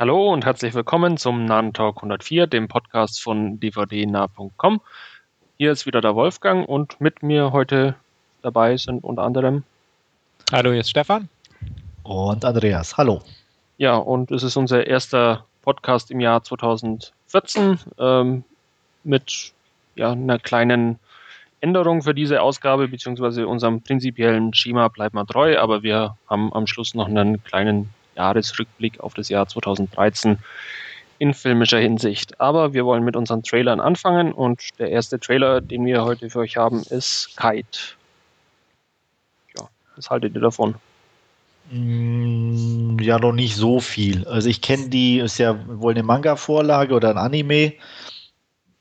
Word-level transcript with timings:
Hallo 0.00 0.32
und 0.32 0.44
herzlich 0.44 0.74
willkommen 0.74 1.16
zum 1.16 1.44
Nahen 1.44 1.72
Talk 1.72 1.96
104, 1.96 2.46
dem 2.46 2.68
Podcast 2.68 3.20
von 3.20 3.58
dvdnah.com. 3.58 4.80
Hier 5.56 5.72
ist 5.72 5.86
wieder 5.86 6.00
der 6.00 6.14
Wolfgang 6.14 6.68
und 6.68 7.00
mit 7.00 7.24
mir 7.24 7.50
heute 7.50 7.96
dabei 8.40 8.76
sind 8.76 9.02
unter 9.02 9.24
anderem. 9.24 9.64
Hallo, 10.52 10.70
hier 10.70 10.82
ist 10.82 10.90
Stefan. 10.90 11.28
Und 12.04 12.44
Andreas. 12.44 12.96
Hallo. 12.96 13.22
Ja, 13.78 13.96
und 13.96 14.30
es 14.30 14.44
ist 14.44 14.56
unser 14.56 14.86
erster 14.86 15.44
Podcast 15.62 16.12
im 16.12 16.20
Jahr 16.20 16.44
2014 16.44 17.80
ähm, 17.98 18.44
mit 19.02 19.52
ja, 19.96 20.12
einer 20.12 20.38
kleinen 20.38 21.00
Änderung 21.60 22.02
für 22.02 22.14
diese 22.14 22.40
Ausgabe, 22.40 22.86
beziehungsweise 22.86 23.48
unserem 23.48 23.82
prinzipiellen 23.82 24.54
Schema 24.54 24.86
bleibt 24.86 25.14
man 25.14 25.26
treu, 25.26 25.58
aber 25.58 25.82
wir 25.82 26.16
haben 26.30 26.52
am 26.52 26.68
Schluss 26.68 26.94
noch 26.94 27.08
einen 27.08 27.42
kleinen 27.42 27.92
Jahresrückblick 28.18 29.00
auf 29.00 29.14
das 29.14 29.28
Jahr 29.28 29.48
2013 29.48 30.38
in 31.18 31.34
filmischer 31.34 31.78
Hinsicht. 31.78 32.40
Aber 32.40 32.74
wir 32.74 32.84
wollen 32.84 33.04
mit 33.04 33.16
unseren 33.16 33.42
Trailern 33.42 33.80
anfangen 33.80 34.32
und 34.32 34.78
der 34.78 34.90
erste 34.90 35.18
Trailer, 35.18 35.60
den 35.60 35.84
wir 35.86 36.04
heute 36.04 36.30
für 36.30 36.40
euch 36.40 36.56
haben, 36.56 36.82
ist 36.82 37.36
Kite. 37.36 37.78
Ja, 39.56 39.68
was 39.96 40.10
haltet 40.10 40.34
ihr 40.34 40.40
davon? 40.40 40.74
Mm, 41.70 42.98
ja, 43.00 43.18
noch 43.18 43.32
nicht 43.32 43.56
so 43.56 43.80
viel. 43.80 44.26
Also 44.26 44.48
ich 44.48 44.62
kenne 44.62 44.88
die, 44.88 45.18
ist 45.18 45.38
ja 45.38 45.58
wohl 45.66 45.92
eine 45.92 46.02
Manga-Vorlage 46.02 46.94
oder 46.94 47.10
ein 47.10 47.18
Anime. 47.18 47.74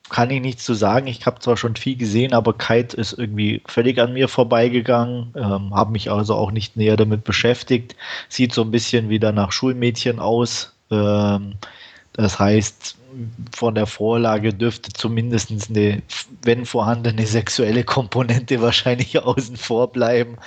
Kann 0.10 0.30
ich 0.30 0.42
nichts 0.42 0.64
zu 0.64 0.74
sagen. 0.74 1.08
Ich 1.08 1.26
habe 1.26 1.40
zwar 1.40 1.58
schon 1.58 1.76
viel 1.76 1.98
gesehen, 1.98 2.34
aber 2.34 2.58
Kite 2.58 2.96
ist 2.96 3.14
irgendwie 3.14 3.62
völlig 3.68 4.00
an 4.00 4.14
mir 4.14 4.30
vorbeigegangen. 4.30 5.34
Ähm, 5.36 5.76
habe 5.76 5.92
mich 5.92 6.10
also 6.10 6.36
auch 6.36 6.52
nicht 6.52 6.78
näher 6.78 6.96
damit 6.96 7.26
beschäftigt. 7.26 7.96
Sieht 8.30 8.54
so 8.54 8.62
ein 8.62 8.72
bisschen 8.72 9.10
wieder 9.10 9.34
nach 9.34 9.52
Schulmädchen 9.52 10.20
aus. 10.20 10.74
Ähm, 10.92 11.56
das 12.14 12.40
heißt, 12.40 12.96
von 13.56 13.76
der 13.76 13.86
Vorlage 13.86 14.54
dürfte 14.54 14.92
zumindest 14.94 15.52
eine, 15.70 16.02
wenn 16.42 16.66
vorhandene 16.66 17.26
sexuelle 17.26 17.84
Komponente 17.84 18.62
wahrscheinlich 18.62 19.20
außen 19.20 19.58
vor 19.58 19.92
bleiben. 19.92 20.38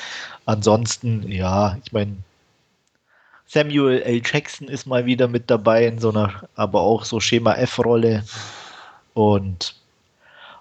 Ansonsten, 0.47 1.31
ja, 1.31 1.79
ich 1.85 1.93
meine, 1.93 2.17
Samuel 3.47 4.01
L. 4.03 4.23
Jackson 4.25 4.69
ist 4.69 4.87
mal 4.87 5.07
wieder 5.07 5.27
mit 5.27 5.51
dabei 5.51 5.87
in 5.87 5.99
so 5.99 6.11
einer, 6.11 6.49
aber 6.55 6.81
auch 6.81 7.05
so 7.05 7.19
Schema 7.19 7.55
F-Rolle. 7.55 8.25
Und 9.21 9.75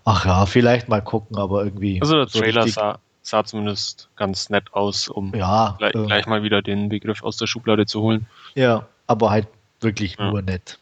ach 0.03 0.25
ja, 0.25 0.45
vielleicht 0.45 0.89
mal 0.89 1.01
gucken, 1.01 1.37
aber 1.37 1.63
irgendwie. 1.63 2.01
Also 2.01 2.25
der 2.25 2.27
Trailer 2.27 2.63
so 2.63 2.71
sah, 2.71 2.99
sah, 3.21 3.45
zumindest 3.45 4.09
ganz 4.17 4.49
nett 4.49 4.73
aus, 4.73 5.07
um 5.07 5.33
ja, 5.33 5.75
gleich, 5.77 5.95
äh, 5.95 6.05
gleich, 6.05 6.25
mal 6.25 6.43
wieder 6.43 6.61
den 6.61 6.89
Begriff 6.89 7.23
aus 7.23 7.37
der 7.37 7.47
Schublade 7.47 7.85
zu 7.85 8.01
holen. 8.01 8.27
Ja, 8.55 8.85
aber 9.07 9.29
halt 9.29 9.47
wirklich 9.79 10.17
ja. 10.19 10.29
nur 10.29 10.41
nett. 10.41 10.77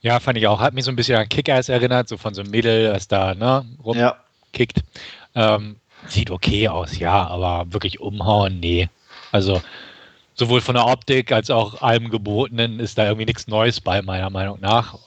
Ja, 0.00 0.18
fand 0.18 0.38
ich 0.38 0.46
auch. 0.46 0.60
Hat 0.60 0.72
mich 0.72 0.84
so 0.84 0.90
ein 0.90 0.96
bisschen 0.96 1.18
an 1.18 1.28
Kickers 1.28 1.68
erinnert, 1.68 2.08
so 2.08 2.16
von 2.16 2.32
so 2.32 2.40
einem 2.40 2.50
Mädel, 2.52 2.90
das 2.90 3.06
da 3.06 3.34
ne, 3.34 3.66
rumkickt. 3.84 4.82
Ja. 5.34 5.56
Ähm, 5.56 5.76
sieht 6.06 6.30
okay 6.30 6.68
aus, 6.68 6.98
ja, 6.98 7.26
aber 7.26 7.70
wirklich 7.70 8.00
umhauen, 8.00 8.60
nee. 8.60 8.88
Also 9.30 9.60
sowohl 10.34 10.62
von 10.62 10.76
der 10.76 10.86
Optik 10.86 11.32
als 11.32 11.50
auch 11.50 11.82
allem 11.82 12.08
Gebotenen 12.08 12.80
ist 12.80 12.96
da 12.96 13.04
irgendwie 13.04 13.26
nichts 13.26 13.46
Neues 13.46 13.80
bei, 13.80 14.00
meiner 14.00 14.30
Meinung 14.30 14.58
nach. 14.60 14.98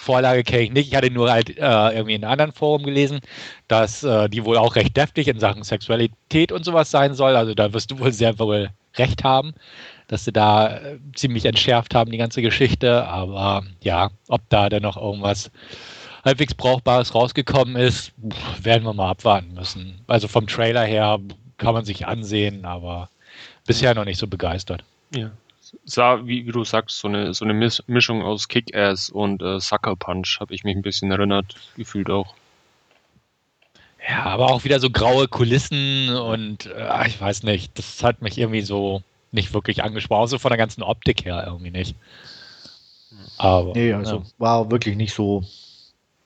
Vorlage 0.00 0.42
kenne 0.42 0.62
ich 0.62 0.72
nicht. 0.72 0.88
Ich 0.88 0.96
hatte 0.96 1.10
nur 1.10 1.30
halt 1.30 1.50
äh, 1.50 1.60
irgendwie 1.60 2.14
in 2.14 2.24
einem 2.24 2.32
anderen 2.32 2.52
Forum 2.52 2.82
gelesen, 2.82 3.20
dass 3.68 4.02
äh, 4.02 4.28
die 4.28 4.44
wohl 4.44 4.56
auch 4.56 4.76
recht 4.76 4.96
deftig 4.96 5.28
in 5.28 5.38
Sachen 5.38 5.62
Sexualität 5.62 6.52
und 6.52 6.64
sowas 6.64 6.90
sein 6.90 7.14
soll. 7.14 7.36
Also 7.36 7.54
da 7.54 7.72
wirst 7.72 7.90
du 7.90 7.98
wohl 7.98 8.12
sehr 8.12 8.38
wohl 8.38 8.70
recht 8.96 9.24
haben, 9.24 9.52
dass 10.08 10.24
sie 10.24 10.32
da 10.32 10.76
äh, 10.78 10.98
ziemlich 11.14 11.44
entschärft 11.44 11.94
haben, 11.94 12.10
die 12.10 12.18
ganze 12.18 12.42
Geschichte. 12.42 13.06
Aber 13.06 13.62
ja, 13.82 14.10
ob 14.28 14.40
da 14.48 14.68
denn 14.68 14.82
noch 14.82 14.96
irgendwas 14.96 15.50
halbwegs 16.24 16.54
Brauchbares 16.54 17.14
rausgekommen 17.14 17.76
ist, 17.76 18.12
werden 18.62 18.84
wir 18.84 18.94
mal 18.94 19.10
abwarten 19.10 19.54
müssen. 19.54 20.00
Also 20.06 20.28
vom 20.28 20.46
Trailer 20.46 20.84
her 20.84 21.18
kann 21.58 21.74
man 21.74 21.84
sich 21.84 22.06
ansehen, 22.06 22.64
aber 22.64 23.10
bisher 23.66 23.94
noch 23.94 24.04
nicht 24.04 24.18
so 24.18 24.26
begeistert. 24.26 24.82
Ja. 25.14 25.30
Sah, 25.84 26.26
wie, 26.26 26.46
wie 26.46 26.52
du 26.52 26.64
sagst, 26.64 26.98
so 26.98 27.08
eine, 27.08 27.34
so 27.34 27.44
eine 27.44 27.54
Mischung 27.86 28.22
aus 28.22 28.48
Kick-Ass 28.48 29.10
und 29.10 29.42
äh, 29.42 29.60
Sucker 29.60 29.96
Punch, 29.96 30.38
habe 30.40 30.54
ich 30.54 30.64
mich 30.64 30.76
ein 30.76 30.82
bisschen 30.82 31.10
erinnert, 31.10 31.54
gefühlt 31.76 32.10
auch. 32.10 32.34
Ja, 34.08 34.24
aber 34.24 34.46
auch 34.46 34.64
wieder 34.64 34.80
so 34.80 34.90
graue 34.90 35.28
Kulissen 35.28 36.08
und 36.10 36.66
äh, 36.66 37.06
ich 37.06 37.20
weiß 37.20 37.42
nicht, 37.42 37.78
das 37.78 38.02
hat 38.02 38.22
mich 38.22 38.38
irgendwie 38.38 38.62
so 38.62 39.02
nicht 39.32 39.52
wirklich 39.54 39.84
angesprochen, 39.84 40.28
so 40.28 40.38
von 40.38 40.50
der 40.50 40.58
ganzen 40.58 40.82
Optik 40.82 41.24
her 41.24 41.44
irgendwie 41.46 41.70
nicht. 41.70 41.94
Aber. 43.36 43.72
Nee, 43.74 43.92
also 43.92 44.16
ja. 44.16 44.22
war 44.38 44.70
wirklich 44.70 44.96
nicht 44.96 45.14
so. 45.14 45.44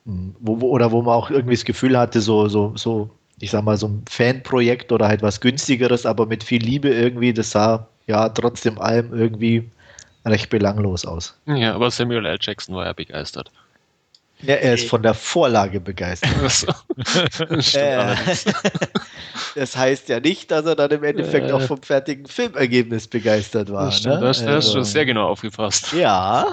Hm, 0.06 0.34
wo, 0.38 0.60
wo, 0.60 0.68
oder 0.68 0.92
wo 0.92 1.02
man 1.02 1.14
auch 1.14 1.30
irgendwie 1.30 1.54
das 1.54 1.64
Gefühl 1.64 1.98
hatte, 1.98 2.20
so, 2.20 2.48
so, 2.48 2.76
so 2.76 3.10
ich 3.40 3.50
sag 3.50 3.64
mal, 3.64 3.76
so 3.76 3.88
ein 3.88 4.04
Fanprojekt 4.08 4.92
oder 4.92 5.08
halt 5.08 5.22
was 5.22 5.40
günstigeres, 5.40 6.06
aber 6.06 6.26
mit 6.26 6.44
viel 6.44 6.62
Liebe 6.62 6.88
irgendwie, 6.88 7.32
das 7.32 7.50
sah 7.50 7.88
ja 8.06 8.28
trotzdem 8.28 8.78
allem 8.78 9.12
irgendwie 9.12 9.70
recht 10.24 10.50
belanglos 10.50 11.04
aus. 11.04 11.38
Ja, 11.46 11.74
aber 11.74 11.90
Samuel 11.90 12.26
L. 12.26 12.38
Jackson 12.40 12.74
war 12.74 12.86
ja 12.86 12.92
begeistert. 12.92 13.50
Ja, 14.42 14.56
er 14.56 14.74
ist 14.74 14.88
von 14.88 15.02
der 15.02 15.14
Vorlage 15.14 15.80
begeistert. 15.80 16.66
äh, 17.74 18.16
das 19.54 19.76
heißt 19.76 20.08
ja 20.08 20.20
nicht, 20.20 20.50
dass 20.50 20.66
er 20.66 20.74
dann 20.74 20.90
im 20.90 21.04
Endeffekt 21.04 21.50
auch 21.50 21.62
vom 21.62 21.80
fertigen 21.82 22.26
Filmergebnis 22.26 23.08
begeistert 23.08 23.72
war. 23.72 23.86
Das, 23.86 23.98
stimmt, 23.98 24.16
ne? 24.16 24.20
das, 24.20 24.38
das 24.38 24.46
also, 24.46 24.68
hast 24.68 24.74
du 24.74 24.82
sehr 24.82 25.06
genau 25.06 25.28
aufgefasst. 25.28 25.92
Ja. 25.92 26.52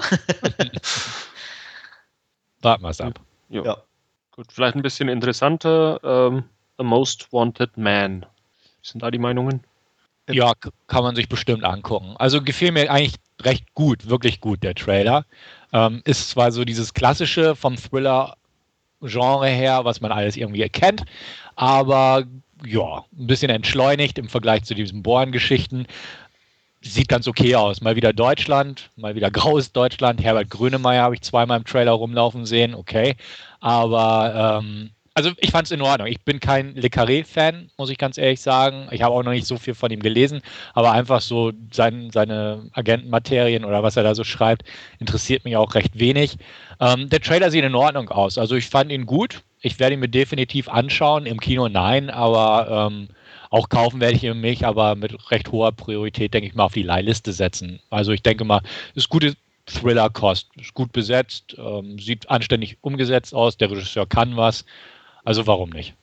Warten 2.62 2.82
wir 2.82 2.90
es 2.90 3.00
ab. 3.00 3.20
Ja. 3.50 3.78
Gut, 4.30 4.46
vielleicht 4.50 4.76
ein 4.76 4.82
bisschen 4.82 5.08
interessanter. 5.08 6.00
Ähm, 6.02 6.44
The 6.78 6.84
Most 6.84 7.32
Wanted 7.32 7.76
Man. 7.76 8.24
Wie 8.80 8.88
sind 8.88 9.02
da 9.02 9.10
die 9.10 9.18
Meinungen? 9.18 9.64
Ja, 10.30 10.52
kann 10.86 11.02
man 11.02 11.16
sich 11.16 11.28
bestimmt 11.28 11.64
angucken. 11.64 12.14
Also 12.18 12.42
gefiel 12.42 12.72
mir 12.72 12.90
eigentlich 12.90 13.16
recht 13.42 13.74
gut, 13.74 14.08
wirklich 14.08 14.40
gut, 14.40 14.62
der 14.62 14.74
Trailer. 14.74 15.24
Ähm, 15.72 16.02
ist 16.04 16.30
zwar 16.30 16.52
so 16.52 16.64
dieses 16.64 16.94
klassische 16.94 17.56
vom 17.56 17.76
Thriller-Genre 17.76 19.48
her, 19.48 19.84
was 19.84 20.00
man 20.00 20.12
alles 20.12 20.36
irgendwie 20.36 20.62
erkennt, 20.62 21.02
aber 21.56 22.24
ja, 22.64 23.04
ein 23.18 23.26
bisschen 23.26 23.50
entschleunigt 23.50 24.18
im 24.18 24.28
Vergleich 24.28 24.62
zu 24.64 24.74
diesen 24.74 25.02
Bohren-Geschichten. 25.02 25.86
Sieht 26.82 27.08
ganz 27.08 27.26
okay 27.26 27.54
aus. 27.56 27.80
Mal 27.80 27.96
wieder 27.96 28.12
Deutschland, 28.12 28.90
mal 28.96 29.14
wieder 29.14 29.30
graues 29.30 29.72
Deutschland. 29.72 30.22
Herbert 30.22 30.50
Grönemeyer 30.50 31.02
habe 31.02 31.14
ich 31.14 31.22
zweimal 31.22 31.58
im 31.58 31.64
Trailer 31.64 31.92
rumlaufen 31.92 32.44
sehen, 32.46 32.74
okay. 32.74 33.16
Aber 33.60 34.60
ähm, 34.62 34.90
also 35.14 35.30
ich 35.38 35.50
fand 35.50 35.66
es 35.66 35.70
in 35.70 35.82
Ordnung. 35.82 36.08
Ich 36.08 36.20
bin 36.22 36.40
kein 36.40 36.74
Le 36.74 36.88
Carré-Fan, 36.88 37.70
muss 37.76 37.90
ich 37.90 37.98
ganz 37.98 38.18
ehrlich 38.18 38.40
sagen. 38.40 38.88
Ich 38.90 39.02
habe 39.02 39.14
auch 39.14 39.22
noch 39.22 39.32
nicht 39.32 39.46
so 39.46 39.58
viel 39.58 39.74
von 39.74 39.90
ihm 39.90 40.00
gelesen, 40.00 40.40
aber 40.74 40.92
einfach 40.92 41.20
so 41.20 41.52
sein, 41.70 42.10
seine 42.12 42.70
Agentenmaterien 42.72 43.64
oder 43.64 43.82
was 43.82 43.96
er 43.96 44.02
da 44.02 44.14
so 44.14 44.24
schreibt, 44.24 44.64
interessiert 44.98 45.44
mich 45.44 45.56
auch 45.56 45.74
recht 45.74 45.98
wenig. 45.98 46.36
Ähm, 46.80 47.08
der 47.08 47.20
Trailer 47.20 47.50
sieht 47.50 47.64
in 47.64 47.74
Ordnung 47.74 48.08
aus. 48.08 48.38
Also 48.38 48.56
ich 48.56 48.68
fand 48.68 48.90
ihn 48.90 49.06
gut. 49.06 49.42
Ich 49.60 49.78
werde 49.78 49.94
ihn 49.94 50.00
mir 50.00 50.08
definitiv 50.08 50.68
anschauen. 50.68 51.26
Im 51.26 51.40
Kino 51.40 51.68
nein, 51.68 52.10
aber 52.10 52.90
ähm, 52.90 53.08
auch 53.50 53.68
kaufen 53.68 54.00
werde 54.00 54.16
ich 54.16 54.24
ihn 54.24 54.40
mich, 54.40 54.66
aber 54.66 54.94
mit 54.94 55.30
recht 55.30 55.52
hoher 55.52 55.72
Priorität, 55.72 56.32
denke 56.32 56.48
ich 56.48 56.54
mal, 56.54 56.64
auf 56.64 56.72
die 56.72 56.82
Leihliste 56.82 57.32
setzen. 57.32 57.80
Also 57.90 58.12
ich 58.12 58.22
denke 58.22 58.44
mal, 58.44 58.62
ist 58.94 59.10
gute 59.10 59.34
Thriller-Kost, 59.66 60.48
ist 60.60 60.74
gut 60.74 60.92
besetzt, 60.92 61.54
ähm, 61.58 61.98
sieht 61.98 62.28
anständig 62.30 62.78
umgesetzt 62.80 63.34
aus, 63.34 63.56
der 63.56 63.70
Regisseur 63.70 64.06
kann 64.06 64.36
was. 64.36 64.64
Also 65.24 65.46
warum 65.46 65.70
nicht? 65.70 65.94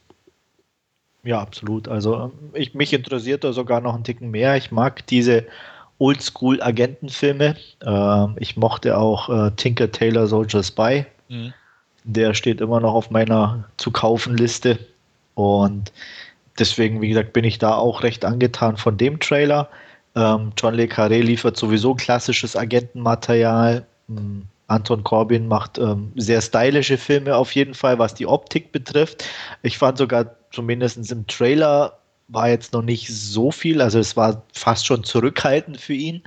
Ja, 1.23 1.41
absolut. 1.41 1.87
Also 1.87 2.15
ähm, 2.15 2.31
ich, 2.53 2.73
mich 2.73 2.93
interessiert 2.93 3.43
da 3.43 3.53
sogar 3.53 3.81
noch 3.81 3.95
ein 3.95 4.03
Ticken 4.03 4.31
mehr. 4.31 4.55
Ich 4.55 4.71
mag 4.71 5.05
diese 5.07 5.45
Oldschool-Agentenfilme. 5.97 7.55
Äh, 7.85 8.25
ich 8.37 8.55
mochte 8.55 8.97
auch 8.97 9.29
äh, 9.29 9.51
Tinker 9.51 9.91
Taylor 9.91 10.27
Soldier 10.27 10.63
Spy. 10.63 11.05
Mhm. 11.27 11.53
Der 12.05 12.33
steht 12.33 12.61
immer 12.61 12.79
noch 12.79 12.93
auf 12.93 13.11
meiner 13.11 13.65
zu 13.77 13.91
kaufen 13.91 14.37
Liste. 14.37 14.79
Und 15.35 15.91
deswegen, 16.57 17.01
wie 17.01 17.09
gesagt, 17.09 17.33
bin 17.33 17.43
ich 17.43 17.59
da 17.59 17.75
auch 17.75 18.03
recht 18.03 18.23
angetan 18.23 18.77
von 18.77 18.97
dem 18.97 19.19
Trailer. 19.19 19.69
Ähm, 20.15 20.53
John 20.57 20.73
Le 20.73 20.85
Carré 20.85 21.21
liefert 21.21 21.57
sowieso 21.57 21.93
klassisches 21.95 22.55
Agentenmaterial. 22.55 23.85
Mhm 24.07 24.47
Anton 24.69 25.03
Corbin 25.03 25.47
macht 25.47 25.77
ähm, 25.77 26.11
sehr 26.15 26.41
stylische 26.41 26.97
Filme 26.97 27.35
auf 27.35 27.53
jeden 27.53 27.73
Fall, 27.73 27.99
was 27.99 28.13
die 28.13 28.27
Optik 28.27 28.71
betrifft. 28.71 29.25
Ich 29.63 29.77
fand 29.77 29.97
sogar 29.97 30.35
zumindest 30.51 31.11
im 31.11 31.27
Trailer 31.27 31.97
war 32.27 32.49
jetzt 32.49 32.73
noch 32.73 32.83
nicht 32.83 33.07
so 33.07 33.51
viel, 33.51 33.81
also 33.81 33.99
es 33.99 34.15
war 34.15 34.43
fast 34.53 34.85
schon 34.85 35.03
zurückhaltend 35.03 35.81
für 35.81 35.93
ihn. 35.93 36.21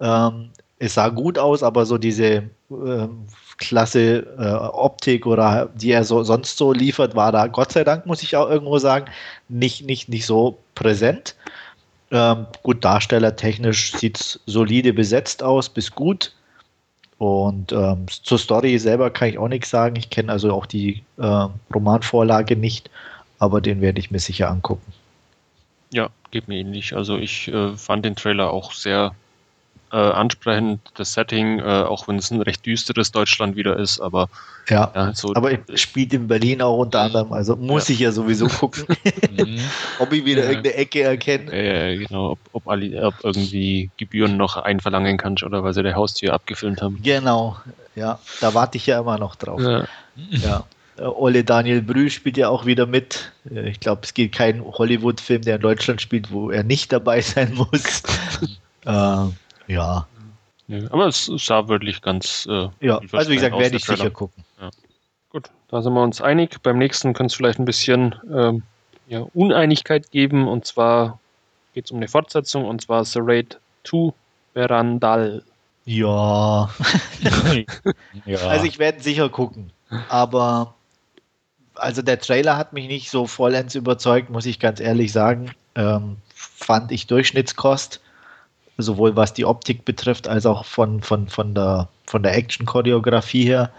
Ähm, 0.00 0.50
es 0.78 0.94
sah 0.94 1.08
gut 1.08 1.38
aus, 1.38 1.62
aber 1.62 1.86
so 1.86 1.96
diese 1.96 2.50
ähm, 2.70 3.26
klasse 3.58 4.26
äh, 4.38 4.52
Optik 4.52 5.26
oder 5.26 5.70
die 5.74 5.92
er 5.92 6.04
so, 6.04 6.24
sonst 6.24 6.58
so 6.58 6.72
liefert, 6.72 7.14
war 7.14 7.30
da 7.30 7.46
Gott 7.46 7.72
sei 7.72 7.84
Dank, 7.84 8.06
muss 8.06 8.22
ich 8.22 8.36
auch 8.36 8.50
irgendwo 8.50 8.78
sagen, 8.78 9.06
nicht, 9.48 9.86
nicht, 9.86 10.08
nicht 10.08 10.26
so 10.26 10.58
präsent. 10.74 11.36
Ähm, 12.10 12.46
gut, 12.62 12.84
darstellertechnisch 12.84 13.92
sieht 13.92 14.20
es 14.20 14.40
solide 14.46 14.92
besetzt 14.92 15.42
aus, 15.42 15.68
bis 15.68 15.92
gut. 15.92 16.32
Und 17.18 17.72
ähm, 17.72 18.06
zur 18.08 18.38
Story 18.38 18.78
selber 18.78 19.10
kann 19.10 19.28
ich 19.28 19.38
auch 19.38 19.48
nichts 19.48 19.70
sagen. 19.70 19.96
Ich 19.96 20.10
kenne 20.10 20.32
also 20.32 20.52
auch 20.52 20.66
die 20.66 21.02
äh, 21.16 21.46
Romanvorlage 21.72 22.56
nicht, 22.56 22.90
aber 23.38 23.60
den 23.60 23.80
werde 23.80 24.00
ich 24.00 24.10
mir 24.10 24.18
sicher 24.18 24.50
angucken. 24.50 24.92
Ja, 25.92 26.08
geht 26.30 26.48
mir 26.48 26.58
ähnlich. 26.58 26.96
Also 26.96 27.16
ich 27.16 27.48
äh, 27.48 27.76
fand 27.76 28.04
den 28.04 28.16
Trailer 28.16 28.50
auch 28.50 28.72
sehr 28.72 29.14
äh, 29.94 29.96
ansprechend, 29.96 30.80
das 30.96 31.12
Setting, 31.12 31.60
äh, 31.60 31.62
auch 31.62 32.08
wenn 32.08 32.16
es 32.16 32.32
ein 32.32 32.42
recht 32.42 32.66
düsteres 32.66 33.12
Deutschland 33.12 33.54
wieder 33.54 33.78
ist, 33.78 34.00
aber 34.00 34.28
ja, 34.68 34.90
ja 34.92 35.14
so 35.14 35.32
aber 35.36 35.52
spielt 35.74 36.12
in 36.12 36.26
Berlin 36.26 36.62
auch 36.62 36.78
unter 36.78 37.02
anderem, 37.02 37.32
also 37.32 37.54
muss 37.54 37.88
ja. 37.88 37.92
ich 37.92 38.00
ja 38.00 38.10
sowieso 38.10 38.48
gucken, 38.48 38.86
mhm. 39.30 39.60
ob 40.00 40.12
ich 40.12 40.24
wieder 40.24 40.42
ja. 40.42 40.48
irgendeine 40.48 40.74
Ecke 40.74 41.02
erkenne. 41.02 41.54
Ja, 41.54 41.96
genau, 41.96 42.32
ob, 42.32 42.38
ob, 42.52 42.66
alle, 42.66 43.06
ob 43.06 43.14
irgendwie 43.22 43.90
Gebühren 43.96 44.36
noch 44.36 44.56
einverlangen 44.56 45.16
kannst 45.16 45.44
oder 45.44 45.62
weil 45.62 45.74
sie 45.74 45.84
der 45.84 45.94
Haustür 45.94 46.32
abgefilmt 46.32 46.82
haben. 46.82 46.98
Genau, 47.00 47.56
ja, 47.94 48.18
da 48.40 48.52
warte 48.52 48.78
ich 48.78 48.86
ja 48.86 48.98
immer 48.98 49.18
noch 49.18 49.36
drauf. 49.36 49.60
Ja. 50.30 50.64
Ole 50.98 51.44
Daniel 51.44 51.82
Brühl 51.82 52.10
spielt 52.10 52.36
ja 52.36 52.48
auch 52.48 52.66
wieder 52.66 52.86
mit. 52.86 53.32
Äh, 53.48 53.68
ich 53.68 53.78
glaube, 53.78 54.02
es 54.04 54.14
gibt 54.14 54.34
keinen 54.34 54.64
Hollywood-Film, 54.64 55.42
der 55.42 55.56
in 55.56 55.62
Deutschland 55.62 56.00
spielt, 56.00 56.32
wo 56.32 56.50
er 56.50 56.64
nicht 56.64 56.92
dabei 56.92 57.20
sein 57.20 57.54
muss. 57.54 58.02
äh, 58.86 59.26
ja. 59.66 60.06
ja. 60.68 60.90
Aber 60.90 61.06
es 61.06 61.26
sah 61.26 61.68
wirklich 61.68 62.02
ganz. 62.02 62.46
Äh, 62.48 62.68
ja, 62.80 63.00
also 63.12 63.30
wie 63.30 63.36
gesagt, 63.36 63.58
werde 63.58 63.76
ich 63.76 63.84
sicher 63.84 64.10
gucken. 64.10 64.44
Ja. 64.60 64.70
Gut, 65.30 65.50
da 65.68 65.82
sind 65.82 65.92
wir 65.94 66.02
uns 66.02 66.20
einig. 66.20 66.62
Beim 66.62 66.78
nächsten 66.78 67.12
könnte 67.12 67.32
es 67.32 67.34
vielleicht 67.34 67.58
ein 67.58 67.64
bisschen 67.64 68.14
ähm, 68.32 68.62
ja, 69.08 69.26
Uneinigkeit 69.34 70.10
geben. 70.10 70.48
Und 70.48 70.64
zwar 70.66 71.18
geht 71.74 71.86
es 71.86 71.90
um 71.90 71.98
eine 71.98 72.08
Fortsetzung, 72.08 72.64
und 72.64 72.82
zwar 72.82 73.04
The 73.04 73.20
Raid 73.22 73.58
2 73.84 74.12
Verandal. 74.54 75.42
Ja. 75.84 76.70
ja. 78.24 78.38
Also 78.46 78.64
ich 78.64 78.78
werde 78.78 79.02
sicher 79.02 79.28
gucken. 79.28 79.70
Aber 80.08 80.74
also 81.74 82.02
der 82.02 82.20
Trailer 82.20 82.56
hat 82.56 82.72
mich 82.72 82.88
nicht 82.88 83.10
so 83.10 83.26
vollends 83.26 83.74
überzeugt, 83.74 84.30
muss 84.30 84.46
ich 84.46 84.58
ganz 84.58 84.80
ehrlich 84.80 85.12
sagen. 85.12 85.52
Ähm, 85.74 86.16
fand 86.34 86.92
ich 86.92 87.06
Durchschnittskost, 87.06 88.00
sowohl 88.78 89.16
was 89.16 89.34
die 89.34 89.44
Optik 89.44 89.84
betrifft, 89.84 90.28
als 90.28 90.46
auch 90.46 90.64
von, 90.64 91.00
von, 91.02 91.28
von 91.28 91.54
der, 91.54 91.88
von 92.06 92.22
der 92.22 92.36
Action-Choreografie 92.36 93.44
her. 93.44 93.70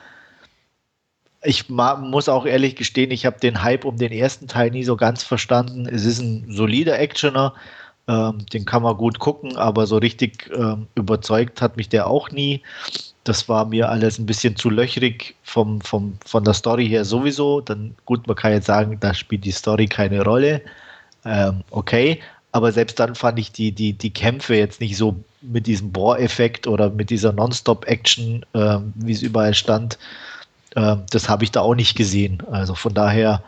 Ich 1.44 1.70
muss 1.70 2.28
auch 2.28 2.46
ehrlich 2.46 2.76
gestehen, 2.76 3.12
ich 3.12 3.26
habe 3.26 3.40
den 3.40 3.62
Hype 3.62 3.86
um 3.86 3.98
den 3.98 4.12
ersten 4.12 4.48
Teil 4.48 4.72
nie 4.72 4.84
so 4.84 4.96
ganz 4.96 5.24
verstanden. 5.24 5.86
Es 5.86 6.06
ist 6.06 6.20
ein 6.20 6.46
solider 6.50 6.98
Actioner, 7.00 7.54
ähm, 8.08 8.46
den 8.54 8.66
kann 8.66 8.84
man 8.84 8.98
gut 8.98 9.20
gucken, 9.20 9.56
aber 9.58 9.86
so 9.88 9.98
richtig 9.98 10.50
ähm, 10.56 10.88
überzeugt 10.96 11.62
hat 11.62 11.78
mich 11.78 11.90
der 11.90 12.08
auch 12.08 12.32
nie. 12.32 12.62
Das 13.24 13.50
war 13.50 13.66
mir 13.66 13.90
alles 13.90 14.20
ein 14.20 14.28
bisschen 14.28 14.56
zu 14.56 14.70
löchrig 14.70 15.36
vom, 15.44 15.82
vom, 15.82 16.18
von 16.26 16.44
der 16.44 16.54
Story 16.54 16.88
her 16.88 17.06
sowieso. 17.06 17.62
Dann 17.62 17.96
gut, 18.06 18.28
man 18.28 18.36
kann 18.36 18.52
jetzt 18.54 18.68
sagen, 18.68 18.98
da 19.00 19.14
spielt 19.14 19.46
die 19.46 19.52
Story 19.52 19.88
keine 19.88 20.24
Rolle. 20.24 20.62
Ähm, 21.26 21.64
okay, 21.72 22.22
aber 22.56 22.72
selbst 22.72 23.02
dann 23.02 23.16
fand 23.16 23.38
ich 23.38 23.52
die, 23.52 23.74
die, 23.74 23.92
die 23.92 24.12
Kämpfe 24.12 24.56
jetzt 24.56 24.80
nicht 24.80 24.96
so 24.96 25.22
mit 25.42 25.68
diesem 25.68 25.92
Bohr-Effekt 25.92 26.68
oder 26.68 26.90
mit 26.90 27.10
dieser 27.10 27.34
Non-Stop-Action, 27.34 28.46
äh, 28.54 28.78
wie 28.96 29.12
es 29.12 29.22
überall 29.22 29.54
stand. 29.54 30.00
Äh, 30.74 30.96
das 31.12 31.28
habe 31.28 31.44
ich 31.44 31.52
da 31.52 31.60
auch 31.60 31.76
nicht 31.76 31.98
gesehen. 31.98 32.42
Also 32.50 32.74
von 32.74 32.94
daher 32.94 33.44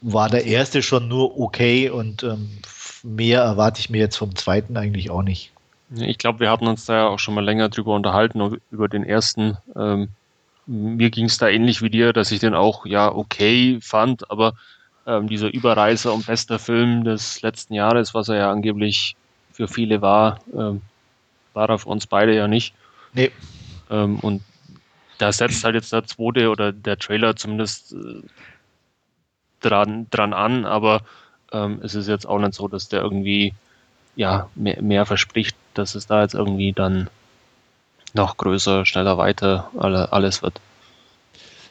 war 0.00 0.30
der 0.30 0.46
erste 0.46 0.80
schon 0.80 1.06
nur 1.06 1.38
okay 1.38 1.90
und 1.90 2.22
ähm, 2.22 2.48
mehr 3.02 3.42
erwarte 3.42 3.80
ich 3.80 3.90
mir 3.90 3.98
jetzt 3.98 4.16
vom 4.16 4.34
zweiten 4.34 4.78
eigentlich 4.78 5.10
auch 5.10 5.22
nicht. 5.22 5.52
Ich 5.94 6.16
glaube, 6.16 6.40
wir 6.40 6.50
hatten 6.50 6.66
uns 6.66 6.86
da 6.86 6.94
ja 6.94 7.06
auch 7.08 7.18
schon 7.18 7.34
mal 7.34 7.44
länger 7.44 7.68
drüber 7.68 7.94
unterhalten, 7.94 8.58
über 8.70 8.88
den 8.88 9.04
ersten. 9.04 9.58
Ähm, 9.76 10.08
mir 10.64 11.10
ging 11.10 11.26
es 11.26 11.36
da 11.36 11.48
ähnlich 11.48 11.82
wie 11.82 11.90
dir, 11.90 12.14
dass 12.14 12.32
ich 12.32 12.40
den 12.40 12.54
auch 12.54 12.86
ja 12.86 13.14
okay 13.14 13.80
fand, 13.82 14.30
aber 14.30 14.54
ähm, 15.06 15.28
dieser 15.28 15.52
Überreißer 15.52 16.12
und 16.12 16.26
bester 16.26 16.58
Film 16.58 17.04
des 17.04 17.42
letzten 17.42 17.74
Jahres, 17.74 18.14
was 18.14 18.28
er 18.28 18.36
ja 18.36 18.50
angeblich 18.50 19.16
für 19.52 19.68
viele 19.68 20.02
war, 20.02 20.40
ähm, 20.52 20.82
war 21.52 21.68
er 21.68 21.78
für 21.78 21.88
uns 21.88 22.06
beide 22.06 22.34
ja 22.34 22.48
nicht. 22.48 22.74
Nee. 23.12 23.30
Ähm, 23.90 24.18
und 24.20 24.42
da 25.18 25.32
setzt 25.32 25.62
halt 25.64 25.74
jetzt 25.74 25.92
der 25.92 26.04
zweite 26.04 26.50
oder 26.50 26.72
der 26.72 26.98
Trailer 26.98 27.36
zumindest 27.36 27.92
äh, 27.92 28.22
dran, 29.60 30.06
dran 30.10 30.32
an, 30.32 30.64
aber 30.64 31.02
ähm, 31.52 31.80
es 31.82 31.94
ist 31.94 32.08
jetzt 32.08 32.26
auch 32.26 32.38
nicht 32.38 32.54
so, 32.54 32.68
dass 32.68 32.88
der 32.88 33.02
irgendwie 33.02 33.54
ja, 34.16 34.48
mehr, 34.54 34.80
mehr 34.82 35.06
verspricht, 35.06 35.56
dass 35.74 35.94
es 35.94 36.06
da 36.06 36.22
jetzt 36.22 36.34
irgendwie 36.34 36.72
dann 36.72 37.08
noch 38.12 38.36
größer, 38.36 38.86
schneller, 38.86 39.18
weiter 39.18 39.70
alle, 39.76 40.12
alles 40.12 40.42
wird. 40.42 40.60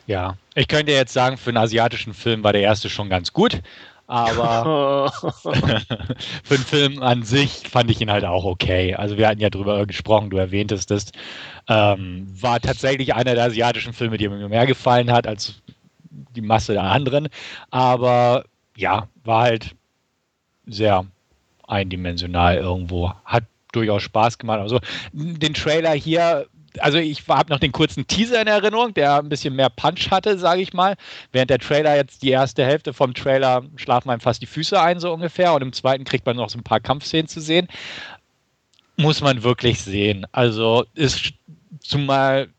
Ja, 0.06 0.36
ich 0.56 0.68
könnte 0.68 0.92
jetzt 0.92 1.14
sagen, 1.14 1.38
für 1.38 1.50
einen 1.50 1.58
asiatischen 1.58 2.14
Film 2.14 2.44
war 2.44 2.54
der 2.54 2.62
erste 2.62 2.90
schon 2.90 3.10
ganz 3.10 3.32
gut, 3.32 3.62
aber 4.08 5.12
für 5.44 6.56
einen 6.56 6.64
Film 6.66 7.02
an 7.02 7.24
sich 7.24 7.70
fand 7.70 7.90
ich 7.90 8.02
ihn 8.02 8.12
halt 8.12 8.26
auch 8.26 8.46
okay. 8.46 8.96
Also 8.96 9.18
wir 9.18 9.28
hatten 9.28 9.40
ja 9.40 9.50
drüber 9.50 9.86
gesprochen, 9.86 10.30
du 10.30 10.38
erwähntest 10.38 10.92
es. 10.92 11.12
Ähm, 11.70 12.28
war 12.40 12.60
tatsächlich 12.60 13.14
einer 13.16 13.36
der 13.36 13.46
asiatischen 13.46 13.94
Filme, 13.94 14.18
die 14.18 14.28
mir 14.28 14.50
mehr 14.50 14.66
gefallen 14.66 15.12
hat 15.12 15.26
als 15.26 15.62
die 16.10 16.42
Masse 16.42 16.74
der 16.74 16.84
anderen. 16.84 17.30
Aber 17.72 18.44
ja, 18.76 19.08
war 19.24 19.44
halt 19.44 19.76
sehr 20.66 21.06
eindimensional 21.68 22.58
irgendwo. 22.58 23.14
Hat 23.24 23.46
durchaus 23.72 24.04
Spaß 24.04 24.38
gemacht. 24.38 24.60
Also 24.60 24.80
den 25.14 25.54
Trailer 25.54 25.94
hier, 25.94 26.48
also 26.80 26.98
ich 26.98 27.28
habe 27.28 27.52
noch 27.52 27.60
den 27.60 27.72
kurzen 27.72 28.08
Teaser 28.08 28.42
in 28.42 28.48
Erinnerung, 28.48 28.94
der 28.94 29.20
ein 29.20 29.30
bisschen 29.30 29.56
mehr 29.56 29.70
Punch 29.70 30.12
hatte, 30.12 30.38
sage 30.38 30.62
ich 30.62 30.74
mal. 30.74 30.96
Während 31.32 31.50
der 31.50 31.60
Trailer 31.60 31.96
jetzt 31.96 32.24
die 32.24 32.30
erste 32.30 32.66
Hälfte 32.66 32.94
vom 32.94 33.14
Trailer 33.14 33.64
schlafen 33.76 34.10
einem 34.10 34.22
fast 34.22 34.42
die 34.42 34.48
Füße 34.48 34.80
ein, 34.80 35.00
so 35.00 35.14
ungefähr. 35.14 35.54
Und 35.54 35.62
im 35.62 35.74
zweiten 35.74 36.04
kriegt 36.04 36.26
man 36.26 36.38
noch 36.38 36.50
so 36.50 36.58
ein 36.58 36.64
paar 36.64 36.80
Kampfszenen 36.80 37.28
zu 37.28 37.42
sehen. 37.42 37.68
Muss 38.98 39.22
man 39.22 39.44
wirklich 39.44 39.82
sehen. 39.82 40.26
Also 40.32 40.86
ist 40.94 41.34
zumal 41.80 42.50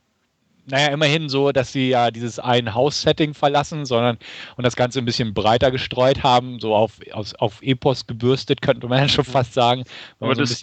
naja, 0.67 0.89
immerhin 0.89 1.29
so, 1.29 1.53
dass 1.53 1.73
sie 1.73 1.91
ja 1.91 2.11
dieses 2.11 2.39
ein 2.39 2.75
Haus-Setting 2.75 3.35
verlassen, 3.35 3.85
sondern 3.85 4.19
und 4.57 4.65
das 4.65 4.77
Ganze 4.77 4.99
ein 4.99 5.05
bisschen 5.05 5.35
breiter 5.35 5.71
gestreut 5.71 6.23
haben, 6.23 6.59
so 6.59 6.75
auf, 6.75 7.01
auf, 7.13 7.35
auf 7.39 7.63
Epos 7.63 8.07
gebürstet, 8.07 8.63
könnte 8.63 8.89
man 8.89 9.01
ja 9.01 9.09
schon 9.09 9.25
fast 9.25 9.53
sagen. 9.53 9.85
Aber 10.21 10.35
so 10.35 10.41
das 10.41 10.63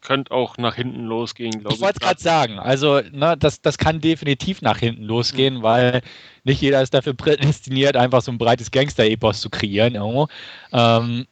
könnte 0.00 0.32
auch 0.32 0.56
nach 0.56 0.74
hinten 0.74 1.04
losgehen, 1.04 1.50
glaube 1.52 1.68
ich. 1.68 1.74
Ich 1.76 1.80
wollte 1.80 1.98
es 2.00 2.06
gerade 2.06 2.20
sagen, 2.20 2.58
also 2.58 3.00
ne, 3.12 3.36
das, 3.38 3.60
das 3.60 3.78
kann 3.78 4.00
definitiv 4.00 4.62
nach 4.62 4.78
hinten 4.78 5.04
losgehen, 5.04 5.58
mhm. 5.58 5.62
weil 5.62 6.02
nicht 6.44 6.60
jeder 6.60 6.82
ist 6.82 6.94
dafür 6.94 7.14
prädestiniert, 7.14 7.96
einfach 7.96 8.22
so 8.22 8.32
ein 8.32 8.38
breites 8.38 8.70
Gangster-Epos 8.70 9.40
zu 9.40 9.50
kreieren 9.50 9.94
irgendwo. 9.94 10.28
Ähm, 10.72 11.26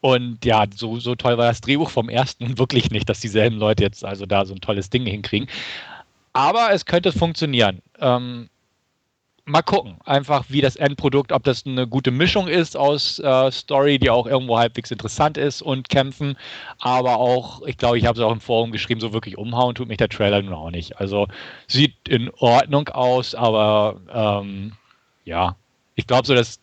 und 0.00 0.44
ja, 0.44 0.64
so, 0.74 0.98
so 0.98 1.14
toll 1.14 1.36
war 1.36 1.48
das 1.48 1.60
Drehbuch 1.60 1.90
vom 1.90 2.08
ersten 2.08 2.58
wirklich 2.58 2.90
nicht, 2.90 3.08
dass 3.08 3.20
dieselben 3.20 3.58
Leute 3.58 3.82
jetzt 3.82 4.04
also 4.04 4.26
da 4.26 4.44
so 4.44 4.54
ein 4.54 4.60
tolles 4.60 4.90
Ding 4.90 5.04
hinkriegen. 5.04 5.48
Aber 6.32 6.70
es 6.72 6.84
könnte 6.84 7.12
funktionieren. 7.12 7.80
Ähm, 7.98 8.48
mal 9.46 9.62
gucken, 9.62 9.96
einfach 10.04 10.44
wie 10.48 10.60
das 10.60 10.76
Endprodukt, 10.76 11.32
ob 11.32 11.44
das 11.44 11.64
eine 11.64 11.86
gute 11.86 12.10
Mischung 12.10 12.48
ist 12.48 12.76
aus 12.76 13.20
äh, 13.20 13.50
Story, 13.52 13.98
die 13.98 14.10
auch 14.10 14.26
irgendwo 14.26 14.58
halbwegs 14.58 14.90
interessant 14.90 15.38
ist 15.38 15.62
und 15.62 15.88
Kämpfen, 15.88 16.36
aber 16.80 17.18
auch, 17.18 17.62
ich 17.62 17.78
glaube, 17.78 17.96
ich 17.96 18.06
habe 18.06 18.18
es 18.18 18.24
auch 18.24 18.32
im 18.32 18.40
Forum 18.40 18.72
geschrieben, 18.72 19.00
so 19.00 19.12
wirklich 19.12 19.38
umhauen 19.38 19.76
tut 19.76 19.88
mich 19.88 19.98
der 19.98 20.08
Trailer 20.08 20.42
nun 20.42 20.52
auch 20.52 20.70
nicht. 20.70 20.98
Also 20.98 21.28
sieht 21.68 21.94
in 22.08 22.30
Ordnung 22.38 22.88
aus, 22.88 23.34
aber 23.36 24.00
ähm, 24.12 24.72
ja, 25.24 25.56
ich 25.94 26.06
glaube 26.08 26.26
so, 26.26 26.34
dass 26.34 26.58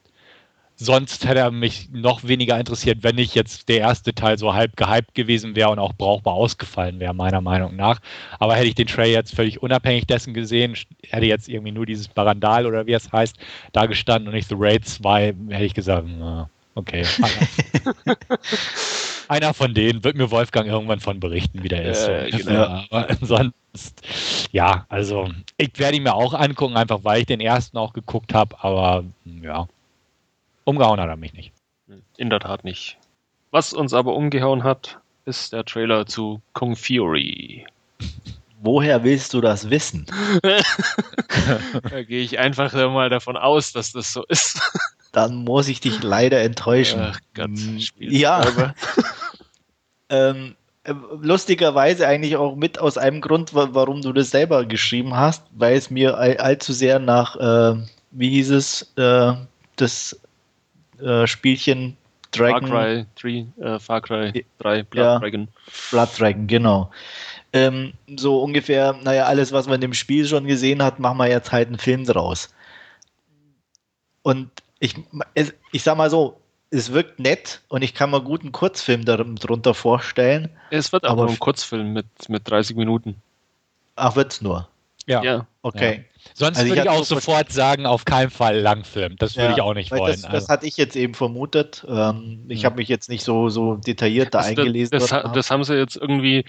sonst 0.83 1.25
hätte 1.25 1.39
er 1.39 1.51
mich 1.51 1.89
noch 1.91 2.23
weniger 2.23 2.59
interessiert, 2.59 2.99
wenn 3.01 3.15
nicht 3.15 3.35
jetzt 3.35 3.69
der 3.69 3.79
erste 3.79 4.13
Teil 4.13 4.37
so 4.37 4.53
halb 4.53 4.75
gehypt 4.75 5.15
gewesen 5.15 5.55
wäre 5.55 5.69
und 5.69 5.79
auch 5.79 5.93
brauchbar 5.93 6.33
ausgefallen 6.33 6.99
wäre, 6.99 7.13
meiner 7.13 7.41
Meinung 7.41 7.75
nach. 7.75 7.99
Aber 8.39 8.55
hätte 8.55 8.67
ich 8.67 8.75
den 8.75 8.87
Trailer 8.87 9.13
jetzt 9.13 9.35
völlig 9.35 9.61
unabhängig 9.61 10.05
dessen 10.07 10.33
gesehen, 10.33 10.75
hätte 11.09 11.25
jetzt 11.25 11.47
irgendwie 11.49 11.71
nur 11.71 11.85
dieses 11.85 12.07
Barandal 12.07 12.65
oder 12.65 12.85
wie 12.85 12.93
es 12.93 13.11
heißt, 13.11 13.37
da 13.71 13.85
gestanden 13.85 14.27
und 14.27 14.35
nicht 14.35 14.49
The 14.49 14.55
Raid 14.57 14.85
2, 14.87 15.33
hätte 15.49 15.65
ich 15.65 15.73
gesagt, 15.73 16.07
okay. 16.75 17.05
Einer 19.29 19.53
von 19.53 19.73
denen 19.73 20.03
wird 20.03 20.17
mir 20.17 20.31
Wolfgang 20.31 20.67
irgendwann 20.67 20.99
von 20.99 21.19
berichten, 21.19 21.63
wie 21.63 21.69
der 21.69 21.83
ist. 21.85 22.07
Äh, 22.07 22.29
genau. 22.29 22.83
Aber 22.89 23.09
ansonsten, 23.09 23.53
ja, 24.51 24.85
also 24.89 25.29
ich 25.57 25.71
werde 25.77 25.97
ihn 25.97 26.03
mir 26.03 26.13
auch 26.13 26.33
angucken, 26.33 26.75
einfach 26.75 26.99
weil 27.03 27.21
ich 27.21 27.25
den 27.25 27.39
ersten 27.39 27.77
auch 27.77 27.93
geguckt 27.93 28.33
habe, 28.33 28.61
aber 28.61 29.05
ja, 29.41 29.67
Umgehauen 30.65 30.99
hat 30.99 31.09
er 31.09 31.17
mich 31.17 31.33
nicht. 31.33 31.53
In 32.17 32.29
der 32.29 32.39
Tat 32.39 32.63
nicht. 32.63 32.97
Was 33.51 33.73
uns 33.73 33.93
aber 33.93 34.15
umgehauen 34.15 34.63
hat, 34.63 34.99
ist 35.25 35.53
der 35.53 35.65
Trailer 35.65 36.05
zu 36.05 36.41
Kung 36.53 36.75
Fury. 36.75 37.65
Woher 38.61 39.03
willst 39.03 39.33
du 39.33 39.41
das 39.41 39.69
wissen? 39.69 40.05
da 40.41 42.03
gehe 42.03 42.23
ich 42.23 42.39
einfach 42.39 42.73
mal 42.73 43.09
davon 43.09 43.35
aus, 43.35 43.73
dass 43.73 43.91
das 43.91 44.13
so 44.13 44.23
ist. 44.29 44.61
Dann 45.11 45.43
muss 45.43 45.67
ich 45.67 45.81
dich 45.81 46.01
leider 46.01 46.41
enttäuschen. 46.41 47.01
Ach 47.01 47.19
Gott, 47.35 47.51
ja. 47.99 48.73
ähm, 50.09 50.55
äh, 50.85 50.93
lustigerweise 51.21 52.07
eigentlich 52.07 52.37
auch 52.37 52.55
mit 52.55 52.79
aus 52.79 52.97
einem 52.97 53.19
Grund, 53.19 53.53
warum 53.53 54.01
du 54.01 54.13
das 54.13 54.31
selber 54.31 54.65
geschrieben 54.65 55.15
hast, 55.15 55.43
weil 55.51 55.75
es 55.75 55.89
mir 55.89 56.17
all, 56.17 56.37
allzu 56.37 56.71
sehr 56.71 56.99
nach, 56.99 57.35
äh, 57.35 57.77
wie 58.11 58.29
hieß 58.29 58.51
es, 58.51 58.93
äh, 58.95 59.33
das 59.75 60.19
äh, 61.03 61.27
Spielchen 61.27 61.97
Dragon. 62.31 62.67
Far 62.67 63.05
Cry 63.15 63.45
3, 63.57 63.63
äh, 63.63 63.79
Far 63.79 64.01
Cry 64.01 64.45
3, 64.59 64.83
Blood 64.83 65.03
ja, 65.03 65.19
Dragon. 65.19 65.47
Blood 65.91 66.09
Dragon, 66.19 66.47
genau. 66.47 66.91
Ähm, 67.53 67.93
so 68.17 68.41
ungefähr, 68.41 68.93
naja, 69.03 69.25
alles, 69.25 69.51
was 69.51 69.67
man 69.67 69.81
im 69.81 69.93
Spiel 69.93 70.25
schon 70.25 70.47
gesehen 70.47 70.81
hat, 70.81 70.99
machen 70.99 71.17
wir 71.17 71.29
jetzt 71.29 71.51
halt 71.51 71.67
einen 71.67 71.77
Film 71.77 72.05
draus. 72.05 72.49
Und 74.23 74.49
ich, 74.79 74.95
ich 75.71 75.83
sag 75.83 75.97
mal 75.97 76.09
so, 76.09 76.39
es 76.71 76.91
wirkt 76.91 77.19
nett 77.19 77.61
und 77.67 77.83
ich 77.83 77.93
kann 77.93 78.09
mir 78.09 78.21
gut 78.21 78.41
einen 78.41 78.51
Kurzfilm 78.51 79.05
darunter 79.05 79.75
vorstellen. 79.75 80.49
Es 80.71 80.91
wird 80.91 81.05
aber 81.05 81.27
ein 81.27 81.37
Kurzfilm 81.37 81.93
mit, 81.93 82.07
mit 82.27 82.49
30 82.49 82.75
Minuten. 82.75 83.21
Ach, 83.95 84.15
wird's 84.15 84.41
nur? 84.41 84.67
Ja. 85.05 85.21
ja. 85.23 85.45
Okay. 85.61 86.05
Ja. 86.25 86.31
Sonst 86.33 86.57
also 86.57 86.69
würde 86.69 86.81
ich, 86.81 86.85
ich 86.85 86.91
auch 86.91 87.03
sofort 87.03 87.51
sagen, 87.51 87.85
auf 87.85 88.05
keinen 88.05 88.31
Fall 88.31 88.59
Langfilm. 88.59 89.15
Das 89.17 89.35
würde 89.35 89.49
ja, 89.49 89.53
ich 89.55 89.61
auch 89.61 89.73
nicht 89.73 89.91
wollen. 89.91 90.21
Das, 90.21 90.25
also. 90.25 90.47
hatte 90.47 90.65
ich 90.65 90.77
jetzt 90.77 90.95
eben 90.95 91.13
vermutet. 91.13 91.85
Ähm, 91.87 92.45
ich 92.47 92.61
hm. 92.61 92.65
habe 92.65 92.75
mich 92.77 92.87
jetzt 92.87 93.09
nicht 93.09 93.23
so, 93.23 93.49
so 93.49 93.75
detailliert 93.75 94.33
da 94.33 94.39
das, 94.39 94.47
eingelesen. 94.47 94.97
Das, 94.97 95.09
das, 95.09 95.31
das, 95.31 95.51
haben 95.51 95.63
sie 95.63 95.75
jetzt 95.75 95.95
irgendwie, 95.95 96.45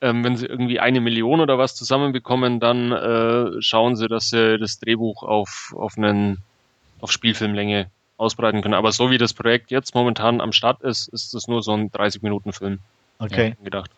ähm, 0.00 0.24
wenn 0.24 0.36
sie 0.36 0.46
irgendwie 0.46 0.80
eine 0.80 1.00
Million 1.00 1.40
oder 1.40 1.58
was 1.58 1.74
zusammenbekommen, 1.74 2.60
dann 2.60 2.92
äh, 2.92 3.60
schauen 3.60 3.96
sie, 3.96 4.08
dass 4.08 4.30
sie 4.30 4.58
das 4.58 4.78
Drehbuch 4.78 5.22
auf, 5.22 5.74
auf 5.76 5.96
einen 5.96 6.42
auf 7.00 7.10
Spielfilmlänge 7.10 7.90
ausbreiten 8.16 8.62
können. 8.62 8.74
Aber 8.74 8.92
so 8.92 9.10
wie 9.10 9.18
das 9.18 9.34
Projekt 9.34 9.70
jetzt 9.70 9.94
momentan 9.94 10.40
am 10.40 10.52
Start 10.52 10.82
ist, 10.82 11.08
ist 11.08 11.34
es 11.34 11.48
nur 11.48 11.62
so 11.62 11.72
ein 11.72 11.90
30-Minuten-Film. 11.90 12.78
Okay. 13.18 13.56
Gedacht. 13.62 13.90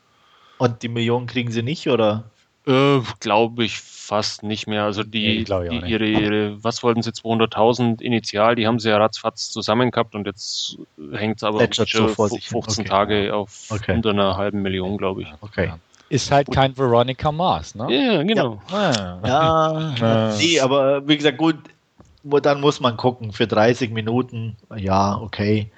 Und 0.59 0.83
die 0.83 0.89
Millionen 0.89 1.27
kriegen 1.27 1.51
sie 1.51 1.63
nicht, 1.63 1.89
oder? 1.89 2.31
Äh, 2.67 3.01
glaube 3.21 3.65
ich 3.65 3.81
fast 3.81 4.43
nicht 4.43 4.67
mehr. 4.67 4.85
Also 4.85 5.03
die, 5.03 5.45
nee, 5.49 5.69
die 5.69 5.91
ihre, 5.91 6.07
ihre, 6.07 6.65
was 6.65 6.83
wollten 6.83 7.03
sie, 7.03 7.11
200.000 7.11 8.01
initial, 8.01 8.55
die 8.55 8.67
haben 8.67 8.79
sie 8.79 8.89
ja 8.89 8.99
ratzfatz 8.99 9.51
zusammen 9.51 9.91
gehabt 9.91 10.15
und 10.15 10.27
jetzt 10.27 10.79
hängt 11.13 11.39
es 11.39 11.45
aber 11.45 11.69
schon 11.73 11.87
so 11.87 12.09
15 12.09 12.55
okay. 12.57 12.85
Tage 12.85 13.35
auf 13.35 13.67
okay. 13.71 13.95
unter 13.95 14.11
einer 14.11 14.37
halben 14.37 14.63
Million, 14.63 14.97
glaube 14.97 15.23
ich. 15.23 15.29
Okay. 15.41 15.73
Ist 16.09 16.31
halt 16.31 16.51
kein 16.53 16.77
Veronica 16.77 17.33
Mars, 17.33 17.75
ne? 17.75 17.89
Ja, 17.91 18.23
genau. 18.23 18.63
Ja, 18.71 19.19
ja. 19.25 19.95
ja. 20.01 20.37
nee, 20.37 20.61
aber 20.61 21.07
wie 21.09 21.17
gesagt, 21.17 21.39
gut, 21.39 21.57
dann 22.23 22.61
muss 22.61 22.81
man 22.81 22.97
gucken. 22.97 23.33
Für 23.33 23.49
30 23.49 23.91
Minuten, 23.91 24.57
ja, 24.77 25.17
okay. 25.21 25.71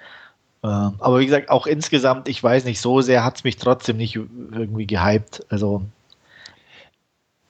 Ähm, 0.62 0.94
aber 0.98 1.20
wie 1.20 1.26
gesagt, 1.26 1.48
auch 1.48 1.66
insgesamt, 1.66 2.28
ich 2.28 2.42
weiß 2.42 2.64
nicht, 2.64 2.80
so 2.80 3.00
sehr 3.00 3.24
hat 3.24 3.36
es 3.36 3.44
mich 3.44 3.56
trotzdem 3.56 3.96
nicht 3.96 4.16
irgendwie 4.16 4.86
gehypt. 4.86 5.46
Also 5.48 5.82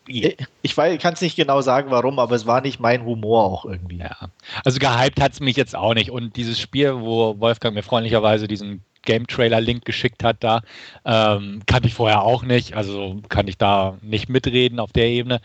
ich 0.09 0.77
kann 0.77 1.15
es 1.15 1.21
nicht 1.21 1.37
genau 1.37 1.61
sagen, 1.61 1.91
warum, 1.91 2.19
aber 2.19 2.35
es 2.35 2.47
war 2.47 2.61
nicht 2.61 2.81
mein 2.81 3.05
Humor 3.05 3.45
auch 3.45 3.65
irgendwie. 3.65 3.99
Ja. 3.99 4.17
Also 4.65 4.79
gehypt 4.79 5.21
hat 5.21 5.33
es 5.33 5.41
mich 5.41 5.57
jetzt 5.57 5.77
auch 5.77 5.95
nicht. 5.95 6.11
Und 6.11 6.37
dieses 6.37 6.59
Spiel, 6.59 7.01
wo 7.01 7.39
Wolfgang 7.39 7.75
mir 7.75 7.83
freundlicherweise 7.83 8.49
diesen 8.49 8.83
Game-Trailer-Link 9.03 9.85
geschickt 9.85 10.25
hat, 10.25 10.39
da 10.41 10.63
ähm, 11.05 11.63
kannte 11.67 11.89
ich 11.89 11.95
vorher 11.95 12.23
auch 12.23 12.43
nicht. 12.43 12.75
Also 12.75 13.21
kann 13.29 13.49
ich 13.49 13.59
da 13.59 13.99
nicht 14.03 14.29
mitreden 14.29 14.81
auf 14.81 14.93
der 14.93 15.07
Ebene. 15.07 15.41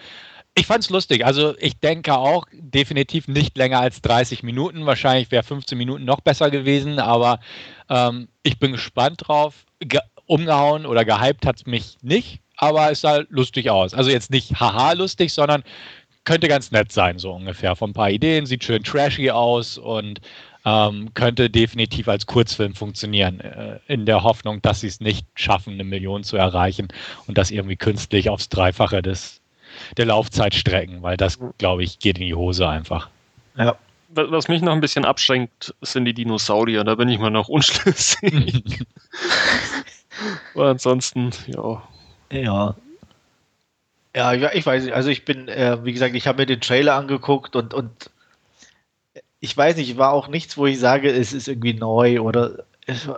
Ich 0.55 0.67
fand 0.67 0.83
es 0.83 0.89
lustig. 0.89 1.25
Also 1.25 1.55
ich 1.57 1.79
denke 1.79 2.15
auch 2.15 2.45
definitiv 2.51 3.27
nicht 3.27 3.57
länger 3.57 3.79
als 3.79 4.01
30 4.01 4.43
Minuten. 4.43 4.85
Wahrscheinlich 4.85 5.31
wäre 5.31 5.43
15 5.43 5.77
Minuten 5.77 6.05
noch 6.05 6.21
besser 6.21 6.51
gewesen, 6.51 6.99
aber 6.99 7.39
ähm, 7.89 8.27
ich 8.43 8.59
bin 8.59 8.71
gespannt 8.71 9.27
drauf. 9.27 9.65
Ge 9.79 9.99
umgehauen 10.25 10.85
oder 10.85 11.05
gehypt 11.05 11.45
hat 11.45 11.57
es 11.57 11.65
mich 11.65 11.97
nicht, 12.01 12.39
aber 12.63 12.91
es 12.91 13.01
sah 13.01 13.23
lustig 13.29 13.69
aus. 13.69 13.93
Also 13.93 14.09
jetzt 14.09 14.31
nicht 14.31 14.59
haha 14.59 14.93
lustig, 14.93 15.33
sondern 15.33 15.63
könnte 16.25 16.47
ganz 16.47 16.71
nett 16.71 16.91
sein, 16.91 17.19
so 17.19 17.33
ungefähr. 17.33 17.75
Von 17.75 17.91
ein 17.91 17.93
paar 17.93 18.09
Ideen, 18.09 18.45
sieht 18.45 18.63
schön 18.63 18.83
trashy 18.83 19.29
aus 19.31 19.77
und 19.77 20.21
ähm, 20.65 21.13
könnte 21.13 21.49
definitiv 21.49 22.07
als 22.07 22.25
Kurzfilm 22.25 22.73
funktionieren, 22.73 23.41
äh, 23.41 23.79
in 23.87 24.05
der 24.05 24.23
Hoffnung, 24.23 24.61
dass 24.61 24.79
sie 24.79 24.87
es 24.87 25.01
nicht 25.01 25.27
schaffen, 25.35 25.73
eine 25.73 25.83
Million 25.83 26.23
zu 26.23 26.37
erreichen 26.37 26.87
und 27.27 27.37
das 27.37 27.51
irgendwie 27.51 27.75
künstlich 27.75 28.29
aufs 28.29 28.47
Dreifache 28.49 29.01
des 29.01 29.41
der 29.97 30.05
Laufzeit 30.05 30.53
strecken, 30.53 31.01
weil 31.01 31.17
das, 31.17 31.39
glaube 31.57 31.83
ich, 31.83 31.99
geht 31.99 32.19
in 32.19 32.25
die 32.25 32.35
Hose 32.35 32.67
einfach. 32.69 33.09
Ja. 33.57 33.75
Was 34.15 34.47
mich 34.47 34.61
noch 34.61 34.73
ein 34.73 34.79
bisschen 34.79 35.05
abschränkt, 35.05 35.73
sind 35.81 36.05
die 36.05 36.13
Dinosaurier. 36.13 36.83
Da 36.83 36.93
bin 36.93 37.09
ich 37.09 37.17
mal 37.17 37.31
noch 37.31 37.47
unschlüssig. 37.49 38.85
Aber 40.53 40.67
ansonsten, 40.67 41.31
ja. 41.47 41.81
Ja. 42.31 42.75
Ja, 44.15 44.33
ich 44.33 44.65
weiß 44.65 44.83
nicht. 44.83 44.93
Also 44.93 45.09
ich 45.09 45.25
bin, 45.25 45.47
äh, 45.47 45.83
wie 45.83 45.93
gesagt, 45.93 46.13
ich 46.15 46.27
habe 46.27 46.41
mir 46.41 46.45
den 46.45 46.61
Trailer 46.61 46.95
angeguckt 46.95 47.55
und, 47.55 47.73
und 47.73 48.11
ich 49.39 49.57
weiß 49.57 49.75
nicht, 49.77 49.97
war 49.97 50.13
auch 50.13 50.27
nichts, 50.27 50.57
wo 50.57 50.67
ich 50.67 50.79
sage, 50.79 51.11
es 51.11 51.33
ist 51.33 51.47
irgendwie 51.47 51.73
neu 51.73 52.21
oder 52.21 52.63
es, 52.85 53.09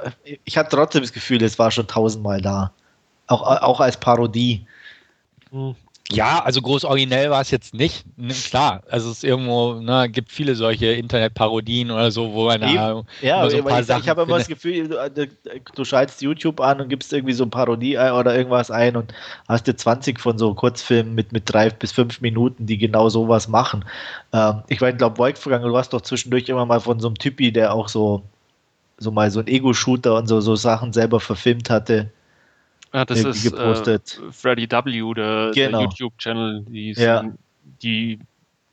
ich 0.44 0.58
hatte 0.58 0.76
trotzdem 0.76 1.02
das 1.02 1.14
Gefühl, 1.14 1.44
es 1.44 1.60
war 1.60 1.72
schon 1.72 1.88
tausendmal 1.88 2.42
da. 2.42 2.72
Auch, 3.28 3.42
auch 3.42 3.80
als 3.80 4.00
Parodie. 4.00 4.66
Hm. 5.52 5.76
Ja, 6.12 6.44
also 6.44 6.62
groß 6.62 6.86
originell 6.86 7.32
war 7.32 7.42
es 7.42 7.50
jetzt 7.50 7.74
nicht. 7.74 8.06
Klar, 8.48 8.84
also 8.92 9.10
es 9.10 9.18
ist 9.18 9.24
irgendwo, 9.24 9.74
ne, 9.74 10.08
gibt 10.08 10.32
viele 10.32 10.54
solche 10.54 10.88
Internetparodien 10.88 11.90
oder 11.90 12.12
so, 12.12 12.32
wo 12.32 12.46
man 12.46 12.62
da 12.62 13.04
ja, 13.22 13.50
so 13.50 13.58
ein 13.58 13.64
paar 13.64 13.80
ich, 13.80 13.88
Sachen 13.88 14.04
ich 14.04 14.10
habe 14.10 14.22
immer 14.22 14.38
das 14.38 14.48
Gefühl, 14.48 14.88
du, 14.88 14.98
äh, 14.98 15.28
du, 15.74 15.84
schaltest 15.84 16.22
YouTube 16.22 16.62
an 16.62 16.80
und 16.80 16.90
gibst 16.90 17.12
irgendwie 17.12 17.34
so 17.34 17.44
eine 17.44 17.50
Parodie 17.50 17.98
oder 17.98 18.36
irgendwas 18.36 18.70
ein 18.70 18.96
und 18.96 19.16
hast 19.48 19.66
dir 19.66 19.76
20 19.76 20.20
von 20.20 20.38
so 20.38 20.54
Kurzfilmen 20.54 21.16
mit, 21.16 21.32
mit 21.32 21.52
drei 21.52 21.72
bis 21.72 21.92
fünf 21.92 22.22
Minuten, 22.22 22.68
die 22.68 22.78
genau 22.78 23.10
sowas 23.10 23.48
machen. 23.48 23.84
Ähm, 24.32 24.62
ich 24.68 24.80
weiß, 24.80 24.98
glaube, 24.98 25.18
Wolfgang, 25.18 25.64
du 25.64 25.74
warst 25.74 25.92
doch 25.92 26.02
zwischendurch 26.02 26.48
immer 26.50 26.68
mal 26.68 26.82
von 26.82 27.00
so 27.00 27.08
einem 27.08 27.18
Typi, 27.18 27.52
der 27.52 27.74
auch 27.74 27.88
so, 27.88 28.22
so 29.00 29.10
mal 29.10 29.32
so 29.32 29.40
ein 29.40 29.48
Ego-Shooter 29.48 30.16
und 30.16 30.28
so, 30.28 30.40
so 30.40 30.56
Sachen 30.56 30.94
selber 30.94 31.20
verfilmt 31.20 31.72
hatte. 31.72 32.12
Ja, 32.96 33.04
das 33.04 33.26
ist 33.26 33.44
gepostet. 33.44 34.22
Äh, 34.26 34.32
Freddy 34.32 34.72
W., 34.72 35.14
der, 35.14 35.52
genau. 35.54 35.80
der 35.80 35.82
YouTube-Channel, 35.82 36.64
die, 36.70 36.94
ja. 36.94 37.26
die 37.84 38.20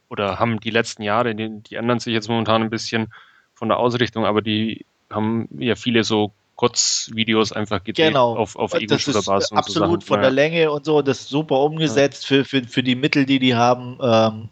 oder 0.08 0.38
haben 0.38 0.60
die 0.60 0.70
letzten 0.70 1.02
Jahre, 1.02 1.34
die, 1.34 1.60
die 1.62 1.74
ändern 1.74 1.98
sich 1.98 2.14
jetzt 2.14 2.28
momentan 2.28 2.62
ein 2.62 2.70
bisschen 2.70 3.12
von 3.52 3.68
der 3.68 3.78
Ausrichtung, 3.78 4.24
aber 4.24 4.40
die 4.40 4.86
haben 5.10 5.48
ja 5.58 5.74
viele 5.74 6.04
so 6.04 6.30
Kurzvideos 6.54 7.50
einfach 7.50 7.82
gedreht 7.82 8.08
genau. 8.08 8.36
auf, 8.36 8.54
auf 8.54 8.74
Ego-Shooter-Basis. 8.74 9.50
Absolut 9.50 10.02
so 10.02 10.06
von 10.06 10.20
der 10.20 10.30
Länge 10.30 10.70
und 10.70 10.84
so, 10.84 11.02
das 11.02 11.22
ist 11.22 11.28
super 11.28 11.58
umgesetzt 11.58 12.22
ja. 12.22 12.28
für, 12.28 12.44
für, 12.44 12.62
für 12.62 12.82
die 12.84 12.94
Mittel, 12.94 13.26
die 13.26 13.40
die 13.40 13.56
haben. 13.56 13.98
Ähm, 14.00 14.48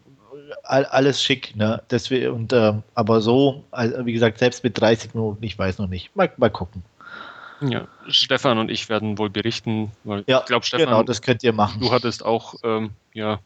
alles 0.65 1.23
schick, 1.23 1.55
ne? 1.55 1.81
Deswegen, 1.91 2.33
und, 2.33 2.53
ähm, 2.53 2.83
aber 2.95 3.21
so, 3.21 3.63
also, 3.71 4.05
wie 4.05 4.13
gesagt, 4.13 4.39
selbst 4.39 4.65
mit 4.65 4.81
30 4.81 5.15
Minuten, 5.15 5.45
ich 5.45 5.57
weiß 5.57 5.79
noch 5.79 5.89
nicht. 5.89 6.15
Mal, 6.17 6.33
mal 6.39 6.51
gucken. 6.51 6.83
Ja, 7.61 7.89
Stefan 8.09 8.59
und 8.59 8.71
ich 8.71 8.89
werden 8.89 9.19
wohl 9.19 9.31
berichten, 9.31 9.93
weil 10.05 10.25
ja, 10.27 10.41
ich 10.41 10.47
glaube, 10.47 10.65
Stefan, 10.65 10.87
genau, 10.87 11.03
das 11.03 11.21
könnt 11.21 11.43
ihr 11.43 11.53
machen. 11.53 11.81
Du 11.81 11.93
hattest 11.93 12.25
auch, 12.25 12.55
ähm, 12.63 12.91
ja. 13.13 13.41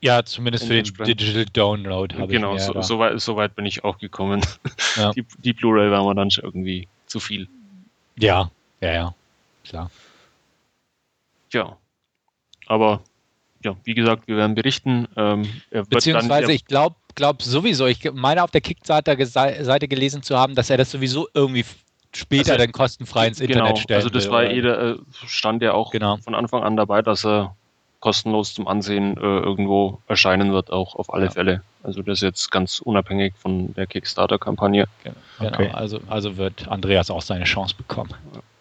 Ja, 0.00 0.24
zumindest 0.24 0.66
für 0.66 0.80
den 0.80 0.84
Digital 0.84 1.44
Download 1.46 2.14
habe 2.16 2.32
genau, 2.32 2.54
ich 2.54 2.66
Genau, 2.66 2.82
so, 2.82 2.82
so, 2.82 2.98
weit, 2.98 3.20
so 3.20 3.36
weit 3.36 3.56
bin 3.56 3.66
ich 3.66 3.84
auch 3.84 3.98
gekommen. 3.98 4.40
Ja. 4.96 5.10
Die, 5.14 5.24
die 5.38 5.52
Blu-ray 5.52 5.90
war 5.90 6.04
mir 6.04 6.14
dann 6.14 6.30
schon 6.30 6.44
irgendwie 6.44 6.86
zu 7.06 7.18
viel. 7.18 7.48
Ja, 8.16 8.50
ja, 8.80 8.92
ja, 8.92 9.14
klar. 9.64 9.90
Ja, 11.52 11.76
aber 12.66 13.00
ja, 13.64 13.76
wie 13.84 13.94
gesagt, 13.94 14.28
wir 14.28 14.36
werden 14.36 14.54
berichten. 14.54 15.08
Ähm, 15.16 15.48
Beziehungsweise, 15.70 16.46
dann, 16.46 16.50
ich 16.50 16.64
glaube 16.64 16.96
glaub 17.14 17.42
sowieso, 17.42 17.86
ich 17.86 18.08
meine 18.12 18.44
auf 18.44 18.52
der 18.52 18.60
Kickstarter-Seite 18.60 19.88
gelesen 19.88 20.22
zu 20.22 20.38
haben, 20.38 20.54
dass 20.54 20.70
er 20.70 20.76
das 20.76 20.90
sowieso 20.90 21.28
irgendwie 21.34 21.64
später 22.14 22.52
also, 22.52 22.64
dann 22.64 22.72
kostenfrei 22.72 23.28
ins 23.28 23.40
Internet 23.40 23.74
genau, 23.74 23.76
stellen 23.76 23.98
Also 23.98 24.10
das 24.10 24.30
war 24.30 24.44
eh, 24.44 24.58
äh, 24.58 24.98
stand 25.26 25.62
ja 25.62 25.72
auch 25.74 25.90
genau. 25.90 26.16
von 26.18 26.34
Anfang 26.34 26.62
an 26.62 26.76
dabei, 26.76 27.02
dass 27.02 27.24
er 27.24 27.54
kostenlos 28.00 28.54
zum 28.54 28.68
Ansehen 28.68 29.16
äh, 29.16 29.20
irgendwo 29.20 30.00
erscheinen 30.06 30.52
wird, 30.52 30.70
auch 30.70 30.94
auf 30.94 31.12
alle 31.12 31.26
ja. 31.26 31.30
Fälle. 31.30 31.62
Also 31.82 32.02
das 32.02 32.18
ist 32.18 32.22
jetzt 32.22 32.50
ganz 32.50 32.80
unabhängig 32.80 33.34
von 33.36 33.74
der 33.74 33.86
Kickstarter-Kampagne. 33.86 34.86
Genau, 35.04 35.16
okay. 35.40 35.70
also, 35.72 36.00
also 36.08 36.36
wird 36.36 36.68
Andreas 36.68 37.10
auch 37.10 37.22
seine 37.22 37.44
Chance 37.44 37.74
bekommen. 37.76 38.14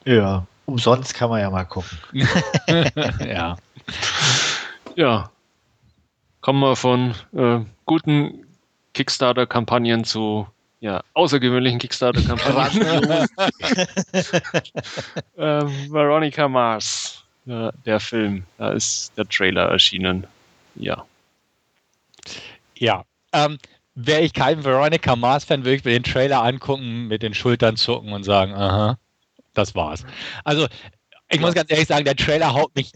Ja, 0.06 0.46
umsonst 0.66 1.14
kann 1.14 1.30
man 1.30 1.42
ja 1.42 1.50
mal 1.50 1.66
gucken. 1.66 1.98
ja. 3.28 3.58
Ja. 4.96 5.30
Kommen 6.42 6.60
wir 6.62 6.76
von 6.76 7.14
äh, 7.34 7.60
guten 7.86 8.46
Kickstarter-Kampagnen 8.94 10.04
zu 10.04 10.48
ja, 10.80 11.02
außergewöhnlichen 11.14 11.80
Kickstarter-Kampagnen. 11.80 13.28
ähm, 15.38 15.92
Veronica 15.92 16.48
Mars, 16.48 17.24
ja, 17.46 17.72
der 17.86 18.00
Film, 18.00 18.44
da 18.58 18.72
ist 18.72 19.12
der 19.18 19.28
Trailer 19.28 19.70
erschienen. 19.70 20.28
Ja. 20.76 21.06
Ja. 22.78 23.04
Ähm, 23.34 23.58
Wäre 23.96 24.22
ich 24.22 24.34
kein 24.34 24.64
Veronica 24.64 25.16
Mars-Fan, 25.16 25.66
würde 25.66 25.76
ich 25.78 25.84
mir 25.84 25.92
den 25.94 26.04
Trailer 26.04 26.44
angucken, 26.44 27.08
mit 27.08 27.24
den 27.24 27.34
Schultern 27.34 27.78
zucken 27.78 28.14
und 28.14 28.24
sagen, 28.24 28.54
aha, 28.54 29.00
das 29.56 29.74
war's. 29.74 30.06
Also 30.44 30.68
Ich 31.30 31.40
muss 31.40 31.56
ganz 31.56 31.72
ehrlich 31.72 31.88
sagen, 31.88 32.06
der 32.06 32.16
Trailer 32.16 32.54
haut 32.54 32.76
mich, 32.76 32.92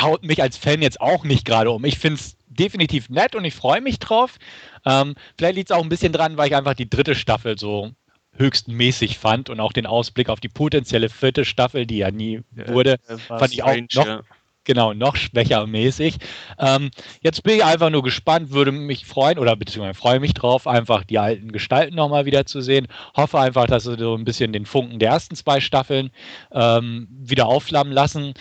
haut 0.00 0.24
mich 0.24 0.42
als 0.42 0.56
Fan 0.56 0.80
jetzt 0.82 1.00
auch 1.00 1.24
nicht 1.24 1.44
gerade 1.44 1.70
um. 1.70 1.84
Ich 1.84 1.98
finde 1.98 2.20
es 2.20 2.35
definitiv 2.56 3.08
nett 3.08 3.34
und 3.34 3.44
ich 3.44 3.54
freue 3.54 3.80
mich 3.80 3.98
drauf. 3.98 4.36
Ähm, 4.84 5.14
vielleicht 5.36 5.56
liegt 5.56 5.70
es 5.70 5.76
auch 5.76 5.82
ein 5.82 5.88
bisschen 5.88 6.12
dran, 6.12 6.36
weil 6.36 6.48
ich 6.48 6.56
einfach 6.56 6.74
die 6.74 6.88
dritte 6.90 7.14
Staffel 7.14 7.58
so 7.58 7.92
höchst 8.38 8.68
mäßig 8.68 9.18
fand 9.18 9.50
und 9.50 9.60
auch 9.60 9.72
den 9.72 9.86
Ausblick 9.86 10.28
auf 10.28 10.40
die 10.40 10.48
potenzielle 10.48 11.08
vierte 11.08 11.44
Staffel, 11.44 11.86
die 11.86 11.98
ja 11.98 12.10
nie 12.10 12.42
wurde, 12.66 12.96
fand 13.38 13.52
ich 13.52 13.62
auch 13.62 13.74
noch, 13.94 14.22
genau, 14.64 14.92
noch 14.92 15.16
schwächer 15.16 15.66
mäßig. 15.66 16.16
Ähm, 16.58 16.90
jetzt 17.22 17.42
bin 17.42 17.56
ich 17.56 17.64
einfach 17.64 17.88
nur 17.88 18.02
gespannt, 18.02 18.50
würde 18.50 18.72
mich 18.72 19.06
freuen 19.06 19.38
oder 19.38 19.56
beziehungsweise 19.56 19.98
freue 19.98 20.20
mich 20.20 20.34
drauf, 20.34 20.66
einfach 20.66 21.04
die 21.04 21.18
alten 21.18 21.52
Gestalten 21.52 21.96
nochmal 21.96 22.26
wieder 22.26 22.44
zu 22.44 22.60
sehen. 22.60 22.88
Hoffe 23.16 23.38
einfach, 23.38 23.66
dass 23.66 23.84
sie 23.84 23.96
so 23.98 24.14
ein 24.14 24.24
bisschen 24.24 24.52
den 24.52 24.66
Funken 24.66 24.98
der 24.98 25.10
ersten 25.10 25.36
zwei 25.36 25.60
Staffeln 25.60 26.10
ähm, 26.52 27.08
wieder 27.10 27.46
aufflammen 27.46 27.92
lassen. 27.92 28.34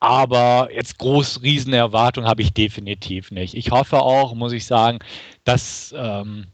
Aber 0.00 0.68
jetzt 0.72 0.98
groß 0.98 1.42
riesen 1.42 1.72
Erwartungen 1.72 2.28
habe 2.28 2.42
ich 2.42 2.52
definitiv 2.52 3.30
nicht. 3.30 3.54
Ich 3.54 3.70
hoffe 3.70 4.00
auch, 4.00 4.34
muss 4.34 4.52
ich 4.52 4.64
sagen, 4.64 4.98
dass 5.44 5.92
ähm, 5.96 6.46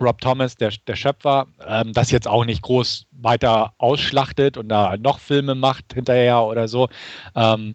Rob 0.00 0.20
Thomas, 0.20 0.56
der, 0.56 0.72
der 0.86 0.96
Schöpfer, 0.96 1.46
ähm, 1.66 1.92
das 1.92 2.10
jetzt 2.10 2.28
auch 2.28 2.44
nicht 2.44 2.62
groß 2.62 3.06
weiter 3.12 3.72
ausschlachtet 3.78 4.58
und 4.58 4.68
da 4.68 4.96
noch 4.98 5.20
Filme 5.20 5.54
macht 5.54 5.94
hinterher 5.94 6.42
oder 6.42 6.68
so. 6.68 6.88
Ähm, 7.34 7.74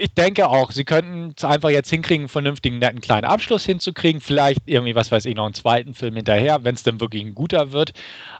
ich 0.00 0.14
denke 0.14 0.48
auch, 0.48 0.70
sie 0.70 0.84
könnten 0.84 1.34
es 1.36 1.42
einfach 1.44 1.70
jetzt 1.70 1.90
hinkriegen, 1.90 2.22
einen 2.22 2.28
vernünftigen, 2.28 2.78
netten 2.78 3.00
kleinen 3.00 3.24
Abschluss 3.24 3.64
hinzukriegen. 3.64 4.20
Vielleicht 4.20 4.60
irgendwie, 4.66 4.94
was 4.94 5.10
weiß 5.10 5.24
ich, 5.24 5.34
noch 5.34 5.44
einen 5.44 5.54
zweiten 5.54 5.92
Film 5.92 6.14
hinterher, 6.14 6.62
wenn 6.62 6.76
es 6.76 6.84
dann 6.84 7.00
wirklich 7.00 7.24
ein 7.24 7.34
guter 7.34 7.72
wird. 7.72 7.92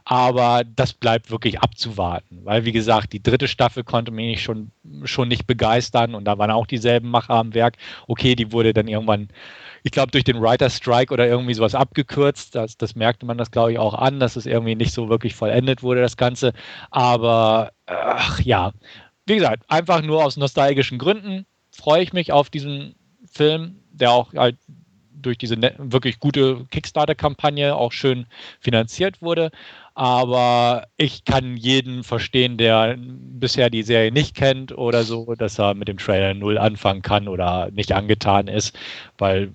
Aber 0.05 0.63
das 0.65 0.93
bleibt 0.93 1.31
wirklich 1.31 1.59
abzuwarten. 1.59 2.39
Weil, 2.45 2.63
wie 2.63 2.71
gesagt, 2.71 3.11
die 3.11 3.21
dritte 3.21 3.49
Staffel 3.49 3.83
konnte 3.83 4.11
mich 4.11 4.41
schon, 4.41 4.71
schon 5.03 5.27
nicht 5.27 5.47
begeistern 5.47 6.15
und 6.15 6.23
da 6.23 6.37
waren 6.37 6.49
auch 6.49 6.65
dieselben 6.65 7.09
Macher 7.09 7.33
am 7.33 7.53
Werk. 7.53 7.75
Okay, 8.07 8.35
die 8.35 8.53
wurde 8.53 8.73
dann 8.73 8.87
irgendwann, 8.87 9.27
ich 9.83 9.91
glaube, 9.91 10.11
durch 10.11 10.23
den 10.23 10.41
Writer 10.41 10.69
Strike 10.69 11.13
oder 11.13 11.27
irgendwie 11.27 11.53
sowas 11.55 11.75
abgekürzt. 11.75 12.55
Das, 12.55 12.77
das 12.77 12.95
merkte 12.95 13.25
man 13.25 13.37
das, 13.37 13.51
glaube 13.51 13.73
ich, 13.73 13.79
auch 13.79 13.95
an, 13.95 14.21
dass 14.21 14.37
es 14.37 14.45
irgendwie 14.45 14.75
nicht 14.75 14.93
so 14.93 15.09
wirklich 15.09 15.35
vollendet 15.35 15.83
wurde, 15.83 15.99
das 15.99 16.15
Ganze. 16.15 16.53
Aber, 16.89 17.73
ach 17.85 18.39
ja 18.39 18.71
wie 19.29 19.35
gesagt, 19.35 19.63
einfach 19.67 20.01
nur 20.01 20.25
aus 20.25 20.37
nostalgischen 20.37 20.97
Gründen 20.97 21.45
freue 21.71 22.03
ich 22.03 22.13
mich 22.13 22.31
auf 22.31 22.49
diesen 22.49 22.95
Film, 23.31 23.79
der 23.91 24.11
auch 24.11 24.33
halt 24.33 24.57
durch 25.21 25.37
diese 25.37 25.57
wirklich 25.77 26.19
gute 26.19 26.65
Kickstarter-Kampagne 26.71 27.75
auch 27.75 27.91
schön 27.91 28.25
finanziert 28.59 29.21
wurde. 29.21 29.51
Aber 29.93 30.87
ich 30.97 31.25
kann 31.25 31.57
jeden 31.57 32.03
verstehen, 32.03 32.57
der 32.57 32.95
bisher 32.97 33.69
die 33.69 33.83
Serie 33.83 34.11
nicht 34.11 34.35
kennt 34.35 34.77
oder 34.77 35.03
so, 35.03 35.35
dass 35.35 35.59
er 35.59 35.73
mit 35.73 35.89
dem 35.89 35.97
Trailer 35.97 36.33
null 36.33 36.57
anfangen 36.57 37.01
kann 37.01 37.27
oder 37.27 37.69
nicht 37.71 37.91
angetan 37.91 38.47
ist, 38.47 38.77
weil 39.17 39.51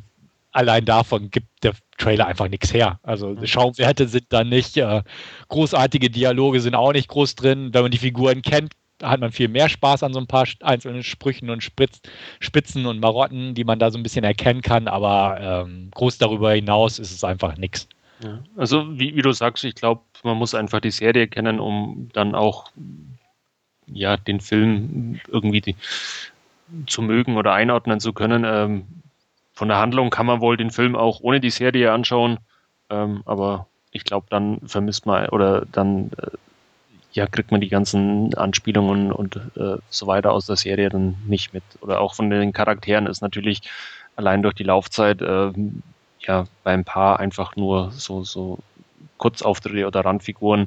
allein 0.52 0.85
davon 0.85 1.31
gibt 1.31 1.49
der 1.64 1.73
Trailer 1.97 2.26
einfach 2.26 2.49
nichts 2.49 2.73
her. 2.73 3.00
Also 3.02 3.31
mhm. 3.31 3.47
Schaumwerte 3.47 4.07
sind 4.07 4.26
da 4.28 4.45
nicht, 4.45 4.76
äh, 4.76 5.02
großartige 5.49 6.11
Dialoge 6.11 6.61
sind 6.61 6.75
auch 6.75 6.93
nicht 6.93 7.09
groß 7.09 7.35
drin. 7.37 7.71
Wenn 7.73 7.83
man 7.83 7.90
die 7.90 7.99
Figuren 7.99 8.43
kennt, 8.43 8.73
hat 9.02 9.20
man 9.20 9.32
viel 9.32 9.48
mehr 9.48 9.68
Spaß 9.68 10.02
an 10.02 10.12
so 10.12 10.20
ein 10.20 10.26
paar 10.26 10.46
einzelnen 10.62 11.02
Sprüchen 11.02 11.50
und 11.50 11.62
Spitz, 11.62 12.00
Spitzen 12.40 12.86
und 12.86 13.00
Marotten, 13.00 13.54
die 13.54 13.64
man 13.64 13.78
da 13.78 13.90
so 13.90 13.98
ein 13.98 14.02
bisschen 14.02 14.24
erkennen 14.24 14.62
kann, 14.62 14.88
aber 14.88 15.38
ähm, 15.40 15.90
groß 15.92 16.18
darüber 16.18 16.52
hinaus 16.52 16.98
ist 16.98 17.12
es 17.12 17.24
einfach 17.24 17.56
nichts. 17.56 17.88
Ja, 18.22 18.38
also 18.56 18.98
wie, 18.98 19.16
wie, 19.16 19.22
du 19.22 19.32
sagst, 19.32 19.64
ich 19.64 19.74
glaube, 19.74 20.02
man 20.22 20.36
muss 20.36 20.54
einfach 20.54 20.80
die 20.80 20.92
Serie 20.92 21.26
kennen, 21.26 21.58
um 21.58 22.08
dann 22.12 22.34
auch 22.34 22.70
ja, 23.86 24.16
den 24.16 24.40
Film 24.40 25.20
irgendwie 25.28 25.60
die, 25.60 25.76
zu 26.86 27.02
mögen 27.02 27.36
oder 27.36 27.52
einordnen 27.52 28.00
zu 28.00 28.12
können. 28.12 28.44
Ähm, 28.46 28.86
von 29.52 29.68
der 29.68 29.78
Handlung 29.78 30.10
kann 30.10 30.26
man 30.26 30.40
wohl 30.40 30.56
den 30.56 30.70
Film 30.70 30.96
auch 30.96 31.20
ohne 31.20 31.40
die 31.40 31.50
Serie 31.50 31.92
anschauen, 31.92 32.38
ähm, 32.90 33.23
aber 33.26 33.66
ich 33.90 34.04
glaube, 34.04 34.26
dann 34.30 34.60
vermisst 34.66 35.06
man 35.06 35.28
oder 35.28 35.66
dann 35.71 36.10
äh, 36.19 36.30
ja, 37.14 37.28
kriegt 37.28 37.52
man 37.52 37.60
die 37.60 37.68
ganzen 37.68 38.34
Anspielungen 38.34 39.12
und 39.12 39.36
äh, 39.56 39.76
so 39.88 40.06
weiter 40.08 40.32
aus 40.32 40.46
der 40.46 40.56
Serie 40.56 40.88
dann 40.88 41.16
nicht 41.26 41.54
mit. 41.54 41.62
Oder 41.80 42.00
auch 42.00 42.14
von 42.14 42.28
den 42.28 42.52
Charakteren 42.52 43.06
ist 43.06 43.22
natürlich 43.22 43.62
allein 44.16 44.42
durch 44.42 44.54
die 44.54 44.64
Laufzeit 44.64 45.22
äh, 45.22 45.52
ja 46.20 46.46
beim 46.64 46.84
Paar 46.84 47.20
einfach 47.20 47.54
nur 47.54 47.92
so, 47.92 48.24
so 48.24 48.58
Kurzauftritte 49.16 49.86
oder 49.86 50.04
Randfiguren, 50.04 50.66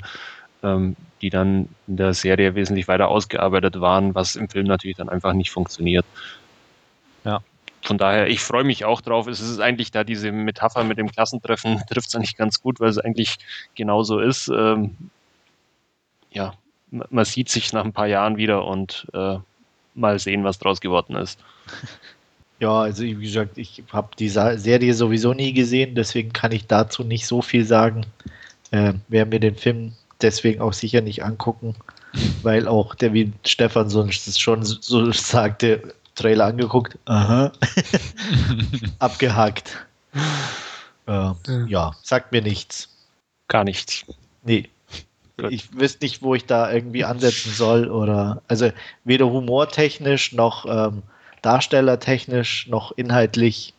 ähm, 0.63 0.95
die 1.21 1.29
dann 1.29 1.67
in 1.85 1.97
der 1.97 2.13
Serie 2.13 2.55
wesentlich 2.55 2.87
weiter 2.87 3.09
ausgearbeitet 3.09 3.81
waren, 3.81 4.15
was 4.15 4.37
im 4.37 4.47
Film 4.47 4.67
natürlich 4.67 4.97
dann 4.97 5.09
einfach 5.09 5.33
nicht 5.33 5.51
funktioniert. 5.51 6.05
Ja. 7.25 7.41
Von 7.81 7.97
daher, 7.97 8.27
ich 8.27 8.39
freue 8.39 8.63
mich 8.63 8.85
auch 8.85 9.01
drauf. 9.01 9.27
Es 9.27 9.41
ist 9.41 9.59
eigentlich 9.59 9.91
da 9.91 10.05
diese 10.05 10.31
Metapher 10.31 10.85
mit 10.85 10.97
dem 10.97 11.11
Klassentreffen, 11.11 11.81
trifft 11.89 12.07
es 12.07 12.15
eigentlich 12.15 12.37
ganz 12.37 12.61
gut, 12.61 12.79
weil 12.79 12.89
es 12.89 12.97
eigentlich 12.97 13.37
genauso 13.75 14.19
ist. 14.19 14.47
Ähm, 14.47 15.09
ja, 16.37 16.53
man 16.91 17.25
sieht 17.25 17.49
sich 17.49 17.73
nach 17.73 17.83
ein 17.83 17.93
paar 17.93 18.07
Jahren 18.07 18.37
wieder 18.37 18.65
und 18.65 19.07
äh, 19.13 19.37
mal 19.95 20.19
sehen, 20.19 20.43
was 20.43 20.59
draus 20.59 20.79
geworden 20.79 21.15
ist. 21.15 21.39
Ja, 22.59 22.71
also 22.81 23.03
wie 23.03 23.13
gesagt, 23.13 23.59
ich 23.59 23.83
habe 23.93 24.09
die 24.17 24.29
Serie 24.29 24.91
sowieso 24.95 25.31
nie 25.31 25.53
gesehen, 25.53 25.93
deswegen 25.93 26.33
kann 26.33 26.51
ich 26.51 26.65
dazu 26.65 27.03
nicht 27.03 27.27
so 27.27 27.43
viel 27.43 27.63
sagen. 27.63 28.03
Äh, 28.71 28.93
werde 29.09 29.29
mir 29.29 29.39
den 29.39 29.55
Film 29.55 29.93
deswegen 30.23 30.59
auch 30.59 30.73
sicher 30.73 31.01
nicht 31.01 31.23
angucken, 31.23 31.75
weil 32.41 32.67
auch 32.67 32.95
der, 32.95 33.13
wie 33.13 33.31
Stefan 33.45 33.91
so, 33.91 34.09
schon 34.09 34.65
so 34.65 35.11
sagte, 35.11 35.93
Trailer 36.15 36.45
angeguckt, 36.45 36.97
aha, 37.05 37.51
abgehakt. 38.97 39.85
Äh, 41.05 41.33
ja, 41.67 41.91
sagt 42.01 42.31
mir 42.31 42.41
nichts. 42.41 42.89
Gar 43.49 43.65
nichts. 43.65 44.03
Nee 44.43 44.67
ich 45.49 45.73
wüsste 45.73 46.05
nicht, 46.05 46.21
wo 46.21 46.35
ich 46.35 46.45
da 46.45 46.71
irgendwie 46.71 47.05
ansetzen 47.05 47.51
soll 47.51 47.89
oder 47.89 48.41
also 48.47 48.71
weder 49.03 49.29
humortechnisch 49.29 50.33
noch 50.33 50.65
ähm, 50.65 51.03
darstellertechnisch 51.41 52.67
noch 52.67 52.91
inhaltlich 52.95 53.73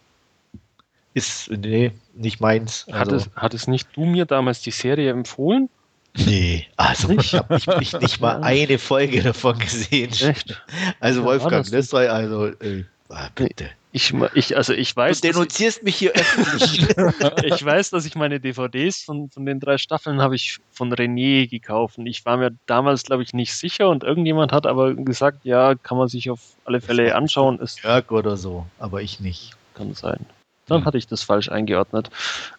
ist 1.14 1.50
nee, 1.50 1.92
nicht 2.14 2.40
meins. 2.40 2.86
Also, 2.88 2.98
hattest, 2.98 3.30
hattest 3.34 3.68
nicht 3.68 3.88
du 3.94 4.04
mir 4.04 4.24
damals 4.24 4.60
die 4.60 4.70
Serie 4.70 5.10
empfohlen? 5.10 5.68
Nee, 6.14 6.66
also 6.76 7.10
ich 7.10 7.34
habe 7.34 7.54
nicht, 7.54 7.78
nicht, 7.78 8.00
nicht, 8.00 8.20
mal 8.20 8.42
eine 8.42 8.78
Folge 8.78 9.22
davon 9.22 9.58
gesehen. 9.58 10.12
Echt? 10.12 10.62
Also 11.00 11.24
Wolfgang 11.24 11.68
Lestray, 11.68 12.08
also 12.08 12.46
äh, 12.46 12.84
ah, 13.08 13.28
bitte. 13.34 13.70
Ich, 13.90 14.12
ich, 14.34 14.56
also 14.56 14.74
ich 14.74 14.94
weiß. 14.94 15.22
Du 15.22 15.28
denunzierst 15.28 15.82
mich 15.82 15.96
hier 15.96 16.12
öffentlich. 16.12 16.86
ich 17.44 17.64
weiß, 17.64 17.90
dass 17.90 18.04
ich 18.04 18.14
meine 18.16 18.38
DVDs 18.38 19.02
von, 19.02 19.30
von 19.30 19.46
den 19.46 19.60
drei 19.60 19.78
Staffeln 19.78 20.20
habe 20.20 20.36
ich 20.36 20.58
von 20.70 20.92
René 20.92 21.48
gekauft. 21.48 21.96
Und 21.96 22.06
ich 22.06 22.24
war 22.26 22.36
mir 22.36 22.50
damals, 22.66 23.04
glaube 23.04 23.22
ich, 23.22 23.32
nicht 23.32 23.54
sicher 23.54 23.88
und 23.88 24.04
irgendjemand 24.04 24.52
hat 24.52 24.66
aber 24.66 24.94
gesagt, 24.94 25.44
ja, 25.44 25.74
kann 25.74 25.96
man 25.96 26.08
sich 26.08 26.30
auf 26.30 26.40
alle 26.64 26.82
Fälle 26.82 27.14
anschauen. 27.14 27.58
Ist 27.60 27.82
Jörg 27.82 28.10
oder 28.10 28.36
so, 28.36 28.66
aber 28.78 29.00
ich 29.00 29.20
nicht. 29.20 29.52
Kann 29.74 29.94
sein. 29.94 30.26
Dann 30.66 30.84
hatte 30.84 30.98
ich 30.98 31.06
das 31.06 31.22
falsch 31.22 31.48
eingeordnet. 31.48 32.10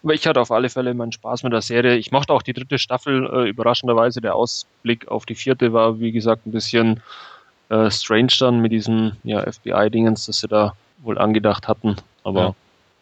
Aber 0.02 0.14
ich 0.14 0.26
hatte 0.26 0.40
auf 0.40 0.50
alle 0.50 0.68
Fälle 0.68 0.94
meinen 0.94 1.12
Spaß 1.12 1.44
mit 1.44 1.52
der 1.52 1.62
Serie. 1.62 1.96
Ich 1.96 2.10
mochte 2.10 2.32
auch 2.32 2.42
die 2.42 2.52
dritte 2.52 2.78
Staffel. 2.78 3.24
Äh, 3.32 3.48
überraschenderweise 3.50 4.20
der 4.20 4.34
Ausblick 4.34 5.06
auf 5.06 5.26
die 5.26 5.36
vierte 5.36 5.72
war, 5.72 6.00
wie 6.00 6.10
gesagt, 6.10 6.44
ein 6.46 6.50
bisschen 6.50 7.02
äh, 7.68 7.88
strange 7.88 8.32
dann 8.40 8.60
mit 8.60 8.72
diesen 8.72 9.16
ja, 9.22 9.40
FBI-Dingens, 9.50 10.26
dass 10.26 10.40
sie 10.40 10.48
da 10.48 10.74
wohl 11.02 11.18
angedacht 11.18 11.68
hatten. 11.68 11.96
Aber 12.24 12.40
ja. 12.40 12.54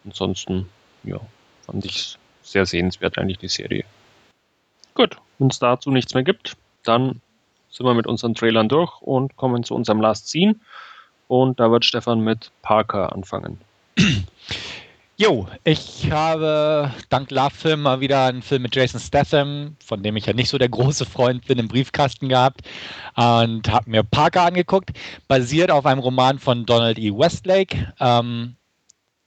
ansonsten, 0.05 0.69
ja, 1.03 1.19
fand 1.65 1.85
ich 1.85 2.17
sehr 2.43 2.65
sehenswert 2.65 3.17
eigentlich 3.17 3.37
die 3.37 3.47
Serie. 3.47 3.85
Gut, 4.95 5.17
wenn 5.37 5.47
es 5.47 5.59
dazu 5.59 5.91
nichts 5.91 6.13
mehr 6.13 6.23
gibt, 6.23 6.57
dann 6.83 7.21
sind 7.69 7.85
wir 7.85 7.93
mit 7.93 8.07
unseren 8.07 8.35
Trailern 8.35 8.69
durch 8.69 9.01
und 9.01 9.35
kommen 9.37 9.63
zu 9.63 9.75
unserem 9.75 10.01
Last 10.01 10.27
Scene. 10.27 10.55
Und 11.27 11.59
da 11.59 11.71
wird 11.71 11.85
Stefan 11.85 12.21
mit 12.21 12.51
Parker 12.63 13.13
anfangen. 13.13 13.61
Jo, 15.21 15.47
ich 15.65 16.09
habe 16.09 16.93
dank 17.09 17.29
Love 17.29 17.53
Film 17.53 17.81
mal 17.81 17.99
wieder 17.99 18.27
einen 18.27 18.41
Film 18.41 18.61
mit 18.61 18.73
Jason 18.73 19.01
Statham, 19.01 19.75
von 19.83 20.01
dem 20.01 20.15
ich 20.15 20.25
ja 20.25 20.31
nicht 20.31 20.47
so 20.47 20.57
der 20.57 20.69
große 20.69 21.05
Freund 21.05 21.45
bin, 21.45 21.59
im 21.59 21.67
Briefkasten 21.67 22.29
gehabt 22.29 22.61
und 23.17 23.69
habe 23.69 23.89
mir 23.89 24.03
Parker 24.03 24.43
angeguckt, 24.43 24.91
basiert 25.27 25.71
auf 25.71 25.85
einem 25.85 25.99
Roman 25.99 26.39
von 26.39 26.65
Donald 26.65 26.97
E. 26.97 27.11
Westlake. 27.11 27.93
Ähm, 27.99 28.55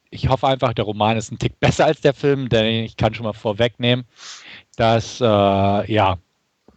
ich 0.08 0.30
hoffe 0.30 0.48
einfach, 0.48 0.72
der 0.72 0.86
Roman 0.86 1.18
ist 1.18 1.30
ein 1.30 1.38
Tick 1.38 1.60
besser 1.60 1.84
als 1.84 2.00
der 2.00 2.14
Film, 2.14 2.48
denn 2.48 2.84
ich 2.84 2.96
kann 2.96 3.12
schon 3.12 3.26
mal 3.26 3.34
vorwegnehmen, 3.34 4.06
dass 4.76 5.20
äh, 5.20 5.24
ja 5.92 6.16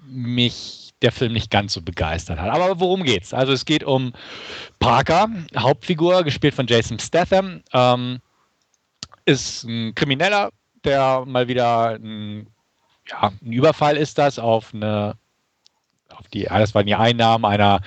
mich 0.09 0.93
der 1.01 1.13
Film 1.13 1.31
nicht 1.31 1.51
ganz 1.51 1.71
so 1.71 1.81
begeistert 1.81 2.37
hat. 2.37 2.49
Aber 2.49 2.81
worum 2.81 3.03
geht's? 3.03 3.33
Also 3.33 3.53
es 3.53 3.63
geht 3.63 3.85
um 3.85 4.11
Parker, 4.79 5.29
Hauptfigur, 5.55 6.23
gespielt 6.23 6.53
von 6.53 6.67
Jason 6.67 6.99
Statham. 6.99 7.63
Ähm, 7.71 8.19
ist 9.25 9.63
ein 9.63 9.93
Krimineller, 9.95 10.51
der 10.83 11.23
mal 11.25 11.47
wieder 11.47 11.95
ein, 11.99 12.47
ja, 13.07 13.31
ein 13.41 13.51
Überfall 13.51 13.97
ist 13.97 14.17
das 14.17 14.39
auf 14.39 14.73
eine 14.73 15.15
auf 16.15 16.27
die, 16.29 16.43
das 16.43 16.73
waren 16.73 16.85
die 16.85 16.95
Einnahmen 16.95 17.45
einer 17.45 17.81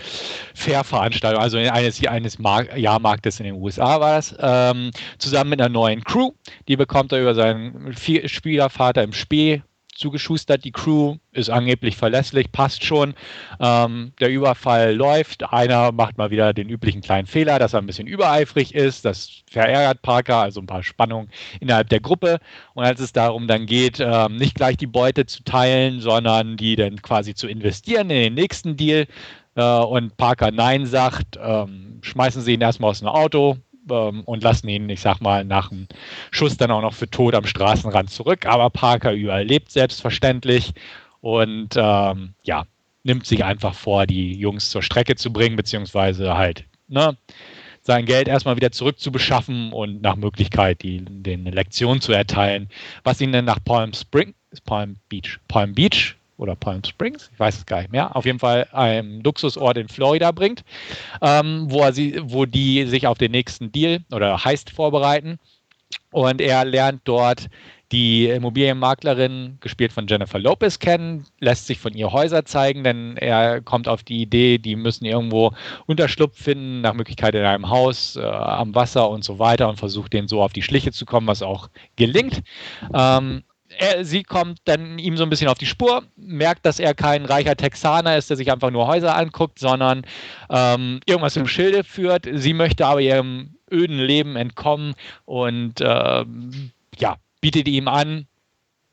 Fair-Veranstaltung, 0.55 1.41
also 1.41 1.57
eines, 1.57 2.05
eines 2.07 2.39
Mar 2.39 2.77
Jahrmarktes 2.77 3.41
in 3.41 3.47
den 3.47 3.55
USA 3.55 4.01
war 4.01 4.17
das, 4.17 4.37
ähm, 4.39 4.91
zusammen 5.19 5.51
mit 5.51 5.61
einer 5.61 5.71
neuen 5.71 6.05
Crew. 6.05 6.33
Die 6.67 6.77
bekommt 6.77 7.13
er 7.13 7.23
über 7.23 7.35
seinen 7.35 7.95
Schwiegervater 7.97 9.03
im 9.03 9.13
Spee 9.13 9.63
zugeschustert. 9.99 10.65
Die 10.65 10.73
Crew 10.73 11.17
ist 11.33 11.51
angeblich 11.51 11.97
verlässlich, 11.97 12.51
passt 12.53 12.85
schon. 12.85 13.15
Ähm, 13.61 14.13
der 14.21 14.31
Überfall 14.31 14.95
läuft. 14.95 15.53
Einer 15.53 15.93
macht 15.93 16.17
mal 16.17 16.31
wieder 16.31 16.55
den 16.55 16.69
üblichen 16.69 17.03
kleinen 17.03 17.27
Fehler, 17.27 17.59
dass 17.59 17.75
er 17.75 17.81
ein 17.81 17.87
bisschen 17.87 18.07
übereifrig 18.07 18.75
ist. 18.75 19.05
Das 19.05 19.43
verärgert 19.51 20.03
Parker, 20.03 20.37
also 20.37 20.61
ein 20.61 20.67
paar 20.67 20.83
Spannungen 20.83 21.31
innerhalb 21.61 21.89
der 21.89 22.01
Gruppe. 22.01 22.39
Und 22.75 22.85
als 22.85 23.01
es 23.01 23.13
darum 23.13 23.47
dann 23.47 23.67
geht, 23.67 24.01
ähm, 24.01 24.37
nicht 24.37 24.55
gleich 24.55 24.77
die 24.77 24.87
Beute 24.87 25.27
zu 25.27 25.43
teilen, 25.43 26.01
sondern 26.01 26.57
die 26.57 26.77
dann 26.77 27.03
quasi 27.03 27.35
zu 27.35 27.49
investieren 27.49 28.11
in 28.11 28.23
den 28.23 28.35
nächsten 28.35 28.77
Deal, 28.77 29.07
äh, 29.59 29.81
und 29.81 30.17
Parker 30.17 30.53
Nein 30.53 30.87
sagt, 30.87 31.39
ähm, 31.43 31.99
schmeißen 32.03 32.43
sie 32.43 32.55
ihn 32.55 32.61
erstmal 32.61 32.91
aus 32.91 33.01
dem 33.01 33.09
Auto, 33.09 33.57
ähm, 33.91 34.23
und 34.25 34.43
lassen 34.43 34.69
ihn, 34.69 34.89
ich 34.89 35.01
sag 35.01 35.21
mal, 35.21 35.45
nach 35.45 35.69
dem 35.69 35.87
Schuss 36.31 36.57
dann 36.57 36.71
auch 36.71 36.83
noch 36.83 36.95
für 36.95 37.11
tot 37.11 37.35
am 37.35 37.47
Straßenrand 37.47 38.11
zurück. 38.11 38.47
Aber 38.47 38.71
Parker 38.71 39.13
überlebt 39.13 39.71
selbstverständlich 39.71 40.73
und 41.21 41.71
ähm, 41.77 42.35
ja, 42.43 42.65
nimmt 43.03 43.27
sich 43.27 43.45
einfach 43.45 43.75
vor, 43.75 44.07
die 44.07 44.39
Jungs 44.39 44.71
zur 44.71 44.83
Strecke 44.83 45.17
zu 45.17 45.33
bringen, 45.33 45.57
beziehungsweise 45.57 46.37
halt 46.37 46.65
ne, 46.89 47.17
sein 47.81 48.05
Geld 48.05 48.29
erstmal 48.29 48.57
wieder 48.57 48.71
zurückzubeschaffen 48.71 49.73
und 49.73 50.03
nach 50.03 50.17
Möglichkeit 50.17 50.83
die, 50.83 51.05
den 51.05 51.47
Lektion 51.47 52.01
zu 52.01 52.13
erteilen, 52.13 52.69
was 53.05 53.21
ihn 53.21 53.33
dann 53.33 53.47
nach 53.47 53.65
Palm 53.65 53.95
Spring, 53.95 54.35
Palm 54.67 54.97
Beach, 55.09 55.39
Palm 55.49 55.75
Beach 55.75 56.18
oder 56.39 56.57
Palm 56.57 56.83
Springs, 56.85 57.31
ich 57.33 57.39
weiß 57.39 57.59
es 57.59 57.67
gar 57.67 57.81
nicht 57.81 57.93
mehr, 57.93 58.17
auf 58.17 58.25
jeden 58.25 58.39
Fall 58.39 58.67
ein 58.73 59.21
Luxusort 59.23 59.77
in 59.77 59.89
Florida 59.89 60.33
bringt, 60.33 60.65
ähm, 61.21 61.67
wo, 61.69 61.81
er 61.83 61.93
sie, 61.93 62.19
wo 62.23 62.47
die 62.47 62.87
sich 62.87 63.07
auf 63.07 63.19
den 63.19 63.33
nächsten 63.33 63.71
Deal 63.71 64.01
oder 64.13 64.45
Heist 64.45 64.71
vorbereiten. 64.71 65.39
Und 66.11 66.41
er 66.41 66.65
lernt 66.65 67.03
dort 67.05 67.49
die 67.93 68.27
Immobilienmaklerin, 68.27 69.57
gespielt 69.61 69.93
von 69.93 70.07
Jennifer 70.07 70.39
Lopez, 70.39 70.79
kennen, 70.79 71.25
lässt 71.41 71.67
sich 71.67 71.79
von 71.79 71.95
ihr 71.95 72.13
Häuser 72.13 72.45
zeigen, 72.45 72.85
denn 72.85 73.17
er 73.17 73.63
kommt 73.63 73.89
auf 73.89 74.03
die 74.03 74.21
Idee, 74.21 74.59
die 74.59 74.77
müssen 74.77 75.07
irgendwo 75.07 75.53
Unterschlupf 75.87 76.37
finden, 76.37 76.83
nach 76.83 76.93
Möglichkeit 76.93 77.35
in 77.35 77.45
einem 77.45 77.71
Haus, 77.71 78.17
äh, 78.17 78.23
am 78.23 78.75
Wasser 78.75 79.09
und 79.09 79.25
so 79.25 79.39
weiter 79.39 79.69
und 79.69 79.79
versucht 79.79 80.13
denen 80.13 80.29
so 80.29 80.43
auf 80.43 80.53
die 80.53 80.63
Schliche 80.63 80.93
zu 80.93 81.07
kommen, 81.07 81.27
was 81.27 81.43
auch 81.43 81.71
gelingt. 81.97 82.43
Ähm, 82.93 83.43
er, 83.79 84.05
sie 84.05 84.23
kommt 84.23 84.59
dann 84.65 84.99
ihm 84.99 85.17
so 85.17 85.23
ein 85.23 85.31
bisschen 85.31 85.49
auf 85.49 85.59
die 85.59 85.67
Spur, 85.67 86.03
merkt, 86.17 86.67
dass 86.67 86.79
er 86.79 86.95
kein 86.95 87.25
reicher 87.25 87.57
Texaner 87.57 88.17
ist, 88.17 88.29
der 88.29 88.37
sich 88.37 88.51
einfach 88.51 88.71
nur 88.71 88.87
Häuser 88.87 89.17
anguckt, 89.17 89.59
sondern 89.59 90.03
ähm, 90.51 91.01
irgendwas 91.07 91.37
im 91.37 91.47
Schilde 91.47 91.85
führt. 91.85 92.27
Sie 92.33 92.53
möchte 92.53 92.87
aber 92.87 93.01
ihrem 93.01 93.55
öden 93.71 93.99
Leben 93.99 94.37
entkommen 94.37 94.95
und 95.25 95.75
ähm, 95.81 96.73
ja, 96.99 97.17
bietet 97.41 97.69
ihm 97.69 97.89
an, 97.89 98.27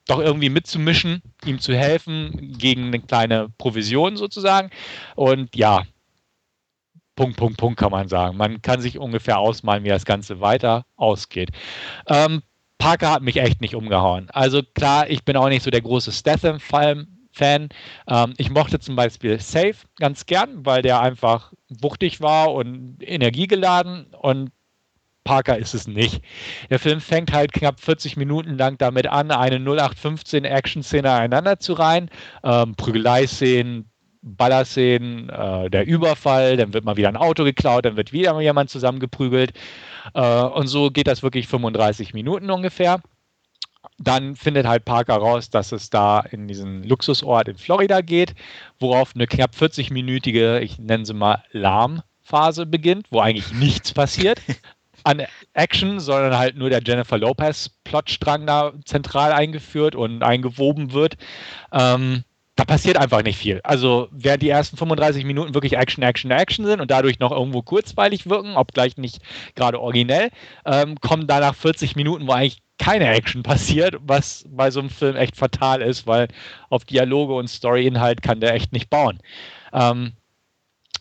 doch 0.08 0.20
irgendwie 0.20 0.50
mitzumischen, 0.50 1.22
ihm 1.46 1.60
zu 1.60 1.76
helfen 1.76 2.56
gegen 2.58 2.88
eine 2.88 3.00
kleine 3.00 3.50
Provision 3.58 4.18
sozusagen. 4.18 4.70
Und 5.16 5.56
ja, 5.56 5.84
Punkt, 7.16 7.38
Punkt, 7.38 7.58
Punkt 7.58 7.80
kann 7.80 7.92
man 7.92 8.08
sagen. 8.08 8.38
Man 8.38 8.62
kann 8.62 8.82
sich 8.82 9.00
ungefähr 9.00 9.40
ausmalen, 9.40 9.84
wie 9.84 9.90
das 9.90 10.06
Ganze 10.06 10.42
weiter 10.42 10.86
ausgeht. 10.96 11.50
Ähm, 12.08 12.44
Parker 12.78 13.12
hat 13.12 13.22
mich 13.22 13.38
echt 13.38 13.62
nicht 13.62 13.76
umgehauen. 13.76 14.30
Also 14.32 14.62
klar, 14.62 15.10
ich 15.10 15.24
bin 15.24 15.38
auch 15.38 15.50
nicht 15.50 15.64
so 15.64 15.72
der 15.72 15.82
große 15.82 16.12
Statham-Fan. 16.12 17.70
Ähm, 18.08 18.34
ich 18.38 18.50
mochte 18.50 18.80
zum 18.80 18.96
Beispiel 18.96 19.40
Safe 19.40 19.76
ganz 19.98 20.26
gern, 20.26 20.66
weil 20.66 20.82
der 20.82 21.02
einfach 21.02 21.54
wuchtig 21.70 22.22
war 22.22 22.54
und 22.54 22.98
energiegeladen 23.02 24.08
und 24.22 24.52
Parker 25.26 25.58
ist 25.58 25.74
es 25.74 25.88
nicht. 25.88 26.22
Der 26.70 26.80
Film 26.80 27.02
fängt 27.02 27.34
halt 27.34 27.52
knapp 27.52 27.80
40 27.80 28.16
Minuten 28.16 28.58
lang 28.58 28.78
damit 28.78 29.08
an, 29.08 29.32
eine 29.32 29.58
0815 29.58 30.46
Action-Szene 30.46 31.12
einander 31.12 31.60
zu 31.60 31.74
reihen. 31.74 32.10
Ähm, 32.44 32.76
Prügelei-Szenen, 32.76 33.90
Ballerszenen, 34.26 35.30
äh, 35.30 35.70
der 35.70 35.86
Überfall, 35.86 36.58
dann 36.58 36.74
wird 36.74 36.84
mal 36.84 36.98
wieder 36.98 37.10
ein 37.10 37.16
Auto 37.16 37.44
geklaut, 37.44 37.86
dann 37.86 37.96
wird 37.96 38.12
wieder 38.12 38.40
jemand 38.42 38.72
zusammengeprügelt. 38.72 39.54
Äh, 40.14 40.42
und 40.44 40.68
so 40.68 40.90
geht 40.90 41.08
das 41.08 41.22
wirklich 41.22 41.48
35 41.48 42.14
Minuten 42.14 42.50
ungefähr. 42.50 43.02
Dann 44.00 44.36
findet 44.36 44.66
halt 44.66 44.84
Parker 44.84 45.16
raus, 45.16 45.52
dass 45.52 45.72
es 45.72 45.92
da 45.92 46.20
in 46.20 46.48
diesen 46.48 46.84
Luxusort 46.84 47.48
in 47.48 47.58
Florida 47.58 48.02
geht, 48.02 48.34
worauf 48.80 49.12
eine 49.16 49.28
knapp 49.28 49.52
40-minütige, 49.56 50.60
ich 50.60 50.80
nenne 50.80 51.06
sie 51.06 51.14
mal 51.14 51.44
Lahmphase 51.52 52.66
beginnt, 52.66 53.08
wo 53.12 53.20
eigentlich 53.20 53.54
nichts 53.54 53.94
passiert 53.94 54.42
an 55.04 55.22
Action, 55.54 56.00
sondern 56.00 56.36
halt 56.36 56.58
nur 56.58 56.72
der 56.72 56.82
Jennifer 56.84 57.20
Lopez 57.20 57.70
Plotstrang 57.84 58.48
da 58.48 58.74
zentral 58.86 59.32
eingeführt 59.32 59.96
und 59.96 60.24
eingewoben 60.24 60.94
wird. 60.94 61.16
Ähm, 61.72 62.24
da 62.56 62.64
passiert 62.64 62.98
einfach 62.98 63.22
nicht 63.24 63.38
viel. 63.38 63.60
Also, 63.64 64.08
während 64.12 64.42
die 64.42 64.50
ersten 64.50 64.78
35 64.78 65.26
Minuten 65.26 65.54
wirklich 65.54 65.74
Action, 65.74 66.04
Action, 66.04 66.32
Action 66.32 66.66
sind 66.66 66.80
und 66.80 66.90
dadurch 66.90 67.20
noch 67.20 67.32
irgendwo 67.32 67.62
kurzweilig 67.62 68.30
wirken, 68.30 68.56
obgleich 68.56 68.98
nicht 68.98 69.20
gerade 69.56 69.80
originell, 69.80 70.30
ähm, 70.66 71.00
kommen 71.02 71.28
danach 71.28 71.56
40 71.56 71.96
Minuten, 71.96 72.28
wo 72.28 72.32
eigentlich 72.32 72.62
keine 72.78 73.08
Action 73.08 73.44
passiert, 73.44 73.98
was 74.02 74.46
bei 74.50 74.72
so 74.72 74.80
einem 74.80 74.90
Film 74.90 75.16
echt 75.16 75.36
fatal 75.36 75.82
ist, 75.82 76.08
weil 76.08 76.28
auf 76.70 76.86
Dialoge 76.86 77.34
und 77.34 77.50
Storyinhalt 77.50 78.22
kann 78.22 78.40
der 78.40 78.54
echt 78.54 78.72
nicht 78.72 78.90
bauen. 78.90 79.20
Ähm, 79.74 80.14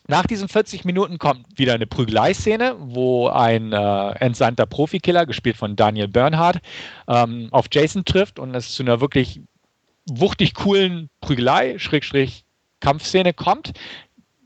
nach 0.07 0.27
diesen 0.27 0.49
40 0.49 0.85
Minuten 0.85 1.19
kommt 1.19 1.47
wieder 1.57 1.75
eine 1.75 1.87
Prügelei-Szene, 1.87 2.77
wo 2.79 3.29
ein 3.29 3.73
äh, 3.73 4.11
entsandter 4.19 4.67
Profikiller, 4.67 5.25
gespielt 5.25 5.57
von 5.57 5.77
Daniel 5.77 6.09
Bernhardt, 6.09 6.61
ähm, 7.09 7.49
auf 7.53 7.67
Jason 7.73 8.05
trifft 8.05 8.39
und 8.39 8.55
es 8.55 8.75
zu 8.75 8.83
einer 8.83 9.01
wirklich 9.01 9.41
wuchtig 10.07 10.55
coolen 10.55 11.11
Prügelei, 11.21 11.79
Schrägstrich 11.79 12.45
Kampfszene 12.81 13.33
kommt, 13.33 13.73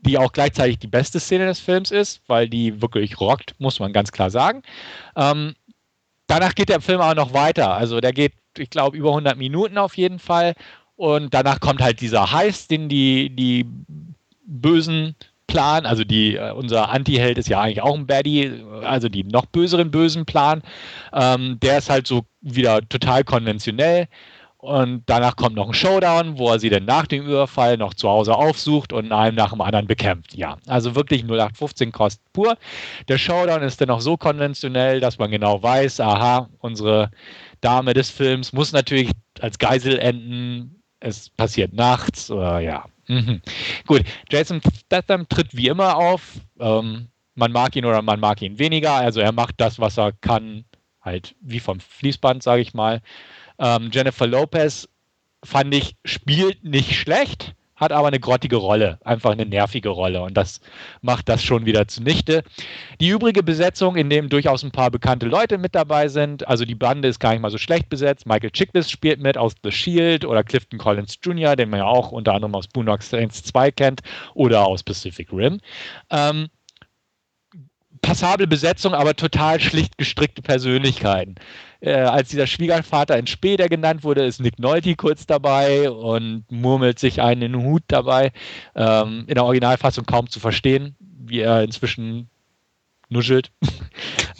die 0.01 0.17
auch 0.17 0.31
gleichzeitig 0.31 0.79
die 0.79 0.87
beste 0.87 1.19
Szene 1.19 1.45
des 1.45 1.59
Films 1.59 1.91
ist, 1.91 2.21
weil 2.27 2.47
die 2.47 2.81
wirklich 2.81 3.19
rockt, 3.19 3.55
muss 3.59 3.79
man 3.79 3.91
ganz 3.91 4.11
klar 4.11 4.29
sagen. 4.29 4.63
Ähm, 5.15 5.55
danach 6.27 6.55
geht 6.55 6.69
der 6.69 6.81
Film 6.81 7.01
auch 7.01 7.15
noch 7.15 7.33
weiter. 7.33 7.73
Also 7.73 7.99
der 7.99 8.13
geht, 8.13 8.33
ich 8.57 8.69
glaube, 8.69 8.95
über 8.95 9.09
100 9.09 9.37
Minuten 9.37 9.77
auf 9.77 9.97
jeden 9.97 10.19
Fall. 10.19 10.53
Und 10.95 11.33
danach 11.33 11.59
kommt 11.59 11.81
halt 11.81 12.01
dieser 12.01 12.31
Heist, 12.31 12.71
den 12.71 12.87
die, 12.89 13.29
die 13.29 13.65
Bösen 14.45 15.15
planen. 15.47 15.85
Also 15.85 16.03
die, 16.03 16.35
äh, 16.35 16.51
unser 16.51 16.89
Anti-Held 16.89 17.37
ist 17.37 17.49
ja 17.49 17.59
eigentlich 17.59 17.81
auch 17.81 17.95
ein 17.95 18.07
Baddie, 18.07 18.63
also 18.83 19.09
die 19.09 19.23
noch 19.23 19.45
böseren 19.47 19.91
Bösen 19.91 20.25
planen. 20.25 20.61
Ähm, 21.11 21.59
der 21.61 21.79
ist 21.79 21.89
halt 21.89 22.07
so 22.07 22.25
wieder 22.41 22.87
total 22.87 23.23
konventionell. 23.23 24.07
Und 24.61 25.03
danach 25.05 25.37
kommt 25.37 25.55
noch 25.55 25.67
ein 25.69 25.73
Showdown, 25.73 26.37
wo 26.37 26.49
er 26.49 26.59
sie 26.59 26.69
dann 26.69 26.83
nach 26.83 27.07
dem 27.07 27.25
Überfall 27.25 27.77
noch 27.77 27.93
zu 27.93 28.09
Hause 28.09 28.35
aufsucht 28.35 28.91
und 28.91 29.09
einen 29.09 29.37
nach 29.37 29.51
dem 29.51 29.61
anderen 29.61 29.87
bekämpft. 29.87 30.35
Ja, 30.35 30.57
also 30.67 30.95
wirklich 30.95 31.23
0815 31.23 31.93
Kost 31.93 32.21
pur. 32.33 32.57
Der 33.07 33.17
Showdown 33.17 33.63
ist 33.63 33.79
dann 33.79 33.87
noch 33.87 34.01
so 34.01 34.17
konventionell, 34.17 34.99
dass 34.99 35.17
man 35.17 35.31
genau 35.31 35.63
weiß, 35.63 36.01
aha, 36.01 36.49
unsere 36.59 37.09
Dame 37.61 37.93
des 37.93 38.09
Films 38.09 38.51
muss 38.51 38.73
natürlich 38.73 39.11
als 39.39 39.59
Geisel 39.59 39.97
enden. 39.97 40.83
Es 40.99 41.29
passiert 41.29 41.71
nachts 41.71 42.29
oder 42.29 42.59
ja. 42.59 42.83
Mhm. 43.07 43.41
Gut, 43.87 44.03
Jason 44.29 44.61
Statham 44.85 45.29
tritt 45.29 45.55
wie 45.55 45.67
immer 45.67 45.95
auf. 45.95 46.33
Ähm, 46.59 47.07
man 47.33 47.53
mag 47.53 47.77
ihn 47.77 47.85
oder 47.85 48.01
man 48.01 48.19
mag 48.19 48.41
ihn 48.41 48.59
weniger. 48.59 48.95
Also 48.95 49.21
er 49.21 49.31
macht 49.31 49.55
das, 49.57 49.79
was 49.79 49.97
er 49.97 50.11
kann, 50.11 50.65
halt 51.01 51.33
wie 51.39 51.61
vom 51.61 51.79
Fließband, 51.79 52.43
sage 52.43 52.61
ich 52.61 52.73
mal. 52.73 53.01
Ähm, 53.59 53.89
Jennifer 53.91 54.27
Lopez 54.27 54.87
fand 55.43 55.73
ich, 55.73 55.95
spielt 56.05 56.63
nicht 56.63 56.95
schlecht, 56.95 57.53
hat 57.79 57.91
aber 57.93 58.09
eine 58.09 58.19
grottige 58.19 58.57
Rolle, 58.57 58.99
einfach 59.05 59.31
eine 59.31 59.45
nervige 59.45 59.89
Rolle 59.89 60.21
und 60.21 60.35
das 60.35 60.59
macht 61.01 61.29
das 61.29 61.41
schon 61.41 61.65
wieder 61.65 61.87
zunichte. 61.87 62.43
Die 62.99 63.07
übrige 63.07 63.41
Besetzung, 63.41 63.95
in 63.95 64.09
dem 64.09 64.27
durchaus 64.27 64.63
ein 64.63 64.71
paar 64.71 64.91
bekannte 64.91 65.27
Leute 65.27 65.57
mit 65.57 65.75
dabei 65.75 66.09
sind, 66.09 66.45
also 66.47 66.65
die 66.65 66.75
Bande 66.75 67.07
ist 67.07 67.19
gar 67.19 67.31
nicht 67.31 67.41
mal 67.41 67.51
so 67.51 67.57
schlecht 67.57 67.89
besetzt. 67.89 68.25
Michael 68.25 68.51
Chiklis 68.51 68.91
spielt 68.91 69.21
mit 69.21 69.37
aus 69.37 69.53
The 69.63 69.71
Shield 69.71 70.25
oder 70.25 70.43
Clifton 70.43 70.77
Collins 70.77 71.17
Jr., 71.23 71.55
den 71.55 71.69
man 71.69 71.79
ja 71.79 71.85
auch 71.85 72.11
unter 72.11 72.33
anderem 72.33 72.55
aus 72.55 72.67
Boondock 72.67 73.01
Saints 73.01 73.43
2 73.43 73.71
kennt 73.71 74.01
oder 74.33 74.67
aus 74.67 74.83
Pacific 74.83 75.31
Rim. 75.31 75.59
Ähm, 76.09 76.49
passable 78.01 78.47
Besetzung, 78.47 78.93
aber 78.93 79.15
total 79.15 79.59
schlicht 79.59 79.97
gestrickte 79.97 80.41
Persönlichkeiten. 80.41 81.35
Äh, 81.81 81.93
als 81.93 82.29
dieser 82.29 82.47
Schwiegervater 82.47 83.17
in 83.17 83.27
Spee, 83.27 83.55
genannt 83.55 84.03
wurde, 84.03 84.25
ist 84.25 84.41
Nick 84.41 84.59
Nolte 84.59 84.95
kurz 84.95 85.25
dabei 85.25 85.89
und 85.89 86.43
murmelt 86.51 86.99
sich 86.99 87.21
einen 87.21 87.41
in 87.41 87.53
den 87.53 87.63
Hut 87.63 87.83
dabei. 87.87 88.31
Ähm, 88.75 89.23
in 89.27 89.35
der 89.35 89.45
Originalfassung 89.45 90.05
kaum 90.05 90.29
zu 90.29 90.39
verstehen, 90.39 90.95
wie 90.99 91.39
er 91.39 91.63
inzwischen 91.63 92.29
nuschelt. 93.09 93.51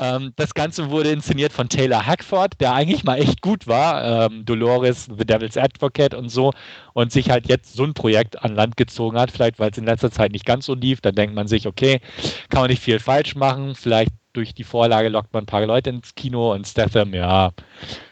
Ähm, 0.02 0.32
das 0.38 0.54
Ganze 0.54 0.92
wurde 0.92 1.12
inszeniert 1.12 1.52
von 1.52 1.68
Taylor 1.68 2.06
Hackford, 2.06 2.62
der 2.62 2.74
eigentlich 2.74 3.04
mal 3.04 3.18
echt 3.18 3.42
gut 3.42 3.68
war. 3.68 4.28
Ähm, 4.28 4.46
Dolores, 4.46 5.10
The 5.18 5.26
Devil's 5.26 5.58
Advocate 5.58 6.14
und 6.14 6.30
so. 6.30 6.54
Und 6.94 7.12
sich 7.12 7.30
halt 7.30 7.50
jetzt 7.50 7.74
so 7.74 7.84
ein 7.84 7.94
Projekt 7.94 8.42
an 8.42 8.56
Land 8.56 8.78
gezogen 8.78 9.20
hat. 9.20 9.30
Vielleicht, 9.30 9.60
weil 9.60 9.72
es 9.72 9.78
in 9.78 9.84
letzter 9.84 10.10
Zeit 10.10 10.32
nicht 10.32 10.46
ganz 10.46 10.66
so 10.66 10.74
lief. 10.74 11.02
Dann 11.02 11.16
denkt 11.16 11.36
man 11.36 11.50
sich, 11.50 11.68
okay, 11.68 12.00
kann 12.50 12.62
man 12.62 12.70
nicht 12.70 12.82
viel 12.82 13.00
falsch 13.00 13.36
machen. 13.36 13.76
Vielleicht 13.76 14.14
durch 14.40 14.54
die 14.54 14.64
Vorlage 14.64 15.10
lockt 15.10 15.34
man 15.34 15.44
ein 15.44 15.48
paar 15.48 15.66
Leute 15.66 15.90
ins 15.90 16.16
Kino 16.16 16.54
und 16.54 16.66
Statham, 16.66 17.14
ja, 17.14 17.52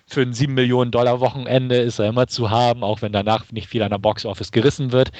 für 0.09 0.21
ein 0.21 0.33
7 0.33 0.53
Millionen 0.53 0.91
Dollar 0.91 1.21
Wochenende 1.21 1.77
ist 1.77 1.99
er 1.99 2.07
immer 2.07 2.27
zu 2.27 2.49
haben, 2.49 2.83
auch 2.83 3.01
wenn 3.01 3.13
danach 3.13 3.49
nicht 3.51 3.69
viel 3.69 3.81
an 3.81 3.91
der 3.91 3.97
Box 3.97 4.25
Office 4.25 4.51
gerissen 4.51 4.91
wird. 4.91 5.11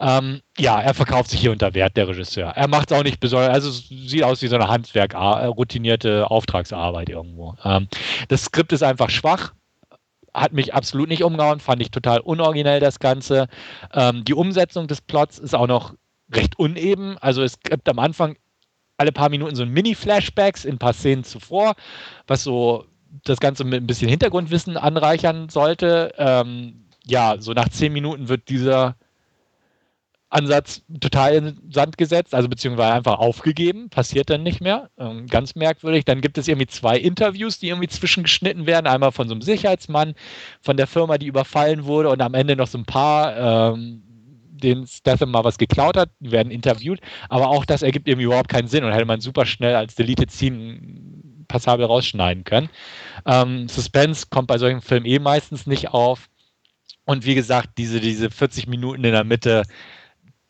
Ähm, 0.00 0.40
ja, 0.58 0.80
er 0.80 0.92
verkauft 0.92 1.30
sich 1.30 1.38
hier 1.38 1.52
unter 1.52 1.72
Wert, 1.74 1.96
der 1.96 2.08
Regisseur. 2.08 2.48
Er 2.48 2.66
macht 2.66 2.90
es 2.90 2.98
auch 2.98 3.04
nicht 3.04 3.20
besonders, 3.20 3.50
also 3.50 3.70
sieht 3.70 4.24
aus 4.24 4.42
wie 4.42 4.48
so 4.48 4.56
eine 4.56 4.66
Handwerk, 4.66 5.14
äh, 5.14 5.16
routinierte 5.46 6.28
Auftragsarbeit 6.30 7.08
irgendwo. 7.08 7.54
Ähm, 7.64 7.86
das 8.26 8.42
Skript 8.42 8.72
ist 8.72 8.82
einfach 8.82 9.10
schwach, 9.10 9.52
hat 10.34 10.52
mich 10.52 10.74
absolut 10.74 11.08
nicht 11.08 11.22
umgehauen, 11.22 11.60
fand 11.60 11.80
ich 11.80 11.92
total 11.92 12.18
unoriginell 12.18 12.80
das 12.80 12.98
Ganze. 12.98 13.46
Ähm, 13.94 14.24
die 14.24 14.34
Umsetzung 14.34 14.88
des 14.88 15.00
Plots 15.00 15.38
ist 15.38 15.54
auch 15.54 15.68
noch 15.68 15.94
recht 16.32 16.58
uneben. 16.58 17.18
Also 17.20 17.42
es 17.42 17.60
gibt 17.60 17.88
am 17.88 18.00
Anfang 18.00 18.36
alle 18.96 19.12
paar 19.12 19.28
Minuten 19.28 19.56
so 19.56 19.62
ein 19.62 19.70
Mini-Flashbacks 19.70 20.64
in 20.64 20.76
ein 20.76 20.78
paar 20.78 20.92
Szenen 20.92 21.24
zuvor, 21.24 21.74
was 22.26 22.42
so 22.42 22.86
das 23.24 23.40
Ganze 23.40 23.64
mit 23.64 23.82
ein 23.82 23.86
bisschen 23.86 24.08
Hintergrundwissen 24.08 24.76
anreichern 24.76 25.48
sollte. 25.48 26.12
Ähm, 26.18 26.86
ja, 27.04 27.36
so 27.38 27.52
nach 27.52 27.68
zehn 27.68 27.92
Minuten 27.92 28.28
wird 28.28 28.48
dieser 28.48 28.96
Ansatz 30.28 30.82
total 31.00 31.34
in 31.34 31.58
Sand 31.70 31.96
gesetzt, 31.96 32.34
also 32.34 32.48
beziehungsweise 32.48 32.92
einfach 32.92 33.18
aufgegeben, 33.18 33.90
passiert 33.90 34.28
dann 34.28 34.42
nicht 34.42 34.60
mehr. 34.60 34.90
Ähm, 34.98 35.26
ganz 35.28 35.54
merkwürdig. 35.54 36.04
Dann 36.04 36.20
gibt 36.20 36.36
es 36.36 36.48
irgendwie 36.48 36.66
zwei 36.66 36.98
Interviews, 36.98 37.60
die 37.60 37.68
irgendwie 37.68 37.88
zwischengeschnitten 37.88 38.66
werden. 38.66 38.86
Einmal 38.88 39.12
von 39.12 39.28
so 39.28 39.34
einem 39.34 39.42
Sicherheitsmann 39.42 40.14
von 40.60 40.76
der 40.76 40.88
Firma, 40.88 41.16
die 41.18 41.26
überfallen 41.26 41.84
wurde, 41.84 42.10
und 42.10 42.20
am 42.20 42.34
Ende 42.34 42.56
noch 42.56 42.66
so 42.66 42.76
ein 42.76 42.84
paar, 42.84 43.72
ähm, 43.74 44.02
den 44.62 44.86
Statham 44.86 45.30
mal 45.30 45.44
was 45.44 45.58
geklaut 45.58 45.96
hat, 45.96 46.10
die 46.20 46.32
werden 46.32 46.50
interviewt. 46.50 47.00
Aber 47.28 47.48
auch 47.48 47.64
das 47.64 47.82
ergibt 47.82 48.08
irgendwie 48.08 48.26
überhaupt 48.26 48.48
keinen 48.48 48.68
Sinn 48.68 48.84
und 48.84 48.92
hätte 48.92 49.04
man 49.04 49.20
super 49.20 49.46
schnell 49.46 49.74
als 49.74 49.94
Deleted 49.94 50.30
Scene 50.30 50.80
passabel 51.48 51.86
rausschneiden 51.86 52.44
können. 52.44 52.68
Ähm, 53.24 53.68
Suspense 53.68 54.26
kommt 54.30 54.48
bei 54.48 54.58
solchen 54.58 54.82
Filmen 54.82 55.06
eh 55.06 55.18
meistens 55.18 55.66
nicht 55.66 55.90
auf. 55.90 56.28
Und 57.04 57.24
wie 57.24 57.34
gesagt, 57.34 57.70
diese, 57.78 58.00
diese 58.00 58.30
40 58.30 58.66
Minuten 58.66 59.04
in 59.04 59.12
der 59.12 59.24
Mitte, 59.24 59.62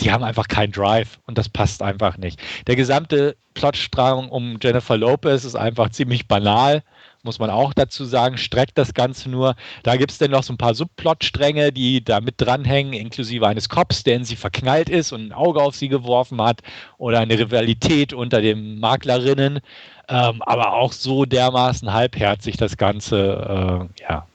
die 0.00 0.10
haben 0.10 0.24
einfach 0.24 0.48
keinen 0.48 0.72
Drive 0.72 1.18
und 1.26 1.38
das 1.38 1.48
passt 1.48 1.82
einfach 1.82 2.16
nicht. 2.16 2.40
Der 2.66 2.76
gesamte 2.76 3.36
Plotstrang 3.54 4.28
um 4.28 4.58
Jennifer 4.62 4.96
Lopez 4.96 5.44
ist 5.44 5.54
einfach 5.54 5.90
ziemlich 5.90 6.28
banal 6.28 6.82
muss 7.26 7.38
man 7.38 7.50
auch 7.50 7.74
dazu 7.74 8.06
sagen, 8.06 8.38
streckt 8.38 8.78
das 8.78 8.94
Ganze 8.94 9.28
nur. 9.28 9.54
Da 9.82 9.96
gibt 9.96 10.12
es 10.12 10.18
dann 10.18 10.30
noch 10.30 10.42
so 10.42 10.54
ein 10.54 10.58
paar 10.58 10.74
Subplotstränge, 10.74 11.72
die 11.72 12.02
da 12.02 12.20
mit 12.20 12.36
dranhängen, 12.38 12.94
inklusive 12.94 13.46
eines 13.46 13.68
Cops, 13.68 14.02
der 14.04 14.16
in 14.16 14.24
sie 14.24 14.36
verknallt 14.36 14.88
ist 14.88 15.12
und 15.12 15.26
ein 15.28 15.32
Auge 15.34 15.60
auf 15.62 15.76
sie 15.76 15.88
geworfen 15.88 16.40
hat, 16.40 16.62
oder 16.96 17.20
eine 17.20 17.38
Rivalität 17.38 18.14
unter 18.14 18.40
den 18.40 18.80
Maklerinnen. 18.80 19.60
Ähm, 20.08 20.40
aber 20.42 20.72
auch 20.72 20.92
so 20.92 21.24
dermaßen 21.26 21.92
halbherzig 21.92 22.56
das 22.56 22.76
Ganze, 22.78 23.88
äh, 23.98 24.02
ja. 24.02 24.26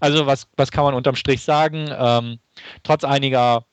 Also 0.00 0.26
was, 0.26 0.48
was 0.56 0.72
kann 0.72 0.84
man 0.84 0.94
unterm 0.94 1.14
Strich 1.14 1.42
sagen? 1.42 1.90
Ähm, 1.96 2.38
trotz 2.82 3.04
einiger 3.04 3.64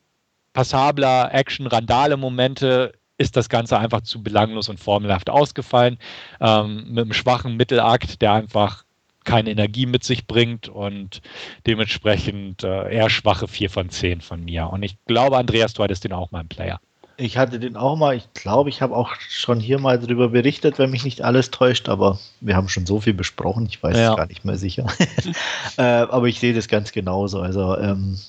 passabler 0.53 1.33
Action-Randale-Momente 1.33 2.93
ist 3.17 3.37
das 3.37 3.49
Ganze 3.49 3.79
einfach 3.79 4.01
zu 4.01 4.21
belanglos 4.21 4.69
und 4.69 4.79
formelhaft 4.79 5.29
ausgefallen. 5.29 5.97
Ähm, 6.41 6.85
mit 6.89 7.03
einem 7.03 7.13
schwachen 7.13 7.55
Mittelakt, 7.55 8.21
der 8.21 8.33
einfach 8.33 8.83
keine 9.23 9.49
Energie 9.49 9.85
mit 9.85 10.03
sich 10.03 10.27
bringt 10.27 10.69
und 10.69 11.21
dementsprechend 11.65 12.63
äh, 12.63 12.93
eher 12.93 13.09
schwache 13.09 13.47
4 13.47 13.69
von 13.69 13.89
10 13.89 14.21
von 14.21 14.43
mir. 14.43 14.69
Und 14.69 14.83
ich 14.83 14.97
glaube, 15.07 15.37
Andreas, 15.37 15.73
du 15.73 15.83
hattest 15.83 16.03
den 16.03 16.13
auch 16.13 16.31
mal 16.31 16.41
im 16.41 16.47
Player. 16.47 16.79
Ich 17.17 17.37
hatte 17.37 17.59
den 17.59 17.77
auch 17.77 17.95
mal, 17.95 18.15
ich 18.15 18.27
glaube, 18.33 18.69
ich 18.69 18.81
habe 18.81 18.95
auch 18.95 19.15
schon 19.29 19.59
hier 19.59 19.79
mal 19.79 19.97
darüber 19.97 20.29
berichtet, 20.29 20.77
wenn 20.79 20.91
mich 20.91 21.05
nicht 21.05 21.21
alles 21.21 21.49
täuscht, 21.49 21.87
aber 21.87 22.19
wir 22.41 22.55
haben 22.55 22.67
schon 22.67 22.85
so 22.85 22.99
viel 22.99 23.13
besprochen, 23.13 23.65
ich 23.67 23.81
weiß 23.81 23.97
ja. 23.97 24.15
gar 24.15 24.27
nicht 24.27 24.43
mehr 24.43 24.57
sicher. 24.57 24.85
äh, 25.77 25.81
aber 25.81 26.27
ich 26.27 26.39
sehe 26.39 26.53
das 26.53 26.67
ganz 26.67 26.91
genauso. 26.91 27.39
Also 27.39 27.77
ähm, 27.77 28.19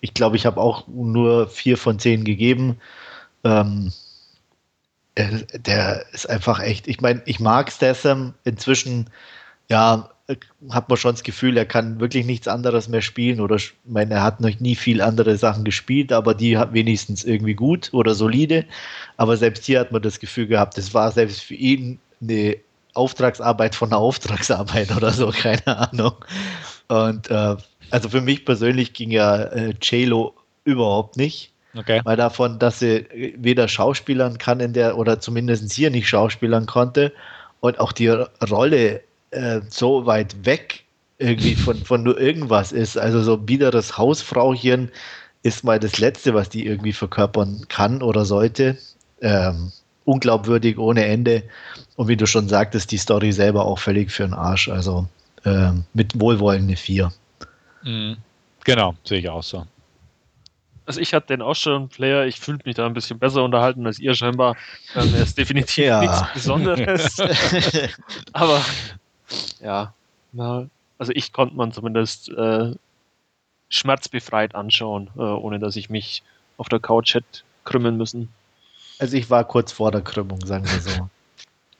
ich 0.00 0.12
glaube, 0.12 0.36
ich 0.36 0.44
habe 0.44 0.60
auch 0.60 0.86
nur 0.86 1.48
4 1.48 1.78
von 1.78 1.98
10 1.98 2.24
gegeben. 2.24 2.78
Ähm, 3.42 3.90
der 5.16 6.04
ist 6.12 6.28
einfach 6.28 6.60
echt, 6.60 6.88
ich 6.88 7.00
meine, 7.00 7.22
ich 7.24 7.40
mag 7.40 7.72
Statham 7.72 8.34
inzwischen, 8.44 9.08
ja, 9.68 10.10
hat 10.70 10.88
man 10.88 10.98
schon 10.98 11.12
das 11.12 11.22
Gefühl, 11.22 11.56
er 11.56 11.66
kann 11.66 12.00
wirklich 12.00 12.26
nichts 12.26 12.48
anderes 12.48 12.88
mehr 12.88 13.00
spielen 13.00 13.40
oder 13.40 13.56
ich 13.56 13.74
meine, 13.84 14.14
er 14.14 14.22
hat 14.24 14.40
noch 14.40 14.58
nie 14.58 14.74
viel 14.74 15.00
andere 15.00 15.36
Sachen 15.36 15.64
gespielt, 15.64 16.12
aber 16.12 16.34
die 16.34 16.58
hat 16.58 16.72
wenigstens 16.72 17.24
irgendwie 17.24 17.54
gut 17.54 17.90
oder 17.92 18.14
solide. 18.14 18.64
Aber 19.16 19.36
selbst 19.36 19.64
hier 19.64 19.78
hat 19.80 19.92
man 19.92 20.02
das 20.02 20.18
Gefühl 20.18 20.48
gehabt, 20.48 20.76
das 20.76 20.92
war 20.94 21.12
selbst 21.12 21.42
für 21.42 21.54
ihn 21.54 22.00
eine 22.20 22.56
Auftragsarbeit 22.94 23.74
von 23.76 23.90
einer 23.90 23.98
Auftragsarbeit 23.98 24.90
oder 24.96 25.12
so, 25.12 25.30
keine 25.30 25.66
Ahnung. 25.66 26.14
Und 26.88 27.30
äh, 27.30 27.56
also 27.90 28.08
für 28.08 28.20
mich 28.20 28.44
persönlich 28.44 28.94
ging 28.94 29.12
ja 29.12 29.44
äh, 29.44 29.74
JLo 29.80 30.34
überhaupt 30.64 31.16
nicht. 31.16 31.52
Okay. 31.76 32.00
Weil 32.04 32.16
davon, 32.16 32.58
dass 32.58 32.78
sie 32.78 33.06
weder 33.36 33.68
schauspielern 33.68 34.38
kann 34.38 34.60
in 34.60 34.72
der, 34.72 34.96
oder 34.96 35.20
zumindest 35.20 35.72
hier 35.72 35.90
nicht 35.90 36.08
schauspielern 36.08 36.66
konnte 36.66 37.12
und 37.60 37.78
auch 37.80 37.92
die 37.92 38.08
Rolle 38.08 39.02
äh, 39.30 39.60
so 39.68 40.06
weit 40.06 40.46
weg 40.46 40.84
irgendwie 41.18 41.54
von, 41.54 41.76
von 41.84 42.02
nur 42.02 42.18
irgendwas 42.18 42.72
ist. 42.72 42.96
Also 42.98 43.22
so 43.22 43.36
biederes 43.36 43.98
Hausfrauchen 43.98 44.90
ist 45.42 45.64
mal 45.64 45.78
das 45.78 45.98
Letzte, 45.98 46.34
was 46.34 46.48
die 46.48 46.66
irgendwie 46.66 46.92
verkörpern 46.92 47.66
kann 47.68 48.02
oder 48.02 48.24
sollte. 48.24 48.78
Ähm, 49.20 49.72
unglaubwürdig 50.04 50.78
ohne 50.78 51.04
Ende. 51.04 51.42
Und 51.96 52.08
wie 52.08 52.16
du 52.16 52.26
schon 52.26 52.48
sagtest, 52.48 52.92
die 52.92 52.98
Story 52.98 53.32
selber 53.32 53.64
auch 53.64 53.78
völlig 53.78 54.10
für 54.10 54.24
den 54.24 54.34
Arsch. 54.34 54.68
Also 54.68 55.06
ähm, 55.44 55.84
mit 55.94 56.18
Wohlwollen 56.20 56.64
eine 56.64 56.76
4. 56.76 57.12
Mhm. 57.82 58.16
Genau, 58.64 58.94
sehe 59.04 59.20
ich 59.20 59.28
auch 59.28 59.42
so. 59.42 59.66
Also 60.86 61.00
ich 61.00 61.12
hatte 61.12 61.28
den 61.28 61.42
auch 61.42 61.56
schon 61.56 61.88
Player, 61.88 62.24
ich 62.26 62.38
fühle 62.38 62.58
mich 62.64 62.76
da 62.76 62.86
ein 62.86 62.94
bisschen 62.94 63.18
besser 63.18 63.42
unterhalten 63.42 63.84
als 63.86 63.98
ihr 63.98 64.14
scheinbar. 64.14 64.56
Ähm, 64.94 65.12
er 65.14 65.22
ist 65.22 65.36
definitiv 65.36 65.84
ja. 65.84 66.00
nichts 66.00 66.22
Besonderes. 66.32 67.18
Aber 68.32 68.64
ja, 69.60 69.92
na, 70.32 70.66
also 70.98 71.12
ich 71.12 71.32
konnte 71.32 71.56
man 71.56 71.72
zumindest 71.72 72.28
äh, 72.28 72.72
schmerzbefreit 73.68 74.54
anschauen, 74.54 75.10
äh, 75.16 75.20
ohne 75.20 75.58
dass 75.58 75.76
ich 75.76 75.90
mich 75.90 76.22
auf 76.56 76.68
der 76.68 76.78
Couch 76.78 77.14
hätte 77.14 77.42
krümmen 77.64 77.96
müssen. 77.96 78.28
Also 78.98 79.16
ich 79.16 79.28
war 79.28 79.44
kurz 79.44 79.72
vor 79.72 79.90
der 79.90 80.02
Krümmung, 80.02 80.44
sagen 80.46 80.64
wir 80.64 80.80
so. 80.80 81.10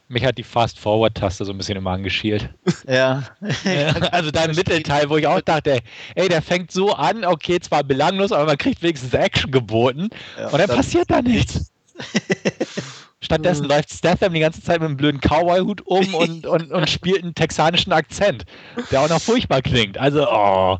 Mich 0.09 0.23
hat 0.23 0.37
die 0.37 0.43
Fast-Forward-Taste 0.43 1.43
so 1.43 1.51
ein 1.51 1.57
bisschen 1.57 1.77
immer 1.77 1.91
angeschielt. 1.91 2.49
Ja. 2.87 3.23
also 4.11 4.31
dein 4.31 4.55
Mittelteil, 4.55 5.09
wo 5.09 5.17
ich 5.17 5.27
auch 5.27 5.41
dachte, 5.41 5.81
ey, 6.15 6.29
der 6.29 6.41
fängt 6.41 6.71
so 6.71 6.93
an, 6.93 7.25
okay, 7.25 7.59
zwar 7.59 7.83
belanglos, 7.83 8.31
aber 8.31 8.45
man 8.45 8.57
kriegt 8.57 8.81
wenigstens 8.81 9.13
Action 9.13 9.51
geboten. 9.51 10.09
Ja, 10.39 10.47
und 10.47 10.57
dann 10.57 10.69
passiert 10.69 11.11
da 11.11 11.21
nichts. 11.21 11.73
Stattdessen 13.21 13.63
mhm. 13.63 13.69
läuft 13.69 13.91
Statham 13.91 14.33
die 14.33 14.39
ganze 14.39 14.61
Zeit 14.61 14.79
mit 14.79 14.87
einem 14.87 14.97
blöden 14.97 15.19
Cowboy-Hut 15.19 15.81
um 15.85 16.13
und, 16.13 16.45
und, 16.45 16.71
und 16.71 16.89
spielt 16.89 17.23
einen 17.23 17.35
texanischen 17.35 17.91
Akzent, 17.91 18.45
der 18.91 19.01
auch 19.01 19.09
noch 19.09 19.21
furchtbar 19.21 19.61
klingt. 19.61 19.97
Also, 19.97 20.29
oh, 20.29 20.77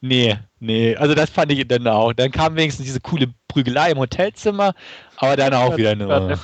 nee, 0.00 0.36
nee. 0.58 0.96
Also 0.96 1.14
das 1.14 1.30
fand 1.30 1.52
ich 1.52 1.66
dann 1.66 1.86
auch. 1.86 2.12
Dann 2.12 2.32
kam 2.32 2.56
wenigstens 2.56 2.84
diese 2.84 3.00
coole 3.00 3.32
Prügelei 3.48 3.92
im 3.92 3.98
Hotelzimmer, 3.98 4.74
aber 5.16 5.36
dann 5.36 5.54
auch 5.54 5.76
wieder 5.76 5.94
nur. 5.94 6.38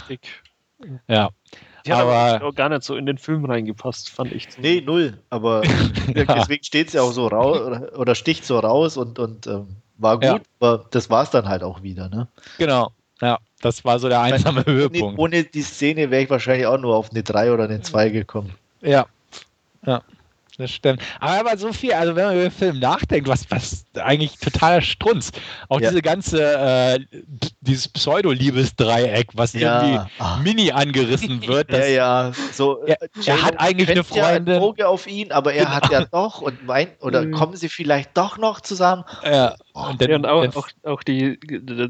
Ja. 1.09 1.31
Die 1.87 1.93
hat 1.93 2.01
aber 2.01 2.47
auch 2.47 2.55
gar 2.55 2.69
nicht 2.69 2.83
so 2.83 2.97
in 2.97 3.07
den 3.07 3.19
Film 3.19 3.45
reingepasst, 3.45 4.11
fand 4.11 4.33
ich. 4.33 4.49
Nee, 4.59 4.81
null. 4.81 5.19
Aber 5.31 5.63
deswegen 6.09 6.65
steht 6.65 6.89
es 6.89 6.93
ja 6.95 7.03
auch 7.03 7.13
so 7.13 7.27
raus 7.27 7.61
oder, 7.61 7.99
oder, 7.99 8.15
sticht 8.15 8.45
so 8.45 8.59
raus 8.59 8.97
und, 8.97 9.19
und 9.19 9.47
ähm, 9.47 9.69
war 9.99 10.17
gut, 10.17 10.25
ja. 10.25 10.41
aber 10.61 10.85
das 10.91 11.11
war 11.11 11.23
es 11.23 11.31
dann 11.31 11.49
halt 11.49 11.63
auch 11.63 11.83
wieder. 11.83 12.09
Ne? 12.09 12.29
Genau. 12.59 12.93
Ja, 13.21 13.39
das 13.61 13.85
war 13.85 13.99
so 13.99 14.09
der 14.09 14.21
einsame 14.21 14.65
meine, 14.67 14.77
Höhepunkt. 14.77 15.19
Ohne 15.19 15.45
die 15.45 15.63
Szene 15.63 16.11
wäre 16.11 16.23
ich 16.23 16.31
wahrscheinlich 16.31 16.67
auch 16.67 16.79
nur 16.79 16.97
auf 16.97 17.11
eine 17.11 17.23
3 17.23 17.53
oder 17.53 17.65
eine 17.65 17.81
2 17.81 18.09
gekommen. 18.09 18.53
Ja. 18.81 19.07
Ja. 19.87 20.03
Das 20.59 20.71
stimmt. 20.71 21.03
Aber, 21.21 21.41
aber 21.41 21.57
so 21.57 21.73
viel, 21.73 21.93
also 21.93 22.17
wenn 22.17 22.25
man 22.27 22.35
über 22.35 22.43
den 22.45 22.51
Film 22.51 22.79
nachdenkt, 22.79 23.29
was, 23.29 23.51
was 23.51 23.85
eigentlich 23.95 24.39
totaler 24.39 24.81
Strunz. 24.81 25.33
Auch 25.69 25.81
ja. 25.81 25.91
diese 25.91 26.03
ganze, 26.03 26.43
äh, 26.43 27.01
dieses 27.61 27.89
Pseudo-Liebesdreieck, 27.89 29.29
was 29.35 29.53
ja. 29.53 29.83
irgendwie 29.83 30.11
ah. 30.19 30.39
mini 30.43 30.73
angerissen 30.73 31.47
wird. 31.47 31.71
ja, 31.71 31.85
ja. 31.85 32.33
So, 32.53 32.83
er, 32.85 32.99
er 33.25 33.43
hat 33.43 33.59
eigentlich 33.61 33.91
eine 33.91 34.05
Freundin. 34.05 34.55
Ja 34.55 34.61
Auge 34.61 34.89
auf 34.89 35.07
ihn, 35.07 35.33
aber 35.33 35.53
er 35.53 35.65
genau. 35.65 35.77
hat 35.77 35.91
ja 35.91 36.05
doch 36.05 36.41
und 36.41 36.67
weint, 36.67 36.93
oder 37.01 37.23
mhm. 37.23 37.33
kommen 37.33 37.57
sie 37.57 37.69
vielleicht 37.69 38.17
doch 38.17 38.39
noch 38.39 38.61
zusammen? 38.61 39.05
Ja. 39.25 39.55
Und, 39.75 40.01
dann, 40.01 40.11
ja, 40.11 40.17
und 40.17 40.27
auch, 40.27 40.57
auch, 40.57 40.69
auch, 40.85 41.03
die, 41.03 41.39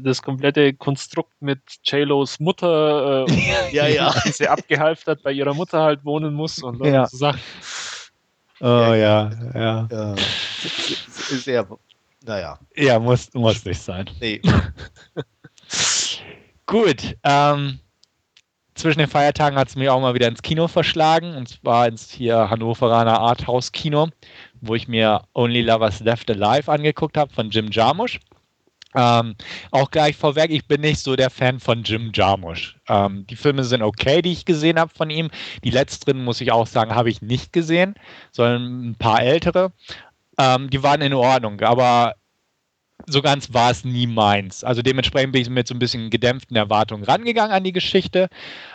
das 0.01 0.21
komplette 0.21 0.73
Konstrukt 0.73 1.33
mit 1.41 1.59
JLos 1.83 2.39
Mutter, 2.39 3.25
äh, 3.27 3.71
ja, 3.71 3.87
ja. 3.87 4.13
die 4.25 4.31
sie 4.31 4.47
abgehalftert 4.47 5.23
bei 5.23 5.31
ihrer 5.31 5.53
Mutter 5.53 5.81
halt 5.81 6.05
wohnen 6.05 6.33
muss 6.33 6.59
und 6.59 6.83
ja. 6.85 7.07
so 7.07 7.17
Sachen. 7.17 7.41
Oh 8.65 8.93
ja, 8.93 9.29
ja. 9.53 9.87
ja. 9.91 10.15
Sehr, 11.09 11.67
naja. 12.25 12.57
Ja, 12.77 12.97
muss, 12.97 13.33
muss 13.33 13.65
nicht 13.65 13.81
sein. 13.81 14.09
Nee. 14.21 14.39
Gut. 16.65 17.17
Ähm, 17.23 17.79
zwischen 18.75 18.99
den 18.99 19.09
Feiertagen 19.09 19.57
hat 19.59 19.67
es 19.67 19.75
mich 19.75 19.89
auch 19.89 19.99
mal 19.99 20.13
wieder 20.13 20.29
ins 20.29 20.41
Kino 20.41 20.69
verschlagen, 20.69 21.35
und 21.35 21.49
zwar 21.49 21.89
ins 21.89 22.09
hier 22.09 22.49
Hannoveraner 22.49 23.19
Arthouse-Kino, 23.19 24.07
wo 24.61 24.75
ich 24.75 24.87
mir 24.87 25.23
Only 25.33 25.61
Lovers 25.61 25.99
Left 25.99 26.31
Alive 26.31 26.71
angeguckt 26.71 27.17
habe 27.17 27.33
von 27.33 27.49
Jim 27.49 27.69
Jarmusch. 27.69 28.21
Ähm, 28.95 29.35
auch 29.71 29.91
gleich 29.91 30.15
vorweg, 30.15 30.51
ich 30.51 30.67
bin 30.67 30.81
nicht 30.81 30.99
so 30.99 31.15
der 31.15 31.29
Fan 31.29 31.59
von 31.59 31.83
Jim 31.83 32.11
Jarmusch. 32.13 32.77
Ähm, 32.87 33.25
die 33.27 33.35
Filme 33.35 33.63
sind 33.63 33.81
okay, 33.81 34.21
die 34.21 34.31
ich 34.31 34.45
gesehen 34.45 34.79
habe 34.79 34.93
von 34.93 35.09
ihm. 35.09 35.29
Die 35.63 35.71
letzteren, 35.71 36.23
muss 36.23 36.41
ich 36.41 36.51
auch 36.51 36.67
sagen, 36.67 36.95
habe 36.95 37.09
ich 37.09 37.21
nicht 37.21 37.53
gesehen, 37.53 37.95
sondern 38.31 38.89
ein 38.89 38.95
paar 38.95 39.21
ältere. 39.21 39.71
Ähm, 40.37 40.69
die 40.69 40.83
waren 40.83 41.01
in 41.01 41.13
Ordnung, 41.13 41.61
aber 41.61 42.15
so 43.07 43.21
ganz 43.21 43.53
war 43.53 43.71
es 43.71 43.83
nie 43.83 44.07
meins. 44.07 44.63
Also 44.63 44.81
dementsprechend 44.81 45.33
bin 45.33 45.41
ich 45.41 45.49
mit 45.49 45.67
so 45.67 45.73
ein 45.73 45.79
bisschen 45.79 46.09
gedämpften 46.09 46.55
Erwartungen 46.55 47.03
rangegangen 47.03 47.51
an 47.51 47.63
die 47.63 47.73
Geschichte. 47.73 48.29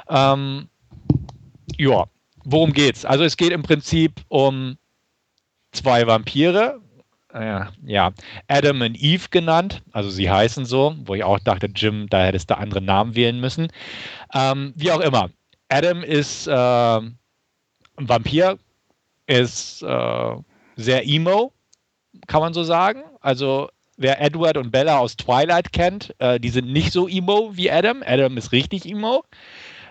Ähm, 0.08 0.68
ja, 1.76 2.06
worum 2.44 2.72
geht's? 2.72 3.04
Also 3.04 3.24
es 3.24 3.36
geht 3.36 3.52
im 3.52 3.62
Prinzip 3.62 4.20
um 4.28 4.76
zwei 5.72 6.06
Vampire, 6.06 6.80
äh, 7.32 7.64
ja, 7.84 8.12
Adam 8.48 8.80
und 8.80 9.00
Eve 9.00 9.26
genannt, 9.30 9.82
also 9.92 10.10
sie 10.10 10.30
heißen 10.30 10.64
so, 10.64 10.94
wo 11.04 11.14
ich 11.14 11.24
auch 11.24 11.38
dachte, 11.38 11.68
Jim, 11.74 12.06
da 12.08 12.24
hättest 12.24 12.50
du 12.50 12.56
andere 12.56 12.80
Namen 12.80 13.14
wählen 13.14 13.40
müssen. 13.40 13.68
Ähm, 14.34 14.72
wie 14.76 14.90
auch 14.90 15.00
immer, 15.00 15.30
Adam 15.68 16.02
ist 16.02 16.46
äh, 16.46 16.52
ein 16.52 17.18
Vampir, 17.96 18.58
ist 19.26 19.82
äh, 19.82 20.36
sehr 20.76 21.06
emo, 21.06 21.52
kann 22.26 22.40
man 22.40 22.54
so 22.54 22.62
sagen. 22.62 23.02
Also 23.20 23.68
wer 23.98 24.20
Edward 24.22 24.56
und 24.56 24.70
Bella 24.70 24.98
aus 24.98 25.16
Twilight 25.16 25.72
kennt, 25.72 26.14
äh, 26.18 26.40
die 26.40 26.48
sind 26.48 26.72
nicht 26.72 26.92
so 26.92 27.08
emo 27.08 27.50
wie 27.52 27.70
Adam. 27.70 28.02
Adam 28.06 28.36
ist 28.38 28.52
richtig 28.52 28.86
emo. 28.86 29.24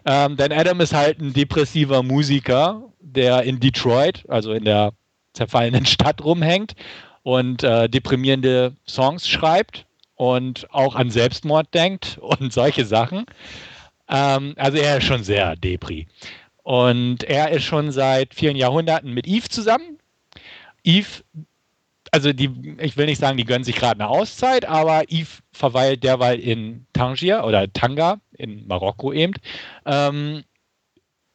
Ähm, 0.06 0.38
denn 0.38 0.54
Adam 0.54 0.80
ist 0.80 0.94
halt 0.94 1.20
ein 1.20 1.34
depressiver 1.34 2.02
Musiker, 2.02 2.82
der 3.00 3.44
in 3.44 3.60
Detroit, 3.60 4.24
also 4.30 4.54
in 4.54 4.64
der 4.64 4.94
zerfallenen 5.34 5.86
Stadt 5.86 6.24
rumhängt 6.24 6.74
und 7.28 7.62
äh, 7.62 7.90
deprimierende 7.90 8.78
Songs 8.88 9.28
schreibt 9.28 9.86
und 10.16 10.66
auch 10.74 10.96
an 10.96 11.12
Selbstmord 11.12 11.74
denkt 11.74 12.18
und 12.22 12.54
solche 12.54 12.86
Sachen. 12.86 13.26
Ähm, 14.08 14.54
also 14.56 14.78
er 14.78 15.00
ist 15.00 15.04
schon 15.04 15.26
sehr 15.26 15.58
depri. 15.58 16.08
Und 16.64 17.26
er 17.26 17.52
ist 17.52 17.64
schon 17.64 17.92
seit 17.92 18.34
vielen 18.34 18.56
Jahrhunderten 18.56 19.14
mit 19.14 19.28
Eve 19.28 19.50
zusammen. 19.50 20.00
Eve, 20.86 21.22
also 22.14 22.32
die, 22.32 22.78
ich 22.80 22.96
will 22.96 23.08
nicht 23.08 23.20
sagen, 23.20 23.36
die 23.36 23.44
gönnen 23.44 23.66
sich 23.66 23.76
gerade 23.76 24.00
eine 24.00 24.10
Auszeit, 24.10 24.64
aber 24.64 25.04
Eve 25.10 25.42
verweilt 25.52 26.06
derweil 26.06 26.40
in 26.40 26.86
Tangier 26.94 27.44
oder 27.44 27.74
Tanga 27.74 28.22
in 28.38 28.66
Marokko 28.68 29.12
eben. 29.12 29.34
Ähm, 29.86 30.46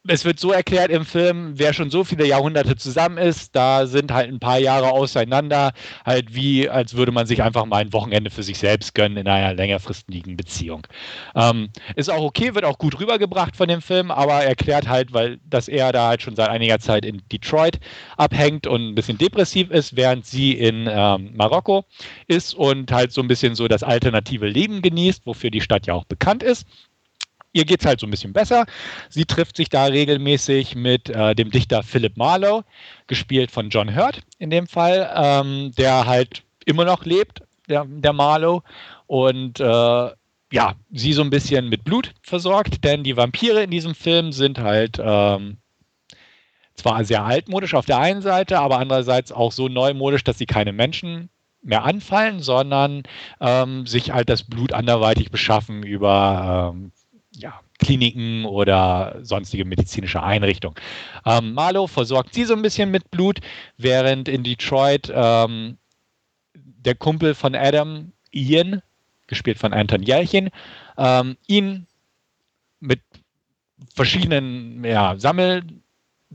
es 0.07 0.25
wird 0.25 0.37
so 0.37 0.51
erklärt 0.51 0.91
im 0.91 1.05
Film, 1.05 1.53
wer 1.55 1.71
schon 1.73 1.89
so 1.89 2.03
viele 2.03 2.27
Jahrhunderte 2.27 2.75
zusammen 2.75 3.17
ist, 3.17 3.55
da 3.55 3.85
sind 3.87 4.11
halt 4.11 4.29
ein 4.29 4.39
paar 4.39 4.59
Jahre 4.59 4.91
auseinander, 4.91 5.71
halt 6.05 6.35
wie, 6.35 6.69
als 6.69 6.95
würde 6.95 7.13
man 7.13 7.25
sich 7.25 7.41
einfach 7.41 7.65
mal 7.65 7.77
ein 7.77 7.93
Wochenende 7.93 8.29
für 8.29 8.43
sich 8.43 8.57
selbst 8.57 8.95
gönnen 8.95 9.17
in 9.17 9.27
einer 9.27 9.53
längerfristigen 9.53 10.35
Beziehung. 10.35 10.85
Ähm, 11.35 11.69
ist 11.95 12.09
auch 12.09 12.21
okay, 12.21 12.53
wird 12.53 12.65
auch 12.65 12.77
gut 12.77 12.99
rübergebracht 12.99 13.55
von 13.55 13.69
dem 13.69 13.81
Film, 13.81 14.11
aber 14.11 14.43
erklärt 14.43 14.89
halt, 14.89 15.13
weil, 15.13 15.39
dass 15.49 15.69
er 15.69 15.93
da 15.93 16.09
halt 16.09 16.21
schon 16.21 16.35
seit 16.35 16.49
einiger 16.49 16.79
Zeit 16.79 17.05
in 17.05 17.21
Detroit 17.31 17.79
abhängt 18.17 18.67
und 18.67 18.89
ein 18.89 18.95
bisschen 18.95 19.17
depressiv 19.17 19.69
ist, 19.71 19.95
während 19.95 20.25
sie 20.25 20.51
in 20.51 20.89
ähm, 20.91 21.31
Marokko 21.33 21.85
ist 22.27 22.53
und 22.55 22.91
halt 22.91 23.13
so 23.13 23.21
ein 23.21 23.29
bisschen 23.29 23.55
so 23.55 23.69
das 23.69 23.83
alternative 23.83 24.47
Leben 24.47 24.81
genießt, 24.81 25.25
wofür 25.25 25.49
die 25.49 25.61
Stadt 25.61 25.87
ja 25.87 25.93
auch 25.93 26.05
bekannt 26.05 26.43
ist 26.43 26.67
ihr 27.53 27.65
geht 27.65 27.79
es 27.79 27.85
halt 27.85 27.99
so 27.99 28.07
ein 28.07 28.11
bisschen 28.11 28.33
besser. 28.33 28.65
Sie 29.09 29.25
trifft 29.25 29.57
sich 29.57 29.69
da 29.69 29.85
regelmäßig 29.85 30.75
mit 30.75 31.09
äh, 31.09 31.35
dem 31.35 31.51
Dichter 31.51 31.83
Philip 31.83 32.17
Marlowe, 32.17 32.65
gespielt 33.07 33.51
von 33.51 33.69
John 33.69 33.95
Hurt 33.95 34.21
in 34.39 34.49
dem 34.49 34.67
Fall, 34.67 35.09
ähm, 35.15 35.71
der 35.77 36.05
halt 36.05 36.43
immer 36.65 36.83
noch 36.83 37.05
lebt, 37.05 37.41
der, 37.69 37.85
der 37.85 38.13
Marlowe. 38.13 38.63
Und 39.07 39.59
äh, 39.59 40.09
ja, 40.51 40.73
sie 40.91 41.13
so 41.13 41.21
ein 41.21 41.29
bisschen 41.29 41.69
mit 41.69 41.83
Blut 41.83 42.13
versorgt, 42.21 42.83
denn 42.83 43.03
die 43.03 43.17
Vampire 43.17 43.63
in 43.63 43.71
diesem 43.71 43.95
Film 43.95 44.31
sind 44.31 44.59
halt 44.59 44.99
ähm, 45.03 45.57
zwar 46.75 47.03
sehr 47.05 47.23
altmodisch 47.23 47.73
auf 47.73 47.85
der 47.85 47.99
einen 47.99 48.21
Seite, 48.21 48.59
aber 48.59 48.79
andererseits 48.79 49.31
auch 49.31 49.51
so 49.51 49.67
neumodisch, 49.67 50.23
dass 50.23 50.37
sie 50.37 50.45
keine 50.45 50.73
Menschen 50.73 51.29
mehr 51.61 51.83
anfallen, 51.85 52.39
sondern 52.39 53.03
ähm, 53.39 53.85
sich 53.87 54.11
halt 54.11 54.29
das 54.29 54.43
Blut 54.43 54.73
anderweitig 54.73 55.31
beschaffen 55.31 55.83
über 55.83 56.73
ähm, 56.75 56.91
ja, 57.35 57.59
Kliniken 57.79 58.45
oder 58.45 59.19
sonstige 59.21 59.65
medizinische 59.65 60.21
Einrichtungen. 60.21 60.75
Ähm, 61.25 61.53
Marlow 61.53 61.87
versorgt 61.87 62.33
sie 62.33 62.45
so 62.45 62.53
ein 62.53 62.61
bisschen 62.61 62.91
mit 62.91 63.09
Blut, 63.11 63.39
während 63.77 64.27
in 64.27 64.43
Detroit 64.43 65.11
ähm, 65.13 65.77
der 66.55 66.95
Kumpel 66.95 67.33
von 67.33 67.55
Adam, 67.55 68.11
Ian, 68.31 68.81
gespielt 69.27 69.57
von 69.57 69.73
Anton 69.73 70.03
Jelchin, 70.03 70.49
ähm, 70.97 71.37
ihn 71.47 71.87
mit 72.79 73.01
verschiedenen 73.95 74.83
ja, 74.83 75.15
Sammel 75.17 75.63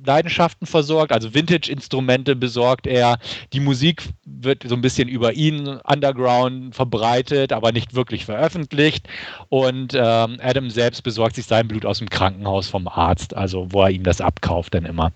Leidenschaften 0.04 0.66
versorgt, 0.66 1.12
also 1.12 1.34
Vintage-Instrumente 1.34 2.36
besorgt 2.36 2.86
er. 2.86 3.18
Die 3.52 3.60
Musik 3.60 4.02
wird 4.24 4.64
so 4.66 4.74
ein 4.74 4.80
bisschen 4.80 5.08
über 5.08 5.32
ihn 5.34 5.66
underground 5.84 6.74
verbreitet, 6.74 7.52
aber 7.52 7.72
nicht 7.72 7.94
wirklich 7.94 8.24
veröffentlicht. 8.24 9.08
Und 9.48 9.94
ähm, 9.94 10.38
Adam 10.42 10.70
selbst 10.70 11.02
besorgt 11.02 11.36
sich 11.36 11.46
sein 11.46 11.68
Blut 11.68 11.84
aus 11.84 11.98
dem 11.98 12.10
Krankenhaus 12.10 12.68
vom 12.68 12.88
Arzt, 12.88 13.36
also 13.36 13.66
wo 13.70 13.82
er 13.82 13.90
ihm 13.90 14.04
das 14.04 14.20
abkauft 14.20 14.74
dann 14.74 14.84
immer. 14.84 15.12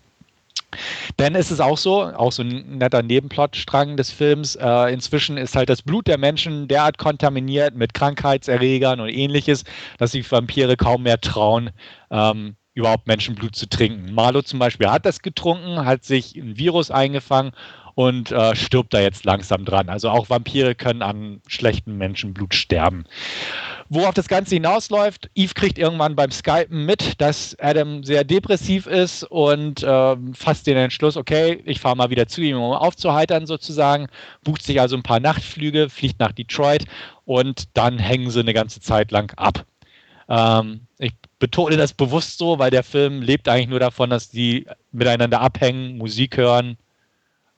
Denn 1.18 1.35
es 1.35 1.51
ist 1.51 1.61
auch 1.61 1.77
so, 1.77 2.03
auch 2.03 2.33
so 2.33 2.42
ein 2.42 2.79
netter 2.79 3.03
Nebenplotstrang 3.03 3.97
des 3.97 4.11
Films, 4.11 4.57
äh, 4.57 4.92
inzwischen 4.92 5.37
ist 5.37 5.55
halt 5.55 5.68
das 5.68 5.83
Blut 5.83 6.07
der 6.07 6.18
Menschen 6.18 6.66
derart 6.68 6.99
kontaminiert 6.99 7.75
mit 7.75 7.92
Krankheitserregern 7.95 9.01
und 9.01 9.09
ähnliches, 9.09 9.64
dass 9.99 10.12
sich 10.12 10.31
Vampire 10.31 10.77
kaum 10.77 11.03
mehr 11.03 11.21
trauen, 11.21 11.71
ähm, 12.11 12.57
überhaupt 12.75 13.07
Menschenblut 13.07 13.55
zu 13.55 13.69
trinken. 13.69 14.15
Marlo 14.15 14.43
zum 14.43 14.59
Beispiel 14.59 14.89
hat 14.89 15.07
das 15.07 15.21
getrunken, 15.23 15.85
hat 15.85 16.05
sich 16.05 16.37
ein 16.37 16.57
Virus 16.57 16.91
eingefangen 16.91 17.53
und 17.95 18.33
äh, 18.33 18.57
stirbt 18.57 18.95
da 18.95 19.01
jetzt 19.01 19.25
langsam 19.25 19.65
dran. 19.65 19.89
Also 19.89 20.09
auch 20.09 20.31
Vampire 20.31 20.75
können 20.75 21.03
an 21.03 21.43
schlechtem 21.47 21.99
Menschenblut 21.99 22.55
sterben. 22.55 23.05
Worauf 23.89 24.15
das 24.15 24.29
Ganze 24.29 24.55
hinausläuft, 24.55 25.31
Eve 25.35 25.53
kriegt 25.55 25.79
irgendwann 25.79 26.17
beim 26.17 26.31
Skypen 26.31 26.87
mit, 26.87 27.21
dass 27.21 27.55
Adam 27.61 28.03
sehr 28.05 28.25
depressiv 28.25 28.87
ist 28.87 29.25
und 29.25 29.83
äh, 29.83 30.17
fasst 30.33 30.67
den 30.67 30.79
Entschluss, 30.79 31.17
okay, 31.17 31.63
ich 31.67 31.81
fahre 31.81 31.97
mal 31.97 32.11
wieder 32.11 32.27
zu 32.27 32.41
ihm, 32.41 32.57
um 32.57 32.73
aufzuheitern 32.73 33.47
sozusagen, 33.47 34.07
bucht 34.43 34.63
sich 34.63 34.81
also 34.81 34.97
ein 34.97 35.03
paar 35.03 35.21
Nachtflüge, 35.21 35.91
fliegt 35.91 36.19
nach 36.21 36.33
Detroit 36.33 36.87
und 37.27 37.65
dann 37.75 37.99
hängen 37.99 38.31
sie 38.31 38.41
eine 38.41 38.55
ganze 38.55 38.81
Zeit 38.81 39.11
lang 39.11 39.33
ab. 39.37 39.67
Ähm, 40.29 40.87
betone 41.42 41.76
das 41.76 41.92
bewusst 41.92 42.38
so, 42.38 42.61
weil 42.61 42.70
der 42.70 42.85
Film 42.85 43.20
lebt 43.20 43.48
eigentlich 43.48 43.66
nur 43.66 43.81
davon, 43.81 44.11
dass 44.11 44.31
die 44.31 44.64
miteinander 44.92 45.40
abhängen, 45.40 45.98
Musik 45.98 46.37
hören, 46.37 46.76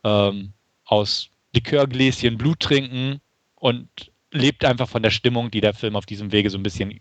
ähm, 0.04 0.54
aus 0.86 1.28
Likörgläschen 1.52 2.38
Blut 2.38 2.60
trinken 2.60 3.20
und 3.56 3.86
lebt 4.32 4.64
einfach 4.64 4.88
von 4.88 5.02
der 5.02 5.10
Stimmung, 5.10 5.50
die 5.50 5.60
der 5.60 5.74
Film 5.74 5.96
auf 5.96 6.06
diesem 6.06 6.32
Wege 6.32 6.48
so 6.48 6.56
ein 6.56 6.62
bisschen 6.62 6.98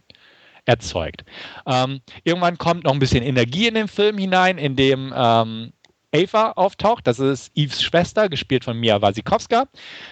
erzeugt. 0.65 1.23
Ähm, 1.65 2.01
irgendwann 2.25 2.57
kommt 2.57 2.83
noch 2.83 2.91
ein 2.91 2.99
bisschen 2.99 3.23
Energie 3.23 3.67
in 3.67 3.75
den 3.75 3.87
Film 3.87 4.17
hinein, 4.17 4.57
in 4.57 4.75
dem 4.75 5.13
ähm, 5.15 5.71
Ava 6.13 6.51
auftaucht. 6.51 7.07
Das 7.07 7.17
ist 7.17 7.49
Eves 7.55 7.81
Schwester, 7.81 8.27
gespielt 8.27 8.65
von 8.65 8.77
Mia 8.77 9.01
Wasikowska. 9.01 9.69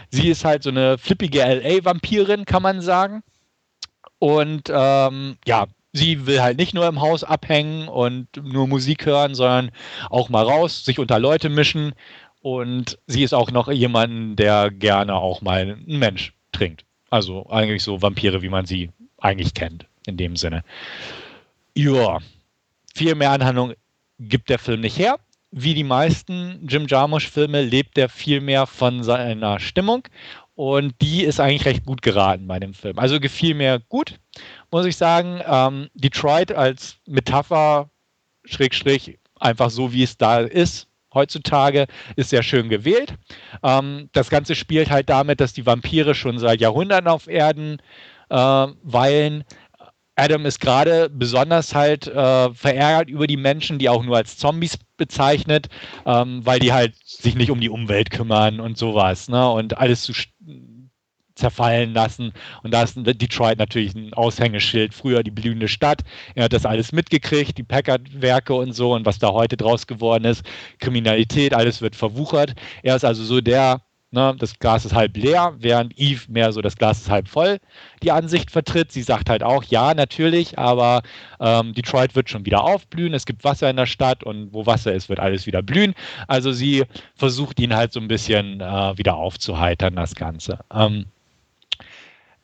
Sie 0.10 0.30
ist 0.30 0.46
halt 0.46 0.64
so 0.64 0.70
eine 0.70 0.98
flippige 0.98 1.42
LA-Vampirin, 1.42 2.46
kann 2.46 2.64
man 2.64 2.80
sagen. 2.80 3.24
Und 4.20 4.72
ähm, 4.74 5.36
ja, 5.46 5.68
sie 5.94 6.26
will 6.26 6.42
halt 6.42 6.58
nicht 6.58 6.74
nur 6.74 6.88
im 6.88 7.02
Haus 7.02 7.24
abhängen 7.24 7.88
und 7.88 8.28
nur 8.42 8.68
Musik 8.68 9.06
hören, 9.06 9.36
sondern 9.36 9.72
auch 10.10 10.30
mal 10.30 10.44
raus, 10.44 10.86
sich 10.86 11.00
unter 11.00 11.20
Leute 11.20 11.50
mischen 11.50 11.94
Und 12.42 12.98
sie 13.08 13.24
ist 13.24 13.34
auch 13.34 13.52
noch 13.52 13.72
jemand, 13.72 14.40
der 14.40 14.72
gerne 14.72 15.16
auch 15.16 15.42
mal 15.42 15.62
einen 15.62 16.00
Mensch 16.00 16.34
trinkt. 16.52 16.86
Also 17.10 17.48
eigentlich 17.50 17.84
so 17.84 18.02
Vampire, 18.02 18.42
wie 18.42 18.50
man 18.50 18.66
sie 18.66 18.90
eigentlich 19.20 19.54
kennt, 19.54 19.86
in 20.08 20.18
dem 20.18 20.36
Sinne. 20.36 20.64
Ja, 21.76 22.20
viel 22.96 23.16
mehr 23.16 23.32
Anhandlung 23.32 23.74
gibt 24.20 24.50
der 24.50 24.60
Film 24.60 24.82
nicht 24.82 24.98
her. 24.98 25.20
Wie 25.52 25.74
die 25.74 25.84
meisten 25.84 26.66
Jim 26.68 26.88
Jarmusch-Filme 26.88 27.62
lebt 27.62 27.98
er 27.98 28.08
viel 28.08 28.40
mehr 28.40 28.66
von 28.66 29.04
seiner 29.04 29.60
Stimmung 29.60 30.08
und 30.56 30.94
die 31.02 31.24
ist 31.24 31.40
eigentlich 31.40 31.66
recht 31.66 31.86
gut 31.86 32.02
geraten 32.02 32.48
bei 32.48 32.60
dem 32.60 32.74
Film. 32.74 33.00
Also 33.00 33.20
gefiel 33.20 33.56
mir 33.56 33.80
gut, 33.90 34.20
muss 34.72 34.86
ich 34.86 34.98
sagen. 34.98 35.42
Ähm, 35.46 35.90
Detroit 35.94 36.52
als 36.52 36.98
Metapher, 37.08 37.90
Schrägstrich, 38.46 39.18
einfach 39.40 39.70
so 39.70 39.94
wie 39.94 40.04
es 40.04 40.18
da 40.18 40.40
ist, 40.40 40.88
heutzutage, 41.14 41.88
ist 42.16 42.30
sehr 42.30 42.44
schön 42.44 42.70
gewählt. 42.70 43.16
Ähm, 43.64 44.10
das 44.12 44.30
Ganze 44.30 44.56
spielt 44.56 44.90
halt 44.90 45.10
damit, 45.10 45.42
dass 45.42 45.54
die 45.54 45.66
Vampire 45.66 46.16
schon 46.16 46.38
seit 46.40 46.62
Jahrhunderten 46.62 47.08
auf 47.08 47.28
Erden 47.28 47.82
äh, 48.30 48.36
weilen. 48.36 49.44
Adam 50.22 50.46
ist 50.46 50.60
gerade 50.60 51.10
besonders 51.10 51.74
halt 51.74 52.06
äh, 52.06 52.54
verärgert 52.54 53.10
über 53.10 53.26
die 53.26 53.38
Menschen, 53.38 53.80
die 53.80 53.90
auch 53.90 54.04
nur 54.04 54.18
als 54.18 54.38
Zombies 54.38 54.78
bezeichnet, 54.96 55.68
ähm, 56.06 56.46
weil 56.46 56.60
die 56.60 56.74
halt 56.74 56.94
sich 57.04 57.34
nicht 57.34 57.50
um 57.50 57.60
die 57.60 57.70
Umwelt 57.70 58.12
kümmern 58.12 58.60
und 58.60 58.78
sowas, 58.78 59.30
ne? 59.30 59.50
Und 59.50 59.80
alles 59.80 60.04
zu 60.04 60.14
zerfallen 61.34 61.96
lassen. 61.96 62.34
Und 62.62 62.72
da 62.72 62.84
ist 62.84 62.98
Detroit 62.98 63.58
natürlich 63.58 63.96
ein 63.96 64.14
Aushängeschild. 64.14 64.94
Früher 64.94 65.24
die 65.24 65.32
blühende 65.32 65.68
Stadt. 65.68 66.02
Er 66.36 66.44
hat 66.44 66.54
das 66.54 66.68
alles 66.68 66.92
mitgekriegt, 66.92 67.58
die 67.58 67.64
Packard-Werke 67.64 68.54
und 68.54 68.74
so 68.74 68.94
und 68.94 69.08
was 69.08 69.18
da 69.18 69.32
heute 69.32 69.58
draus 69.58 69.88
geworden 69.88 70.26
ist. 70.26 70.44
Kriminalität, 70.78 71.56
alles 71.56 71.82
wird 71.82 71.96
verwuchert. 71.96 72.54
Er 72.84 72.96
ist 72.96 73.06
also 73.06 73.24
so 73.24 73.42
der 73.42 73.82
Ne, 74.14 74.36
das 74.38 74.60
Glas 74.60 74.84
ist 74.84 74.94
halb 74.94 75.16
leer, 75.16 75.56
während 75.60 75.98
Eve 75.98 76.24
mehr 76.28 76.52
so 76.52 76.62
das 76.62 76.76
Glas 76.76 77.00
ist 77.00 77.10
halb 77.10 77.30
voll 77.30 77.60
die 78.04 78.12
Ansicht 78.12 78.52
vertritt. 78.52 78.92
Sie 78.92 79.04
sagt 79.04 79.30
halt 79.30 79.42
auch, 79.42 79.64
ja, 79.64 79.94
natürlich, 79.94 80.60
aber 80.60 81.02
ähm, 81.40 81.74
Detroit 81.74 82.14
wird 82.14 82.30
schon 82.30 82.46
wieder 82.46 82.64
aufblühen. 82.64 83.14
Es 83.14 83.26
gibt 83.26 83.46
Wasser 83.46 83.70
in 83.70 83.78
der 83.78 83.86
Stadt 83.86 84.24
und 84.26 84.54
wo 84.54 84.66
Wasser 84.66 84.92
ist, 84.92 85.08
wird 85.08 85.22
alles 85.22 85.48
wieder 85.48 85.62
blühen. 85.62 85.94
Also 86.28 86.52
sie 86.52 86.84
versucht 87.16 87.58
ihn 87.62 87.74
halt 87.74 87.94
so 87.94 88.02
ein 88.02 88.10
bisschen 88.10 88.60
äh, 88.60 88.98
wieder 88.98 89.16
aufzuheitern, 89.16 89.96
das 89.96 90.14
Ganze. 90.16 90.60
Ähm, 90.74 91.06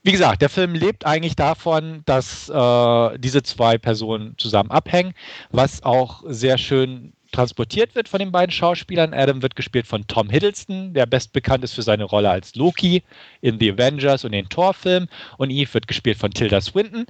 wie 0.03 0.13
gesagt, 0.13 0.41
der 0.41 0.49
Film 0.49 0.73
lebt 0.73 1.05
eigentlich 1.05 1.35
davon, 1.35 2.03
dass 2.05 2.47
äh, 2.47 3.19
diese 3.19 3.43
zwei 3.43 3.77
Personen 3.77 4.35
zusammen 4.37 4.71
abhängen, 4.71 5.13
was 5.51 5.83
auch 5.83 6.23
sehr 6.27 6.57
schön 6.57 7.11
transportiert 7.31 7.95
wird 7.95 8.09
von 8.09 8.19
den 8.19 8.31
beiden 8.31 8.51
Schauspielern. 8.51 9.13
Adam 9.13 9.41
wird 9.41 9.55
gespielt 9.55 9.87
von 9.87 10.07
Tom 10.07 10.29
Hiddleston, 10.29 10.93
der 10.93 11.05
best 11.05 11.33
bekannt 11.33 11.63
ist 11.63 11.73
für 11.73 11.81
seine 11.81 12.03
Rolle 12.03 12.29
als 12.29 12.55
Loki 12.55 13.03
in 13.41 13.59
The 13.59 13.71
Avengers 13.73 14.25
und 14.25 14.31
den 14.31 14.49
Thor-Filmen. 14.49 15.09
Und 15.37 15.49
Eve 15.49 15.73
wird 15.73 15.87
gespielt 15.87 16.17
von 16.17 16.31
Tilda 16.31 16.61
Swinton, 16.61 17.05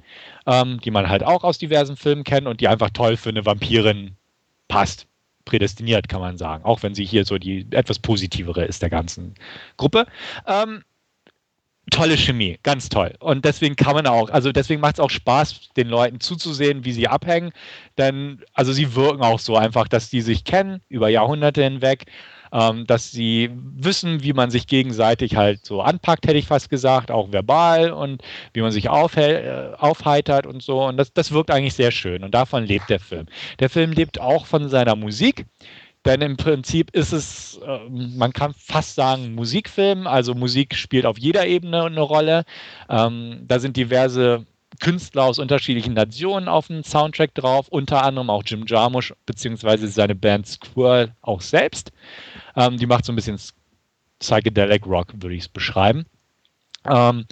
ähm, 0.46 0.80
die 0.84 0.90
man 0.90 1.08
halt 1.08 1.22
auch 1.22 1.44
aus 1.44 1.58
diversen 1.58 1.96
Filmen 1.96 2.24
kennt 2.24 2.46
und 2.46 2.60
die 2.60 2.68
einfach 2.68 2.90
toll 2.90 3.16
für 3.16 3.30
eine 3.30 3.44
Vampirin 3.44 4.16
passt. 4.68 5.06
Prädestiniert, 5.44 6.10
kann 6.10 6.20
man 6.20 6.36
sagen. 6.36 6.62
Auch 6.64 6.82
wenn 6.82 6.94
sie 6.94 7.06
hier 7.06 7.24
so 7.24 7.38
die 7.38 7.66
etwas 7.70 7.98
positivere 7.98 8.66
ist 8.66 8.82
der 8.82 8.90
ganzen 8.90 9.34
Gruppe. 9.78 10.04
Ähm, 10.46 10.84
tolle 11.90 12.16
Chemie, 12.16 12.58
ganz 12.62 12.88
toll. 12.88 13.14
Und 13.20 13.44
deswegen 13.44 13.76
kann 13.76 13.94
man 13.94 14.06
auch, 14.06 14.30
also 14.30 14.52
deswegen 14.52 14.80
macht 14.80 14.94
es 14.96 15.00
auch 15.00 15.10
Spaß, 15.10 15.70
den 15.76 15.88
Leuten 15.88 16.20
zuzusehen, 16.20 16.84
wie 16.84 16.92
sie 16.92 17.08
abhängen. 17.08 17.52
Denn, 17.96 18.42
also 18.54 18.72
sie 18.72 18.94
wirken 18.94 19.22
auch 19.22 19.38
so 19.38 19.56
einfach, 19.56 19.88
dass 19.88 20.10
die 20.10 20.20
sich 20.20 20.44
kennen 20.44 20.80
über 20.88 21.08
Jahrhunderte 21.08 21.62
hinweg, 21.62 22.06
ähm, 22.52 22.86
dass 22.86 23.10
sie 23.10 23.50
wissen, 23.52 24.22
wie 24.22 24.32
man 24.32 24.50
sich 24.50 24.66
gegenseitig 24.66 25.36
halt 25.36 25.64
so 25.64 25.82
anpackt, 25.82 26.26
hätte 26.26 26.38
ich 26.38 26.46
fast 26.46 26.70
gesagt, 26.70 27.10
auch 27.10 27.32
verbal 27.32 27.90
und 27.90 28.22
wie 28.52 28.62
man 28.62 28.70
sich 28.70 28.86
äh, 28.86 29.70
aufheitert 29.78 30.46
und 30.46 30.62
so. 30.62 30.84
Und 30.84 30.96
das, 30.96 31.12
das 31.12 31.32
wirkt 31.32 31.50
eigentlich 31.50 31.74
sehr 31.74 31.90
schön. 31.90 32.24
Und 32.24 32.34
davon 32.34 32.64
lebt 32.64 32.88
der 32.90 33.00
Film. 33.00 33.26
Der 33.58 33.70
Film 33.70 33.92
lebt 33.92 34.20
auch 34.20 34.46
von 34.46 34.68
seiner 34.68 34.96
Musik. 34.96 35.46
Denn 36.08 36.22
im 36.22 36.38
Prinzip 36.38 36.90
ist 36.96 37.12
es, 37.12 37.60
äh, 37.62 37.80
man 37.90 38.32
kann 38.32 38.54
fast 38.54 38.94
sagen, 38.94 39.34
Musikfilm. 39.34 40.06
Also 40.06 40.34
Musik 40.34 40.74
spielt 40.74 41.04
auf 41.04 41.18
jeder 41.18 41.46
Ebene 41.46 41.84
eine 41.84 42.00
Rolle. 42.00 42.44
Ähm, 42.88 43.44
da 43.46 43.58
sind 43.58 43.76
diverse 43.76 44.46
Künstler 44.80 45.24
aus 45.24 45.38
unterschiedlichen 45.38 45.92
Nationen 45.92 46.48
auf 46.48 46.68
dem 46.68 46.82
Soundtrack 46.82 47.34
drauf, 47.34 47.68
unter 47.68 48.04
anderem 48.04 48.30
auch 48.30 48.42
Jim 48.46 48.64
Jarmusch 48.66 49.12
bzw. 49.26 49.86
seine 49.86 50.14
Band 50.14 50.46
Squirrel 50.46 51.12
auch 51.20 51.42
selbst. 51.42 51.92
Ähm, 52.56 52.78
die 52.78 52.86
macht 52.86 53.04
so 53.04 53.12
ein 53.12 53.16
bisschen 53.16 53.38
Psychedelic 54.18 54.86
Rock, 54.86 55.08
würde 55.12 55.34
ich 55.34 55.42
es 55.42 55.48
beschreiben. 55.50 56.06
Ähm, 56.88 57.26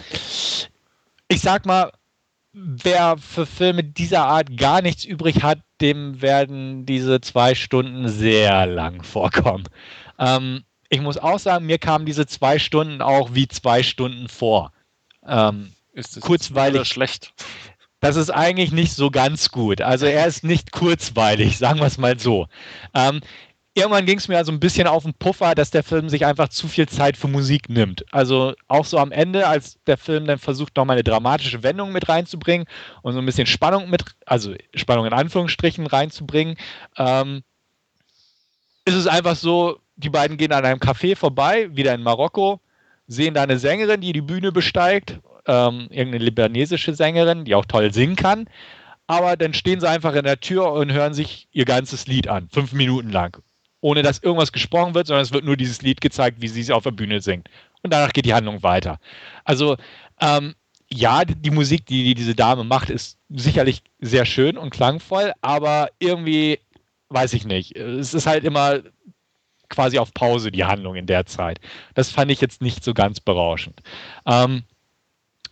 ich 1.29 1.41
sag 1.41 1.65
mal, 1.65 1.91
wer 2.53 3.17
für 3.17 3.47
Filme 3.47 3.83
dieser 3.83 4.27
Art 4.27 4.55
gar 4.55 4.83
nichts 4.83 5.03
übrig 5.03 5.41
hat, 5.41 5.61
dem 5.81 6.21
werden 6.21 6.85
diese 6.85 7.21
zwei 7.21 7.55
Stunden 7.55 8.07
sehr 8.07 8.65
lang 8.65 9.03
vorkommen. 9.03 9.67
Ähm, 10.19 10.63
ich 10.89 11.01
muss 11.01 11.17
auch 11.17 11.39
sagen, 11.39 11.65
mir 11.65 11.77
kamen 11.77 12.05
diese 12.05 12.27
zwei 12.27 12.59
Stunden 12.59 13.01
auch 13.01 13.33
wie 13.33 13.47
zwei 13.47 13.83
Stunden 13.83 14.29
vor. 14.29 14.71
Ähm, 15.25 15.73
ist 15.93 16.15
das 16.15 16.23
kurzweilig 16.23 16.87
schlecht? 16.87 17.33
Das 17.99 18.15
ist 18.15 18.29
eigentlich 18.29 18.71
nicht 18.71 18.93
so 18.93 19.09
ganz 19.09 19.49
gut. 19.49 19.81
Also 19.81 20.05
er 20.05 20.27
ist 20.27 20.43
nicht 20.43 20.71
kurzweilig, 20.71 21.57
sagen 21.59 21.79
wir 21.79 21.87
es 21.87 21.97
mal 21.97 22.19
so. 22.19 22.47
Ähm, 22.93 23.21
irgendwann 23.77 24.05
ging 24.05 24.17
es 24.17 24.27
mir 24.27 24.37
also 24.37 24.51
ein 24.51 24.59
bisschen 24.59 24.87
auf 24.87 25.03
den 25.03 25.13
Puffer, 25.13 25.53
dass 25.53 25.69
der 25.69 25.83
Film 25.83 26.09
sich 26.09 26.25
einfach 26.25 26.49
zu 26.49 26.67
viel 26.67 26.89
Zeit 26.89 27.15
für 27.15 27.27
Musik 27.27 27.69
nimmt. 27.69 28.03
Also 28.11 28.53
auch 28.67 28.85
so 28.85 28.97
am 28.97 29.11
Ende, 29.11 29.47
als 29.47 29.77
der 29.85 29.97
Film 29.97 30.25
dann 30.25 30.39
versucht, 30.39 30.75
nochmal 30.75 30.95
eine 30.95 31.03
dramatische 31.03 31.61
Wendung 31.63 31.91
mit 31.91 32.09
reinzubringen 32.09 32.65
und 33.03 33.13
so 33.13 33.19
ein 33.19 33.25
bisschen 33.25 33.45
Spannung 33.45 33.89
mit, 33.89 34.03
also 34.25 34.53
Spannung 34.73 35.05
in 35.05 35.13
Anführungsstrichen 35.13 35.85
reinzubringen, 35.85 36.57
ähm, 36.97 37.43
ist 38.85 38.95
es 38.95 39.05
einfach 39.05 39.35
so, 39.35 39.79
die 39.95 40.09
beiden 40.09 40.37
gehen 40.37 40.53
an 40.53 40.65
einem 40.65 40.79
Café 40.79 41.15
vorbei, 41.15 41.69
wieder 41.75 41.93
in 41.93 42.01
Marokko, 42.01 42.59
sehen 43.07 43.35
da 43.35 43.43
eine 43.43 43.59
Sängerin, 43.59 44.01
die 44.01 44.13
die 44.13 44.21
Bühne 44.21 44.51
besteigt, 44.51 45.19
ähm, 45.45 45.87
irgendeine 45.91 46.23
libanesische 46.23 46.93
Sängerin, 46.93 47.45
die 47.45 47.53
auch 47.53 47.65
toll 47.65 47.93
singen 47.93 48.15
kann. 48.15 48.49
Aber 49.05 49.37
dann 49.37 49.53
stehen 49.53 49.79
sie 49.79 49.87
einfach 49.87 50.15
in 50.15 50.25
der 50.25 50.39
Tür 50.39 50.71
und 50.73 50.91
hören 50.91 51.13
sich 51.13 51.47
ihr 51.51 51.65
ganzes 51.65 52.07
Lied 52.07 52.27
an, 52.27 52.49
fünf 52.49 52.73
Minuten 52.73 53.09
lang 53.09 53.41
ohne 53.87 54.03
dass 54.03 54.19
irgendwas 54.19 54.51
gesprochen 54.51 54.95
wird, 54.95 55.07
sondern 55.07 55.23
es 55.23 55.31
wird 55.31 55.45
nur 55.45 55.55
dieses 55.55 55.81
Lied 55.81 56.01
gezeigt, 56.01 56.41
wie 56.41 56.49
sie 56.49 56.59
es 56.59 56.71
auf 56.71 56.83
der 56.83 56.91
Bühne 56.91 57.21
singt. 57.21 57.49
Und 57.83 57.93
danach 57.93 58.11
geht 58.11 58.25
die 58.25 58.33
Handlung 58.33 58.61
weiter. 58.61 58.99
Also, 59.45 59.77
ähm, 60.19 60.55
ja, 60.89 61.23
die 61.23 61.51
Musik, 61.51 61.85
die, 61.85 62.03
die 62.03 62.13
diese 62.13 62.35
Dame 62.35 62.65
macht, 62.65 62.89
ist 62.89 63.17
sicherlich 63.29 63.81
sehr 63.99 64.25
schön 64.25 64.57
und 64.57 64.71
klangvoll, 64.71 65.31
aber 65.39 65.89
irgendwie, 65.99 66.59
weiß 67.07 67.31
ich 67.31 67.45
nicht, 67.45 67.77
es 67.77 68.13
ist 68.13 68.27
halt 68.27 68.43
immer 68.43 68.81
quasi 69.69 69.99
auf 69.99 70.13
Pause 70.13 70.51
die 70.51 70.65
Handlung 70.65 70.95
in 70.95 71.07
der 71.07 71.25
Zeit. 71.25 71.61
Das 71.93 72.11
fand 72.11 72.29
ich 72.29 72.41
jetzt 72.41 72.61
nicht 72.61 72.83
so 72.83 72.93
ganz 72.93 73.21
berauschend. 73.21 73.79
Ähm, 74.25 74.63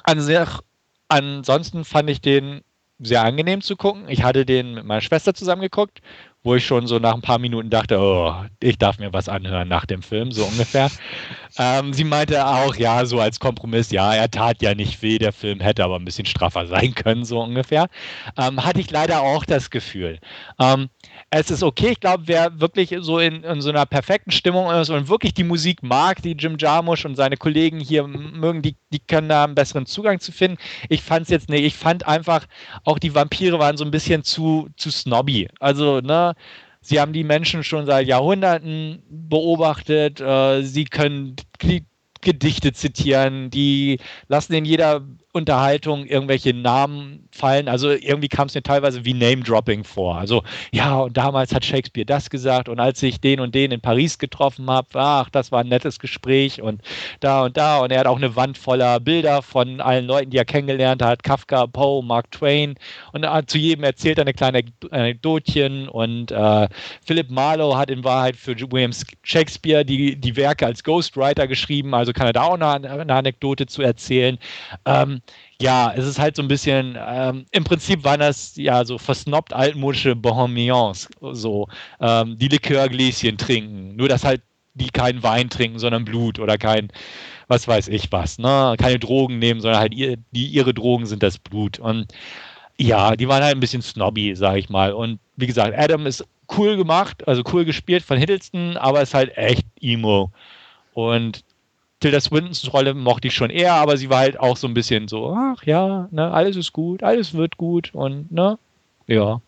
an 0.04 0.20
sich, 0.20 0.50
ansonsten 1.08 1.86
fand 1.86 2.10
ich 2.10 2.20
den 2.20 2.64
sehr 3.00 3.24
angenehm 3.24 3.62
zu 3.62 3.78
gucken. 3.78 4.10
Ich 4.10 4.24
hatte 4.24 4.46
den 4.46 4.74
mit 4.74 4.84
meiner 4.84 5.02
Schwester 5.02 5.34
zusammen 5.34 5.62
geguckt 5.62 6.02
wo 6.46 6.54
ich 6.54 6.66
schon 6.66 6.86
so 6.86 7.00
nach 7.00 7.16
ein 7.16 7.22
paar 7.22 7.40
Minuten 7.40 7.72
dachte, 7.72 8.00
oh, 8.00 8.36
ich 8.60 8.78
darf 8.78 9.00
mir 9.00 9.12
was 9.12 9.28
anhören 9.28 9.68
nach 9.68 9.88
dem 9.88 10.04
Film, 10.04 10.32
so 10.32 10.46
ungefähr. 10.46 10.92
ähm, 11.58 11.92
sie 11.92 12.04
meinte 12.04 12.46
auch, 12.46 12.76
ja, 12.76 13.04
so 13.06 13.20
als 13.20 13.40
Kompromiss, 13.40 13.90
ja, 13.90 14.14
er 14.14 14.30
tat 14.30 14.62
ja 14.62 14.76
nicht 14.76 15.02
weh, 15.02 15.18
der 15.18 15.34
Film 15.34 15.60
hätte 15.60 15.84
aber 15.84 15.96
ein 15.96 16.06
bisschen 16.06 16.28
straffer 16.28 16.68
sein 16.68 16.94
können, 16.94 17.26
so 17.26 17.42
ungefähr. 17.42 17.88
Ähm, 18.38 18.64
hatte 18.64 18.80
ich 18.80 18.92
leider 18.92 19.22
auch 19.22 19.44
das 19.44 19.72
Gefühl. 19.72 20.20
Ähm, 20.60 20.90
es 21.38 21.52
ist 21.52 21.64
okay, 21.64 21.90
ich 21.90 22.00
glaube, 22.00 22.24
wer 22.28 22.62
wirklich 22.62 22.96
so 23.02 23.20
in, 23.20 23.44
in, 23.44 23.60
so 23.60 23.70
einer 23.70 23.86
perfekten 23.86 24.32
Stimmung 24.32 24.72
ist 24.72 24.90
und 24.90 25.10
wirklich 25.10 25.34
die 25.34 25.44
Musik 25.44 25.84
mag, 25.84 26.22
die 26.22 26.32
Jim 26.32 26.56
Jarmusch 26.58 27.04
und 27.04 27.16
seine 27.16 27.36
Kollegen 27.36 27.82
hier 27.82 28.08
mögen, 28.08 28.62
die, 28.62 28.78
die 28.94 29.00
können 29.00 29.28
da 29.28 29.44
einen 29.44 29.54
besseren 29.54 29.86
Zugang 29.86 30.22
zu 30.22 30.32
finden. 30.32 30.58
Ich 30.88 31.02
fand 31.02 31.24
es 31.24 31.30
jetzt 31.30 31.50
nicht, 31.50 31.66
ich 31.66 31.76
fand 31.76 32.08
einfach, 32.08 32.46
auch 32.86 33.00
die 33.00 33.14
Vampire 33.14 33.60
waren 33.60 33.76
so 33.76 33.84
ein 33.84 33.92
bisschen 33.92 34.24
zu, 34.24 34.70
zu 34.78 34.90
snobby. 34.92 35.50
Also, 35.60 36.00
ne, 36.00 36.36
Sie 36.80 37.02
haben 37.02 37.14
die 37.14 37.24
Menschen 37.24 37.64
schon 37.64 37.88
seit 37.88 38.08
Jahrhunderten 38.08 39.02
beobachtet. 39.10 40.22
Äh, 40.22 40.62
sie 40.62 40.86
können 40.86 41.36
Gedichte 42.22 42.74
zitieren, 42.74 43.50
die 43.50 44.00
lassen 44.28 44.54
in 44.54 44.66
jeder 44.66 45.02
Unterhaltung 45.36 46.06
irgendwelche 46.06 46.54
Namen 46.54 47.28
fallen. 47.32 47.68
Also 47.68 47.92
irgendwie 47.92 48.30
kam 48.30 48.48
es 48.48 48.56
mir 48.56 48.64
teilweise 48.64 49.04
wie 49.06 49.14
Name-Dropping 49.14 49.84
vor. 49.84 50.18
Also 50.18 50.44
ja, 50.72 50.96
und 51.00 51.18
damals 51.18 51.54
hat 51.54 51.66
Shakespeare 51.66 52.06
das 52.06 52.30
gesagt 52.30 52.70
und 52.70 52.80
als 52.80 53.04
ich 53.04 53.20
den 53.20 53.40
und 53.40 53.54
den 53.54 53.72
in 53.72 53.82
Paris 53.82 54.18
getroffen 54.18 54.70
habe, 54.70 54.88
ach, 54.94 55.30
das 55.30 55.52
war 55.52 55.60
ein 55.60 55.68
nettes 55.68 56.00
Gespräch 56.00 56.62
und 56.62 56.82
da 57.20 57.44
und 57.44 57.58
da. 57.58 57.80
Und 57.80 57.92
er 57.92 58.00
hat 58.00 58.08
auch 58.08 58.18
eine 58.18 58.36
Wand 58.36 58.58
voller 58.58 59.00
Bilder 59.00 59.42
von 59.42 59.82
allen 59.82 60.06
Leuten, 60.06 60.32
die 60.32 60.38
er 60.38 60.46
kennengelernt 60.46 61.02
hat. 61.02 61.24
Kafka, 61.24 61.68
Poe, 61.68 62.04
Mark 62.04 62.32
Twain. 62.32 62.76
Und 63.12 63.24
äh, 63.24 63.46
zu 63.46 63.58
jedem 63.58 63.84
erzählt 63.84 64.18
er 64.18 64.24
eine 64.24 64.34
kleine 64.34 64.64
Anekdotchen. 64.92 65.90
Und 65.90 66.32
äh, 66.32 66.68
Philip 67.06 67.30
Marlowe 67.30 67.78
hat 67.78 67.90
in 67.90 68.04
Wahrheit 68.04 68.36
für 68.36 68.56
William 68.72 68.92
Shakespeare 69.24 69.84
die, 69.84 70.16
die 70.16 70.36
Werke 70.36 70.66
als 70.66 70.84
Ghostwriter 70.84 71.48
geschrieben. 71.48 71.94
Also 71.94 72.14
kann 72.14 72.28
er 72.28 72.34
da 72.34 72.44
auch 72.44 72.54
eine, 72.54 72.90
eine 72.90 73.14
Anekdote 73.14 73.66
zu 73.66 73.82
erzählen. 73.82 74.38
Ähm, 74.86 75.22
ja, 75.62 75.94
es 75.96 76.06
ist 76.06 76.20
halt 76.20 76.36
so 76.36 76.42
ein 76.42 76.48
bisschen, 76.48 76.98
ähm, 77.00 77.46
im 77.52 77.64
Prinzip 77.64 78.04
waren 78.04 78.20
das 78.20 78.56
ja 78.56 78.84
so 78.84 78.98
versnobbt 78.98 79.54
altmodische 79.54 80.16
Bohemians, 80.16 81.08
so 81.22 81.68
ähm, 82.00 82.38
die 82.38 82.50
Likörgläschen 82.50 83.38
trinken, 83.38 83.96
nur 83.96 84.10
dass 84.10 84.24
halt 84.24 84.42
die 84.74 84.90
keinen 84.90 85.24
Wein 85.24 85.50
trinken, 85.50 85.80
sondern 85.80 86.04
Blut 86.04 86.40
oder 86.40 86.58
kein, 86.58 86.90
was 87.48 87.68
weiß 87.68 87.88
ich 87.88 88.12
was, 88.12 88.38
ne? 88.38 88.76
keine 88.78 89.00
Drogen 89.00 89.40
nehmen, 89.40 89.62
sondern 89.62 89.80
halt 89.80 89.94
ihr, 89.94 90.18
die, 90.32 90.48
ihre 90.48 90.74
Drogen 90.74 91.06
sind 91.06 91.24
das 91.24 91.40
Blut. 91.40 91.80
Und 91.80 92.14
ja, 92.78 93.16
die 93.16 93.30
waren 93.30 93.44
halt 93.44 93.56
ein 93.56 93.62
bisschen 93.62 93.82
snobby, 93.82 94.36
sag 94.36 94.58
ich 94.58 94.70
mal. 94.70 94.92
Und 94.92 95.20
wie 95.38 95.48
gesagt, 95.48 95.78
Adam 95.78 96.06
ist 96.06 96.26
cool 96.58 96.76
gemacht, 96.76 97.26
also 97.28 97.42
cool 97.54 97.64
gespielt 97.64 98.04
von 98.04 98.18
Hiddleston, 98.18 98.76
aber 98.76 99.02
ist 99.02 99.14
halt 99.14 99.38
echt 99.38 99.66
Emo. 99.80 100.32
Und 100.94 101.44
Tilda 102.00 102.20
Swintons 102.20 102.72
Rolle 102.74 102.94
mochte 102.94 103.28
ich 103.28 103.36
schon 103.36 103.50
eher, 103.50 103.74
aber 103.74 103.98
sie 103.98 104.10
war 104.10 104.20
halt 104.20 104.40
auch 104.40 104.58
so 104.58 104.68
ein 104.68 104.74
bisschen 104.74 105.08
so, 105.08 105.36
ach 105.36 105.64
ja, 105.64 106.08
ne, 106.12 106.32
alles 106.32 106.56
ist 106.56 106.74
gut, 106.74 107.04
alles 107.04 107.34
wird 107.34 107.58
gut 107.58 107.94
und 107.94 108.32
ne, 108.32 108.58
ja. 109.08 109.42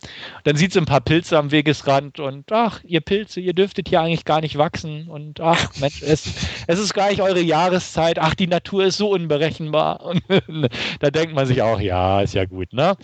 Dann 0.44 0.56
sieht 0.56 0.74
sie 0.74 0.80
ein 0.80 0.86
paar 0.86 1.02
Pilze 1.02 1.38
am 1.38 1.52
Wegesrand 1.52 2.20
und 2.20 2.52
ach, 2.52 2.84
ihr 2.84 3.02
Pilze, 3.02 3.40
ihr 3.40 3.54
dürftet 3.54 3.90
hier 3.90 4.02
eigentlich 4.02 4.26
gar 4.26 4.42
nicht 4.42 4.58
wachsen 4.58 5.08
und 5.08 5.40
ach, 5.42 5.72
Mensch, 5.80 6.04
es, 6.04 6.32
es 6.68 6.80
ist 6.80 6.94
gleich 6.94 7.22
eure 7.22 7.42
Jahreszeit, 7.42 8.20
ach, 8.20 8.36
die 8.36 8.48
Natur 8.48 8.86
ist 8.86 8.98
so 8.98 9.10
unberechenbar. 9.10 10.06
Und 10.06 10.24
da 11.00 11.10
denkt 11.10 11.34
man 11.34 11.48
sich 11.48 11.62
auch, 11.62 11.80
ja, 11.80 12.22
ist 12.22 12.36
ja 12.36 12.46
gut, 12.46 12.72
ne? 12.72 12.96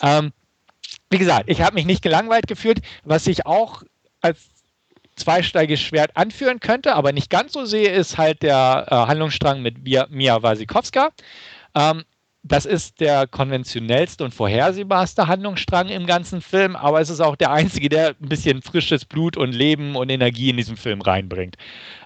Ähm, 0.00 0.32
wie 1.10 1.18
gesagt, 1.18 1.50
ich 1.50 1.60
habe 1.60 1.74
mich 1.74 1.86
nicht 1.86 2.02
gelangweilt 2.02 2.46
gefühlt, 2.46 2.80
was 3.04 3.26
ich 3.26 3.46
auch 3.46 3.82
als 4.20 4.55
zweischneidiges 5.16 5.80
Schwert 5.80 6.16
anführen 6.16 6.60
könnte, 6.60 6.94
aber 6.94 7.12
nicht 7.12 7.30
ganz 7.30 7.52
so 7.52 7.64
sehe, 7.64 7.90
ist 7.90 8.18
halt 8.18 8.42
der 8.42 8.86
äh, 8.88 8.94
Handlungsstrang 8.94 9.62
mit 9.62 9.82
Mia 9.82 10.42
Wasikowska. 10.42 11.10
Ähm, 11.74 12.04
das 12.42 12.64
ist 12.64 13.00
der 13.00 13.26
konventionellste 13.26 14.22
und 14.22 14.32
vorhersehbarste 14.32 15.26
Handlungsstrang 15.26 15.88
im 15.88 16.06
ganzen 16.06 16.40
Film, 16.40 16.76
aber 16.76 17.00
es 17.00 17.10
ist 17.10 17.20
auch 17.20 17.34
der 17.34 17.50
einzige, 17.50 17.88
der 17.88 18.10
ein 18.10 18.28
bisschen 18.28 18.62
frisches 18.62 19.04
Blut 19.04 19.36
und 19.36 19.52
Leben 19.52 19.96
und 19.96 20.10
Energie 20.10 20.50
in 20.50 20.56
diesen 20.56 20.76
Film 20.76 21.00
reinbringt. 21.00 21.56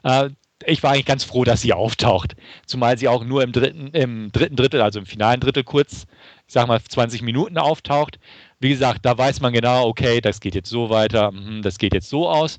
Äh, 0.02 0.30
ich 0.66 0.82
war 0.82 0.92
eigentlich 0.92 1.06
ganz 1.06 1.24
froh, 1.24 1.44
dass 1.44 1.62
sie 1.62 1.72
auftaucht, 1.72 2.36
zumal 2.66 2.98
sie 2.98 3.08
auch 3.08 3.24
nur 3.24 3.42
im 3.42 3.52
dritten, 3.52 3.88
im 3.88 4.30
dritten 4.32 4.56
Drittel, 4.56 4.82
also 4.82 4.98
im 4.98 5.06
finalen 5.06 5.40
Drittel 5.40 5.64
kurz, 5.64 6.06
ich 6.46 6.52
sag 6.52 6.66
mal 6.68 6.80
20 6.82 7.22
Minuten 7.22 7.58
auftaucht. 7.58 8.18
Wie 8.58 8.68
gesagt, 8.68 9.06
da 9.06 9.16
weiß 9.16 9.40
man 9.40 9.52
genau, 9.54 9.86
okay, 9.86 10.20
das 10.20 10.40
geht 10.40 10.54
jetzt 10.54 10.68
so 10.68 10.90
weiter, 10.90 11.32
mhm, 11.32 11.62
das 11.62 11.78
geht 11.78 11.94
jetzt 11.94 12.10
so 12.10 12.28
aus 12.28 12.58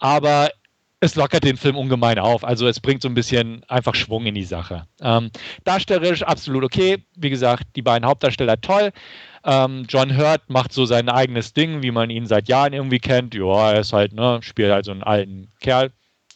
aber 0.00 0.50
es 1.02 1.14
lockert 1.14 1.44
den 1.44 1.56
Film 1.56 1.76
ungemein 1.76 2.18
auf. 2.18 2.44
Also 2.44 2.66
es 2.66 2.80
bringt 2.80 3.00
so 3.00 3.08
ein 3.08 3.14
bisschen 3.14 3.62
einfach 3.68 3.94
Schwung 3.94 4.26
in 4.26 4.34
die 4.34 4.44
Sache. 4.44 4.86
Ähm, 5.00 5.30
darstellerisch 5.64 6.22
absolut 6.22 6.64
okay. 6.64 7.04
Wie 7.16 7.30
gesagt, 7.30 7.64
die 7.76 7.82
beiden 7.82 8.06
Hauptdarsteller 8.06 8.60
toll. 8.60 8.90
Ähm, 9.44 9.86
John 9.88 10.14
Hurt 10.18 10.42
macht 10.48 10.74
so 10.74 10.84
sein 10.84 11.08
eigenes 11.08 11.54
Ding, 11.54 11.82
wie 11.82 11.90
man 11.90 12.10
ihn 12.10 12.26
seit 12.26 12.48
Jahren 12.48 12.74
irgendwie 12.74 12.98
kennt. 12.98 13.34
Ja, 13.34 13.72
er 13.72 13.80
ist 13.80 13.94
halt, 13.94 14.12
ne, 14.12 14.40
spielt 14.42 14.72
halt 14.72 14.84
so 14.84 14.90
einen 14.90 15.02
alten 15.02 15.50
Kerl, 15.60 15.90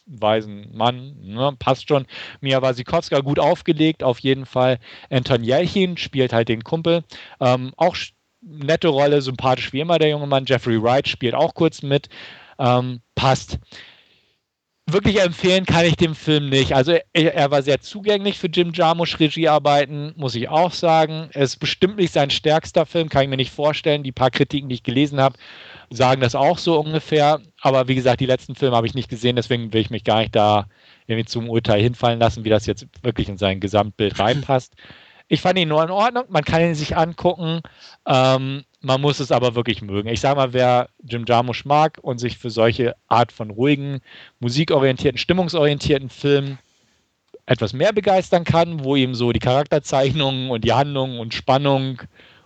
weisen 0.05 0.69
Mann, 0.73 1.15
ne, 1.21 1.55
passt 1.57 1.87
schon. 1.87 2.05
Mia 2.41 2.61
Wasikowska 2.61 3.19
gut 3.19 3.39
aufgelegt, 3.39 4.03
auf 4.03 4.19
jeden 4.19 4.45
Fall. 4.45 4.79
Anton 5.09 5.43
Jelchin 5.43 5.97
spielt 5.97 6.33
halt 6.33 6.49
den 6.49 6.63
Kumpel. 6.63 7.03
Ähm, 7.39 7.73
auch 7.77 7.95
nette 8.41 8.87
Rolle, 8.87 9.21
sympathisch 9.21 9.73
wie 9.73 9.79
immer 9.79 9.99
der 9.99 10.09
junge 10.09 10.27
Mann. 10.27 10.45
Jeffrey 10.45 10.81
Wright 10.81 11.07
spielt 11.07 11.33
auch 11.33 11.53
kurz 11.53 11.81
mit 11.81 12.09
ähm, 12.59 13.01
passt. 13.15 13.59
Wirklich 14.87 15.19
empfehlen 15.19 15.65
kann 15.65 15.85
ich 15.85 15.95
dem 15.95 16.13
Film 16.13 16.49
nicht. 16.49 16.75
Also 16.75 16.91
er, 16.91 17.33
er 17.33 17.49
war 17.49 17.63
sehr 17.63 17.81
zugänglich 17.81 18.37
für 18.37 18.47
Jim 18.47 18.71
Jarmusch 18.71 19.19
Regiearbeiten, 19.19 20.13
muss 20.15 20.35
ich 20.35 20.47
auch 20.47 20.71
sagen. 20.71 21.29
Er 21.33 21.41
ist 21.41 21.57
bestimmt 21.57 21.97
nicht 21.97 22.13
sein 22.13 22.29
stärkster 22.29 22.85
Film, 22.85 23.09
kann 23.09 23.23
ich 23.23 23.29
mir 23.29 23.37
nicht 23.37 23.51
vorstellen. 23.51 24.03
Die 24.03 24.11
paar 24.11 24.29
Kritiken, 24.29 24.69
die 24.69 24.75
ich 24.75 24.83
gelesen 24.83 25.19
habe, 25.19 25.37
sagen 25.89 26.21
das 26.21 26.35
auch 26.35 26.57
so 26.57 26.79
ungefähr. 26.79 27.39
Aber 27.61 27.87
wie 27.87 27.95
gesagt, 27.95 28.19
die 28.19 28.25
letzten 28.25 28.55
Filme 28.55 28.75
habe 28.75 28.87
ich 28.87 28.93
nicht 28.93 29.09
gesehen, 29.09 29.35
deswegen 29.35 29.73
will 29.73 29.81
ich 29.81 29.89
mich 29.89 30.03
gar 30.03 30.19
nicht 30.19 30.35
da 30.35 30.67
irgendwie 31.07 31.25
zum 31.25 31.49
Urteil 31.49 31.81
hinfallen 31.81 32.19
lassen, 32.19 32.43
wie 32.43 32.49
das 32.49 32.65
jetzt 32.65 32.87
wirklich 33.03 33.29
in 33.29 33.37
sein 33.37 33.59
Gesamtbild 33.59 34.19
reinpasst. 34.19 34.73
Ich 35.27 35.41
fand 35.41 35.57
ihn 35.57 35.69
nur 35.69 35.83
in 35.83 35.89
Ordnung, 35.89 36.25
man 36.29 36.43
kann 36.43 36.61
ihn 36.61 36.75
sich 36.75 36.95
angucken. 36.95 37.61
Ähm, 38.07 38.63
man 38.81 39.01
muss 39.01 39.19
es 39.19 39.31
aber 39.31 39.55
wirklich 39.55 39.81
mögen. 39.81 40.09
Ich 40.09 40.19
sage 40.19 40.35
mal, 40.35 40.53
wer 40.53 40.89
Jim 41.03 41.25
Jarmusch 41.27 41.65
mag 41.65 41.97
und 42.01 42.19
sich 42.19 42.37
für 42.37 42.51
solche 42.51 42.95
Art 43.07 43.31
von 43.31 43.49
ruhigen, 43.49 44.01
musikorientierten, 44.39 45.17
stimmungsorientierten 45.17 46.09
Filmen 46.09 46.59
etwas 47.47 47.73
mehr 47.73 47.93
begeistern 47.93 48.43
kann, 48.43 48.83
wo 48.83 48.95
ihm 48.95 49.15
so 49.15 49.31
die 49.31 49.39
Charakterzeichnungen 49.39 50.51
und 50.51 50.63
die 50.63 50.73
Handlung 50.73 51.19
und 51.19 51.33
Spannung 51.33 52.01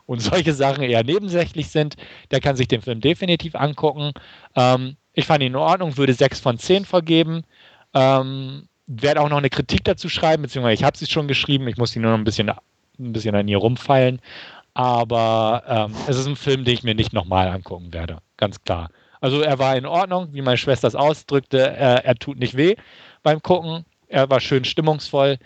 und 0.10 0.22
solche 0.22 0.56
Sachen 0.56 0.84
eher 0.84 1.04
nebensächlich 1.04 1.70
sind, 1.70 1.96
der 2.32 2.40
kann 2.40 2.56
sich 2.56 2.68
den 2.68 2.82
Film 2.82 3.00
definitiv 3.00 3.54
angucken. 3.54 4.14
Ähm, 4.56 4.98
ich 5.14 5.28
fand 5.28 5.44
ihn 5.44 5.52
in 5.52 5.56
Ordnung, 5.56 5.98
würde 5.98 6.16
6 6.16 6.40
von 6.40 6.58
10 6.58 6.86
vergeben. 6.86 7.44
Ähm, 7.94 8.68
werde 8.88 9.22
auch 9.22 9.30
noch 9.30 9.38
eine 9.38 9.52
Kritik 9.52 9.84
dazu 9.84 10.10
schreiben, 10.10 10.42
beziehungsweise 10.42 10.74
ich 10.74 10.84
habe 10.84 10.98
sie 10.98 11.06
schon 11.06 11.28
geschrieben, 11.28 11.68
ich 11.68 11.78
muss 11.78 11.92
sie 11.92 12.00
nur 12.00 12.10
noch 12.10 12.18
ein 12.18 12.24
bisschen, 12.24 12.50
ein 12.50 13.14
bisschen 13.14 13.36
an 13.36 13.48
ihr 13.48 13.60
rumfeilen. 13.60 14.20
Aber 14.74 15.64
ähm, 15.68 15.94
es 16.08 16.18
ist 16.18 16.26
ein 16.26 16.36
Film, 16.36 16.66
den 16.66 16.74
ich 16.74 16.84
mir 16.84 16.96
nicht 16.96 17.14
nochmal 17.14 17.48
angucken 17.48 17.94
werde. 17.94 18.18
Ganz 18.38 18.64
klar. 18.64 18.90
Also 19.22 19.42
er 19.42 19.60
war 19.60 19.78
in 19.78 19.86
Ordnung, 19.86 20.30
wie 20.32 20.42
meine 20.42 20.58
Schwester 20.58 20.88
es 20.88 20.96
ausdrückte. 20.96 21.60
Er, 21.60 22.04
er 22.04 22.16
tut 22.16 22.40
nicht 22.40 22.58
weh 22.58 22.76
beim 23.22 23.44
Gucken. 23.44 23.86
Er 24.08 24.28
war 24.28 24.40
schön 24.40 24.66
stimmungsvoll. 24.66 25.38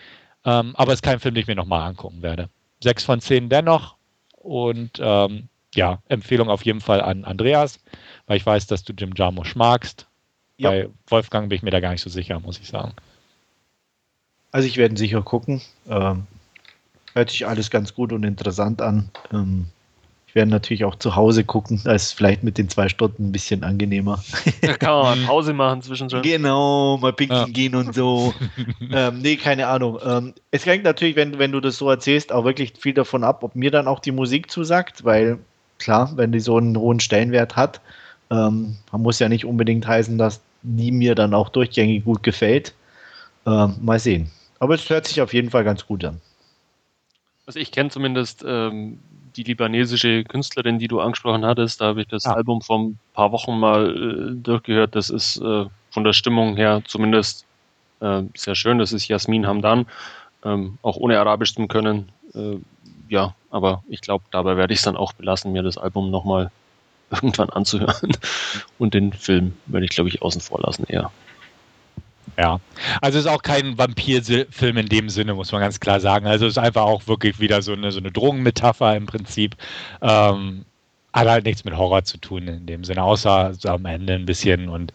Ähm, 0.45 0.73
aber 0.77 0.93
es 0.93 0.99
ist 0.99 1.03
kein 1.03 1.19
Film, 1.19 1.35
den 1.35 1.41
ich 1.41 1.47
mir 1.47 1.55
nochmal 1.55 1.89
angucken 1.89 2.21
werde. 2.21 2.47
Sechs 2.81 3.03
von 3.03 3.19
zehn 3.19 3.49
dennoch. 3.49 3.97
Und 4.43 4.99
ähm, 4.99 5.47
ja, 5.73 6.01
Empfehlung 6.07 6.49
auf 6.49 6.63
jeden 6.63 6.81
Fall 6.81 7.01
an 7.01 7.25
Andreas, 7.25 7.79
weil 8.27 8.37
ich 8.37 8.45
weiß, 8.45 8.67
dass 8.67 8.83
du 8.83 8.93
Jim 8.93 9.13
Jarmusch 9.15 9.55
magst. 9.55 10.07
Ja. 10.57 10.69
Bei 10.69 10.89
Wolfgang 11.07 11.49
bin 11.49 11.55
ich 11.55 11.63
mir 11.63 11.71
da 11.71 11.79
gar 11.79 11.91
nicht 11.91 12.03
so 12.03 12.09
sicher, 12.09 12.39
muss 12.39 12.59
ich 12.59 12.67
sagen. 12.67 12.93
Also 14.51 14.67
ich 14.67 14.77
werde 14.77 14.95
sicher 14.95 15.23
gucken. 15.23 15.61
Ähm, 15.89 16.27
Hört 17.13 17.29
sich 17.29 17.47
alles 17.47 17.69
ganz 17.69 17.93
gut 17.93 18.11
und 18.11 18.23
interessant 18.23 18.81
an. 18.81 19.09
Ähm, 19.31 19.67
ich 20.33 20.35
werde 20.35 20.49
natürlich 20.49 20.83
auch 20.83 20.95
zu 20.95 21.15
Hause 21.15 21.43
gucken. 21.43 21.79
Da 21.83 21.91
ist 21.91 22.13
vielleicht 22.13 22.41
mit 22.41 22.57
den 22.57 22.67
zwei 22.67 22.89
Stunden 22.89 23.27
ein 23.27 23.31
bisschen 23.31 23.63
angenehmer. 23.63 24.23
Da 24.63 24.73
kann 24.77 24.89
man 24.89 25.19
mal 25.19 25.25
Pause 25.27 25.53
machen 25.53 25.83
zwischendurch. 25.83 26.23
Genau, 26.23 26.97
mal 26.97 27.13
pinkeln 27.13 27.45
ja. 27.45 27.53
gehen 27.53 27.75
und 27.75 27.93
so. 27.93 28.33
ähm, 28.91 29.19
nee, 29.19 29.35
keine 29.35 29.67
Ahnung. 29.67 29.99
Ähm, 30.03 30.33
es 30.49 30.65
hängt 30.65 30.85
natürlich, 30.85 31.15
wenn, 31.15 31.37
wenn 31.37 31.51
du 31.51 31.59
das 31.59 31.77
so 31.77 31.87
erzählst, 31.87 32.31
auch 32.31 32.45
wirklich 32.45 32.73
viel 32.79 32.95
davon 32.95 33.23
ab, 33.23 33.43
ob 33.43 33.55
mir 33.55 33.69
dann 33.69 33.87
auch 33.87 33.99
die 33.99 34.11
Musik 34.11 34.49
zusagt, 34.49 35.05
weil 35.05 35.37
klar, 35.77 36.11
wenn 36.15 36.31
die 36.31 36.39
so 36.39 36.57
einen 36.57 36.77
hohen 36.77 36.99
Stellenwert 36.99 37.55
hat, 37.55 37.79
ähm, 38.31 38.77
man 38.91 39.03
muss 39.03 39.19
ja 39.19 39.29
nicht 39.29 39.45
unbedingt 39.45 39.85
heißen, 39.85 40.17
dass 40.17 40.41
die 40.63 40.91
mir 40.91 41.13
dann 41.13 41.35
auch 41.35 41.49
durchgängig 41.49 42.05
gut 42.05 42.23
gefällt. 42.23 42.73
Ähm, 43.45 43.75
mal 43.81 43.99
sehen. 43.99 44.31
Aber 44.57 44.73
es 44.73 44.89
hört 44.89 45.05
sich 45.05 45.21
auf 45.21 45.31
jeden 45.31 45.51
Fall 45.51 45.63
ganz 45.63 45.85
gut 45.85 46.03
an. 46.03 46.19
Also 47.45 47.59
ich 47.59 47.71
kenne 47.71 47.91
zumindest 47.91 48.43
ähm, 48.47 48.97
die 49.35 49.43
libanesische 49.43 50.23
Künstlerin, 50.23 50.79
die 50.79 50.87
du 50.87 50.99
angesprochen 50.99 51.45
hattest. 51.45 51.81
Da 51.81 51.85
habe 51.85 52.01
ich 52.01 52.07
das 52.07 52.25
ah. 52.25 52.33
Album 52.33 52.61
vor 52.61 52.79
ein 52.79 52.99
paar 53.13 53.31
Wochen 53.31 53.59
mal 53.59 53.89
äh, 53.89 54.35
durchgehört. 54.35 54.95
Das 54.95 55.09
ist 55.09 55.37
äh, 55.37 55.65
von 55.91 56.03
der 56.03 56.13
Stimmung 56.13 56.55
her 56.55 56.81
zumindest 56.85 57.45
äh, 57.99 58.23
sehr 58.35 58.55
schön. 58.55 58.79
Das 58.79 58.93
ist 58.93 59.07
Jasmin 59.07 59.47
Hamdan, 59.47 59.85
ähm, 60.43 60.77
auch 60.81 60.97
ohne 60.97 61.19
Arabisch 61.19 61.55
zu 61.55 61.67
können. 61.67 62.09
Äh, 62.33 62.57
ja, 63.09 63.35
aber 63.49 63.83
ich 63.87 64.01
glaube, 64.01 64.23
dabei 64.31 64.57
werde 64.57 64.73
ich 64.73 64.79
es 64.79 64.85
dann 64.85 64.97
auch 64.97 65.13
belassen, 65.13 65.51
mir 65.51 65.63
das 65.63 65.77
Album 65.77 66.11
nochmal 66.11 66.51
irgendwann 67.11 67.49
anzuhören. 67.49 68.11
Und 68.79 68.93
den 68.93 69.13
Film 69.13 69.53
werde 69.67 69.85
ich, 69.85 69.91
glaube 69.91 70.09
ich, 70.09 70.21
außen 70.21 70.41
vor 70.41 70.61
lassen 70.61 70.85
eher. 70.87 71.11
Ja, 72.37 72.59
also 73.01 73.19
es 73.19 73.25
ist 73.25 73.31
auch 73.31 73.43
kein 73.43 73.77
Vampirfilm 73.77 74.77
in 74.77 74.87
dem 74.87 75.09
Sinne, 75.09 75.33
muss 75.33 75.51
man 75.51 75.61
ganz 75.61 75.79
klar 75.79 75.99
sagen. 75.99 76.25
Also 76.25 76.45
es 76.45 76.53
ist 76.53 76.57
einfach 76.57 76.83
auch 76.83 77.07
wirklich 77.07 77.39
wieder 77.39 77.61
so 77.61 77.73
eine, 77.73 77.91
so 77.91 77.99
eine 77.99 78.11
Drogenmetapher 78.11 78.95
im 78.95 79.05
Prinzip. 79.05 79.55
Ähm, 80.01 80.65
hat 81.13 81.27
halt 81.27 81.45
nichts 81.45 81.63
mit 81.63 81.77
Horror 81.77 82.03
zu 82.03 82.17
tun 82.17 82.47
in 82.47 82.65
dem 82.65 82.83
Sinne, 82.83 83.03
außer 83.03 83.53
so 83.53 83.69
am 83.69 83.85
Ende 83.85 84.13
ein 84.13 84.25
bisschen. 84.25 84.67
Und 84.67 84.91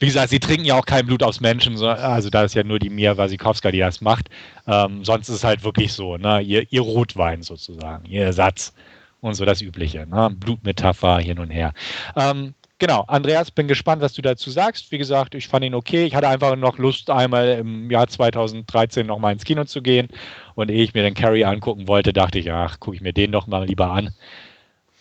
wie 0.00 0.06
gesagt, 0.06 0.30
sie 0.30 0.40
trinken 0.40 0.64
ja 0.64 0.74
auch 0.74 0.84
kein 0.84 1.06
Blut 1.06 1.22
aus 1.22 1.40
Menschen, 1.40 1.76
so, 1.76 1.88
also 1.88 2.30
da 2.30 2.42
ist 2.42 2.54
ja 2.54 2.64
nur 2.64 2.80
die 2.80 2.90
Mia 2.90 3.16
Wasikowska, 3.16 3.70
die 3.70 3.78
das 3.78 4.00
macht. 4.00 4.28
Ähm, 4.66 5.04
sonst 5.04 5.28
ist 5.28 5.36
es 5.36 5.44
halt 5.44 5.62
wirklich 5.62 5.92
so, 5.92 6.16
ne? 6.16 6.40
ihr, 6.40 6.66
ihr 6.70 6.80
Rotwein 6.80 7.42
sozusagen, 7.42 8.04
ihr 8.06 8.24
Ersatz 8.24 8.74
und 9.20 9.34
so 9.34 9.44
das 9.44 9.62
Übliche. 9.62 10.04
Ne? 10.06 10.30
Blutmetapher 10.34 11.20
hin 11.20 11.38
und 11.38 11.50
her. 11.50 11.72
Ähm, 12.16 12.54
genau, 12.82 13.04
Andreas, 13.06 13.52
bin 13.52 13.68
gespannt, 13.68 14.02
was 14.02 14.12
du 14.12 14.22
dazu 14.22 14.50
sagst. 14.50 14.90
Wie 14.90 14.98
gesagt, 14.98 15.36
ich 15.36 15.46
fand 15.46 15.64
ihn 15.64 15.76
okay. 15.76 16.04
Ich 16.04 16.16
hatte 16.16 16.26
einfach 16.26 16.56
noch 16.56 16.78
Lust, 16.78 17.10
einmal 17.10 17.50
im 17.60 17.88
Jahr 17.92 18.08
2013 18.08 19.06
nochmal 19.06 19.32
ins 19.32 19.44
Kino 19.44 19.64
zu 19.64 19.82
gehen. 19.82 20.08
Und 20.56 20.68
ehe 20.68 20.82
ich 20.82 20.92
mir 20.92 21.04
den 21.04 21.14
Carrie 21.14 21.44
angucken 21.44 21.86
wollte, 21.86 22.12
dachte 22.12 22.40
ich, 22.40 22.50
ach, 22.50 22.80
gucke 22.80 22.96
ich 22.96 23.00
mir 23.00 23.12
den 23.12 23.30
doch 23.30 23.46
mal 23.46 23.66
lieber 23.66 23.92
an. 23.92 24.12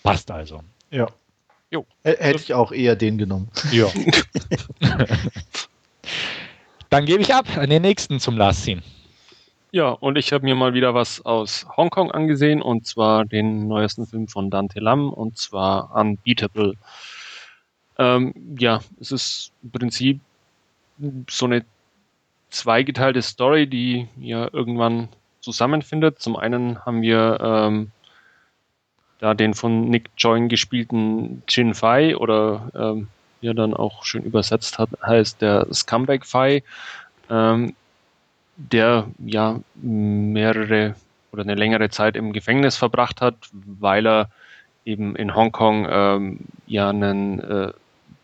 Passt 0.03 0.29
also. 0.29 0.61
Ja. 0.91 1.07
Jo. 1.71 1.87
Hätte 2.03 2.35
ich 2.35 2.53
auch 2.53 2.71
eher 2.71 2.95
den 2.95 3.17
genommen. 3.17 3.49
Ja. 3.71 3.87
Dann 6.91 7.05
gebe 7.05 7.23
ich 7.23 7.33
ab 7.33 7.47
an 7.57 7.71
den 7.71 7.81
nächsten 7.81 8.19
zum 8.19 8.37
Last 8.37 8.61
Scene. 8.61 8.83
Ja, 9.71 9.89
und 9.89 10.17
ich 10.17 10.33
habe 10.33 10.43
mir 10.43 10.53
mal 10.53 10.75
wieder 10.75 10.93
was 10.93 11.25
aus 11.25 11.65
Hongkong 11.77 12.11
angesehen, 12.11 12.61
und 12.61 12.85
zwar 12.85 13.25
den 13.25 13.67
neuesten 13.67 14.05
Film 14.05 14.27
von 14.27 14.51
Dante 14.51 14.81
Lam, 14.81 15.11
und 15.11 15.37
zwar 15.37 15.95
Unbeatable. 15.95 16.75
Ähm, 18.01 18.33
ja, 18.57 18.81
es 18.99 19.11
ist 19.11 19.51
im 19.61 19.69
Prinzip 19.69 20.19
so 21.29 21.45
eine 21.45 21.63
zweigeteilte 22.49 23.21
Story, 23.21 23.67
die 23.67 24.07
ja 24.19 24.49
irgendwann 24.51 25.07
zusammenfindet. 25.39 26.19
Zum 26.19 26.35
einen 26.35 26.83
haben 26.83 27.03
wir 27.03 27.39
ähm, 27.39 27.91
da 29.19 29.35
den 29.35 29.53
von 29.53 29.87
Nick 29.87 30.09
Join 30.17 30.49
gespielten 30.49 31.43
Jin 31.47 31.75
Fai 31.75 32.17
oder 32.17 32.71
ähm, 32.73 33.07
wie 33.39 33.47
er 33.47 33.53
dann 33.53 33.75
auch 33.75 34.03
schön 34.03 34.23
übersetzt 34.23 34.79
hat, 34.79 34.89
heißt 35.05 35.39
der 35.39 35.67
Scumbag 35.71 36.25
Fai, 36.25 36.63
ähm, 37.29 37.75
der 38.57 39.07
ja 39.19 39.59
mehrere 39.75 40.95
oder 41.31 41.43
eine 41.43 41.55
längere 41.55 41.89
Zeit 41.89 42.15
im 42.15 42.33
Gefängnis 42.33 42.77
verbracht 42.77 43.21
hat, 43.21 43.35
weil 43.51 44.07
er 44.07 44.29
eben 44.85 45.15
in 45.15 45.35
Hongkong 45.35 45.87
ähm, 45.89 46.39
ja 46.65 46.89
einen 46.89 47.39
äh, 47.39 47.73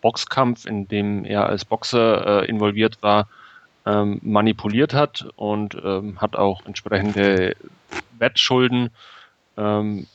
Boxkampf, 0.07 0.65
in 0.65 0.87
dem 0.87 1.25
er 1.25 1.47
als 1.47 1.65
Boxer 1.65 2.43
äh, 2.43 2.45
involviert 2.45 3.03
war, 3.03 3.27
ähm, 3.85 4.21
manipuliert 4.23 4.93
hat 4.93 5.27
und 5.35 5.75
ähm, 5.83 6.21
hat 6.21 6.37
auch 6.37 6.65
entsprechende 6.65 7.57
Wettschulden 8.17 8.89
ähm, 9.57 10.07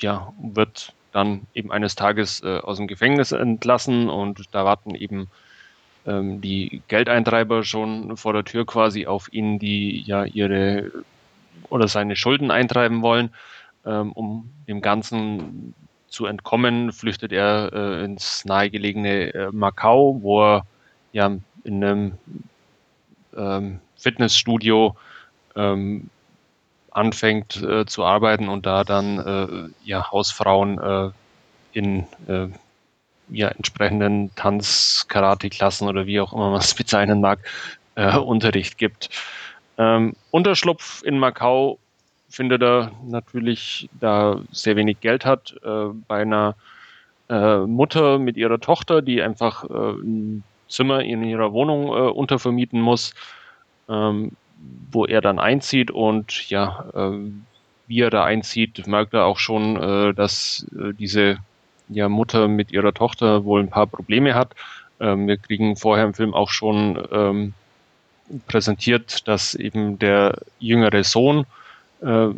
ja, 0.00 0.32
wird 0.40 0.94
dann 1.12 1.42
eben 1.52 1.70
eines 1.70 1.94
Tages 1.94 2.42
äh, 2.42 2.58
aus 2.60 2.78
dem 2.78 2.86
Gefängnis 2.86 3.32
entlassen 3.32 4.08
und 4.08 4.46
da 4.52 4.64
warten 4.64 4.94
eben 4.94 5.28
ähm, 6.06 6.40
die 6.40 6.80
Geldeintreiber 6.88 7.64
schon 7.64 8.16
vor 8.16 8.32
der 8.32 8.44
Tür 8.44 8.64
quasi 8.64 9.04
auf 9.06 9.30
ihn, 9.30 9.58
die 9.58 10.00
ja 10.00 10.24
ihre 10.24 10.90
oder 11.68 11.86
seine 11.86 12.16
Schulden 12.16 12.50
eintreiben 12.50 13.02
wollen. 13.02 13.28
Ähm, 13.84 14.12
um 14.12 14.48
dem 14.66 14.80
Ganzen 14.80 15.74
zu 16.12 16.26
entkommen, 16.26 16.92
flüchtet 16.92 17.32
er 17.32 17.70
äh, 17.72 18.04
ins 18.04 18.44
nahegelegene 18.44 19.34
äh, 19.34 19.48
Macau, 19.52 20.18
wo 20.22 20.42
er 20.42 20.66
ja 21.12 21.36
in 21.64 21.84
einem 21.84 22.12
ähm, 23.36 23.80
Fitnessstudio 23.96 24.96
ähm, 25.56 26.10
anfängt 26.90 27.62
äh, 27.62 27.86
zu 27.86 28.04
arbeiten 28.04 28.48
und 28.48 28.66
da 28.66 28.84
dann 28.84 29.18
äh, 29.18 29.88
ja 29.88 30.10
Hausfrauen 30.10 30.78
äh, 30.78 31.10
in 31.72 32.06
äh, 32.28 32.48
ja, 33.30 33.48
entsprechenden 33.48 34.34
Tanz-Karate-Klassen 34.34 35.88
oder 35.88 36.04
wie 36.06 36.20
auch 36.20 36.34
immer 36.34 36.50
man 36.50 36.60
es 36.60 36.74
bezeichnen 36.74 37.20
mag, 37.20 37.38
Unterricht 37.94 38.78
gibt. 38.78 39.10
Ähm, 39.78 40.14
Unterschlupf 40.30 41.02
in 41.02 41.18
Macau 41.18 41.78
findet 42.32 42.62
er 42.62 42.90
natürlich, 43.06 43.88
da 44.00 44.40
sehr 44.50 44.76
wenig 44.76 45.00
Geld 45.00 45.24
hat, 45.24 45.54
äh, 45.64 45.88
bei 46.08 46.22
einer 46.22 46.54
Mutter 47.28 48.18
mit 48.18 48.36
ihrer 48.36 48.60
Tochter, 48.60 49.00
die 49.00 49.22
einfach 49.22 49.64
ein 49.64 50.44
Zimmer 50.68 51.00
in 51.00 51.22
ihrer 51.22 51.54
Wohnung 51.54 51.88
untervermieten 51.88 52.78
muss. 52.78 53.14
Ähm, 53.88 54.32
wo 54.90 55.06
er 55.06 55.20
dann 55.20 55.38
einzieht 55.38 55.90
und 55.90 56.48
ja, 56.48 56.84
äh, 56.94 57.30
wie 57.86 58.00
er 58.00 58.10
da 58.10 58.24
einzieht, 58.24 58.86
merkt 58.86 59.14
er 59.14 59.24
auch 59.24 59.38
schon, 59.38 59.76
äh, 59.76 60.14
dass 60.14 60.66
äh, 60.78 60.92
diese 60.92 61.38
ja, 61.88 62.08
Mutter 62.08 62.48
mit 62.48 62.72
ihrer 62.72 62.94
Tochter 62.94 63.44
wohl 63.44 63.60
ein 63.60 63.70
paar 63.70 63.86
Probleme 63.86 64.34
hat. 64.34 64.54
Ähm, 65.00 65.26
wir 65.26 65.36
kriegen 65.36 65.76
vorher 65.76 66.04
im 66.04 66.14
Film 66.14 66.34
auch 66.34 66.50
schon 66.50 67.02
ähm, 67.10 67.54
präsentiert, 68.46 69.26
dass 69.28 69.54
eben 69.54 69.98
der 69.98 70.38
jüngere 70.58 71.04
Sohn 71.04 71.44
äh, 72.02 72.30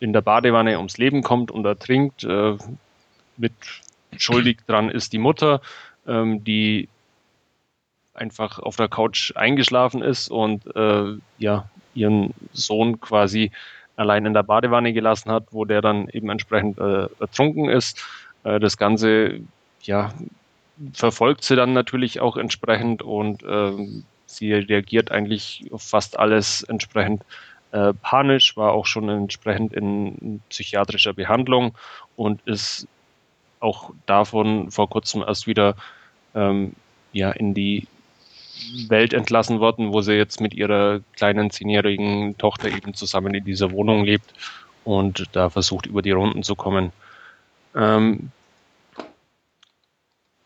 in 0.00 0.12
der 0.12 0.22
Badewanne 0.22 0.78
ums 0.78 0.98
Leben 0.98 1.22
kommt 1.22 1.50
und 1.50 1.64
ertrinkt. 1.64 2.24
Äh, 2.24 2.56
mit 3.36 3.52
schuldig 4.16 4.58
dran 4.66 4.90
ist 4.90 5.12
die 5.12 5.18
Mutter, 5.18 5.60
ähm, 6.06 6.44
die 6.44 6.88
einfach 8.14 8.58
auf 8.58 8.76
der 8.76 8.88
Couch 8.88 9.32
eingeschlafen 9.36 10.02
ist 10.02 10.30
und 10.30 10.64
äh, 10.74 11.16
ja, 11.38 11.70
ihren 11.94 12.34
Sohn 12.52 13.00
quasi 13.00 13.50
allein 13.96 14.26
in 14.26 14.34
der 14.34 14.42
Badewanne 14.42 14.92
gelassen 14.92 15.30
hat, 15.30 15.48
wo 15.50 15.64
der 15.64 15.82
dann 15.82 16.08
eben 16.08 16.30
entsprechend 16.30 16.78
äh, 16.78 17.06
ertrunken 17.18 17.68
ist. 17.68 18.04
Äh, 18.44 18.58
das 18.60 18.76
Ganze, 18.76 19.40
ja, 19.82 20.12
verfolgt 20.92 21.44
sie 21.44 21.56
dann 21.56 21.72
natürlich 21.72 22.20
auch 22.20 22.36
entsprechend 22.36 23.02
und 23.02 23.42
äh, 23.42 24.02
sie 24.26 24.52
reagiert 24.52 25.10
eigentlich 25.10 25.66
auf 25.70 25.82
fast 25.82 26.18
alles 26.18 26.62
entsprechend 26.62 27.22
äh, 27.72 27.92
panisch, 27.94 28.56
war 28.56 28.72
auch 28.72 28.86
schon 28.86 29.08
entsprechend 29.08 29.72
in 29.72 30.40
psychiatrischer 30.48 31.12
Behandlung 31.12 31.74
und 32.16 32.40
ist 32.46 32.86
auch 33.60 33.92
davon 34.06 34.70
vor 34.70 34.88
kurzem 34.88 35.22
erst 35.22 35.46
wieder 35.46 35.76
ähm, 36.34 36.72
ja, 37.12 37.30
in 37.30 37.54
die 37.54 37.86
Welt 38.88 39.12
entlassen 39.12 39.60
worden, 39.60 39.92
wo 39.92 40.00
sie 40.00 40.14
jetzt 40.14 40.40
mit 40.40 40.54
ihrer 40.54 41.00
kleinen 41.16 41.50
zehnjährigen 41.50 42.36
Tochter 42.38 42.68
eben 42.68 42.94
zusammen 42.94 43.34
in 43.34 43.44
dieser 43.44 43.70
Wohnung 43.70 44.04
lebt 44.04 44.32
und 44.84 45.24
da 45.32 45.50
versucht 45.50 45.86
über 45.86 46.02
die 46.02 46.10
Runden 46.10 46.42
zu 46.42 46.54
kommen. 46.54 46.92
Ähm, 47.74 48.30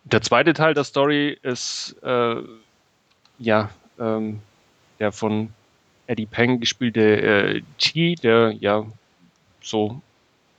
der 0.04 0.20
zweite 0.20 0.52
Teil 0.52 0.74
der 0.74 0.84
Story 0.84 1.38
ist 1.42 1.96
äh, 2.02 2.36
ja 3.38 3.70
ähm, 3.98 4.40
der 5.00 5.12
von 5.12 5.52
Eddie 6.06 6.26
Peng 6.26 6.60
gespielte 6.60 7.00
äh, 7.00 7.62
Chi, 7.78 8.14
der 8.14 8.52
ja 8.52 8.84
so 9.60 10.00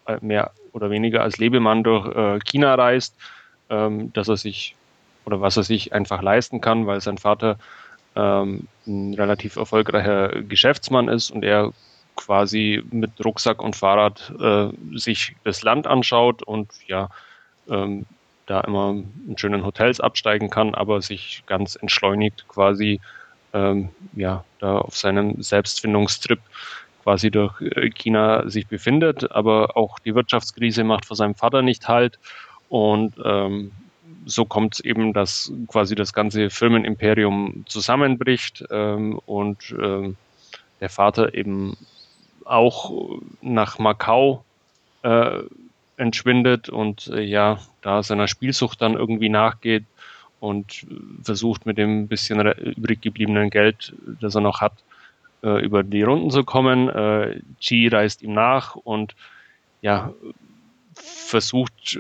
äh, 0.08 0.18
mehr 0.22 0.52
oder 0.74 0.90
weniger 0.90 1.22
als 1.22 1.38
Lebemann 1.38 1.84
durch 1.84 2.08
äh, 2.16 2.40
China 2.40 2.76
reist, 2.76 3.16
ähm, 3.70 4.12
dass 4.14 4.28
er 4.28 4.38
sich 4.38 4.76
oder 5.26 5.42
was 5.42 5.58
er 5.58 5.64
sich 5.64 5.94
einfach 5.94 6.22
leisten 6.22 6.62
kann, 6.62 6.86
weil 6.86 7.02
sein 7.02 7.18
Vater 7.18 7.58
ähm, 8.16 8.68
ein 8.86 9.14
relativ 9.16 9.56
erfolgreicher 9.56 10.42
Geschäftsmann 10.44 11.08
ist 11.08 11.32
und 11.32 11.44
er 11.44 11.72
quasi 12.16 12.84
mit 12.92 13.12
Rucksack 13.24 13.62
und 13.62 13.76
Fahrrad 13.76 14.34
äh, 14.40 14.70
sich 14.98 15.36
das 15.44 15.64
Land 15.64 15.88
anschaut 15.88 16.44
und 16.44 16.70
ja, 16.88 17.10
ähm, 17.70 18.06
da 18.46 18.62
immer 18.62 18.96
in 19.28 19.38
schönen 19.38 19.66
Hotels 19.66 20.00
absteigen 20.00 20.50
kann, 20.50 20.76
aber 20.76 21.02
sich 21.02 21.44
ganz 21.48 21.76
entschleunigt 21.76 22.46
quasi 22.48 23.02
ähm, 23.56 23.90
ja, 24.14 24.44
da 24.60 24.78
auf 24.80 24.98
seinem 24.98 25.42
Selbstfindungstrip 25.42 26.40
quasi 27.04 27.32
durch 27.32 27.62
äh, 27.62 27.90
China 27.90 28.48
sich 28.50 28.68
befindet, 28.68 29.32
aber 29.32 29.78
auch 29.78 29.98
die 30.00 30.14
Wirtschaftskrise 30.14 30.84
macht 30.84 31.06
vor 31.06 31.16
seinem 31.16 31.36
Vater 31.36 31.62
nicht 31.62 31.88
halt. 31.88 32.20
Und 32.70 33.14
ähm, 33.24 33.72
so 34.26 34.44
kommt 34.46 34.76
es 34.76 34.80
eben, 34.82 35.14
dass 35.14 35.52
quasi 35.68 35.96
das 35.96 36.14
ganze 36.14 36.50
Firmenimperium 36.50 37.64
zusammenbricht 37.68 38.66
ähm, 38.70 39.20
und 39.26 39.74
ähm, 39.82 40.18
der 40.82 40.90
Vater 40.90 41.34
eben 41.34 41.78
auch 42.44 43.20
nach 43.42 43.80
Macau 43.80 44.44
äh, 45.04 45.40
entschwindet 45.98 46.70
und 46.70 47.08
äh, 47.08 47.22
ja, 47.22 47.60
da 47.82 48.04
seiner 48.04 48.28
Spielsucht 48.28 48.82
dann 48.82 48.96
irgendwie 48.96 49.30
nachgeht 49.30 49.86
und 50.46 50.86
versucht 51.24 51.66
mit 51.66 51.80
dem 51.80 52.08
bisschen 52.08 52.40
übrig 52.40 53.02
gebliebenen 53.02 53.50
Geld, 53.50 53.94
das 54.22 54.36
er 54.36 54.42
noch 54.42 54.62
hat, 54.62 54.74
äh, 55.42 55.60
über 55.66 55.82
die 55.82 56.04
Runden 56.04 56.30
zu 56.30 56.44
kommen. 56.44 56.88
Äh, 56.88 57.42
Chi 57.60 57.88
reist 57.88 58.22
ihm 58.22 58.34
nach 58.34 58.76
und 58.76 59.16
ja, 59.82 60.14
versucht 60.94 61.98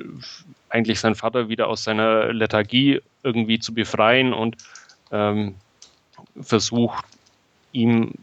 eigentlich 0.69 0.99
seinen 0.99 1.15
Vater 1.15 1.49
wieder 1.49 1.67
aus 1.67 1.83
seiner 1.83 2.31
Lethargie 2.31 3.01
irgendwie 3.23 3.57
zu 3.57 3.73
befreien 3.73 4.31
und 4.31 4.57
ähm, 5.11 5.55
versucht 6.39 7.05
ihm 7.71 8.13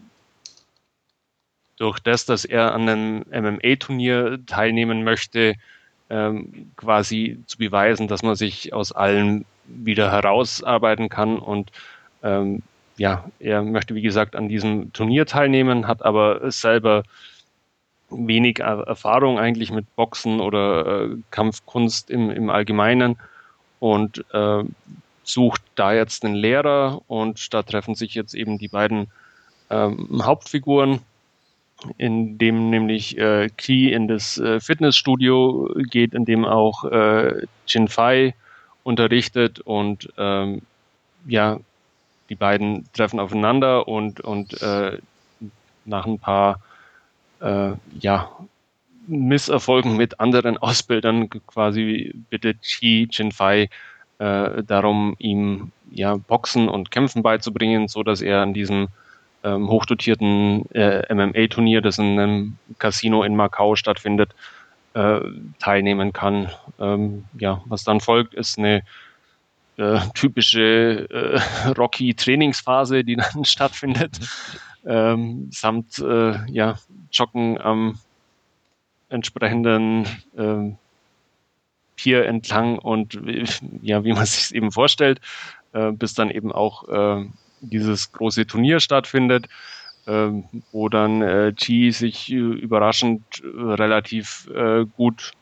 durch 1.78 1.98
das, 1.98 2.26
dass 2.26 2.44
er 2.44 2.74
an 2.74 2.88
einem 2.88 3.24
MMA-Turnier 3.28 4.38
teilnehmen 4.46 5.02
möchte, 5.02 5.56
ähm, 6.10 6.70
quasi 6.76 7.40
zu 7.46 7.58
beweisen, 7.58 8.06
dass 8.06 8.22
man 8.22 8.36
sich 8.36 8.72
aus 8.72 8.92
allem 8.92 9.44
wieder 9.66 10.10
herausarbeiten 10.10 11.08
kann. 11.08 11.38
Und 11.38 11.70
ähm, 12.22 12.62
ja, 12.96 13.24
er 13.38 13.62
möchte 13.62 13.94
wie 13.94 14.02
gesagt 14.02 14.36
an 14.36 14.48
diesem 14.48 14.92
Turnier 14.92 15.26
teilnehmen, 15.26 15.86
hat 15.86 16.04
aber 16.04 16.50
selber 16.50 17.02
wenig 18.10 18.60
Erfahrung 18.60 19.38
eigentlich 19.38 19.72
mit 19.72 19.94
Boxen 19.96 20.40
oder 20.40 21.04
äh, 21.04 21.16
Kampfkunst 21.30 22.10
im, 22.10 22.30
im 22.30 22.50
Allgemeinen 22.50 23.16
und 23.80 24.24
äh, 24.32 24.64
sucht 25.24 25.62
da 25.74 25.92
jetzt 25.92 26.24
einen 26.24 26.34
Lehrer 26.34 27.00
und 27.06 27.52
da 27.54 27.62
treffen 27.62 27.94
sich 27.94 28.14
jetzt 28.14 28.34
eben 28.34 28.58
die 28.58 28.68
beiden 28.68 29.08
ähm, 29.70 30.22
Hauptfiguren, 30.22 31.00
in 31.96 32.38
dem 32.38 32.70
nämlich 32.70 33.18
äh, 33.18 33.48
Key 33.56 33.92
in 33.92 34.08
das 34.08 34.38
äh, 34.38 34.60
Fitnessstudio 34.60 35.70
geht, 35.90 36.14
in 36.14 36.24
dem 36.24 36.44
auch 36.44 36.84
äh, 36.84 37.46
Jin 37.66 37.88
Fei 37.88 38.34
unterrichtet 38.82 39.60
und 39.60 40.12
ähm, 40.18 40.62
ja, 41.26 41.60
die 42.28 42.34
beiden 42.34 42.86
treffen 42.92 43.20
aufeinander 43.20 43.86
und, 43.88 44.20
und 44.20 44.60
äh, 44.62 44.98
nach 45.84 46.06
ein 46.06 46.18
paar 46.18 46.60
äh, 47.40 47.72
ja, 47.98 48.30
Misserfolgen 49.06 49.96
mit 49.96 50.20
anderen 50.20 50.56
Ausbildern 50.58 51.28
quasi 51.46 52.12
bittet 52.30 52.62
Chi 52.62 53.08
Jinfei 53.10 53.68
äh, 54.18 54.62
darum, 54.62 55.16
ihm 55.18 55.72
ja 55.90 56.16
Boxen 56.16 56.68
und 56.68 56.90
Kämpfen 56.90 57.22
beizubringen, 57.22 57.88
so 57.88 58.02
dass 58.02 58.22
er 58.22 58.40
an 58.40 58.54
diesem 58.54 58.88
ähm, 59.44 59.68
hochdotierten 59.68 60.70
äh, 60.72 61.12
MMA-Turnier, 61.12 61.80
das 61.80 61.98
in 61.98 62.18
einem 62.18 62.56
Casino 62.78 63.24
in 63.24 63.36
Macau 63.36 63.74
stattfindet, 63.76 64.34
äh, 64.94 65.20
teilnehmen 65.58 66.12
kann. 66.12 66.50
Ähm, 66.78 67.24
ja, 67.38 67.62
was 67.66 67.84
dann 67.84 68.00
folgt, 68.00 68.34
ist 68.34 68.58
eine 68.58 68.82
äh, 69.76 70.00
typische 70.14 71.08
äh, 71.10 71.68
Rocky-Trainingsphase, 71.78 73.04
die 73.04 73.16
dann 73.16 73.44
stattfindet. 73.44 74.20
Ähm, 74.84 75.48
samt 75.52 75.98
äh, 75.98 76.44
ja, 76.50 76.78
Joggen 77.12 77.60
am 77.60 77.98
entsprechenden 79.08 80.06
ähm, 80.36 80.76
Pier 81.96 82.26
entlang 82.26 82.78
und 82.78 83.18
ja, 83.82 84.04
wie 84.04 84.12
man 84.12 84.26
sich 84.26 84.54
eben 84.54 84.72
vorstellt, 84.72 85.20
äh, 85.72 85.92
bis 85.92 86.14
dann 86.14 86.30
eben 86.30 86.52
auch 86.52 86.84
dieses 87.62 88.10
große 88.10 88.46
Turnier 88.46 88.80
stattfindet, 88.80 89.48
äh, 90.06 90.30
wo 90.72 90.88
dann 90.88 91.22
äh, 91.22 91.52
Chi 91.54 91.92
sich 91.92 92.30
überraschend 92.30 93.22
relativ 93.44 94.48
äh, 94.54 94.84
gut 94.96 95.32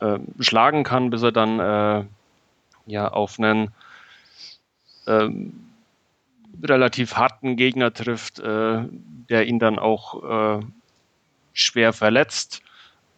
äh, 0.00 0.18
schlagen 0.40 0.84
kann, 0.84 1.10
bis 1.10 1.22
er 1.22 1.32
dann 1.32 1.60
äh, 1.60 2.04
ja 2.86 3.08
auf 3.08 3.38
einen 3.38 3.68
ähm, 5.06 5.52
relativ 6.62 7.16
harten 7.16 7.56
Gegner 7.56 7.92
trifft, 7.92 8.38
äh, 8.38 8.84
der 9.28 9.46
ihn 9.46 9.58
dann 9.58 9.78
auch 9.78 10.58
äh, 10.58 10.64
schwer 11.52 11.92
verletzt, 11.92 12.62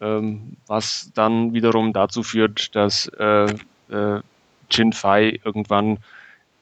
ähm, 0.01 0.57
was 0.67 1.11
dann 1.15 1.53
wiederum 1.53 1.93
dazu 1.93 2.23
führt, 2.23 2.75
dass 2.75 3.07
äh, 3.19 3.55
äh, 3.91 4.21
Jin 4.71 4.93
Fei 4.93 5.41
irgendwann 5.45 5.99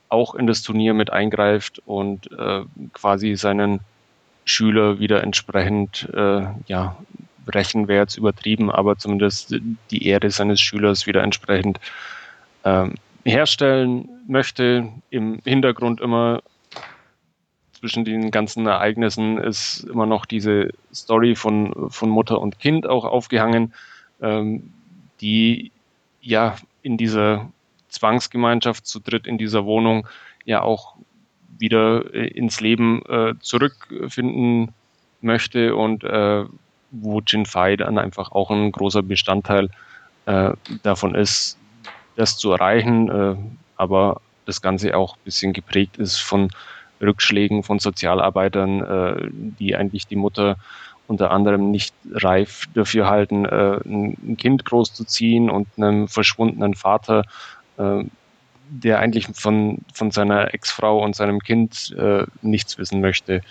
auch 0.08 0.34
in 0.34 0.46
das 0.46 0.62
Turnier 0.62 0.94
mit 0.94 1.10
eingreift 1.10 1.82
und 1.84 2.30
äh, 2.32 2.64
quasi 2.92 3.36
seinen 3.36 3.80
Schüler 4.48 4.98
wieder 4.98 5.22
entsprechend, 5.22 6.08
äh, 6.14 6.46
ja, 6.66 6.96
brechen 7.44 7.88
wäre 7.88 8.02
jetzt 8.02 8.16
übertrieben, 8.16 8.70
aber 8.70 8.96
zumindest 8.96 9.54
die 9.90 10.06
Ehre 10.06 10.30
seines 10.30 10.60
Schülers 10.60 11.06
wieder 11.06 11.22
entsprechend 11.22 11.80
ähm, 12.64 12.94
herstellen 13.24 14.08
möchte. 14.26 14.88
Im 15.10 15.40
Hintergrund 15.44 16.00
immer 16.00 16.42
zwischen 17.72 18.04
den 18.04 18.30
ganzen 18.30 18.66
Ereignissen 18.66 19.38
ist 19.38 19.84
immer 19.84 20.06
noch 20.06 20.26
diese 20.26 20.70
Story 20.92 21.34
von, 21.34 21.90
von 21.90 22.10
Mutter 22.10 22.40
und 22.40 22.58
Kind 22.58 22.86
auch 22.86 23.04
aufgehangen, 23.04 23.72
ähm, 24.20 24.72
die 25.20 25.70
ja 26.20 26.56
in 26.82 26.96
dieser 26.96 27.50
Zwangsgemeinschaft 27.88 28.86
zu 28.86 29.00
dritt 29.00 29.26
in 29.26 29.38
dieser 29.38 29.64
Wohnung 29.64 30.06
ja 30.44 30.62
auch 30.62 30.96
wieder 31.58 32.14
äh, 32.14 32.28
ins 32.28 32.60
Leben 32.60 33.02
äh, 33.06 33.34
zurückfinden 33.40 34.72
möchte 35.20 35.74
und 35.74 36.04
äh, 36.04 36.44
wo 36.90 37.20
Jin 37.20 37.46
Fei 37.46 37.76
dann 37.76 37.98
einfach 37.98 38.32
auch 38.32 38.50
ein 38.50 38.72
großer 38.72 39.02
Bestandteil 39.02 39.68
äh, 40.26 40.52
davon 40.82 41.14
ist, 41.14 41.58
das 42.16 42.36
zu 42.36 42.52
erreichen, 42.52 43.08
äh, 43.08 43.36
aber 43.76 44.20
das 44.46 44.62
Ganze 44.62 44.96
auch 44.96 45.16
ein 45.16 45.24
bisschen 45.24 45.52
geprägt 45.52 45.98
ist 45.98 46.18
von 46.18 46.50
Rückschlägen 47.00 47.62
von 47.62 47.78
Sozialarbeitern, 47.78 48.82
äh, 48.82 49.28
die 49.30 49.76
eigentlich 49.76 50.06
die 50.06 50.16
Mutter 50.16 50.56
unter 51.06 51.30
anderem 51.30 51.70
nicht 51.70 51.94
reif 52.12 52.64
dafür 52.74 53.08
halten, 53.08 53.46
ein 53.46 54.36
Kind 54.36 54.66
großzuziehen 54.66 55.48
und 55.48 55.66
einem 55.78 56.06
verschwundenen 56.06 56.74
Vater, 56.74 57.24
der 58.68 58.98
eigentlich 58.98 59.26
von, 59.32 59.78
von 59.92 60.10
seiner 60.10 60.54
Ex-Frau 60.54 61.02
und 61.02 61.16
seinem 61.16 61.40
Kind 61.40 61.94
äh, 61.98 62.24
nichts 62.42 62.78
wissen 62.78 63.00
möchte. 63.00 63.42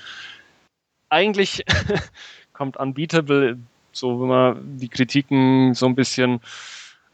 Eigentlich 1.10 1.64
kommt 2.54 2.78
Unbeatable, 2.78 3.58
so 3.92 4.22
wenn 4.22 4.28
man 4.28 4.78
die 4.78 4.90
Kritiken 4.90 5.74
so 5.74 5.86
ein 5.86 5.96
bisschen 5.96 6.40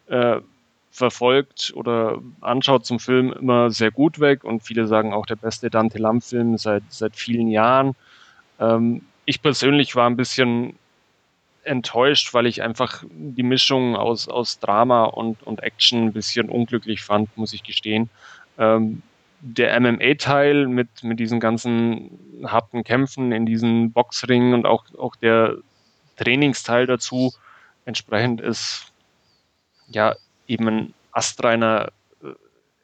äh, 0.07 0.39
verfolgt 0.91 1.73
oder 1.75 2.19
anschaut 2.41 2.85
zum 2.85 2.99
Film 2.99 3.33
immer 3.33 3.71
sehr 3.71 3.91
gut 3.91 4.19
weg 4.19 4.43
und 4.43 4.61
viele 4.61 4.87
sagen 4.87 5.11
auch 5.11 5.25
der 5.25 5.35
beste 5.35 5.69
Dante 5.69 5.97
Lamp-Film 5.97 6.57
seit, 6.57 6.83
seit 6.89 7.15
vielen 7.15 7.47
Jahren. 7.47 7.95
Ähm, 8.59 9.01
ich 9.25 9.41
persönlich 9.41 9.95
war 9.95 10.07
ein 10.07 10.17
bisschen 10.17 10.75
enttäuscht, 11.63 12.33
weil 12.33 12.45
ich 12.45 12.61
einfach 12.61 13.03
die 13.09 13.43
Mischung 13.43 13.95
aus, 13.95 14.27
aus 14.27 14.59
Drama 14.59 15.05
und, 15.05 15.43
und 15.43 15.63
Action 15.63 16.07
ein 16.07 16.13
bisschen 16.13 16.49
unglücklich 16.49 17.01
fand, 17.01 17.35
muss 17.37 17.53
ich 17.53 17.63
gestehen. 17.63 18.09
Ähm, 18.57 19.01
der 19.41 19.77
MMA-Teil 19.79 20.67
mit, 20.67 21.03
mit 21.03 21.19
diesen 21.19 21.39
ganzen 21.39 22.17
harten 22.45 22.83
Kämpfen 22.83 23.33
in 23.33 23.45
diesen 23.45 23.91
Boxringen 23.91 24.53
und 24.53 24.65
auch, 24.65 24.85
auch 24.97 25.17
der 25.17 25.57
Trainingsteil 26.15 26.85
dazu 26.85 27.33
entsprechend 27.85 28.39
ist 28.39 28.93
ja 29.87 30.15
eben 30.47 30.67
ein 30.67 30.93
astreiner 31.11 31.91
äh, 32.23 32.27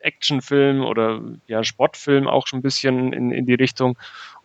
Actionfilm 0.02 0.84
oder 0.84 1.22
ja 1.48 1.64
Sportfilm 1.64 2.28
auch 2.28 2.48
schon 2.48 2.60
ein 2.60 2.64
bisschen 2.64 3.14
in, 3.14 3.32
in 3.32 3.46
die 3.46 3.54
Richtung. 3.54 3.98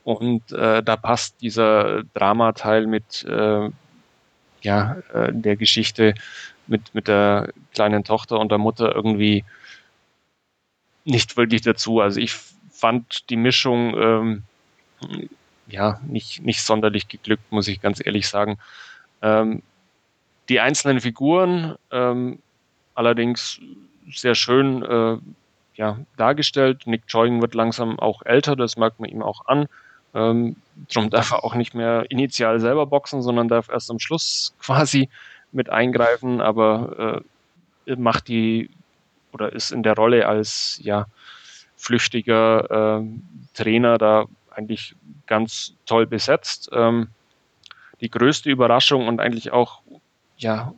Und 0.05 0.53
äh, 0.53 0.83
da 0.83 0.97
passt 0.97 1.41
dieser 1.41 2.05
Dramateil 2.15 2.87
mit 2.87 3.25
äh, 3.25 3.71
ja, 4.65 4.97
äh, 5.13 5.33
der 5.33 5.57
Geschichte 5.57 6.15
mit, 6.67 6.95
mit 6.95 7.09
der 7.09 7.53
kleinen 7.73 8.05
Tochter 8.05 8.41
und 8.41 8.51
der 8.51 8.59
Mutter 8.59 8.95
irgendwie 8.95 9.45
nicht 11.05 11.37
wirklich 11.37 11.63
dazu. 11.63 12.01
Also 12.01 12.21
ich 12.21 12.35
fand 12.71 13.31
die 13.31 13.37
Mischung 13.37 13.95
ähm, 13.97 14.43
ja 15.69 16.01
nicht, 16.07 16.43
nicht 16.43 16.63
sonderlich 16.63 17.09
geglückt, 17.09 17.51
muss 17.51 17.69
ich 17.69 17.81
ganz 17.81 18.05
ehrlich 18.05 18.29
sagen. 18.29 18.59
Ähm, 19.23 19.63
die 20.49 20.61
einzelnen 20.61 21.01
Figuren 21.01 21.77
ähm, 21.91 22.39
allerdings 22.95 23.61
sehr 24.11 24.35
schön 24.35 24.83
äh, 24.83 25.19
ja, 25.75 25.99
dargestellt. 26.17 26.87
Nick 26.87 27.03
Joying 27.09 27.41
wird 27.41 27.55
langsam 27.55 27.99
auch 27.99 28.23
älter, 28.23 28.57
das 28.57 28.77
merkt 28.77 29.01
man 29.01 29.11
ihm 29.11 29.23
auch 29.23 29.47
an. 29.47 29.67
Ähm, 30.15 30.57
darum 30.93 31.11
darf 31.11 31.33
er 31.33 31.45
auch 31.45 31.55
nicht 31.55 31.75
mehr 31.75 32.07
initial 32.09 32.61
selber 32.61 32.87
boxen, 32.87 33.23
sondern 33.23 33.49
darf 33.49 33.69
erst 33.69 33.91
am 33.91 33.99
Schluss 33.99 34.55
quasi 34.61 35.09
mit 35.53 35.71
eingreifen, 35.71 36.41
aber 36.41 37.23
äh, 37.87 37.97
macht 37.97 38.29
die 38.29 38.71
oder 39.33 39.53
ist 39.53 39.73
in 39.73 39.83
der 39.83 39.95
Rolle 39.95 40.27
als 40.27 40.81
ja 40.83 41.07
flüchtiger 41.77 43.01
äh, 43.01 43.05
Trainer 43.55 43.99
da 43.99 44.27
eigentlich 44.51 44.95
ganz 45.27 45.75
toll 45.87 46.07
besetzt. 46.07 46.71
Ähm, 46.73 47.09
die 48.01 48.11
größte 48.11 48.51
Überraschung 48.51 49.09
und 49.09 49.21
eigentlich 49.21 49.53
auch 49.53 49.83
ja 50.37 50.73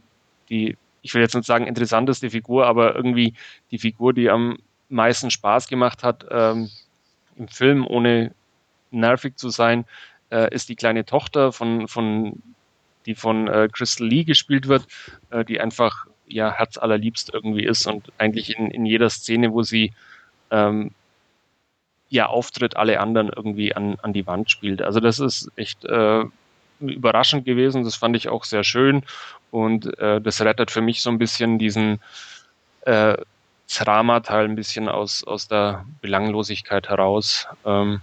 die 0.49 0.77
ich 1.07 1.15
will 1.15 1.23
jetzt 1.23 1.35
nicht 1.35 1.47
sagen 1.47 1.69
interessanteste 1.69 2.31
Figur, 2.31 2.67
aber 2.67 2.97
irgendwie 2.97 3.35
die 3.71 3.79
Figur, 3.79 4.13
die 4.13 4.29
am 4.29 4.59
meisten 4.89 5.31
Spaß 5.31 5.69
gemacht 5.69 6.03
hat 6.03 6.27
ähm, 6.31 6.69
im 7.37 7.47
Film, 7.47 7.87
ohne 7.87 8.33
nervig 8.97 9.37
zu 9.37 9.49
sein, 9.51 9.85
äh, 10.31 10.53
ist 10.55 10.69
die 10.69 10.77
kleine 10.77 11.05
Tochter 11.05 11.53
von, 11.53 11.89
von 11.89 12.43
die 13.07 13.15
von 13.15 13.49
äh, 13.49 13.69
Crystal 13.73 14.07
Lee 14.07 14.25
gespielt 14.25 14.69
wird, 14.69 14.87
äh, 15.31 15.45
die 15.45 15.61
einfach 15.61 16.07
ja 16.27 16.53
herzallerliebst 16.53 17.33
irgendwie 17.33 17.65
ist 17.65 17.87
und 17.87 18.11
eigentlich 18.19 18.59
in, 18.59 18.71
in 18.71 18.85
jeder 18.85 19.11
Szene, 19.11 19.53
wo 19.53 19.63
sie 19.63 19.93
ähm, 20.51 20.91
ja 22.09 22.27
auftritt, 22.27 22.77
alle 22.77 23.01
anderen 23.01 23.31
irgendwie 23.35 23.75
an, 23.75 23.97
an 24.03 24.13
die 24.13 24.27
Wand 24.27 24.51
spielt. 24.51 24.83
Also 24.83 25.01
das 25.01 25.19
ist 25.19 25.51
echt 25.57 25.85
äh, 25.85 26.25
überraschend 26.81 27.45
gewesen. 27.45 27.85
Das 27.85 27.97
fand 27.97 28.17
ich 28.17 28.29
auch 28.29 28.45
sehr 28.45 28.65
schön. 28.65 29.03
Und 29.51 29.99
äh, 29.99 30.21
das 30.21 30.41
rettet 30.41 30.71
für 30.71 30.81
mich 30.81 31.03
so 31.03 31.11
ein 31.11 31.19
bisschen 31.19 31.59
diesen 31.59 32.01
äh, 32.83 33.17
Drama-Teil 33.75 34.45
ein 34.45 34.57
bisschen 34.57 34.89
aus, 34.89 35.25
aus 35.25 35.49
der 35.49 35.85
Belanglosigkeit 36.01 36.89
heraus. 36.89 37.49
Ähm, 37.65 38.01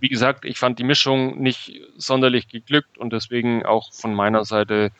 wie 0.00 0.08
gesagt, 0.08 0.44
ich 0.44 0.58
fand 0.58 0.78
die 0.78 0.84
Mischung 0.84 1.40
nicht 1.40 1.80
sonderlich 1.96 2.48
geglückt 2.48 2.98
und 2.98 3.12
deswegen 3.12 3.64
auch 3.64 3.92
von 3.92 4.14
meiner 4.14 4.44
Seite 4.44 4.90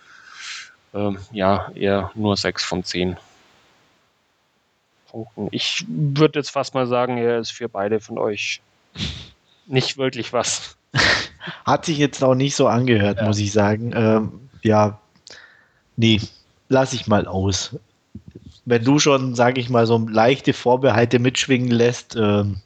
ähm, 0.95 1.19
ja 1.33 1.71
eher 1.75 2.11
nur 2.15 2.37
6 2.37 2.65
von 2.65 2.85
10 2.85 3.17
Punkten. 5.09 5.49
Ich 5.51 5.85
würde 5.89 6.39
jetzt 6.39 6.51
fast 6.51 6.75
mal 6.75 6.87
sagen, 6.87 7.19
er 7.19 7.39
ist 7.39 7.51
für 7.51 7.69
beide 7.69 8.01
von 8.01 8.19
euch 8.19 8.61
nicht 9.67 9.97
wirklich 9.97 10.33
was. 10.33 10.77
Hat 11.65 11.85
sich 11.85 11.99
jetzt 11.99 12.23
auch 12.23 12.35
nicht 12.35 12.57
so 12.57 12.69
angehört, 12.69 13.19
ja. 13.19 13.25
muss 13.25 13.39
ich 13.39 13.53
sagen. 13.53 13.93
Ähm, 13.95 14.49
ja, 14.63 15.01
nee, 15.97 16.21
lass 16.69 16.93
ich 16.93 17.07
mal 17.07 17.27
aus. 17.27 17.77
Wenn 18.65 18.85
du 18.85 18.99
schon, 18.99 19.35
sage 19.35 19.61
ich 19.61 19.69
mal, 19.69 19.87
so 19.87 19.99
leichte 19.99 20.53
Vorbehalte 20.53 21.19
mitschwingen 21.19 21.71
lässt, 21.71 22.17
ähm, 22.17 22.63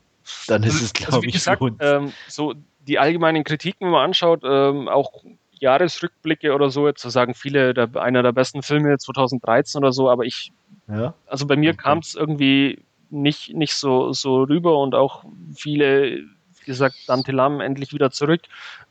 dann 0.46 0.62
ist 0.62 0.74
also, 0.74 0.84
es, 0.84 0.92
glaube 0.92 1.14
also, 1.14 1.26
ich, 1.26 1.32
gesagt, 1.32 1.62
ähm, 1.80 2.12
so 2.28 2.54
die 2.80 2.98
allgemeinen 2.98 3.44
Kritiken, 3.44 3.86
wenn 3.86 3.92
man 3.92 4.04
anschaut, 4.04 4.42
ähm, 4.44 4.88
auch 4.88 5.24
Jahresrückblicke 5.60 6.54
oder 6.54 6.70
so, 6.70 6.86
jetzt 6.86 7.00
zu 7.00 7.10
sagen, 7.10 7.34
viele, 7.34 7.74
der, 7.74 7.94
einer 7.96 8.22
der 8.22 8.32
besten 8.32 8.62
Filme 8.62 8.96
2013 8.96 9.80
oder 9.80 9.92
so, 9.92 10.08
aber 10.08 10.24
ich, 10.24 10.52
ja. 10.88 11.14
also 11.26 11.46
bei 11.46 11.56
mir 11.56 11.72
okay. 11.72 11.82
kam 11.82 11.98
es 11.98 12.14
irgendwie 12.14 12.78
nicht, 13.10 13.54
nicht 13.54 13.74
so, 13.74 14.12
so 14.12 14.42
rüber 14.42 14.78
und 14.78 14.94
auch 14.94 15.24
viele, 15.54 16.18
wie 16.18 16.64
gesagt, 16.64 16.96
Dante 17.06 17.32
Lam 17.32 17.60
endlich 17.60 17.92
wieder 17.92 18.10
zurück. 18.10 18.42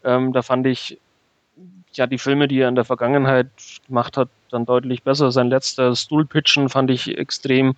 Ähm, 0.03 0.33
da 0.33 0.41
fand 0.41 0.65
ich 0.67 0.99
ja 1.93 2.07
die 2.07 2.17
Filme, 2.17 2.47
die 2.47 2.59
er 2.59 2.69
in 2.69 2.75
der 2.75 2.85
Vergangenheit 2.85 3.49
gemacht 3.87 4.17
hat, 4.17 4.29
dann 4.51 4.65
deutlich 4.65 5.03
besser. 5.03 5.31
Sein 5.31 5.49
letzter 5.49 5.95
Stoolpitchen 5.95 6.69
fand 6.69 6.91
ich 6.91 7.17
extrem 7.17 7.75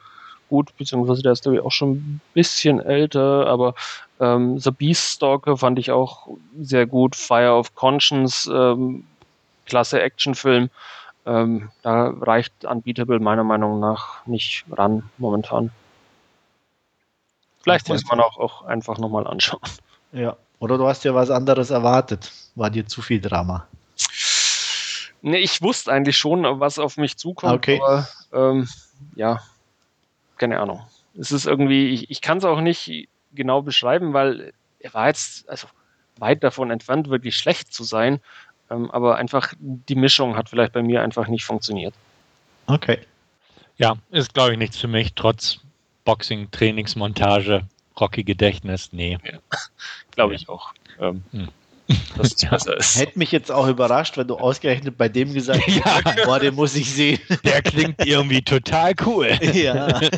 gut, 0.49 0.75
beziehungsweise 0.77 1.21
der 1.21 1.31
ist 1.31 1.43
glaube 1.43 1.57
ich 1.57 1.63
auch 1.63 1.71
schon 1.71 1.91
ein 1.91 2.21
bisschen 2.33 2.81
älter, 2.81 3.47
aber 3.47 3.75
ähm, 4.19 4.59
The 4.59 4.71
Beast 4.71 5.15
Stalker 5.15 5.57
fand 5.57 5.79
ich 5.79 5.91
auch 5.91 6.27
sehr 6.59 6.85
gut. 6.85 7.15
Fire 7.15 7.53
of 7.53 7.75
Conscience, 7.75 8.49
ähm, 8.51 9.05
klasse 9.65 10.01
Actionfilm. 10.01 10.69
Ähm, 11.25 11.69
da 11.83 12.13
reicht 12.21 12.65
Unbeatable 12.65 13.19
meiner 13.19 13.43
Meinung 13.43 13.79
nach 13.79 14.25
nicht 14.25 14.65
ran 14.71 15.03
momentan. 15.17 15.71
Vielleicht 17.61 17.87
muss 17.89 18.05
man 18.05 18.19
auch, 18.19 18.37
auch 18.37 18.63
einfach 18.63 18.97
nochmal 18.97 19.27
anschauen. 19.27 19.61
Ja, 20.11 20.37
oder 20.59 20.77
du 20.77 20.87
hast 20.87 21.03
ja 21.03 21.13
was 21.13 21.29
anderes 21.29 21.69
erwartet. 21.69 22.31
War 22.55 22.69
dir 22.69 22.87
zu 22.87 23.01
viel 23.01 23.21
Drama? 23.21 23.67
Nee, 25.21 25.37
ich 25.37 25.61
wusste 25.61 25.91
eigentlich 25.91 26.17
schon, 26.17 26.43
was 26.59 26.79
auf 26.79 26.97
mich 26.97 27.17
zukommt, 27.17 27.53
okay. 27.53 27.81
aber 27.81 28.07
ähm, 28.31 28.67
ja, 29.15 29.41
keine 30.39 30.59
Ahnung. 30.59 30.81
Es 31.17 31.31
ist 31.31 31.45
irgendwie, 31.45 31.89
ich, 31.89 32.09
ich 32.09 32.21
kann 32.21 32.39
es 32.39 32.45
auch 32.45 32.61
nicht 32.61 33.07
genau 33.33 33.61
beschreiben, 33.61 34.13
weil 34.13 34.53
er 34.79 34.93
war 34.93 35.07
jetzt 35.07 35.47
also 35.49 35.67
weit 36.17 36.43
davon 36.43 36.71
entfernt, 36.71 37.09
wirklich 37.09 37.35
schlecht 37.35 37.73
zu 37.73 37.83
sein. 37.83 38.19
Ähm, 38.71 38.89
aber 38.91 39.17
einfach 39.17 39.53
die 39.59 39.95
Mischung 39.95 40.35
hat 40.35 40.49
vielleicht 40.49 40.73
bei 40.73 40.81
mir 40.81 41.01
einfach 41.01 41.27
nicht 41.27 41.45
funktioniert. 41.45 41.93
Okay. 42.67 42.99
Ja, 43.77 43.95
ist 44.09 44.33
glaube 44.33 44.53
ich 44.53 44.57
nichts 44.57 44.77
für 44.77 44.87
mich, 44.87 45.13
trotz 45.13 45.59
Boxing, 46.05 46.49
Trainingsmontage, 46.51 47.67
Rocky 47.99 48.23
Gedächtnis, 48.23 48.91
nee. 48.91 49.17
Ja, 49.23 49.39
glaube 50.11 50.35
ich 50.35 50.49
auch. 50.49 50.73
Ähm, 50.99 51.23
hm. 51.31 51.49
Dass 52.17 52.33
es 52.35 52.49
besser 52.49 52.77
ist. 52.77 52.99
Hätte 52.99 53.17
mich 53.17 53.31
jetzt 53.31 53.51
auch 53.51 53.67
überrascht, 53.67 54.17
wenn 54.17 54.27
du 54.27 54.37
ausgerechnet 54.37 54.97
bei 54.97 55.09
dem 55.09 55.33
gesagt 55.33 55.65
hättest, 55.65 55.85
ja. 55.85 56.25
boah, 56.25 56.39
den 56.39 56.55
muss 56.55 56.75
ich 56.75 56.91
sehen. 56.91 57.19
Der 57.43 57.61
klingt 57.61 58.05
irgendwie 58.05 58.41
total 58.41 58.93
cool. 59.05 59.37
Ja. 59.53 59.99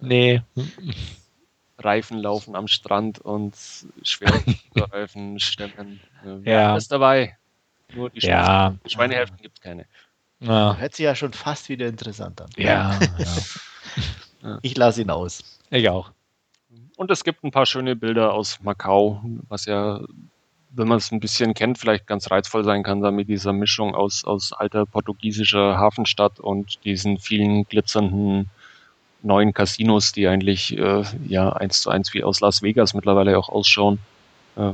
nee. 0.00 0.42
Reifen 1.78 2.18
laufen 2.18 2.54
am 2.54 2.68
Strand 2.68 3.20
und 3.20 3.54
Schwerreifen 4.02 5.40
stemmen. 5.40 6.00
Ja. 6.44 6.76
ist 6.76 6.92
dabei. 6.92 7.36
Nur 7.94 8.10
die 8.10 8.20
ja. 8.20 8.76
Schweinehälften 8.86 9.38
gibt 9.40 9.58
es 9.58 9.62
keine. 9.62 9.86
Ja. 10.40 10.76
Hört 10.76 10.94
sich 10.94 11.04
ja 11.04 11.14
schon 11.14 11.32
fast 11.32 11.68
wieder 11.68 11.86
interessant 11.86 12.40
an. 12.40 12.50
Ja. 12.56 12.98
ja. 14.42 14.58
Ich 14.62 14.76
lasse 14.76 15.02
ihn 15.02 15.10
aus. 15.10 15.42
Ich 15.70 15.88
auch. 15.88 16.12
Und 17.00 17.10
es 17.10 17.24
gibt 17.24 17.42
ein 17.44 17.50
paar 17.50 17.64
schöne 17.64 17.96
Bilder 17.96 18.34
aus 18.34 18.58
Macau, 18.62 19.22
was 19.48 19.64
ja, 19.64 20.02
wenn 20.68 20.86
man 20.86 20.98
es 20.98 21.10
ein 21.10 21.18
bisschen 21.18 21.54
kennt, 21.54 21.78
vielleicht 21.78 22.06
ganz 22.06 22.30
reizvoll 22.30 22.62
sein 22.62 22.82
kann, 22.82 23.00
da 23.00 23.10
mit 23.10 23.26
dieser 23.26 23.54
Mischung 23.54 23.94
aus, 23.94 24.26
aus 24.26 24.52
alter 24.52 24.84
portugiesischer 24.84 25.78
Hafenstadt 25.78 26.40
und 26.40 26.84
diesen 26.84 27.16
vielen 27.16 27.64
glitzernden 27.64 28.50
neuen 29.22 29.54
Casinos, 29.54 30.12
die 30.12 30.28
eigentlich 30.28 30.76
äh, 30.76 31.04
ja 31.26 31.50
eins 31.54 31.80
zu 31.80 31.88
eins 31.88 32.12
wie 32.12 32.22
aus 32.22 32.40
Las 32.40 32.60
Vegas 32.60 32.92
mittlerweile 32.92 33.38
auch 33.38 33.48
ausschauen. 33.48 33.98
Äh, 34.56 34.72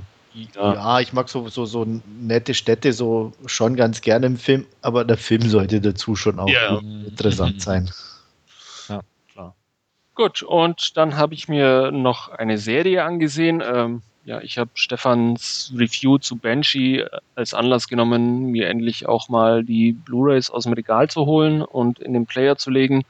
ja. 0.57 0.75
ja, 0.75 0.99
ich 0.99 1.13
mag 1.13 1.29
so, 1.29 1.49
so, 1.49 1.65
so 1.65 1.87
nette 2.21 2.55
Städte 2.55 2.93
so 2.93 3.35
schon 3.47 3.77
ganz 3.77 4.01
gerne 4.01 4.27
im 4.27 4.37
Film, 4.37 4.67
aber 4.83 5.05
der 5.05 5.17
Film 5.17 5.43
sollte 5.43 5.81
dazu 5.81 6.17
schon 6.17 6.41
auch 6.41 6.49
ja. 6.49 6.79
interessant 7.07 7.63
sein. 7.63 7.89
Gut, 10.17 10.43
und 10.43 10.97
dann 10.97 11.19
habe 11.19 11.35
ich 11.35 11.47
mir 11.47 11.91
noch 11.93 12.31
eine 12.31 12.57
Serie 12.57 13.05
angesehen. 13.05 13.63
Ähm, 13.63 14.01
ja, 14.25 14.41
ich 14.41 14.57
habe 14.57 14.71
Stefans 14.73 15.71
Review 15.77 16.17
zu 16.17 16.37
Banshee 16.37 17.01
äh, 17.01 17.09
als 17.35 17.53
Anlass 17.53 17.87
genommen, 17.87 18.47
mir 18.47 18.67
endlich 18.71 19.07
auch 19.07 19.29
mal 19.29 19.63
die 19.63 19.93
Blu-rays 19.93 20.49
aus 20.49 20.65
dem 20.65 20.73
Regal 20.73 21.11
zu 21.11 21.27
holen 21.27 21.61
und 21.61 21.99
in 21.99 22.15
den 22.15 22.25
Player 22.25 22.57
zu 22.57 22.71
legen. 22.71 23.03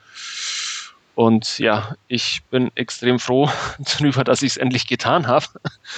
Und 1.15 1.61
ja, 1.61 1.95
ich 2.09 2.43
bin 2.51 2.73
extrem 2.75 3.21
froh 3.21 3.49
darüber, 3.79 4.25
dass 4.25 4.43
ich 4.43 4.53
es 4.53 4.57
endlich 4.57 4.89
getan 4.89 5.29
habe. 5.29 5.47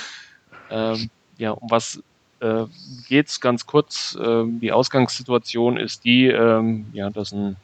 ähm, 0.71 1.09
ja, 1.39 1.53
um 1.53 1.71
was 1.71 2.03
äh, 2.41 2.67
geht's 3.09 3.41
ganz 3.41 3.65
kurz? 3.65 4.15
Äh, 4.15 4.45
die 4.47 4.73
Ausgangssituation 4.73 5.79
ist 5.79 6.05
die, 6.05 6.27
ähm, 6.27 6.87
ja, 6.93 7.09
dass 7.09 7.33
ein 7.33 7.57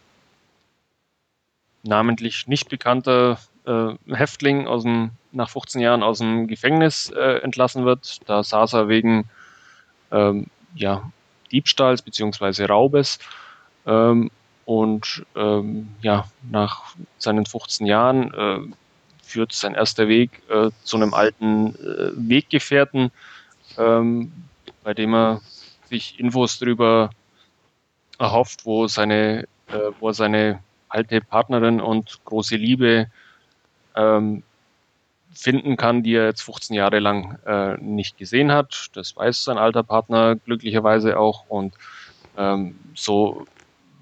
namentlich 1.84 2.46
nicht 2.46 2.68
bekannter 2.68 3.38
äh, 3.66 3.94
Häftling 4.08 4.66
aus 4.66 4.82
dem, 4.82 5.10
nach 5.32 5.50
15 5.50 5.80
Jahren 5.80 6.02
aus 6.02 6.18
dem 6.18 6.46
Gefängnis 6.46 7.10
äh, 7.10 7.38
entlassen 7.42 7.84
wird. 7.84 8.28
Da 8.28 8.42
saß 8.42 8.74
er 8.74 8.88
wegen 8.88 9.24
ähm, 10.10 10.46
ja, 10.74 11.10
Diebstahls 11.52 12.02
bzw. 12.02 12.64
Raubes. 12.64 13.18
Ähm, 13.86 14.30
und 14.64 15.24
ähm, 15.36 15.88
ja, 16.00 16.26
nach 16.50 16.94
seinen 17.18 17.44
15 17.44 17.86
Jahren 17.86 18.32
äh, 18.32 18.60
führt 19.22 19.52
sein 19.52 19.74
erster 19.74 20.08
Weg 20.08 20.42
äh, 20.48 20.70
zu 20.84 20.96
einem 20.96 21.12
alten 21.12 21.74
äh, 21.74 22.12
Weggefährten, 22.14 23.10
ähm, 23.76 24.32
bei 24.82 24.94
dem 24.94 25.14
er 25.14 25.40
sich 25.90 26.18
Infos 26.18 26.58
darüber 26.58 27.10
erhofft, 28.18 28.64
wo 28.64 28.86
seine, 28.86 29.46
äh, 29.68 29.90
wo 30.00 30.08
er 30.08 30.14
seine 30.14 30.60
alte 30.94 31.20
Partnerin 31.20 31.80
und 31.80 32.20
große 32.24 32.56
Liebe 32.56 33.08
ähm, 33.96 34.42
finden 35.34 35.76
kann, 35.76 36.02
die 36.02 36.14
er 36.14 36.26
jetzt 36.26 36.42
15 36.42 36.76
Jahre 36.76 37.00
lang 37.00 37.38
äh, 37.44 37.76
nicht 37.80 38.16
gesehen 38.16 38.52
hat. 38.52 38.88
Das 38.94 39.16
weiß 39.16 39.44
sein 39.44 39.58
alter 39.58 39.82
Partner 39.82 40.36
glücklicherweise 40.36 41.18
auch 41.18 41.44
und 41.48 41.74
ähm, 42.38 42.76
so 42.94 43.46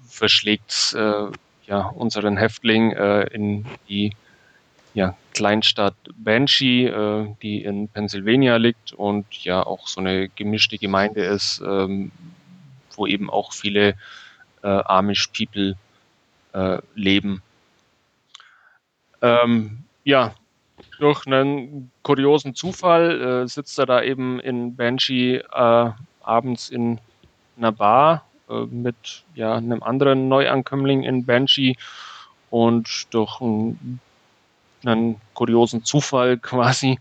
verschlägt 0.07 0.95
äh, 0.95 1.27
ja 1.65 1.87
unseren 1.95 2.37
Häftling 2.37 2.91
äh, 2.91 3.23
in 3.33 3.65
die 3.89 4.13
ja, 4.93 5.17
Kleinstadt 5.33 5.95
Banshee, 6.15 6.85
äh, 6.85 7.27
die 7.41 7.63
in 7.63 7.87
Pennsylvania 7.87 8.57
liegt 8.57 8.93
und 8.93 9.25
ja 9.43 9.65
auch 9.65 9.87
so 9.87 9.99
eine 9.99 10.29
gemischte 10.29 10.77
Gemeinde 10.77 11.23
ist, 11.23 11.63
ähm, 11.65 12.11
wo 12.95 13.07
eben 13.07 13.29
auch 13.31 13.53
viele 13.53 13.95
äh, 14.61 14.67
Amish 14.67 15.27
People 15.27 15.75
äh, 16.53 16.77
leben. 16.95 17.41
Ähm, 19.21 19.83
ja, 20.03 20.33
durch 20.99 21.25
einen 21.27 21.91
kuriosen 22.01 22.55
Zufall 22.55 23.43
äh, 23.43 23.47
sitzt 23.47 23.77
er 23.79 23.85
da 23.85 24.01
eben 24.01 24.39
in 24.39 24.75
Banshee 24.75 25.37
äh, 25.37 25.91
abends 26.21 26.69
in 26.69 26.99
einer 27.57 27.71
Bar 27.71 28.25
äh, 28.49 28.65
mit 28.65 29.23
ja, 29.35 29.55
einem 29.55 29.83
anderen 29.83 30.27
Neuankömmling 30.27 31.03
in 31.03 31.25
Banshee 31.25 31.75
und 32.49 33.13
durch 33.13 33.41
einen, 33.41 33.99
einen 34.85 35.21
kuriosen 35.33 35.83
Zufall 35.83 36.37
quasi 36.41 36.99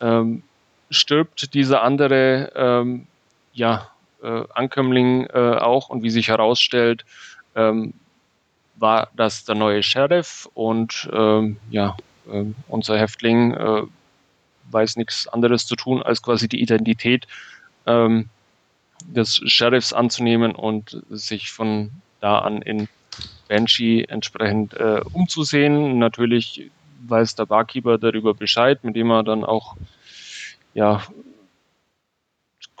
ähm, 0.00 0.42
stirbt 0.90 1.54
dieser 1.54 1.82
andere 1.82 2.52
ähm, 2.54 3.06
ja, 3.52 3.88
äh, 4.22 4.42
Ankömmling 4.54 5.26
äh, 5.26 5.56
auch 5.56 5.88
und 5.88 6.02
wie 6.02 6.10
sich 6.10 6.28
herausstellt, 6.28 7.04
ähm, 7.54 7.94
war 8.84 9.08
das 9.16 9.46
der 9.46 9.54
neue 9.54 9.82
Sheriff 9.82 10.46
und 10.52 11.08
ähm, 11.10 11.56
ja, 11.70 11.96
äh, 12.30 12.44
unser 12.68 12.98
Häftling 12.98 13.54
äh, 13.54 13.82
weiß 14.70 14.96
nichts 14.96 15.26
anderes 15.26 15.64
zu 15.66 15.74
tun, 15.74 16.02
als 16.02 16.20
quasi 16.20 16.48
die 16.48 16.60
Identität 16.60 17.26
ähm, 17.86 18.28
des 19.06 19.40
Sheriffs 19.46 19.94
anzunehmen 19.94 20.54
und 20.54 21.02
sich 21.08 21.50
von 21.50 21.92
da 22.20 22.40
an 22.40 22.60
in 22.60 22.88
Banshee 23.48 24.04
entsprechend 24.04 24.74
äh, 24.74 25.00
umzusehen. 25.14 25.98
Natürlich 25.98 26.70
weiß 27.06 27.36
der 27.36 27.46
Barkeeper 27.46 27.96
darüber 27.96 28.34
Bescheid, 28.34 28.84
mit 28.84 28.96
dem 28.96 29.10
er 29.10 29.22
dann 29.22 29.44
auch 29.44 29.76
ja 30.74 31.02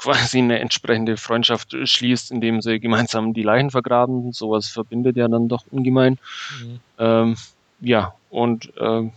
quasi 0.04 0.38
eine 0.38 0.58
entsprechende 0.58 1.16
Freundschaft 1.16 1.74
schließt, 1.82 2.30
indem 2.30 2.60
sie 2.60 2.78
gemeinsam 2.78 3.32
die 3.32 3.42
Leichen 3.42 3.70
vergraben. 3.70 4.32
Sowas 4.32 4.68
verbindet 4.68 5.16
ja 5.16 5.28
dann 5.28 5.48
doch 5.48 5.64
ungemein. 5.70 6.18
Mhm. 6.60 6.80
Ähm, 6.98 7.36
ja, 7.80 8.14
und 8.28 8.76
äh, 8.76 9.10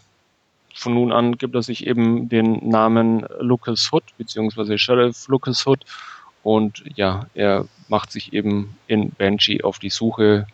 von 0.74 0.94
nun 0.94 1.12
an 1.12 1.38
gibt 1.38 1.56
er 1.56 1.62
sich 1.62 1.86
eben 1.86 2.30
den 2.30 2.70
Namen 2.70 3.26
Lucas 3.40 3.92
Hood, 3.92 4.04
beziehungsweise 4.18 4.78
Sheriff 4.78 5.28
Lucas 5.28 5.68
Hood. 5.68 5.84
Und 6.42 6.84
ja, 6.96 7.26
er 7.34 7.66
macht 7.90 8.14
sich 8.14 8.32
eben 8.32 8.78
in 8.88 9.10
Banshee 9.10 9.64
auf 9.64 9.80
die 9.80 9.90
Suche 9.90 10.48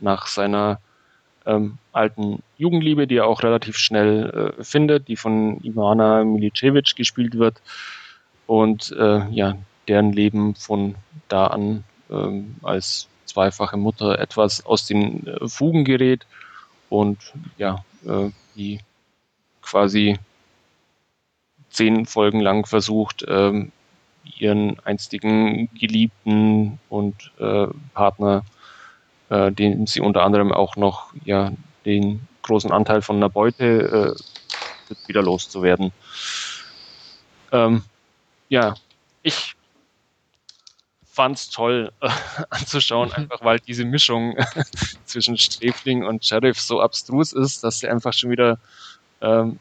nach 0.00 0.26
seiner 0.26 0.80
ähm, 1.46 1.78
alten 1.92 2.42
Jugendliebe, 2.56 3.06
die 3.06 3.18
er 3.18 3.28
auch 3.28 3.44
relativ 3.44 3.76
schnell 3.76 4.56
äh, 4.58 4.64
findet, 4.64 5.06
die 5.06 5.16
von 5.16 5.62
Ivana 5.62 6.24
Milicevic 6.24 6.96
gespielt 6.96 7.38
wird 7.38 7.60
und 8.48 8.92
äh, 8.98 9.28
ja, 9.30 9.56
deren 9.88 10.12
Leben 10.12 10.54
von 10.54 10.94
da 11.28 11.48
an 11.48 11.84
ähm, 12.10 12.56
als 12.62 13.08
zweifache 13.24 13.76
Mutter 13.76 14.18
etwas 14.18 14.64
aus 14.64 14.86
den 14.86 15.26
äh, 15.26 15.48
Fugen 15.48 15.84
gerät 15.84 16.26
und 16.88 17.18
ja, 17.56 17.84
äh, 18.06 18.30
die 18.54 18.80
quasi 19.62 20.18
zehn 21.70 22.06
Folgen 22.06 22.40
lang 22.40 22.66
versucht, 22.66 23.24
ähm, 23.28 23.72
ihren 24.38 24.78
einstigen 24.80 25.68
Geliebten 25.74 26.78
und 26.88 27.32
äh, 27.38 27.66
Partner 27.94 28.44
äh, 29.30 29.52
den 29.52 29.86
sie 29.86 30.00
unter 30.00 30.22
anderem 30.22 30.52
auch 30.52 30.76
noch 30.76 31.12
ja, 31.24 31.52
den 31.84 32.26
großen 32.42 32.72
Anteil 32.72 33.02
von 33.02 33.16
einer 33.16 33.28
Beute 33.28 34.16
äh, 34.90 34.98
wieder 35.06 35.22
loszuwerden. 35.22 35.92
Ähm, 37.52 37.82
ja, 38.48 38.74
ich 39.22 39.54
fand 41.18 41.36
es 41.36 41.50
toll 41.50 41.90
äh, 42.00 42.08
anzuschauen, 42.50 43.12
einfach 43.12 43.42
weil 43.42 43.58
diese 43.58 43.84
Mischung 43.84 44.36
zwischen 45.04 45.36
Sträfling 45.36 46.06
und 46.06 46.24
Sheriff 46.24 46.60
so 46.60 46.80
abstrus 46.80 47.32
ist, 47.32 47.64
dass 47.64 47.80
sie 47.80 47.88
einfach 47.88 48.12
schon 48.12 48.30
wieder 48.30 48.60
ähm, 49.20 49.58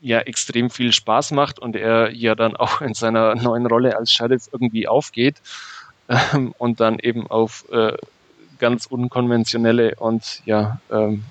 ja 0.00 0.18
extrem 0.18 0.70
viel 0.70 0.92
Spaß 0.92 1.30
macht 1.30 1.60
und 1.60 1.76
er 1.76 2.10
ja 2.12 2.34
dann 2.34 2.56
auch 2.62 2.80
in 2.80 2.94
seiner 2.94 3.36
neuen 3.36 3.66
Rolle 3.66 3.96
als 3.96 4.10
Sheriff 4.10 4.48
irgendwie 4.50 4.88
aufgeht 4.88 5.36
ähm, 6.08 6.52
und 6.58 6.80
dann 6.80 6.98
eben 6.98 7.30
auf 7.30 7.64
äh, 7.70 7.96
ganz 8.58 8.86
unkonventionelle 8.86 9.94
und 9.94 10.42
ja 10.46 10.80
ähm, 10.90 11.22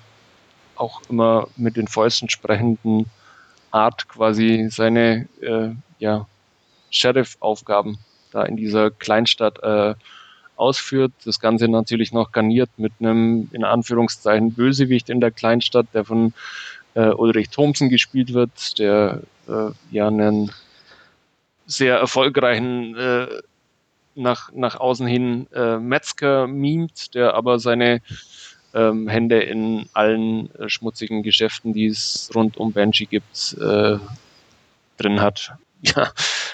auch 0.77 1.01
immer 1.09 1.49
mit 1.57 1.75
den 1.75 1.89
Fäusten 1.89 2.29
sprechenden 2.29 3.07
Art 3.69 4.07
quasi 4.07 4.69
seine 4.71 5.27
äh, 5.41 5.71
ja, 5.99 6.25
Sheriff-Aufgaben 6.89 7.99
da 8.33 8.43
in 8.43 8.57
dieser 8.57 8.91
Kleinstadt 8.91 9.61
äh, 9.63 9.95
ausführt. 10.55 11.11
Das 11.25 11.39
Ganze 11.39 11.67
natürlich 11.67 12.13
noch 12.13 12.31
garniert 12.31 12.69
mit 12.77 12.93
einem 12.99 13.49
in 13.51 13.63
Anführungszeichen 13.63 14.53
Bösewicht 14.53 15.09
in 15.09 15.21
der 15.21 15.31
Kleinstadt, 15.31 15.87
der 15.93 16.05
von 16.05 16.33
äh, 16.95 17.09
Ulrich 17.09 17.49
Thomsen 17.49 17.89
gespielt 17.89 18.33
wird, 18.33 18.79
der 18.79 19.21
äh, 19.47 19.71
ja 19.91 20.07
einen 20.07 20.51
sehr 21.65 21.97
erfolgreichen 21.97 22.95
äh, 22.95 23.27
nach, 24.15 24.51
nach 24.53 24.79
außen 24.79 25.07
hin 25.07 25.47
äh, 25.53 25.77
Metzger 25.77 26.47
mimt, 26.47 27.15
der 27.15 27.33
aber 27.33 27.59
seine 27.59 28.01
ähm, 28.73 29.07
Hände 29.07 29.39
in 29.39 29.87
allen 29.93 30.53
äh, 30.55 30.69
schmutzigen 30.69 31.23
Geschäften, 31.23 31.73
die 31.73 31.87
es 31.87 32.29
rund 32.35 32.57
um 32.57 32.73
Banshee 32.73 33.05
gibt, 33.05 33.55
äh, 33.59 33.97
drin 34.97 35.21
hat. 35.21 35.53
Ja, 35.95 36.13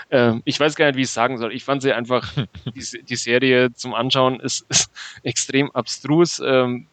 äh, 0.10 0.40
ich 0.44 0.60
weiß 0.60 0.76
gar 0.76 0.88
nicht, 0.88 0.96
wie 0.96 1.02
ich 1.02 1.08
es 1.08 1.14
sagen 1.14 1.38
soll. 1.38 1.54
Ich 1.54 1.64
fand 1.64 1.84
sie 1.84 1.94
einfach, 1.94 2.34
die, 2.76 3.04
die 3.04 3.16
Serie 3.16 3.72
zum 3.74 3.94
Anschauen 3.94 4.40
ist, 4.40 4.66
ist 4.70 4.92
extrem 5.22 5.70
abstrus. 5.72 6.42
Ähm, 6.44 6.88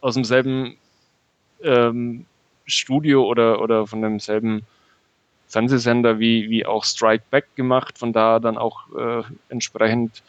aus 0.00 0.14
demselben 0.14 0.76
ähm, 1.62 2.26
Studio 2.66 3.24
oder, 3.24 3.62
oder 3.62 3.86
von 3.86 4.02
demselben 4.02 4.62
Fernsehsender 5.48 6.18
wie, 6.18 6.50
wie 6.50 6.66
auch 6.66 6.84
Strike 6.84 7.24
Back 7.30 7.54
gemacht, 7.54 7.98
von 7.98 8.12
da 8.12 8.38
dann 8.38 8.58
auch 8.58 8.92
äh, 8.94 9.22
entsprechend 9.48 10.22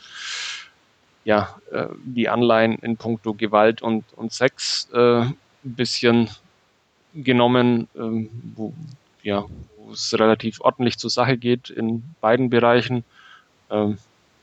ja, 1.25 1.59
äh, 1.71 1.87
die 2.05 2.29
Anleihen 2.29 2.75
in 2.75 2.95
puncto 2.95 3.33
Gewalt 3.33 3.81
und, 3.81 4.05
und 4.15 4.31
Sex 4.31 4.87
äh, 4.93 5.21
ein 5.23 5.35
bisschen 5.63 6.29
genommen, 7.13 7.87
ähm, 7.95 8.29
wo, 8.55 8.73
ja, 9.25 9.43
wo 9.77 9.91
es 9.91 10.17
relativ 10.17 10.61
ordentlich 10.61 10.97
zur 10.97 11.09
Sache 11.09 11.37
geht 11.37 11.69
in 11.69 12.03
beiden 12.21 12.49
Bereichen. 12.49 13.03
Ähm, 13.69 13.97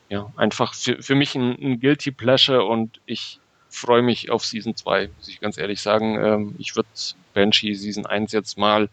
ja, 0.08 0.30
einfach 0.36 0.74
für, 0.74 1.00
für 1.02 1.14
mich 1.14 1.34
ein, 1.34 1.52
ein 1.52 1.80
Guilty 1.80 2.10
Pleasure 2.10 2.64
und 2.64 3.00
ich 3.06 3.38
freue 3.70 4.02
mich 4.02 4.30
auf 4.30 4.44
Season 4.44 4.76
2, 4.76 5.08
muss 5.16 5.28
ich 5.28 5.40
ganz 5.40 5.56
ehrlich 5.56 5.80
sagen. 5.80 6.22
Ähm, 6.22 6.54
ich 6.58 6.76
würde 6.76 6.88
Banshee 7.32 7.74
Season 7.74 8.04
1 8.04 8.32
jetzt 8.32 8.58
mal 8.58 8.90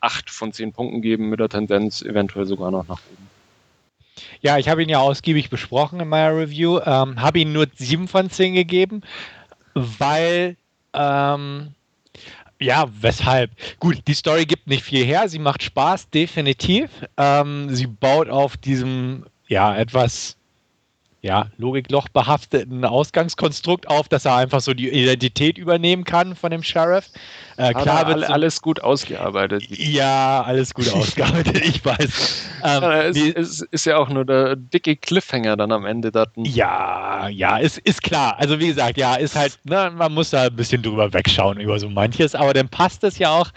acht 0.00 0.30
von 0.30 0.52
zehn 0.52 0.72
Punkten 0.72 1.00
geben, 1.00 1.30
mit 1.30 1.40
der 1.40 1.48
Tendenz 1.48 2.02
eventuell 2.02 2.46
sogar 2.46 2.70
noch 2.70 2.86
nach 2.86 3.00
oben. 3.10 3.30
Ja, 4.42 4.58
ich 4.58 4.68
habe 4.68 4.82
ihn 4.82 4.88
ja 4.88 4.98
ausgiebig 4.98 5.48
besprochen 5.48 6.00
in 6.00 6.08
meiner 6.08 6.36
Review, 6.36 6.80
ähm, 6.84 7.20
habe 7.20 7.38
ihn 7.40 7.52
nur 7.52 7.66
sieben 7.76 8.08
von 8.08 8.28
zehn 8.28 8.54
gegeben, 8.54 9.02
weil 9.74 10.56
ähm, 10.92 11.74
ja, 12.62 12.86
weshalb? 13.00 13.50
Gut, 13.78 13.98
die 14.06 14.14
Story 14.14 14.46
gibt 14.46 14.66
nicht 14.66 14.84
viel 14.84 15.04
her. 15.04 15.28
Sie 15.28 15.38
macht 15.38 15.62
Spaß, 15.62 16.10
definitiv. 16.10 16.90
Ähm, 17.16 17.74
sie 17.74 17.86
baut 17.86 18.28
auf 18.28 18.56
diesem, 18.56 19.24
ja, 19.48 19.76
etwas 19.76 20.36
ja, 21.22 21.46
Logikloch 21.56 22.08
behafteten 22.08 22.84
Ausgangskonstrukt 22.84 23.88
auf, 23.88 24.08
dass 24.08 24.24
er 24.24 24.34
einfach 24.34 24.60
so 24.60 24.74
die 24.74 24.90
Identität 24.90 25.56
übernehmen 25.56 26.02
kann 26.02 26.34
von 26.34 26.50
dem 26.50 26.64
Sheriff. 26.64 27.10
Äh, 27.56 27.72
klar 27.74 28.08
wird 28.08 28.28
alles 28.28 28.60
gut 28.60 28.82
ausgearbeitet. 28.82 29.62
Ja, 29.68 30.42
alles 30.42 30.74
gut 30.74 30.88
ausgearbeitet, 30.92 31.60
ich 31.64 31.84
weiß. 31.84 32.48
Ähm, 32.64 32.82
ja, 32.82 33.02
es, 33.02 33.14
die, 33.14 33.36
es, 33.36 33.60
ist 33.60 33.84
ja 33.84 33.98
auch 33.98 34.08
nur 34.08 34.24
der 34.24 34.56
dicke 34.56 34.96
Cliffhanger 34.96 35.56
dann 35.56 35.70
am 35.70 35.86
Ende. 35.86 36.10
Daten. 36.10 36.44
Ja, 36.44 37.28
ja, 37.28 37.56
ist, 37.58 37.78
ist 37.78 38.02
klar. 38.02 38.36
Also 38.38 38.58
wie 38.58 38.66
gesagt, 38.66 38.98
ja, 38.98 39.14
ist 39.14 39.36
halt, 39.36 39.60
ne, 39.62 39.92
man 39.94 40.12
muss 40.12 40.30
da 40.30 40.46
ein 40.46 40.56
bisschen 40.56 40.82
drüber 40.82 41.12
wegschauen 41.12 41.60
über 41.60 41.78
so 41.78 41.88
manches, 41.88 42.34
aber 42.34 42.52
dann 42.52 42.68
passt 42.68 43.04
es 43.04 43.18
ja 43.18 43.30
auch. 43.30 43.50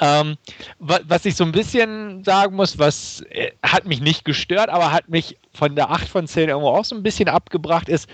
Ähm, 0.00 0.36
was 0.78 1.24
ich 1.24 1.36
so 1.36 1.44
ein 1.44 1.52
bisschen 1.52 2.24
sagen 2.24 2.56
muss, 2.56 2.78
was 2.78 3.22
äh, 3.30 3.52
hat 3.62 3.86
mich 3.86 4.00
nicht 4.00 4.24
gestört, 4.24 4.68
aber 4.68 4.92
hat 4.92 5.08
mich 5.08 5.38
von 5.52 5.76
der 5.76 5.90
8 5.90 6.08
von 6.08 6.26
10 6.26 6.48
irgendwo 6.48 6.70
auch 6.70 6.84
so 6.84 6.96
ein 6.96 7.02
bisschen 7.02 7.28
abgebracht, 7.28 7.88
ist, 7.88 8.08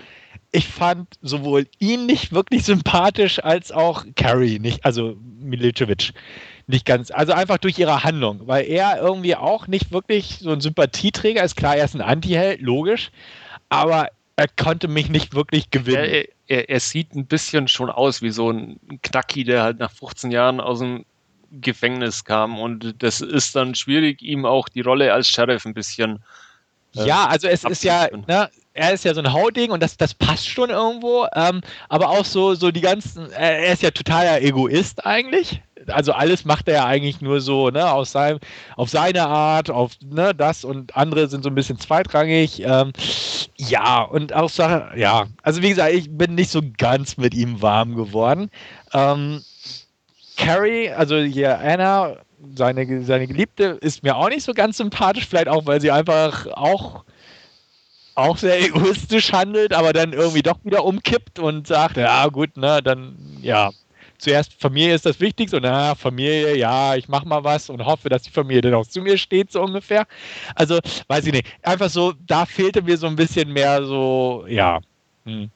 ich 0.51 0.67
fand 0.67 1.07
sowohl 1.21 1.67
ihn 1.79 2.05
nicht 2.05 2.33
wirklich 2.33 2.65
sympathisch 2.65 3.43
als 3.43 3.71
auch 3.71 4.05
Carrie 4.15 4.59
nicht, 4.59 4.85
also 4.85 5.15
Milicevic 5.39 6.13
nicht 6.67 6.85
ganz, 6.85 7.09
also 7.11 7.33
einfach 7.33 7.57
durch 7.57 7.79
ihre 7.79 8.03
Handlung, 8.03 8.47
weil 8.47 8.65
er 8.65 8.99
irgendwie 8.99 9.35
auch 9.35 9.67
nicht 9.67 9.91
wirklich 9.91 10.39
so 10.39 10.51
ein 10.51 10.61
Sympathieträger 10.61 11.43
ist. 11.43 11.55
Klar, 11.55 11.77
er 11.77 11.85
ist 11.85 11.95
ein 11.95 12.01
Antiheld, 12.01 12.61
logisch, 12.61 13.11
aber 13.69 14.09
er 14.35 14.47
konnte 14.47 14.87
mich 14.87 15.09
nicht 15.09 15.33
wirklich 15.33 15.71
gewinnen. 15.71 16.03
Er, 16.03 16.25
er, 16.47 16.69
er, 16.69 16.79
sieht 16.79 17.13
ein 17.13 17.27
bisschen 17.27 17.67
schon 17.67 17.89
aus 17.89 18.21
wie 18.21 18.31
so 18.31 18.49
ein 18.49 18.79
Knacki, 19.03 19.43
der 19.43 19.63
halt 19.63 19.79
nach 19.79 19.91
15 19.91 20.31
Jahren 20.31 20.59
aus 20.59 20.79
dem 20.79 21.05
Gefängnis 21.51 22.23
kam 22.23 22.59
und 22.59 22.95
das 22.99 23.21
ist 23.21 23.55
dann 23.55 23.75
schwierig, 23.75 24.21
ihm 24.21 24.45
auch 24.45 24.69
die 24.69 24.81
Rolle 24.81 25.13
als 25.13 25.27
Sheriff 25.27 25.65
ein 25.65 25.73
bisschen. 25.73 26.23
Äh, 26.95 27.05
ja, 27.05 27.25
also 27.25 27.47
es 27.47 27.63
ist 27.63 27.83
ja, 27.83 28.07
ne, 28.27 28.49
er 28.73 28.93
ist 28.93 29.03
ja 29.03 29.13
so 29.13 29.21
ein 29.21 29.33
Hauding 29.33 29.71
und 29.71 29.81
das, 29.83 29.97
das 29.97 30.13
passt 30.13 30.47
schon 30.47 30.69
irgendwo, 30.69 31.25
ähm, 31.35 31.61
aber 31.89 32.09
auch 32.09 32.25
so, 32.25 32.55
so 32.55 32.71
die 32.71 32.81
ganzen, 32.81 33.31
er 33.31 33.73
ist 33.73 33.81
ja 33.81 33.91
totaler 33.91 34.41
Egoist 34.41 35.05
eigentlich. 35.05 35.61
Also 35.87 36.13
alles 36.13 36.45
macht 36.45 36.67
er 36.67 36.75
ja 36.75 36.85
eigentlich 36.85 37.21
nur 37.21 37.41
so, 37.41 37.69
ne, 37.69 37.91
aus 37.91 38.11
seinem, 38.11 38.39
auf 38.77 38.89
seine 38.89 39.25
Art, 39.25 39.69
auf 39.69 39.93
ne, 40.03 40.33
das 40.35 40.63
und 40.63 40.95
andere 40.95 41.27
sind 41.27 41.43
so 41.43 41.49
ein 41.49 41.55
bisschen 41.55 41.79
zweitrangig. 41.79 42.61
Ähm, 42.61 42.93
ja, 43.57 44.03
und 44.03 44.33
auch 44.33 44.49
Sache, 44.49 44.91
ja, 44.95 45.25
also 45.41 45.61
wie 45.61 45.69
gesagt, 45.69 45.93
ich 45.93 46.15
bin 46.15 46.35
nicht 46.35 46.51
so 46.51 46.61
ganz 46.77 47.17
mit 47.17 47.33
ihm 47.33 47.61
warm 47.61 47.95
geworden. 47.95 48.51
Ähm, 48.93 49.41
Carrie, 50.41 50.89
also 50.89 51.17
hier 51.17 51.59
Anna, 51.59 52.17
seine, 52.55 53.03
seine 53.03 53.27
Geliebte, 53.27 53.77
ist 53.81 54.01
mir 54.01 54.15
auch 54.15 54.29
nicht 54.29 54.43
so 54.43 54.53
ganz 54.53 54.77
sympathisch, 54.77 55.27
vielleicht 55.27 55.47
auch, 55.47 55.65
weil 55.67 55.79
sie 55.79 55.91
einfach 55.91 56.47
auch, 56.47 57.03
auch 58.15 58.37
sehr 58.37 58.59
egoistisch 58.59 59.31
handelt, 59.31 59.73
aber 59.73 59.93
dann 59.93 60.13
irgendwie 60.13 60.41
doch 60.41 60.57
wieder 60.63 60.83
umkippt 60.83 61.37
und 61.37 61.67
sagt, 61.67 61.97
ja 61.97 62.27
gut, 62.27 62.57
ne, 62.57 62.81
dann, 62.83 63.15
ja, 63.41 63.69
zuerst 64.17 64.59
Familie 64.59 64.95
ist 64.95 65.05
das 65.05 65.19
Wichtigste 65.19 65.57
und 65.57 65.63
na, 65.63 65.93
Familie, 65.93 66.57
ja, 66.57 66.95
ich 66.95 67.07
mach 67.07 67.23
mal 67.23 67.43
was 67.43 67.69
und 67.69 67.85
hoffe, 67.85 68.09
dass 68.09 68.23
die 68.23 68.31
Familie 68.31 68.61
dann 68.61 68.73
auch 68.73 68.87
zu 68.87 69.01
mir 69.01 69.17
steht, 69.17 69.51
so 69.51 69.61
ungefähr. 69.61 70.07
Also, 70.55 70.79
weiß 71.07 71.27
ich 71.27 71.33
nicht. 71.33 71.47
Einfach 71.61 71.89
so, 71.89 72.13
da 72.25 72.47
fehlte 72.47 72.81
mir 72.81 72.97
so 72.97 73.05
ein 73.07 73.15
bisschen 73.15 73.53
mehr 73.53 73.83
so, 73.83 74.45
ja. 74.47 74.79
Hm. 75.25 75.51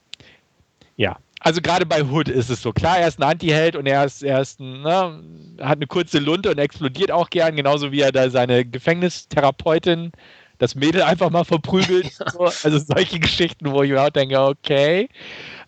Ja, 0.98 1.18
also 1.46 1.62
gerade 1.62 1.86
bei 1.86 2.04
Hood 2.04 2.28
ist 2.28 2.50
es 2.50 2.64
so. 2.64 2.74
Klar, 2.74 2.98
er 2.98 3.08
ist 3.08 3.20
ein 3.20 3.24
Anti-Held 3.24 3.76
und 3.76 3.86
er 3.86 4.04
ist, 4.04 4.24
er 4.24 4.42
ist 4.42 4.60
ein, 4.60 4.82
ne, 4.82 5.24
hat 5.62 5.78
eine 5.78 5.86
kurze 5.86 6.18
Lunte 6.18 6.50
und 6.50 6.58
explodiert 6.58 7.12
auch 7.12 7.30
gern, 7.30 7.56
genauso 7.56 7.92
wie 7.92 8.02
er 8.02 8.12
da 8.12 8.32
seine 8.32 8.66
Gefängnistherapeutin 8.66 10.12
das 10.58 10.74
Mädel 10.74 11.04
einfach 11.04 11.30
mal 11.30 11.46
verprügelt. 11.46 12.12
so. 12.34 12.46
Also 12.64 12.80
solche 12.80 13.20
Geschichten, 13.20 13.72
wo 13.72 13.84
ich 13.84 13.92
mir 13.92 14.02
auch 14.02 14.10
denke, 14.10 14.42
okay. 14.42 15.08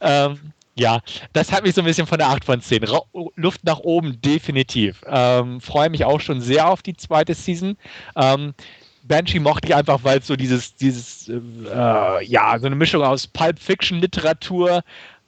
Ähm, 0.01 0.51
ja, 0.73 0.99
das 1.33 1.51
hat 1.51 1.63
mich 1.63 1.75
so 1.75 1.81
ein 1.81 1.85
bisschen 1.85 2.07
von 2.07 2.17
der 2.17 2.29
8 2.29 2.43
von 2.43 2.59
10. 2.59 2.83
Ra 2.83 3.01
Luft 3.35 3.63
nach 3.63 3.79
oben, 3.79 4.19
definitiv. 4.19 5.03
Ähm, 5.05 5.61
Freue 5.61 5.91
mich 5.91 6.05
auch 6.05 6.21
schon 6.21 6.41
sehr 6.41 6.67
auf 6.67 6.81
die 6.81 6.97
zweite 6.97 7.35
Season. 7.35 7.77
Ähm, 8.15 8.55
Banshee 9.03 9.39
mochte 9.39 9.67
ich 9.67 9.75
einfach, 9.75 9.99
weil 10.03 10.19
es 10.19 10.27
so 10.27 10.35
dieses, 10.35 10.75
dieses, 10.75 11.29
äh, 11.29 12.25
ja, 12.25 12.57
so 12.59 12.65
eine 12.65 12.75
Mischung 12.75 13.03
aus 13.03 13.27
Pulp 13.27 13.59
Fiction 13.59 13.99
Literatur, 13.99 14.83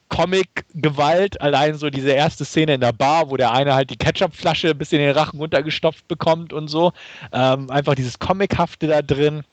Comic-Gewalt, 0.10 1.40
allein 1.42 1.76
so 1.76 1.90
diese 1.90 2.12
erste 2.12 2.44
Szene 2.44 2.76
in 2.76 2.82
der 2.82 2.92
Bar, 2.92 3.30
wo 3.30 3.38
der 3.38 3.52
eine 3.52 3.74
halt 3.74 3.90
die 3.90 3.98
Ketchupflasche 3.98 4.76
bis 4.76 4.92
in 4.92 5.00
den 5.00 5.16
Rachen 5.16 5.40
runtergestopft 5.40 6.08
bekommt 6.08 6.52
und 6.52 6.68
so. 6.68 6.92
Ähm, 7.32 7.70
einfach 7.70 7.96
dieses 7.96 8.20
Comichafte 8.20 8.88
da 8.88 9.02
drin 9.02 9.44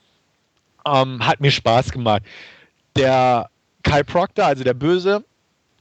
ähm, 0.87 1.25
hat 1.25 1.41
mir 1.41 1.51
Spaß 1.51 1.93
gemacht. 1.93 2.23
Der 2.97 3.51
Kyle 3.83 4.05
Proctor, 4.05 4.47
also 4.47 4.65
der 4.65 4.75
Böse, 4.75 5.25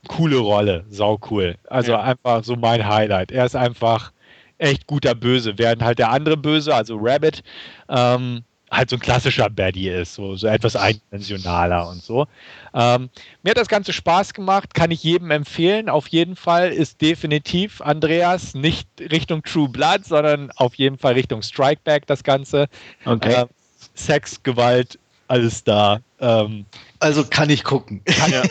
coole 0.08 0.38
Rolle, 0.38 0.84
sau 0.90 1.18
cool. 1.30 1.56
Also 1.68 1.92
ja. 1.92 2.02
einfach 2.02 2.44
so 2.44 2.56
mein 2.56 2.86
Highlight. 2.86 3.32
Er 3.32 3.46
ist 3.46 3.56
einfach 3.56 4.12
echt 4.58 4.86
guter 4.86 5.14
Böse, 5.14 5.54
während 5.56 5.82
halt 5.82 5.98
der 5.98 6.10
andere 6.10 6.36
Böse, 6.36 6.74
also 6.74 6.98
Rabbit, 7.00 7.42
ähm, 7.88 8.42
halt 8.70 8.90
so 8.90 8.96
ein 8.96 9.00
klassischer 9.00 9.48
Baddie 9.48 9.88
ist, 9.88 10.14
so, 10.14 10.36
so 10.36 10.46
etwas 10.48 10.76
eindimensionaler 10.76 11.88
und 11.88 12.02
so. 12.02 12.26
Ähm, 12.74 13.10
mir 13.42 13.50
hat 13.50 13.58
das 13.58 13.68
Ganze 13.68 13.92
Spaß 13.92 14.34
gemacht, 14.34 14.74
kann 14.74 14.90
ich 14.90 15.02
jedem 15.02 15.30
empfehlen. 15.30 15.88
Auf 15.88 16.08
jeden 16.08 16.36
Fall 16.36 16.72
ist 16.72 17.00
definitiv 17.00 17.80
Andreas 17.80 18.54
nicht 18.54 18.88
Richtung 18.98 19.42
True 19.42 19.68
Blood, 19.68 20.04
sondern 20.04 20.50
auf 20.56 20.74
jeden 20.74 20.98
Fall 20.98 21.14
Richtung 21.14 21.42
Strikeback 21.42 22.06
das 22.06 22.24
Ganze. 22.24 22.68
Okay. 23.04 23.32
Äh, 23.32 23.46
Sex, 23.94 24.42
Gewalt, 24.42 24.98
alles 25.28 25.62
da. 25.64 26.00
Ähm, 26.20 26.66
also 26.98 27.24
kann 27.24 27.50
ich 27.50 27.62
gucken. 27.64 28.02
Kann 28.04 28.32
ja. 28.32 28.42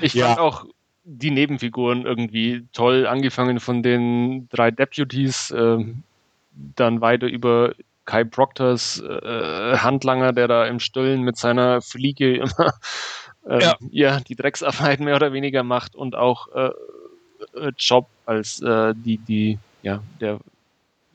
ich 0.00 0.12
fand 0.12 0.14
ja. 0.14 0.38
auch 0.38 0.66
die 1.04 1.30
Nebenfiguren 1.30 2.04
irgendwie 2.04 2.64
toll, 2.72 3.06
angefangen 3.06 3.60
von 3.60 3.82
den 3.82 4.48
drei 4.48 4.72
Deputies, 4.72 5.52
äh, 5.52 5.84
dann 6.74 7.00
weiter 7.00 7.28
über 7.28 7.74
Kai 8.06 8.24
Proctors 8.24 9.00
äh, 9.00 9.76
Handlanger, 9.76 10.32
der 10.32 10.48
da 10.48 10.66
im 10.66 10.80
Stullen 10.80 11.22
mit 11.22 11.36
seiner 11.36 11.82
Fliege 11.82 12.36
immer 12.36 12.74
äh, 13.48 13.62
ja. 13.62 13.76
ja. 13.90 14.20
die 14.20 14.36
Drecksarbeit 14.36 15.00
mehr 15.00 15.16
oder 15.16 15.32
weniger 15.32 15.62
macht 15.62 15.94
und 15.94 16.14
auch 16.14 16.48
äh, 16.54 16.70
äh 17.54 17.72
Job 17.76 18.08
als 18.24 18.62
äh, 18.62 18.94
die, 18.96 19.18
die, 19.18 19.58
ja, 19.82 20.02
der 20.20 20.38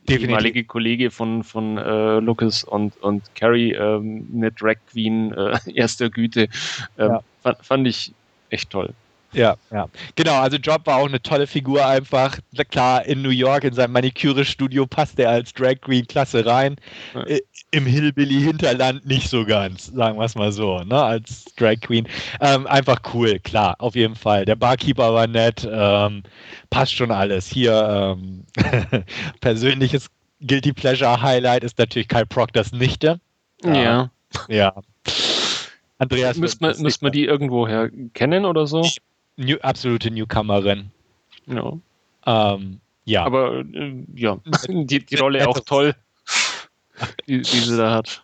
Definitiv. 0.04 0.30
ehemalige 0.30 0.64
Kollege 0.66 1.12
von, 1.12 1.44
von 1.44 1.78
äh, 1.78 2.20
Lucas 2.20 2.64
und, 2.64 2.98
und 3.02 3.34
Carrie, 3.36 3.74
ähm, 3.74 4.28
eine 4.34 4.52
Drag 4.52 4.78
Queen 4.92 5.34
erster 5.74 6.10
Güte, 6.10 6.50
ähm, 6.98 7.10
ja. 7.10 7.24
fand, 7.42 7.58
fand 7.66 7.88
ich 7.88 8.14
echt 8.50 8.70
toll. 8.70 8.94
Ja, 9.34 9.56
ja. 9.72 9.88
Genau, 10.16 10.36
also 10.40 10.58
Job 10.58 10.86
war 10.86 10.98
auch 10.98 11.08
eine 11.08 11.22
tolle 11.22 11.48
Figur 11.48 11.86
einfach. 11.86 12.38
Klar, 12.70 13.06
in 13.06 13.22
New 13.22 13.30
York, 13.30 13.64
in 13.64 13.74
seinem 13.74 13.94
Maniküre-Studio 13.94 14.86
passt 14.86 15.20
er 15.20 15.30
als 15.30 15.54
Drag 15.54 15.80
Queen 15.82 16.06
klasse 16.06 16.46
rein. 16.46 16.76
Ja. 17.14 17.38
Im 17.72 17.86
Hillbilly-Hinterland 17.86 19.06
nicht 19.06 19.30
so 19.30 19.46
ganz, 19.46 19.88
sagen 19.88 20.18
wir 20.18 20.26
es 20.26 20.36
mal 20.36 20.52
so, 20.52 20.80
ne, 20.80 21.02
als 21.02 21.46
Drag 21.56 21.80
Queen. 21.80 22.08
Ähm, 22.42 22.68
einfach 22.68 23.00
cool, 23.14 23.40
klar, 23.40 23.76
auf 23.80 23.96
jeden 23.96 24.16
Fall. 24.16 24.44
Der 24.44 24.58
Barkeeper 24.58 25.14
war 25.14 25.28
nett, 25.28 25.68
ähm, 25.72 26.24
passt 26.70 26.94
schon 26.94 27.12
alles. 27.12 27.48
Hier, 27.48 28.18
ähm, 28.18 28.44
persönliches 29.40 30.08
Guilty 30.42 30.74
Pleasure 30.74 31.22
Highlight 31.22 31.64
ist 31.64 31.78
natürlich 31.78 32.10
Kyle 32.10 32.26
Proctors 32.26 32.74
Nichte. 32.74 33.22
Ja. 33.64 34.10
Ja. 34.50 34.74
Andreas. 35.98 36.38
Müsste 36.38 36.66
man, 36.66 36.82
müsst 36.82 37.02
man 37.04 37.12
die 37.12 37.26
irgendwoher 37.26 37.90
kennen 38.14 38.46
oder 38.46 38.66
so? 38.66 38.84
New, 39.38 39.58
absolute 39.62 40.12
Newcomerin. 40.12 40.92
Ja. 41.48 41.74
Ähm, 42.26 42.80
ja. 43.06 43.24
Aber 43.24 43.64
äh, 43.74 44.06
ja, 44.16 44.38
die, 44.68 45.06
die 45.06 45.16
Rolle 45.16 45.48
auch 45.48 45.60
toll, 45.62 45.96
die, 47.28 47.42
die 47.42 47.60
sie 47.60 47.78
da 47.78 47.96
hat. 47.96 48.24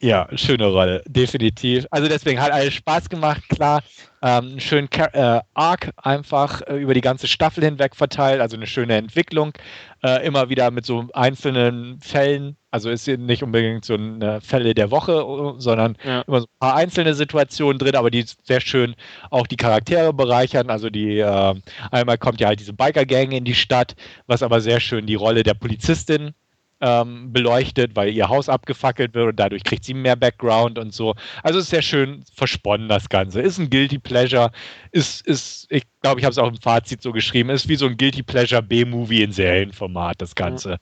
Ja, 0.00 0.28
schöne 0.36 0.66
Rolle, 0.66 1.02
definitiv. 1.06 1.86
Also 1.90 2.08
deswegen 2.08 2.38
hat 2.38 2.52
alles 2.52 2.74
Spaß 2.74 3.08
gemacht, 3.08 3.48
klar. 3.48 3.82
Ähm, 4.20 4.48
einen 4.48 4.60
schönen 4.60 4.88
äh, 4.92 5.40
Arc 5.54 5.92
einfach 5.96 6.60
äh, 6.66 6.76
über 6.76 6.92
die 6.92 7.00
ganze 7.00 7.26
Staffel 7.26 7.64
hinweg 7.64 7.96
verteilt, 7.96 8.42
also 8.42 8.56
eine 8.56 8.66
schöne 8.66 8.96
Entwicklung. 8.96 9.54
Äh, 10.02 10.26
immer 10.26 10.50
wieder 10.50 10.70
mit 10.70 10.84
so 10.84 11.06
einzelnen 11.14 12.00
Fällen, 12.00 12.56
also 12.74 12.90
ist 12.90 13.06
nicht 13.06 13.44
unbedingt 13.44 13.84
so 13.84 13.94
eine 13.94 14.40
Fälle 14.40 14.74
der 14.74 14.90
Woche, 14.90 15.24
sondern 15.58 15.96
ja. 16.04 16.22
immer 16.22 16.40
so 16.40 16.46
ein 16.46 16.58
paar 16.58 16.74
einzelne 16.74 17.14
Situationen 17.14 17.78
drin, 17.78 17.94
aber 17.94 18.10
die 18.10 18.24
sehr 18.42 18.60
schön 18.60 18.96
auch 19.30 19.46
die 19.46 19.54
Charaktere 19.54 20.12
bereichern. 20.12 20.70
Also 20.70 20.90
die 20.90 21.20
äh, 21.20 21.54
einmal 21.92 22.18
kommt 22.18 22.40
ja 22.40 22.48
halt 22.48 22.58
diese 22.58 22.72
Biker-Gang 22.72 23.30
in 23.30 23.44
die 23.44 23.54
Stadt, 23.54 23.94
was 24.26 24.42
aber 24.42 24.60
sehr 24.60 24.80
schön 24.80 25.06
die 25.06 25.14
Rolle 25.14 25.44
der 25.44 25.54
Polizistin 25.54 26.34
ähm, 26.80 27.32
beleuchtet, 27.32 27.94
weil 27.94 28.12
ihr 28.12 28.28
Haus 28.28 28.48
abgefackelt 28.48 29.14
wird 29.14 29.28
und 29.28 29.36
dadurch 29.38 29.62
kriegt 29.62 29.84
sie 29.84 29.94
mehr 29.94 30.16
Background 30.16 30.76
und 30.76 30.92
so. 30.92 31.14
Also 31.44 31.60
ist 31.60 31.70
sehr 31.70 31.80
schön 31.80 32.24
versponnen, 32.34 32.88
das 32.88 33.08
Ganze. 33.08 33.40
Ist 33.40 33.58
ein 33.58 33.70
Guilty 33.70 34.00
Pleasure, 34.00 34.50
ist, 34.90 35.24
ist 35.28 35.68
ich 35.70 35.84
glaube, 36.02 36.18
ich 36.18 36.24
habe 36.24 36.32
es 36.32 36.38
auch 36.38 36.48
im 36.48 36.60
Fazit 36.60 37.02
so 37.02 37.12
geschrieben, 37.12 37.50
ist 37.50 37.68
wie 37.68 37.76
so 37.76 37.86
ein 37.86 37.96
Guilty 37.96 38.24
Pleasure 38.24 38.62
B-Movie 38.62 39.22
in 39.22 39.30
Serienformat, 39.30 40.20
das 40.20 40.34
Ganze. 40.34 40.78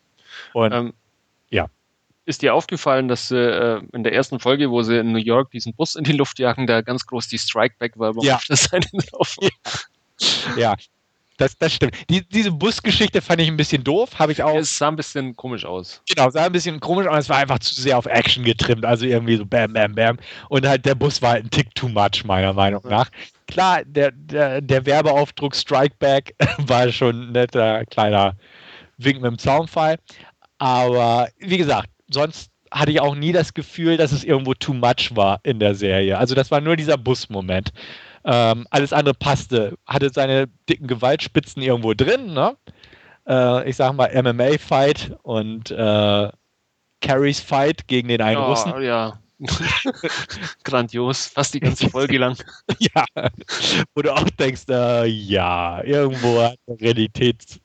Und 0.55 0.73
ähm. 0.73 0.95
Ist 2.33 2.41
dir 2.41 2.55
aufgefallen, 2.55 3.09
dass 3.09 3.31
äh, 3.31 3.79
in 3.93 4.05
der 4.05 4.15
ersten 4.15 4.41
Folge, 4.41 4.71
wo 4.71 4.83
sie 4.83 4.97
in 4.97 5.13
New 5.13 5.19
York 5.19 5.51
diesen 5.51 5.75
Bus 5.75 5.97
in 5.97 6.05
die 6.05 6.13
Luft 6.13 6.39
jagen, 6.39 6.67
da 6.67 6.81
ganz 6.81 7.05
groß 7.05 7.29
die 7.29 7.39
Strikeback-Werbung 7.39 8.25
ja. 8.25 8.37
auf 8.37 8.45
der 8.47 8.57
Seite 8.57 8.89
drauf? 9.11 9.37
Ja. 9.39 9.51
ja, 10.57 10.77
das, 11.37 11.59
das 11.59 11.75
stimmt. 11.75 11.95
Die, 12.09 12.27
diese 12.27 12.51
Busgeschichte 12.51 13.21
fand 13.21 13.43
ich 13.43 13.49
ein 13.49 13.59
bisschen 13.59 13.85
doof, 13.85 14.19
habe 14.19 14.33
ich 14.33 14.43
auch. 14.43 14.57
Es 14.57 14.79
sah 14.79 14.89
ein 14.89 14.97
bisschen 14.97 15.37
komisch 15.37 15.67
aus. 15.67 16.01
Genau, 16.09 16.31
sah 16.31 16.47
ein 16.47 16.53
bisschen 16.53 16.81
komisch 16.81 17.07
aus. 17.07 17.25
Es 17.25 17.29
war 17.29 17.37
einfach 17.37 17.59
zu 17.59 17.75
sehr 17.75 17.99
auf 17.99 18.07
Action 18.07 18.45
getrimmt. 18.45 18.87
Also 18.87 19.05
irgendwie 19.05 19.37
so 19.37 19.45
bam, 19.45 19.75
bam, 19.75 19.95
bam. 19.95 20.17
Und 20.49 20.67
halt 20.67 20.87
der 20.87 20.95
Bus 20.95 21.21
war 21.21 21.33
halt 21.33 21.45
ein 21.45 21.51
Tick 21.51 21.75
too 21.75 21.89
much, 21.89 22.25
meiner 22.25 22.55
Meinung 22.55 22.81
nach. 22.89 23.11
Klar, 23.47 23.85
der, 23.85 24.13
der, 24.13 24.63
der 24.63 24.87
Werbeaufdruck 24.87 25.55
Strikeback 25.55 26.35
war 26.67 26.91
schon 26.91 27.29
ein 27.29 27.33
netter 27.33 27.85
kleiner 27.85 28.37
Wink 28.97 29.21
mit 29.21 29.31
dem 29.31 29.39
Zaunfall. 29.39 29.99
Aber 30.57 31.29
wie 31.41 31.59
gesagt, 31.59 31.91
sonst 32.13 32.51
hatte 32.71 32.93
ich 32.93 33.01
auch 33.01 33.15
nie 33.15 33.33
das 33.33 33.55
Gefühl, 33.55 33.97
dass 33.97 34.13
es 34.13 34.25
irgendwo 34.25 34.55
too 34.55 34.73
much 34.73 35.15
war 35.15 35.41
in 35.43 35.59
der 35.59 35.75
Serie. 35.75 36.19
Also 36.19 36.35
das 36.35 36.51
war 36.51 36.61
nur 36.61 36.77
dieser 36.77 36.97
Busmoment. 36.97 37.73
Ähm, 38.25 38.67
alles 38.71 38.93
andere 38.93 39.15
passte. 39.15 39.77
Hatte 39.87 40.11
seine 40.11 40.49
dicken 40.69 40.87
Gewaltspitzen 40.87 41.63
irgendwo 41.63 41.93
drin, 41.95 42.33
ne? 42.33 42.57
Äh, 43.29 43.69
ich 43.69 43.77
sag 43.77 43.95
mal 43.95 44.11
MMA-Fight 44.15 45.17
und 45.23 45.71
äh, 45.71 46.29
Carries 47.01 47.41
Fight 47.41 47.87
gegen 47.89 48.09
den 48.09 48.23
einen 48.23 48.39
oh, 48.39 48.47
Russen. 48.47 48.81
Ja. 48.83 49.19
Grandios, 50.65 51.27
fast 51.27 51.55
die 51.55 51.61
ganze 51.61 51.91
Folge 51.91 52.19
lang. 52.19 52.37
ja, 52.79 53.05
wo 53.95 54.03
du 54.03 54.15
auch 54.15 54.29
denkst, 54.39 54.63
äh, 54.69 55.07
ja, 55.07 55.83
irgendwo 55.83 56.43
hat 56.43 56.57
Realität 56.69 57.61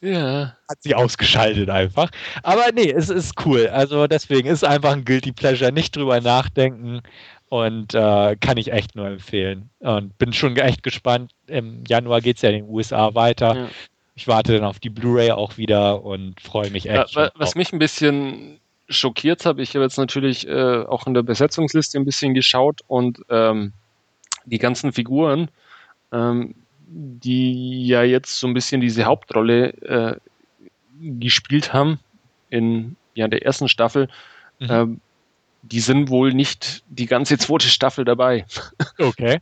ja. 0.00 0.56
hat 0.68 0.82
sich 0.82 0.94
ausgeschaltet 0.94 1.70
einfach. 1.70 2.10
Aber 2.42 2.64
nee, 2.74 2.90
es 2.90 3.08
ist 3.08 3.34
cool. 3.44 3.68
Also 3.68 4.06
deswegen 4.06 4.48
ist 4.48 4.62
es 4.62 4.64
einfach 4.64 4.92
ein 4.92 5.04
Guilty 5.04 5.32
Pleasure. 5.32 5.72
Nicht 5.72 5.96
drüber 5.96 6.20
nachdenken. 6.20 7.02
Und 7.48 7.94
äh, 7.94 8.36
kann 8.36 8.56
ich 8.56 8.72
echt 8.72 8.96
nur 8.96 9.06
empfehlen. 9.06 9.70
Und 9.78 10.18
bin 10.18 10.32
schon 10.32 10.56
echt 10.56 10.82
gespannt. 10.82 11.32
Im 11.46 11.84
Januar 11.86 12.20
geht 12.20 12.36
es 12.36 12.42
ja 12.42 12.50
in 12.50 12.64
den 12.64 12.68
USA 12.68 13.14
weiter. 13.14 13.54
Ja. 13.54 13.68
Ich 14.16 14.26
warte 14.26 14.54
dann 14.54 14.64
auf 14.64 14.80
die 14.80 14.90
Blu-ray 14.90 15.30
auch 15.30 15.56
wieder 15.56 16.02
und 16.02 16.40
freue 16.40 16.70
mich 16.70 16.88
echt. 16.88 17.14
Ja, 17.14 17.30
was 17.34 17.54
mich 17.54 17.72
ein 17.72 17.78
bisschen 17.78 18.58
schockiert 18.88 19.44
hat, 19.44 19.58
ich 19.58 19.74
habe 19.74 19.84
jetzt 19.84 19.98
natürlich 19.98 20.46
äh, 20.48 20.84
auch 20.84 21.06
in 21.06 21.14
der 21.14 21.22
Besetzungsliste 21.22 21.98
ein 21.98 22.04
bisschen 22.04 22.34
geschaut 22.34 22.80
und 22.86 23.20
ähm, 23.28 23.72
die 24.44 24.58
ganzen 24.58 24.92
Figuren, 24.92 25.48
ähm, 26.12 26.54
die 26.86 27.86
ja 27.86 28.02
jetzt 28.02 28.38
so 28.38 28.46
ein 28.46 28.54
bisschen 28.54 28.80
diese 28.80 29.04
Hauptrolle 29.04 29.72
äh, 29.82 30.16
gespielt 31.00 31.72
haben 31.72 31.98
in 32.48 32.96
ja, 33.14 33.28
der 33.28 33.44
ersten 33.44 33.68
Staffel, 33.68 34.08
mhm. 34.60 34.66
ähm, 34.70 35.00
die 35.62 35.80
sind 35.80 36.10
wohl 36.10 36.32
nicht 36.32 36.84
die 36.88 37.06
ganze 37.06 37.38
zweite 37.38 37.68
Staffel 37.68 38.04
dabei. 38.04 38.46
Okay. 38.98 39.40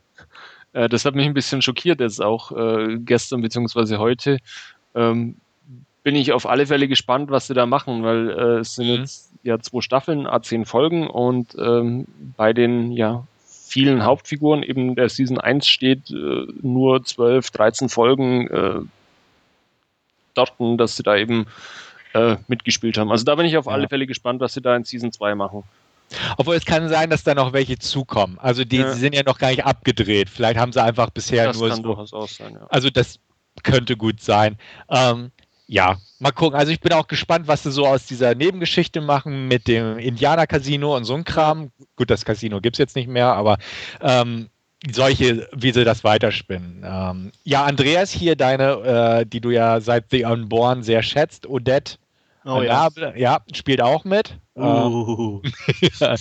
Äh, 0.72 0.88
das 0.88 1.04
hat 1.04 1.14
mich 1.14 1.26
ein 1.26 1.34
bisschen 1.34 1.62
schockiert 1.62 2.00
jetzt 2.00 2.20
auch 2.20 2.50
äh, 2.52 2.98
gestern 2.98 3.40
beziehungsweise 3.40 3.98
heute. 3.98 4.38
Ähm, 4.94 5.36
bin 6.02 6.16
ich 6.16 6.32
auf 6.32 6.46
alle 6.46 6.66
Fälle 6.66 6.88
gespannt, 6.88 7.30
was 7.30 7.46
sie 7.46 7.54
da 7.54 7.66
machen, 7.66 8.02
weil 8.02 8.30
äh, 8.30 8.58
es 8.58 8.74
sind 8.74 8.88
mhm. 8.88 9.00
jetzt 9.00 9.32
ja 9.42 9.58
zwei 9.60 9.80
Staffeln, 9.80 10.26
A10 10.26 10.66
Folgen 10.66 11.06
und 11.06 11.54
ähm, 11.58 12.06
bei 12.36 12.52
den 12.52 12.92
ja 12.92 13.26
vielen 13.74 14.04
Hauptfiguren 14.04 14.62
eben 14.62 14.94
der 14.94 15.08
Season 15.08 15.40
1 15.40 15.66
steht 15.66 16.08
äh, 16.08 16.46
nur 16.62 17.04
12, 17.04 17.50
13 17.50 17.88
Folgen 17.88 18.46
äh, 18.46 18.80
dort, 20.34 20.52
dass 20.78 20.94
sie 20.94 21.02
da 21.02 21.16
eben 21.16 21.46
äh, 22.12 22.36
mitgespielt 22.46 22.96
haben. 22.98 23.10
Also 23.10 23.24
da 23.24 23.34
bin 23.34 23.46
ich 23.46 23.56
auf 23.56 23.66
ja. 23.66 23.72
alle 23.72 23.88
Fälle 23.88 24.06
gespannt, 24.06 24.40
was 24.40 24.54
sie 24.54 24.62
da 24.62 24.76
in 24.76 24.84
Season 24.84 25.10
2 25.10 25.34
machen. 25.34 25.64
Obwohl 26.36 26.54
es 26.54 26.64
kann 26.64 26.88
sein, 26.88 27.10
dass 27.10 27.24
da 27.24 27.34
noch 27.34 27.52
welche 27.52 27.76
zukommen. 27.76 28.38
Also 28.38 28.64
die, 28.64 28.76
ja. 28.76 28.92
sind 28.92 29.12
ja 29.12 29.24
noch 29.24 29.38
gar 29.38 29.50
nicht 29.50 29.64
abgedreht. 29.64 30.30
Vielleicht 30.30 30.56
haben 30.56 30.72
sie 30.72 30.80
einfach 30.80 31.10
bisher 31.10 31.46
das 31.46 31.58
nur 31.58 31.70
kann 31.70 31.78
so. 31.78 31.82
Durchaus 31.82 32.36
sein, 32.36 32.52
ja. 32.52 32.68
Also 32.68 32.90
das 32.90 33.18
könnte 33.64 33.96
gut 33.96 34.20
sein. 34.20 34.56
Ähm, 34.88 35.32
ja, 35.74 35.96
mal 36.20 36.30
gucken. 36.30 36.56
Also 36.56 36.70
ich 36.70 36.78
bin 36.78 36.92
auch 36.92 37.08
gespannt, 37.08 37.48
was 37.48 37.64
sie 37.64 37.72
so 37.72 37.84
aus 37.84 38.06
dieser 38.06 38.36
Nebengeschichte 38.36 39.00
machen 39.00 39.48
mit 39.48 39.66
dem 39.66 39.98
Indianer-Casino 39.98 40.96
und 40.96 41.04
so 41.04 41.14
ein 41.14 41.24
Kram. 41.24 41.72
Gut, 41.96 42.10
das 42.10 42.24
Casino 42.24 42.60
gibt 42.60 42.76
es 42.76 42.78
jetzt 42.78 42.94
nicht 42.94 43.08
mehr, 43.08 43.32
aber 43.34 43.58
ähm, 44.00 44.50
solche, 44.88 45.48
wie 45.52 45.72
sie 45.72 45.82
das 45.84 46.04
weiterspinnen. 46.04 46.84
Ähm, 46.86 47.32
ja, 47.42 47.64
Andreas, 47.64 48.12
hier 48.12 48.36
deine, 48.36 49.22
äh, 49.22 49.26
die 49.26 49.40
du 49.40 49.50
ja 49.50 49.80
seit 49.80 50.12
The 50.12 50.24
Unborn 50.26 50.84
sehr 50.84 51.02
schätzt, 51.02 51.44
Odette. 51.48 51.96
Oh, 52.44 52.62
ja. 52.62 52.88
ja, 53.16 53.40
spielt 53.52 53.80
auch 53.80 54.04
mit. 54.04 54.38
Uh, 54.54 55.42
da 55.98 56.14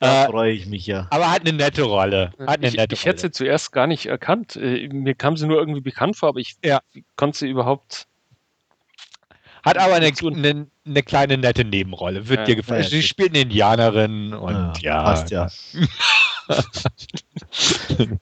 äh, 0.00 0.26
freue 0.28 0.52
ich 0.52 0.64
mich 0.64 0.86
ja. 0.86 1.08
Aber 1.10 1.30
hat 1.30 1.42
eine 1.42 1.52
nette 1.52 1.82
Rolle. 1.82 2.32
Hat 2.38 2.60
eine 2.60 2.68
ich, 2.68 2.76
nette 2.76 2.94
ich 2.94 3.02
Rolle. 3.02 3.10
hätte 3.10 3.20
sie 3.20 3.30
zuerst 3.32 3.72
gar 3.72 3.86
nicht 3.86 4.06
erkannt. 4.06 4.56
Äh, 4.56 4.88
mir 4.88 5.14
kam 5.14 5.36
sie 5.36 5.46
nur 5.46 5.58
irgendwie 5.58 5.82
bekannt 5.82 6.16
vor, 6.16 6.30
aber 6.30 6.38
ich 6.38 6.54
ja. 6.64 6.80
konnte 7.16 7.40
sie 7.40 7.50
überhaupt 7.50 8.06
hat 9.64 9.78
aber 9.78 9.94
eine, 9.94 10.06
eine, 10.06 10.66
eine, 10.86 11.02
kleine 11.02 11.38
nette 11.38 11.64
Nebenrolle. 11.64 12.28
Wird 12.28 12.40
ja, 12.40 12.44
dir 12.44 12.56
gefallen. 12.56 12.82
Ja, 12.82 12.88
Sie 12.88 13.02
spielt 13.02 13.30
eine 13.30 13.40
Indianerin 13.40 14.34
und 14.34 14.80
ja. 14.82 15.02
Passt 15.02 15.30
ja. 15.30 15.48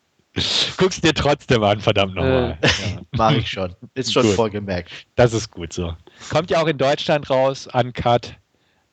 Guckst 0.78 1.04
dir 1.04 1.12
trotzdem 1.12 1.62
an, 1.62 1.80
verdammt 1.80 2.14
nochmal. 2.14 2.56
Äh, 2.62 2.66
ja. 2.66 3.00
Mach 3.12 3.32
ich 3.32 3.50
schon. 3.50 3.74
Ist 3.94 4.12
schon 4.12 4.22
gut. 4.22 4.34
vorgemerkt. 4.34 4.90
Das 5.16 5.34
ist 5.34 5.50
gut 5.50 5.72
so. 5.72 5.94
Kommt 6.30 6.50
ja 6.50 6.62
auch 6.62 6.68
in 6.68 6.78
Deutschland 6.78 7.28
raus, 7.28 7.68
uncut. 7.72 8.34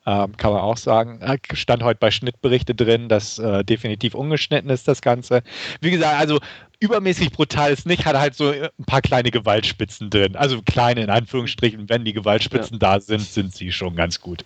Ähm, 0.06 0.36
kann 0.36 0.52
man 0.52 0.60
auch 0.60 0.76
sagen. 0.76 1.20
Stand 1.52 1.82
heute 1.82 1.98
bei 1.98 2.10
Schnittberichte 2.10 2.74
drin, 2.74 3.08
dass 3.08 3.38
äh, 3.38 3.64
definitiv 3.64 4.14
ungeschnitten 4.14 4.70
ist, 4.70 4.88
das 4.88 5.02
Ganze. 5.02 5.42
Wie 5.80 5.90
gesagt, 5.90 6.18
also 6.18 6.40
übermäßig 6.80 7.30
brutal 7.30 7.72
ist 7.72 7.86
nicht, 7.86 8.06
hat 8.06 8.16
halt 8.16 8.34
so 8.34 8.50
ein 8.50 8.84
paar 8.86 9.02
kleine 9.02 9.30
Gewaltspitzen 9.30 10.10
drin. 10.10 10.34
Also 10.34 10.62
kleine 10.62 11.02
in 11.02 11.10
Anführungsstrichen, 11.10 11.88
wenn 11.88 12.04
die 12.04 12.14
Gewaltspitzen 12.14 12.74
ja. 12.74 12.78
da 12.78 13.00
sind, 13.00 13.20
sind 13.20 13.54
sie 13.54 13.70
schon 13.70 13.94
ganz 13.94 14.20
gut. 14.20 14.44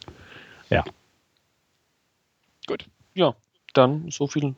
Ja. 0.68 0.84
Gut. 2.66 2.86
Ja, 3.14 3.34
dann 3.72 4.10
so 4.10 4.26
viel 4.26 4.54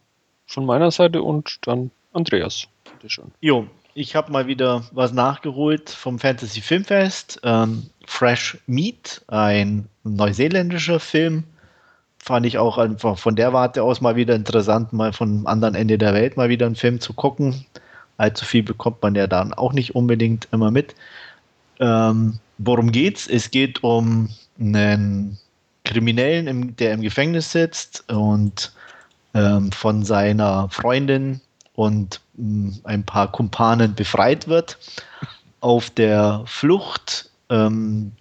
von 0.47 0.65
meiner 0.65 0.91
Seite 0.91 1.23
und 1.23 1.59
dann 1.67 1.91
Andreas. 2.13 2.67
Bitte 2.85 3.11
schön. 3.11 3.31
Jo, 3.41 3.69
ich 3.95 4.17
habe 4.17 4.33
mal 4.33 4.47
wieder 4.47 4.85
was 4.93 5.13
nachgeholt 5.13 5.91
vom 5.91 6.19
Fantasy 6.19 6.61
Filmfest. 6.61 7.41
Ähm, 7.43 7.91
Fresh 8.07 8.59
Meat, 8.67 9.23
ein 9.27 9.89
neuseeländischer 10.05 11.01
Film. 11.01 11.45
Fand 12.27 12.45
ich 12.45 12.59
auch 12.59 12.77
einfach 12.77 13.19
von 13.19 13.37
der 13.37 13.53
Warte 13.53 13.85
aus 13.85 14.01
mal 14.01 14.17
wieder 14.17 14.35
interessant, 14.35 14.93
mal 14.93 15.13
von 15.13 15.47
anderen 15.47 15.77
Ende 15.77 15.97
der 15.97 16.13
Welt 16.13 16.37
mal 16.37 16.49
wieder 16.49 16.67
einen 16.67 16.75
Film 16.75 17.01
zu 17.01 17.13
gucken. 17.13 17.65
Allzu 18.17 18.45
viel 18.45 18.65
bekommt 18.65 19.01
man 19.01 19.15
ja 19.15 19.29
dann 19.29 19.55
auch 19.55 19.73
nicht 19.73 19.95
unbedingt 19.95 20.49
immer 20.51 20.73
mit. 20.73 20.97
Ähm, 21.79 22.41
worum 22.59 22.91
geht's? 22.91 23.29
Es 23.29 23.53
geht 23.53 23.85
um 23.85 24.29
einen 24.59 25.39
Kriminellen, 25.85 26.49
im, 26.49 26.75
der 26.75 26.95
im 26.95 27.03
Gefängnis 27.03 27.53
sitzt 27.53 28.05
und 28.11 28.73
ähm, 29.35 29.71
von 29.71 30.05
seiner 30.05 30.69
Freundin 30.71 31.41
und 31.75 32.21
mh, 32.35 32.71
mm, 32.71 32.81
ein 32.83 33.05
paar 33.05 33.31
Kumpanen 33.31 33.95
befreit 33.95 34.49
wird. 34.49 34.79
Auf 35.61 35.91
der 35.91 36.43
Flucht 36.47 37.31
ähm, 37.51 38.13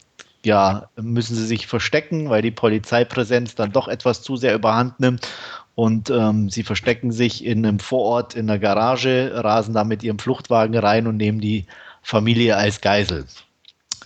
ja, 0.46 0.90
müssen 0.96 1.36
sie 1.36 1.46
sich 1.46 1.68
verstecken, 1.68 2.30
weil 2.30 2.42
die 2.42 2.52
Polizeipräsenz 2.52 3.56
dann 3.56 3.72
doch 3.72 3.88
etwas 3.88 4.22
zu 4.22 4.38
sehr 4.38 4.56
überhand 4.56 5.00
nimmt. 5.00 5.28
Und 5.76 6.10
ähm, 6.10 6.50
sie 6.50 6.64
verstecken 6.64 7.12
sich 7.12 7.44
in 7.44 7.66
einem 7.66 7.80
Vorort 7.80 8.34
in 8.34 8.48
der 8.48 8.60
Garage, 8.60 9.32
rasen 9.34 9.74
da 9.74 9.84
mit 9.84 10.04
ihrem 10.04 10.20
Fluchtwagen 10.20 10.78
rein 10.78 11.06
und 11.06 11.18
nehmen 11.18 11.42
die 11.42 11.66
Familie 12.02 12.56
als 12.56 12.80
Geisel. 12.80 13.26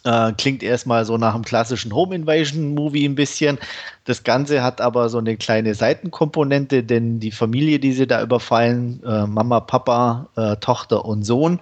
Äh, 0.03 0.31
klingt 0.37 0.63
erstmal 0.63 1.05
so 1.05 1.17
nach 1.17 1.35
einem 1.35 1.43
klassischen 1.43 1.93
Home 1.93 2.15
Invasion 2.15 2.73
Movie 2.73 3.05
ein 3.05 3.15
bisschen. 3.15 3.57
Das 4.05 4.23
Ganze 4.23 4.63
hat 4.63 4.81
aber 4.81 5.09
so 5.09 5.17
eine 5.17 5.35
kleine 5.35 5.75
Seitenkomponente, 5.75 6.83
denn 6.83 7.19
die 7.19 7.31
Familie, 7.31 7.79
die 7.79 7.91
sie 7.91 8.07
da 8.07 8.21
überfallen, 8.21 9.03
äh, 9.03 9.27
Mama, 9.27 9.59
Papa, 9.59 10.29
äh, 10.35 10.55
Tochter 10.57 11.05
und 11.05 11.23
Sohn, 11.23 11.59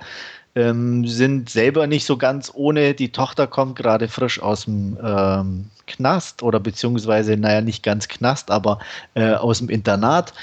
ähm, 0.57 1.05
sind 1.05 1.49
selber 1.49 1.85
nicht 1.85 2.05
so 2.05 2.17
ganz 2.17 2.51
ohne. 2.53 2.95
Die 2.95 3.11
Tochter 3.11 3.45
kommt 3.45 3.75
gerade 3.75 4.07
frisch 4.07 4.41
aus 4.41 4.65
dem 4.65 4.97
ähm, 5.03 5.65
Knast 5.85 6.41
oder 6.41 6.59
beziehungsweise, 6.59 7.37
naja, 7.37 7.61
nicht 7.61 7.83
ganz 7.83 8.07
Knast, 8.07 8.49
aber 8.49 8.79
äh, 9.13 9.33
aus 9.33 9.59
dem 9.59 9.69
Internat 9.69 10.33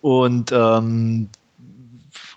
und 0.00 0.52
ähm, 0.52 1.28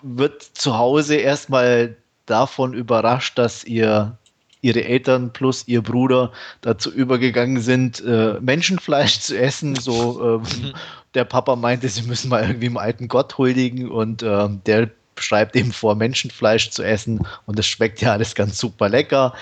wird 0.01 0.41
zu 0.41 0.77
Hause 0.77 1.15
erstmal 1.15 1.95
davon 2.25 2.73
überrascht, 2.73 3.37
dass 3.37 3.63
ihr 3.63 4.17
ihre 4.63 4.83
Eltern 4.83 5.33
plus 5.33 5.67
ihr 5.67 5.81
Bruder 5.81 6.31
dazu 6.61 6.91
übergegangen 6.91 7.61
sind, 7.61 8.03
äh, 8.05 8.39
Menschenfleisch 8.41 9.19
zu 9.19 9.37
essen. 9.39 9.75
So, 9.75 10.41
ähm, 10.43 10.73
der 11.15 11.23
Papa 11.23 11.55
meinte, 11.55 11.87
sie 11.87 12.03
müssen 12.03 12.29
mal 12.29 12.43
irgendwie 12.43 12.67
dem 12.67 12.77
alten 12.77 13.07
Gott 13.07 13.37
huldigen 13.37 13.89
und 13.89 14.21
ähm, 14.21 14.61
der 14.65 14.91
schreibt 15.21 15.55
eben 15.55 15.71
vor, 15.71 15.95
Menschenfleisch 15.95 16.69
zu 16.71 16.83
essen 16.83 17.25
und 17.45 17.57
das 17.59 17.67
schmeckt 17.67 18.01
ja 18.01 18.13
alles 18.13 18.35
ganz 18.35 18.57
super 18.57 18.89
lecker. 18.89 19.33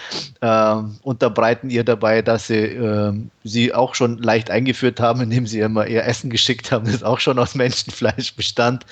Ähm, 0.42 0.98
unterbreiten 1.02 1.70
ihr 1.70 1.84
dabei, 1.84 2.22
dass 2.22 2.48
sie 2.48 2.56
ähm, 2.56 3.32
sie 3.44 3.74
auch 3.74 3.96
schon 3.96 4.18
leicht 4.20 4.52
eingeführt 4.52 5.00
haben, 5.00 5.22
indem 5.22 5.48
sie 5.48 5.60
immer 5.60 5.88
ihr 5.88 6.04
Essen 6.04 6.30
geschickt 6.30 6.72
haben, 6.72 6.86
das 6.86 7.04
auch 7.04 7.20
schon 7.20 7.40
aus 7.40 7.56
Menschenfleisch 7.56 8.34
bestand. 8.36 8.86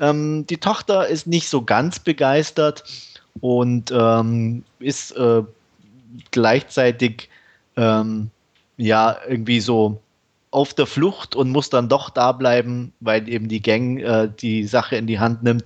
Ähm, 0.00 0.46
die 0.46 0.58
Tochter 0.58 1.06
ist 1.06 1.26
nicht 1.26 1.48
so 1.48 1.62
ganz 1.62 1.98
begeistert 1.98 2.84
und 3.40 3.92
ähm, 3.94 4.64
ist 4.78 5.12
äh, 5.16 5.42
gleichzeitig 6.30 7.28
ähm, 7.76 8.30
ja 8.76 9.16
irgendwie 9.28 9.60
so 9.60 10.00
auf 10.50 10.74
der 10.74 10.86
Flucht 10.86 11.34
und 11.34 11.50
muss 11.50 11.70
dann 11.70 11.88
doch 11.88 12.10
da 12.10 12.32
bleiben, 12.32 12.92
weil 13.00 13.28
eben 13.28 13.48
die 13.48 13.62
Gang 13.62 13.98
äh, 13.98 14.28
die 14.40 14.64
Sache 14.64 14.96
in 14.96 15.06
die 15.06 15.18
Hand 15.18 15.42
nimmt 15.42 15.64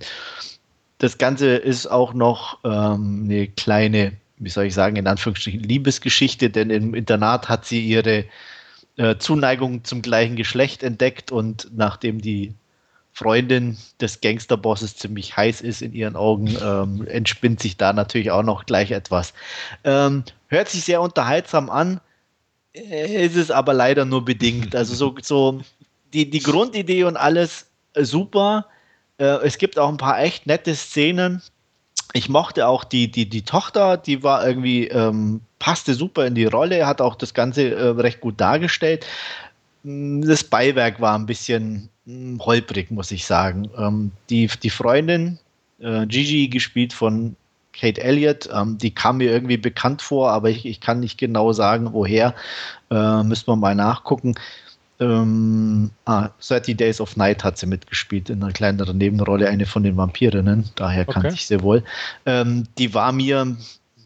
das 0.99 1.19
Ganze 1.19 1.57
ist 1.57 1.87
auch 1.87 2.15
noch 2.15 2.59
ähm, 2.65 3.25
eine 3.25 3.49
kleine, 3.49 4.13
wie 4.39 4.51
soll 4.51 4.67
ich 4.67 4.75
sagen, 4.75 4.97
in 4.97 5.07
Anführungsstrichen 5.07 5.61
Liebesgeschichte, 5.61 6.51
denn 6.51 6.71
im 6.71 6.95
Internat 6.95 7.49
hat 7.49 7.67
sie 7.67 7.81
ihre 7.81 8.25
äh, 8.97 9.17
Zuneigung 9.19 9.85
zum 9.85 10.03
gleichen 10.03 10.37
Geschlecht 10.37 10.83
entdeckt 10.83 11.31
und 11.33 11.69
nachdem 11.75 12.21
die 12.21 12.55
Freundin 13.13 13.79
des 14.01 14.21
Gangsterbosses 14.21 14.97
ziemlich 14.97 15.37
heiß 15.37 15.63
ist 15.63 15.81
in 15.81 15.93
ihren 15.95 16.17
Augen, 16.17 16.55
ähm, 16.63 17.07
entspinnt 17.07 17.61
sich 17.61 17.77
da 17.77 17.93
natürlich 17.93 18.31
auch 18.31 18.43
noch 18.43 18.67
gleich 18.67 18.91
etwas. 18.91 19.33
Ähm, 19.85 20.25
hört 20.49 20.69
sich 20.69 20.85
sehr 20.85 21.01
unterhaltsam 21.01 21.71
an, 21.71 22.01
äh, 22.75 23.25
ist 23.25 23.37
es 23.37 23.51
aber 23.51 23.73
leider 23.73 24.05
nur 24.05 24.25
bedingt. 24.25 24.75
Also 24.75 24.95
so, 24.95 25.15
so 25.23 25.61
die, 26.13 26.29
die 26.29 26.41
Grundidee 26.41 27.05
und 27.05 27.17
alles 27.17 27.67
äh, 27.95 28.05
super 28.05 28.67
es 29.19 29.59
gibt 29.59 29.79
auch 29.79 29.89
ein 29.89 29.97
paar 29.97 30.21
echt 30.21 30.47
nette 30.47 30.75
Szenen. 30.75 31.43
Ich 32.13 32.29
mochte 32.29 32.67
auch 32.67 32.85
die, 32.85 33.11
die, 33.11 33.29
die 33.29 33.43
Tochter, 33.43 33.97
die 33.97 34.23
war 34.23 34.47
irgendwie, 34.47 34.89
ähm, 34.89 35.41
passte 35.59 35.95
super 35.95 36.27
in 36.27 36.35
die 36.35 36.45
Rolle, 36.45 36.87
hat 36.87 37.01
auch 37.01 37.15
das 37.15 37.35
Ganze 37.35 37.75
äh, 37.75 37.89
recht 37.89 38.21
gut 38.21 38.41
dargestellt. 38.41 39.07
Mm, 39.83 40.23
das 40.23 40.45
Beiwerk 40.45 41.01
war 41.01 41.19
ein 41.19 41.27
bisschen 41.27 41.89
mh, 42.05 42.37
mm, 42.37 42.41
holprig, 42.41 42.91
muss 42.91 43.11
ich 43.11 43.27
sagen. 43.27 43.69
Ähm, 43.79 44.13
die, 44.31 44.49
die 44.63 44.71
Freundin, 44.71 45.39
äh, 45.81 46.07
Gigi, 46.07 46.49
gespielt 46.49 46.93
von 46.93 47.37
Kate 47.73 48.01
Elliott, 48.01 48.49
ähm, 48.53 48.79
die 48.79 48.91
kam 48.91 49.19
mir 49.19 49.31
irgendwie 49.31 49.59
bekannt 49.59 50.01
vor, 50.01 50.31
aber 50.31 50.49
ich, 50.49 50.65
ich 50.65 50.81
kann 50.81 51.01
nicht 51.01 51.19
genau 51.19 51.53
sagen, 51.53 51.93
woher. 51.93 52.35
Äh, 52.91 53.23
müssen 53.23 53.49
wir 53.49 53.57
mal 53.57 53.75
nachgucken. 53.75 54.35
Ähm, 54.99 55.91
ah, 56.07 56.31
30 56.47 56.77
Days 56.77 57.01
of 57.01 57.17
Night 57.17 57.45
hat 57.45 57.59
sie 57.59 57.67
mitgespielt 57.67 58.31
in 58.31 58.43
einer 58.43 58.53
kleineren 58.53 58.97
Nebenrolle, 58.97 59.49
eine 59.49 59.67
von 59.67 59.83
den 59.83 59.97
Vampirinnen, 59.97 60.71
daher 60.75 61.05
kannte 61.05 61.35
ich 61.35 61.47
sie 61.47 61.61
wohl. 61.63 61.85
Ähm, 62.25 62.67
die 62.79 62.95
war 62.95 63.13
mir, 63.13 63.57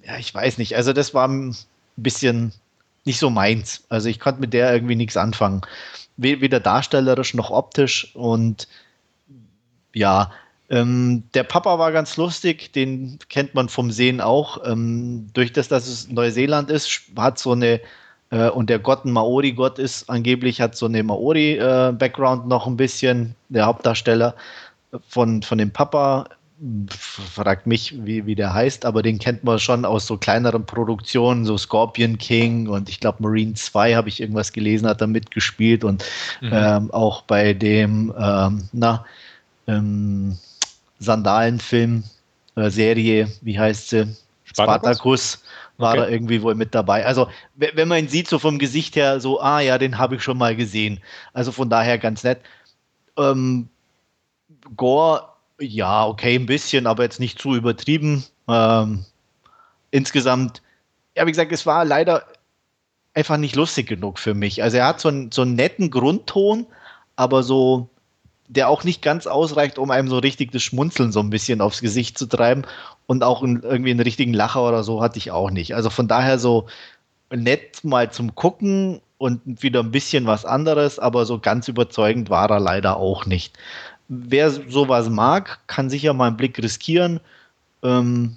ja, 0.05 0.19
ich 0.19 0.35
weiß 0.35 0.59
nicht, 0.59 0.77
also 0.77 0.93
das 0.93 1.15
war 1.15 1.29
ein 1.29 1.57
bisschen 1.97 2.53
nicht 3.05 3.19
so 3.19 3.31
meins. 3.31 3.85
Also 3.89 4.09
ich 4.09 4.19
konnte 4.21 4.41
mit 4.41 4.53
der 4.53 4.73
irgendwie 4.73 4.97
nichts 4.97 5.17
anfangen. 5.17 5.63
Weder 6.17 6.61
darstellerisch 6.61 7.35
noch 7.35 7.51
optisch 7.51 8.15
und 8.15 8.69
ja, 9.95 10.31
Ähm, 10.71 11.25
der 11.35 11.43
Papa 11.43 11.81
war 11.81 11.91
ganz 11.91 12.17
lustig, 12.17 12.73
den 12.73 13.19
kennt 13.29 13.55
man 13.55 13.69
vom 13.69 13.91
Sehen 13.91 14.21
auch. 14.21 14.65
Ähm, 14.65 15.27
durch 15.33 15.53
das, 15.53 15.67
dass 15.67 15.89
es 15.89 16.09
Neuseeland 16.09 16.71
ist, 16.71 17.11
hat 17.17 17.41
so 17.41 17.53
eine, 17.53 17.81
und 18.31 18.71
der 18.71 18.79
Gott 18.79 19.05
ein 19.05 19.13
Maori-Gott 19.13 19.79
ist, 19.79 20.09
angeblich 20.09 20.61
hat 20.61 20.77
so 20.77 20.87
eine 20.87 21.03
Maori-Background 21.03 22.45
äh, 22.45 22.49
noch 22.49 22.67
ein 22.67 22.77
bisschen, 22.77 23.35
der 23.49 23.67
Hauptdarsteller 23.67 24.35
von, 25.09 25.43
von 25.43 25.59
dem 25.59 25.71
Papa 25.71 26.27
fragt 26.91 27.67
mich, 27.67 27.95
wie, 28.05 28.27
wie 28.27 28.35
der 28.35 28.53
heißt, 28.53 28.85
aber 28.85 29.03
den 29.03 29.19
kennt 29.19 29.45
man 29.45 29.59
schon 29.59 29.87
aus 29.87 30.07
so 30.07 30.19
kleineren 30.19 30.67
Produktionen, 30.67 31.47
so 31.47 31.57
Scorpion 31.57 32.19
King 32.19 32.69
und 32.69 32.91
ich 32.91 33.01
glaube 33.01 33.23
Marine 33.23 33.55
2 33.55 33.95
habe 33.95 34.11
ich 34.11 34.21
irgendwas 34.21 34.53
gelesen, 34.53 34.87
hat 34.87 35.01
da 35.01 35.07
mitgespielt 35.07 35.85
und 35.85 36.05
mhm. 36.43 36.51
ähm, 36.53 36.91
auch 36.91 37.23
bei 37.23 37.55
dem, 37.55 38.13
ähm, 38.19 38.69
na, 38.73 39.05
ähm, 39.67 40.37
Sandalenfilm, 40.99 42.05
äh, 42.57 42.69
Serie, 42.69 43.29
wie 43.41 43.59
heißt 43.59 43.89
sie? 43.89 44.17
Spartacus, 44.45 44.53
Spartacus 44.53 45.43
war 45.81 45.93
okay. 45.93 46.01
da 46.01 46.09
irgendwie 46.09 46.43
wohl 46.43 46.55
mit 46.55 46.75
dabei. 46.75 47.07
Also, 47.07 47.29
wenn 47.57 47.89
man 47.89 47.99
ihn 47.99 48.09
sieht, 48.09 48.29
so 48.29 48.39
vom 48.39 48.59
Gesicht 48.59 48.97
her, 48.97 49.21
so, 49.21 49.41
ah 49.41 49.61
ja, 49.61 49.79
den 49.79 49.99
habe 49.99 50.17
ich 50.17 50.23
schon 50.23 50.39
mal 50.39 50.55
gesehen. 50.57 51.01
Also 51.33 51.53
von 51.53 51.71
daher 51.71 51.99
ganz 51.99 52.25
nett. 52.25 52.41
Ähm, 53.17 53.69
Gore 54.77 55.31
ja, 55.61 56.07
okay, 56.07 56.35
ein 56.35 56.47
bisschen, 56.47 56.87
aber 56.87 57.03
jetzt 57.03 57.21
nicht 57.21 57.39
zu 57.39 57.55
übertrieben. 57.55 58.25
Ähm, 58.49 59.05
insgesamt, 59.91 60.63
ja, 61.17 61.27
wie 61.27 61.31
gesagt, 61.31 61.53
es 61.53 61.67
war 61.67 61.85
leider 61.85 62.25
einfach 63.15 63.37
nicht 63.37 63.57
lustig 63.57 63.89
genug 63.89 64.19
für 64.19 64.35
mich. 64.35 64.63
Also 64.63 64.79
er 64.79 64.87
hat 64.87 65.01
so 65.01 65.09
einen, 65.09 65.31
so 65.33 65.43
einen 65.43 65.55
netten 65.55 65.91
Grundton, 65.91 66.67
aber 67.17 67.43
so, 67.43 67.89
der 68.49 68.69
auch 68.69 68.85
nicht 68.85 69.03
ganz 69.03 69.27
ausreicht, 69.27 69.79
um 69.79 69.91
einem 69.91 70.09
so 70.09 70.19
richtig 70.19 70.53
das 70.53 70.63
Schmunzeln 70.63 71.13
so 71.13 71.21
ein 71.21 71.31
bisschen 71.31 71.61
aufs 71.61 71.81
Gesicht 71.81 72.19
zu 72.19 72.27
treiben. 72.27 72.65
Und 73.11 73.25
auch 73.25 73.43
in, 73.43 73.63
irgendwie 73.63 73.91
einen 73.91 74.01
richtigen 74.01 74.33
Lacher 74.33 74.63
oder 74.63 74.85
so 74.85 75.03
hatte 75.03 75.19
ich 75.19 75.33
auch 75.33 75.51
nicht. 75.51 75.75
Also 75.75 75.91
von 75.91 76.07
daher 76.07 76.39
so 76.39 76.69
nett 77.35 77.83
mal 77.83 78.13
zum 78.13 78.37
Gucken 78.37 79.01
und 79.19 79.41
wieder 79.63 79.81
ein 79.81 79.91
bisschen 79.91 80.27
was 80.27 80.45
anderes, 80.45 80.99
aber 81.01 81.25
so 81.27 81.41
ganz 81.41 81.67
überzeugend 81.67 82.31
war 82.31 82.49
er 82.51 82.61
leider 82.61 82.97
auch 82.97 83.27
nicht 83.27 83.59
wer 84.11 84.51
sowas 84.51 85.09
mag, 85.09 85.61
kann 85.69 85.89
sicher 85.89 86.13
mal 86.13 86.27
einen 86.27 86.37
Blick 86.37 86.59
riskieren. 86.59 87.21
Ähm, 87.83 88.37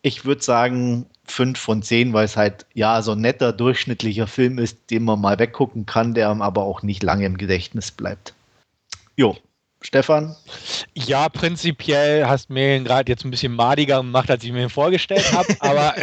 ich 0.00 0.24
würde 0.24 0.42
sagen, 0.42 1.06
5 1.26 1.58
von 1.58 1.82
10, 1.82 2.12
weil 2.12 2.24
es 2.24 2.36
halt 2.36 2.66
ja 2.74 3.00
so 3.02 3.12
ein 3.12 3.20
netter, 3.20 3.52
durchschnittlicher 3.52 4.26
Film 4.26 4.58
ist, 4.58 4.90
den 4.90 5.04
man 5.04 5.20
mal 5.20 5.38
weggucken 5.38 5.86
kann, 5.86 6.14
der 6.14 6.30
aber 6.30 6.62
auch 6.62 6.82
nicht 6.82 7.02
lange 7.02 7.26
im 7.26 7.36
Gedächtnis 7.36 7.92
bleibt. 7.92 8.34
Jo, 9.16 9.36
Stefan? 9.82 10.36
Ja, 10.94 11.28
prinzipiell 11.28 12.26
hast 12.26 12.50
mir 12.50 12.80
gerade 12.80 13.10
jetzt 13.10 13.24
ein 13.24 13.30
bisschen 13.30 13.54
madiger 13.54 13.98
gemacht, 13.98 14.30
als 14.30 14.44
ich 14.44 14.52
mir 14.52 14.62
ihn 14.62 14.70
vorgestellt 14.70 15.32
habe, 15.32 15.54
aber. 15.60 15.94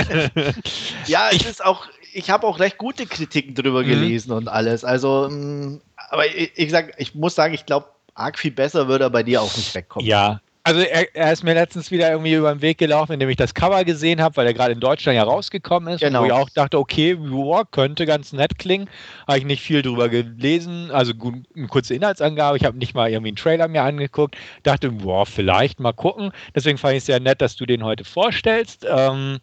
ja, 1.07 1.29
es 1.31 1.45
ist 1.45 1.63
auch, 1.63 1.87
ich 2.13 2.29
habe 2.29 2.45
auch 2.45 2.59
recht 2.59 2.77
gute 2.77 3.05
Kritiken 3.05 3.55
drüber 3.55 3.83
mhm. 3.83 3.87
gelesen 3.87 4.31
und 4.31 4.47
alles. 4.47 4.83
Also, 4.83 5.29
mm, 5.29 5.81
aber 6.09 6.27
ich, 6.27 6.51
ich, 6.55 6.71
sag, 6.71 6.93
ich 6.97 7.15
muss 7.15 7.35
sagen, 7.35 7.53
ich 7.53 7.65
glaube, 7.65 7.87
arg 8.13 8.37
viel 8.37 8.51
besser 8.51 8.87
würde 8.87 9.05
er 9.05 9.09
bei 9.09 9.23
dir 9.23 9.41
auch 9.41 9.55
nicht 9.55 9.73
wegkommen. 9.73 10.07
Ja, 10.07 10.41
also 10.69 10.81
er, 10.81 11.15
er, 11.15 11.33
ist 11.33 11.43
mir 11.43 11.55
letztens 11.55 11.89
wieder 11.89 12.11
irgendwie 12.11 12.33
über 12.33 12.53
den 12.53 12.61
Weg 12.61 12.77
gelaufen, 12.77 13.13
indem 13.13 13.29
ich 13.29 13.37
das 13.37 13.55
Cover 13.55 13.83
gesehen 13.83 14.21
habe, 14.21 14.37
weil 14.37 14.45
er 14.45 14.53
gerade 14.53 14.73
in 14.73 14.79
Deutschland 14.79 15.15
ja 15.15 15.23
rausgekommen 15.23 15.95
ist. 15.95 16.01
Genau. 16.01 16.21
Wo 16.21 16.25
ich 16.25 16.31
auch 16.31 16.49
dachte, 16.49 16.77
okay, 16.77 17.15
boah, 17.15 17.65
könnte 17.69 18.05
ganz 18.05 18.33
nett 18.33 18.59
klingen. 18.59 18.87
Habe 19.27 19.39
ich 19.39 19.45
nicht 19.45 19.63
viel 19.63 19.81
drüber 19.81 20.09
gelesen, 20.09 20.91
also 20.91 21.13
eine 21.55 21.67
kurze 21.67 21.95
Inhaltsangabe. 21.95 22.57
Ich 22.57 22.65
habe 22.65 22.77
nicht 22.77 22.93
mal 22.93 23.09
irgendwie 23.09 23.29
einen 23.29 23.37
Trailer 23.37 23.67
mir 23.67 23.81
angeguckt. 23.81 24.37
Dachte, 24.61 24.91
boah, 24.91 25.25
vielleicht 25.25 25.79
mal 25.79 25.93
gucken. 25.93 26.31
Deswegen 26.53 26.77
fand 26.77 26.93
ich 26.93 26.99
es 26.99 27.07
sehr 27.07 27.19
nett, 27.19 27.41
dass 27.41 27.55
du 27.55 27.65
den 27.65 27.83
heute 27.83 28.03
vorstellst. 28.03 28.85
Ähm, 28.87 29.39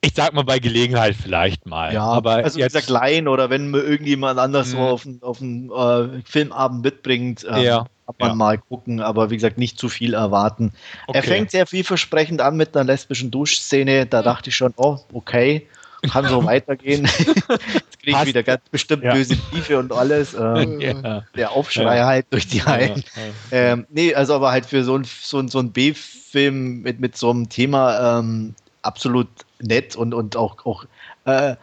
ich 0.00 0.14
sag 0.14 0.34
mal 0.34 0.42
bei 0.42 0.58
Gelegenheit 0.58 1.14
vielleicht 1.14 1.64
mal. 1.64 1.94
Ja, 1.94 2.06
aber 2.06 2.36
also 2.36 2.58
jetzt, 2.58 2.72
gesagt, 2.74 2.90
Laien 2.90 3.28
oder 3.28 3.50
wenn 3.50 3.70
mir 3.70 3.82
irgendjemand 3.82 4.38
anders 4.40 4.72
so 4.72 4.78
mhm. 4.78 4.82
auf, 4.82 5.06
auf 5.20 5.40
einen 5.40 5.70
äh, 5.70 6.22
Filmabend 6.24 6.82
mitbringt, 6.82 7.46
ähm, 7.48 7.62
ja, 7.62 7.86
kann 8.06 8.14
man 8.18 8.28
ja. 8.30 8.34
mal 8.34 8.58
gucken, 8.58 9.00
aber 9.00 9.30
wie 9.30 9.36
gesagt, 9.36 9.58
nicht 9.58 9.78
zu 9.78 9.88
viel 9.88 10.14
erwarten. 10.14 10.72
Okay. 11.06 11.18
Er 11.18 11.22
fängt 11.22 11.50
sehr 11.50 11.66
vielversprechend 11.66 12.40
an 12.40 12.56
mit 12.56 12.76
einer 12.76 12.84
lesbischen 12.84 13.30
Duschszene, 13.30 14.06
da 14.06 14.22
dachte 14.22 14.50
ich 14.50 14.56
schon, 14.56 14.74
oh, 14.76 14.98
okay, 15.12 15.66
kann 16.10 16.28
so 16.28 16.44
weitergehen. 16.44 17.08
Jetzt 17.18 18.02
kriege 18.02 18.18
ich 18.18 18.26
wieder 18.26 18.42
ganz 18.42 18.62
bestimmt 18.70 19.04
ja. 19.04 19.14
böse 19.14 19.36
Tiefe 19.50 19.78
und 19.78 19.92
alles. 19.92 20.36
Ähm, 20.44 20.80
ja. 20.80 21.24
Der 21.36 21.52
Aufschrei 21.52 21.96
ja. 21.96 22.06
halt 22.06 22.26
durch 22.30 22.46
die 22.46 22.58
Reihen. 22.58 23.02
Ähm, 23.50 23.86
nee, 23.90 24.14
also 24.14 24.34
aber 24.34 24.50
halt 24.50 24.66
für 24.66 24.84
so 24.84 24.96
ein, 24.96 25.04
so 25.04 25.38
ein, 25.38 25.48
so 25.48 25.58
ein 25.58 25.72
B-Film 25.72 26.82
mit, 26.82 27.00
mit 27.00 27.16
so 27.16 27.30
einem 27.30 27.48
Thema 27.48 28.18
ähm, 28.18 28.54
absolut 28.82 29.28
nett 29.60 29.96
und, 29.96 30.12
und 30.12 30.36
auch, 30.36 30.66
auch 30.66 30.84
äh, 31.24 31.56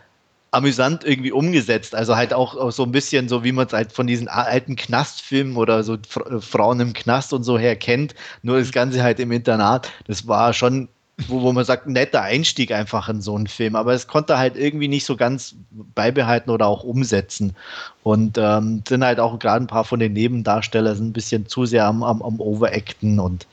amüsant 0.51 1.05
irgendwie 1.05 1.31
umgesetzt. 1.31 1.95
Also 1.95 2.17
halt 2.17 2.33
auch, 2.33 2.55
auch 2.55 2.71
so 2.71 2.83
ein 2.83 2.91
bisschen 2.91 3.29
so, 3.29 3.43
wie 3.43 3.53
man 3.53 3.67
es 3.67 3.73
halt 3.73 3.93
von 3.93 4.05
diesen 4.05 4.27
alten 4.27 4.75
Knastfilmen 4.75 5.55
oder 5.55 5.83
so 5.83 5.95
äh, 5.95 6.41
Frauen 6.41 6.81
im 6.81 6.93
Knast 6.93 7.33
und 7.33 7.43
so 7.43 7.57
her 7.57 7.77
kennt. 7.77 8.13
Nur 8.43 8.59
das 8.59 8.73
Ganze 8.73 9.01
halt 9.01 9.19
im 9.21 9.31
Internat. 9.31 9.89
Das 10.07 10.27
war 10.27 10.53
schon, 10.53 10.89
wo, 11.29 11.41
wo 11.41 11.53
man 11.53 11.63
sagt, 11.63 11.87
ein 11.87 11.93
netter 11.93 12.21
Einstieg 12.21 12.73
einfach 12.73 13.07
in 13.07 13.21
so 13.21 13.33
einen 13.33 13.47
Film. 13.47 13.77
Aber 13.77 13.93
es 13.93 14.07
konnte 14.07 14.37
halt 14.37 14.57
irgendwie 14.57 14.89
nicht 14.89 15.05
so 15.05 15.15
ganz 15.15 15.55
beibehalten 15.95 16.49
oder 16.49 16.67
auch 16.67 16.83
umsetzen. 16.83 17.55
Und 18.03 18.37
ähm, 18.37 18.83
sind 18.85 19.05
halt 19.05 19.21
auch 19.21 19.39
gerade 19.39 19.63
ein 19.63 19.67
paar 19.67 19.85
von 19.85 20.01
den 20.01 20.11
Nebendarstellern 20.11 20.97
ein 20.97 21.13
bisschen 21.13 21.47
zu 21.47 21.65
sehr 21.65 21.85
am, 21.85 22.03
am, 22.03 22.21
am 22.21 22.41
Overacten 22.41 23.19
und 23.19 23.47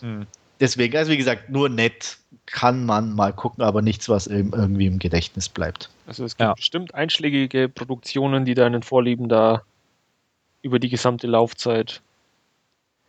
hm. 0.00 0.26
deswegen, 0.60 0.96
also 0.96 1.10
wie 1.10 1.16
gesagt, 1.16 1.50
nur 1.50 1.68
nett 1.68 2.18
kann 2.46 2.86
man 2.86 3.12
mal 3.12 3.32
gucken, 3.32 3.62
aber 3.62 3.82
nichts, 3.82 4.08
was 4.08 4.26
irgendwie 4.26 4.86
im 4.86 4.98
Gedächtnis 4.98 5.48
bleibt. 5.48 5.90
Also 6.06 6.24
es 6.24 6.36
gibt 6.36 6.48
ja. 6.48 6.54
bestimmt 6.54 6.94
einschlägige 6.94 7.68
Produktionen, 7.68 8.44
die 8.44 8.54
deinen 8.54 8.82
Vorlieben 8.82 9.28
da 9.28 9.62
über 10.62 10.78
die 10.78 10.88
gesamte 10.88 11.26
Laufzeit 11.26 12.00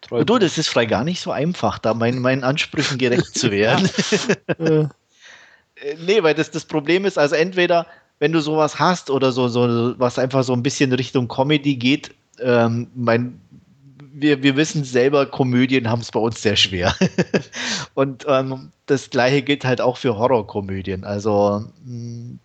treu 0.02 0.24
Du, 0.24 0.38
das 0.38 0.58
ist 0.58 0.70
vielleicht 0.70 0.90
gar 0.90 1.04
nicht 1.04 1.22
so 1.22 1.32
einfach, 1.32 1.80
da 1.80 1.94
mein, 1.94 2.20
meinen 2.20 2.44
Ansprüchen 2.44 2.98
gerecht 2.98 3.38
zu 3.38 3.52
werden. 3.52 3.90
Äh, 5.80 5.96
nee, 6.08 6.24
weil 6.24 6.34
das 6.34 6.50
das 6.50 6.66
Problem 6.66 7.06
ist, 7.06 7.20
also 7.20 7.36
entweder 7.36 7.86
wenn 8.18 8.32
du 8.32 8.40
sowas 8.40 8.80
hast 8.80 9.12
oder 9.12 9.32
so, 9.32 9.48
so 9.48 9.94
was 10.00 10.18
einfach 10.18 10.44
so 10.44 10.54
ein 10.54 10.64
bisschen 10.64 10.92
Richtung 10.92 11.28
Comedy 11.28 11.76
geht, 11.76 12.16
ähm, 12.40 12.88
mein 12.96 13.40
wir, 14.22 14.44
wir 14.44 14.56
wissen 14.56 14.84
selber, 14.84 15.26
Komödien 15.26 15.90
haben 15.90 16.02
es 16.02 16.12
bei 16.12 16.20
uns 16.20 16.42
sehr 16.42 16.56
schwer. 16.56 16.96
und 17.94 18.26
ähm, 18.28 18.72
das 18.86 19.10
gleiche 19.10 19.42
gilt 19.42 19.66
halt 19.66 19.82
auch 19.82 19.98
für 19.98 20.18
Horrorkomödien. 20.18 21.04
Also 21.04 21.66
mh, 21.86 21.94
mm, 21.94 22.40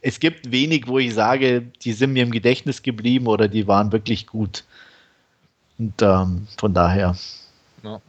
es 0.00 0.20
gibt 0.20 0.52
wenig, 0.52 0.86
wo 0.86 0.98
ich 0.98 1.14
sage, 1.14 1.62
die 1.82 1.92
sind 1.92 2.12
mir 2.12 2.22
im 2.22 2.30
Gedächtnis 2.30 2.82
geblieben 2.82 3.26
oder 3.26 3.48
die 3.48 3.66
waren 3.66 3.92
wirklich 3.92 4.26
gut. 4.26 4.64
Und 5.78 6.00
ähm, 6.02 6.46
von 6.56 6.74
daher 6.74 7.16
ja. 7.82 8.00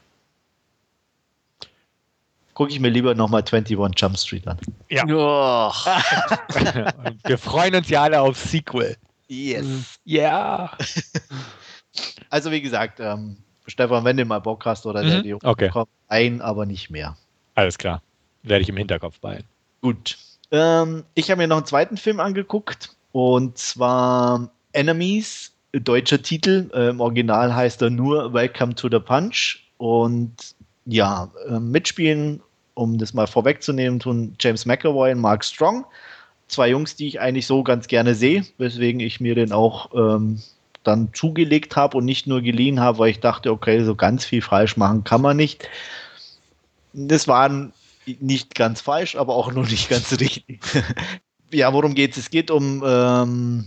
gucke 2.53 2.71
ich 2.71 2.79
mir 2.79 2.89
lieber 2.89 3.15
nochmal 3.15 3.41
21 3.41 3.77
Jump 3.95 4.17
Street 4.17 4.47
an. 4.47 4.57
Ja. 4.89 5.03
Oh. 5.05 5.71
wir 7.23 7.37
freuen 7.37 7.75
uns 7.75 7.89
ja 7.89 8.03
alle 8.03 8.21
auf 8.21 8.37
Sequel. 8.37 8.97
Yes. 9.27 9.99
Ja. 10.05 10.71
Also 12.29 12.51
wie 12.51 12.61
gesagt, 12.61 12.99
ähm, 12.99 13.37
Stefan, 13.67 14.03
wenn 14.03 14.17
du 14.17 14.25
mal 14.25 14.39
Bock 14.39 14.65
hast 14.65 14.85
oder 14.85 15.03
mhm. 15.03 15.23
der 15.23 15.37
okay. 15.43 15.69
kommt, 15.69 15.89
ein, 16.07 16.41
aber 16.41 16.65
nicht 16.65 16.89
mehr. 16.89 17.17
Alles 17.55 17.77
klar. 17.77 18.01
Werde 18.43 18.61
ich 18.61 18.69
im 18.69 18.77
Hinterkopf 18.77 19.19
behalten. 19.19 19.47
Gut. 19.81 20.17
Ähm, 20.51 21.03
ich 21.13 21.29
habe 21.29 21.41
mir 21.41 21.47
noch 21.47 21.57
einen 21.57 21.65
zweiten 21.65 21.97
Film 21.97 22.19
angeguckt 22.19 22.95
und 23.11 23.57
zwar 23.57 24.49
Enemies, 24.73 25.53
deutscher 25.73 26.21
Titel. 26.21 26.69
Äh, 26.73 26.89
Im 26.89 27.01
Original 27.01 27.55
heißt 27.55 27.81
er 27.81 27.89
nur 27.89 28.33
Welcome 28.33 28.75
to 28.75 28.89
the 28.89 28.99
Punch. 28.99 29.65
Und 29.77 30.55
ja, 30.85 31.31
äh, 31.47 31.59
mitspielen, 31.59 32.41
um 32.73 32.97
das 32.97 33.13
mal 33.13 33.27
vorwegzunehmen, 33.27 33.99
tun 33.99 34.35
James 34.39 34.65
McAvoy 34.65 35.11
und 35.11 35.19
Mark 35.19 35.43
Strong. 35.43 35.85
Zwei 36.47 36.69
Jungs, 36.69 36.95
die 36.95 37.07
ich 37.07 37.19
eigentlich 37.19 37.45
so 37.45 37.63
ganz 37.63 37.87
gerne 37.87 38.15
sehe, 38.15 38.43
weswegen 38.57 38.99
ich 38.99 39.19
mir 39.19 39.35
den 39.35 39.51
auch 39.51 39.91
ähm, 39.93 40.41
dann 40.83 41.13
zugelegt 41.13 41.75
habe 41.75 41.97
und 41.97 42.05
nicht 42.05 42.27
nur 42.27 42.41
geliehen 42.41 42.79
habe, 42.79 42.99
weil 42.99 43.11
ich 43.11 43.19
dachte, 43.19 43.51
okay, 43.51 43.83
so 43.83 43.95
ganz 43.95 44.25
viel 44.25 44.41
falsch 44.41 44.77
machen 44.77 45.03
kann 45.03 45.21
man 45.21 45.37
nicht. 45.37 45.67
Das 46.93 47.27
war 47.27 47.71
nicht 48.19 48.55
ganz 48.55 48.81
falsch, 48.81 49.15
aber 49.15 49.35
auch 49.35 49.51
nur 49.51 49.65
nicht 49.65 49.89
ganz 49.89 50.11
richtig. 50.19 50.61
ja, 51.51 51.73
worum 51.73 51.95
geht 51.95 52.11
es? 52.11 52.17
Es 52.17 52.29
geht 52.29 52.49
um 52.49 52.83
ähm, 52.85 53.65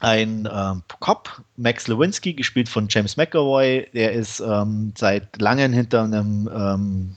ein 0.00 0.48
ähm, 0.50 0.82
Cop, 1.00 1.42
Max 1.56 1.88
Lewinsky, 1.88 2.32
gespielt 2.32 2.68
von 2.68 2.86
James 2.88 3.16
McAvoy. 3.16 3.88
Der 3.92 4.12
ist 4.12 4.40
ähm, 4.40 4.92
seit 4.96 5.40
langem 5.40 5.72
hinter 5.72 6.04
einem 6.04 6.48
ähm, 6.54 7.16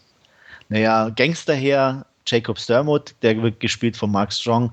naja, 0.72 1.10
Gangster 1.10 1.54
her, 1.54 2.06
Jacob 2.26 2.58
Sturmwood, 2.58 3.14
der 3.22 3.42
wird 3.42 3.60
gespielt 3.60 3.98
von 3.98 4.10
Mark 4.10 4.32
Strong. 4.32 4.72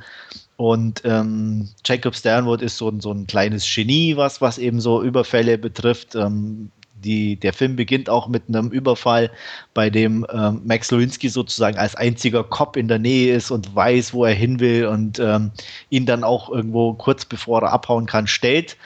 Und 0.58 1.00
ähm, 1.04 1.70
Jacob 1.86 2.14
Sternwood 2.14 2.60
ist 2.60 2.76
so, 2.76 2.92
so 3.00 3.10
ein 3.10 3.26
kleines 3.26 3.64
Genie, 3.64 4.16
was, 4.16 4.42
was 4.42 4.58
eben 4.58 4.80
so 4.80 5.02
Überfälle 5.02 5.56
betrifft. 5.56 6.14
Ähm, 6.14 6.70
Die, 7.04 7.36
der 7.36 7.52
Film 7.52 7.76
beginnt 7.76 8.10
auch 8.10 8.26
mit 8.26 8.42
einem 8.48 8.72
Überfall, 8.72 9.30
bei 9.72 9.88
dem 9.88 10.26
ähm, 10.32 10.62
Max 10.64 10.90
Lewinsky 10.90 11.28
sozusagen 11.28 11.78
als 11.78 11.94
einziger 11.94 12.42
Cop 12.42 12.76
in 12.76 12.88
der 12.88 12.98
Nähe 12.98 13.36
ist 13.36 13.52
und 13.52 13.72
weiß, 13.72 14.12
wo 14.14 14.24
er 14.24 14.34
hin 14.34 14.58
will 14.58 14.86
und 14.86 15.20
ähm, 15.20 15.52
ihn 15.90 16.06
dann 16.06 16.24
auch 16.24 16.50
irgendwo 16.50 16.94
kurz 16.94 17.24
bevor 17.24 17.62
er 17.62 17.72
abhauen 17.72 18.06
kann, 18.06 18.26
stellt. 18.26 18.76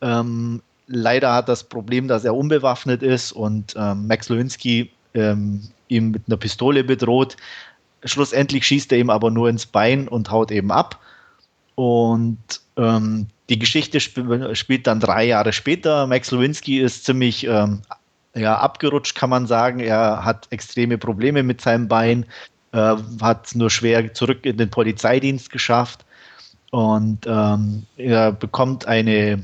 Ähm, 0.00 0.60
leider 0.88 1.32
hat 1.32 1.48
das 1.48 1.62
Problem, 1.62 2.08
dass 2.08 2.24
er 2.24 2.34
unbewaffnet 2.34 3.00
ist 3.04 3.30
und 3.30 3.74
ähm, 3.76 4.08
Max 4.08 4.28
Lewinsky 4.28 4.90
ähm, 5.14 5.62
ihm 5.86 6.10
mit 6.10 6.22
einer 6.26 6.38
Pistole 6.38 6.82
bedroht. 6.82 7.36
Schlussendlich 8.04 8.66
schießt 8.66 8.90
er 8.90 8.98
ihm 8.98 9.10
aber 9.10 9.30
nur 9.30 9.48
ins 9.48 9.66
Bein 9.66 10.08
und 10.08 10.32
haut 10.32 10.50
eben 10.50 10.72
ab. 10.72 10.98
Und 11.74 12.38
ähm, 12.76 13.26
die 13.48 13.58
Geschichte 13.58 13.98
sp 14.00 14.22
spielt 14.54 14.86
dann 14.86 15.00
drei 15.00 15.24
Jahre 15.24 15.52
später. 15.52 16.06
Max 16.06 16.30
Lewinsky 16.30 16.80
ist 16.80 17.04
ziemlich 17.04 17.46
ähm, 17.46 17.82
ja, 18.34 18.56
abgerutscht, 18.58 19.16
kann 19.16 19.30
man 19.30 19.46
sagen. 19.46 19.80
Er 19.80 20.24
hat 20.24 20.46
extreme 20.50 20.98
Probleme 20.98 21.42
mit 21.42 21.60
seinem 21.60 21.88
Bein, 21.88 22.26
äh, 22.72 22.96
hat 23.20 23.54
nur 23.54 23.70
schwer 23.70 24.14
zurück 24.14 24.44
in 24.46 24.56
den 24.56 24.70
Polizeidienst 24.70 25.50
geschafft 25.50 26.04
und 26.72 27.26
ähm, 27.26 27.84
er 27.98 28.32
bekommt 28.32 28.86
eine 28.86 29.42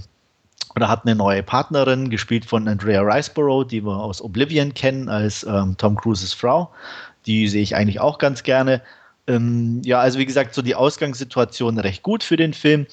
oder 0.74 0.88
hat 0.88 1.04
eine 1.04 1.14
neue 1.14 1.42
Partnerin, 1.42 2.08
gespielt 2.08 2.46
von 2.46 2.66
Andrea 2.68 3.02
Riceborough, 3.02 3.66
die 3.66 3.84
wir 3.84 3.98
aus 3.98 4.22
Oblivion 4.22 4.72
kennen, 4.72 5.08
als 5.08 5.44
ähm, 5.44 5.76
Tom 5.76 5.96
Cruises 5.96 6.32
Frau. 6.32 6.70
Die 7.26 7.48
sehe 7.48 7.62
ich 7.62 7.76
eigentlich 7.76 8.00
auch 8.00 8.18
ganz 8.18 8.42
gerne. 8.44 8.80
Ähm, 9.28 9.82
ja, 9.84 10.00
also 10.00 10.18
wie 10.18 10.26
gesagt, 10.26 10.54
so 10.54 10.62
die 10.62 10.74
Ausgangssituation 10.74 11.78
recht 11.78 12.02
gut 12.02 12.24
für 12.24 12.36
den 12.36 12.54
Film. 12.54 12.86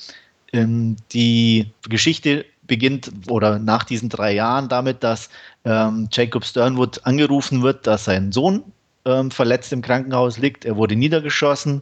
Ähm, 0.53 0.97
die 1.11 1.71
Geschichte 1.89 2.45
beginnt 2.67 3.11
oder 3.29 3.57
nach 3.57 3.83
diesen 3.85 4.09
drei 4.09 4.33
Jahren 4.33 4.69
damit, 4.69 5.03
dass 5.03 5.29
ähm, 5.63 6.09
Jacob 6.11 6.45
Sternwood 6.45 6.99
angerufen 7.05 7.63
wird, 7.63 7.87
dass 7.87 8.05
sein 8.05 8.31
Sohn 8.31 8.63
ähm, 9.05 9.31
verletzt 9.31 9.71
im 9.71 9.81
Krankenhaus 9.81 10.37
liegt. 10.37 10.65
Er 10.65 10.75
wurde 10.75 10.95
niedergeschossen. 10.95 11.81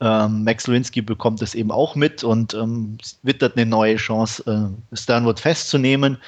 Ähm, 0.00 0.44
Max 0.44 0.66
Lewinsky 0.66 1.02
bekommt 1.02 1.42
es 1.42 1.54
eben 1.54 1.70
auch 1.70 1.94
mit 1.94 2.24
und 2.24 2.54
ähm, 2.54 2.98
wittert 3.22 3.56
eine 3.56 3.66
neue 3.66 3.96
Chance, 3.96 4.42
äh, 4.92 4.96
Sternwood 4.96 5.40
festzunehmen. 5.40 6.18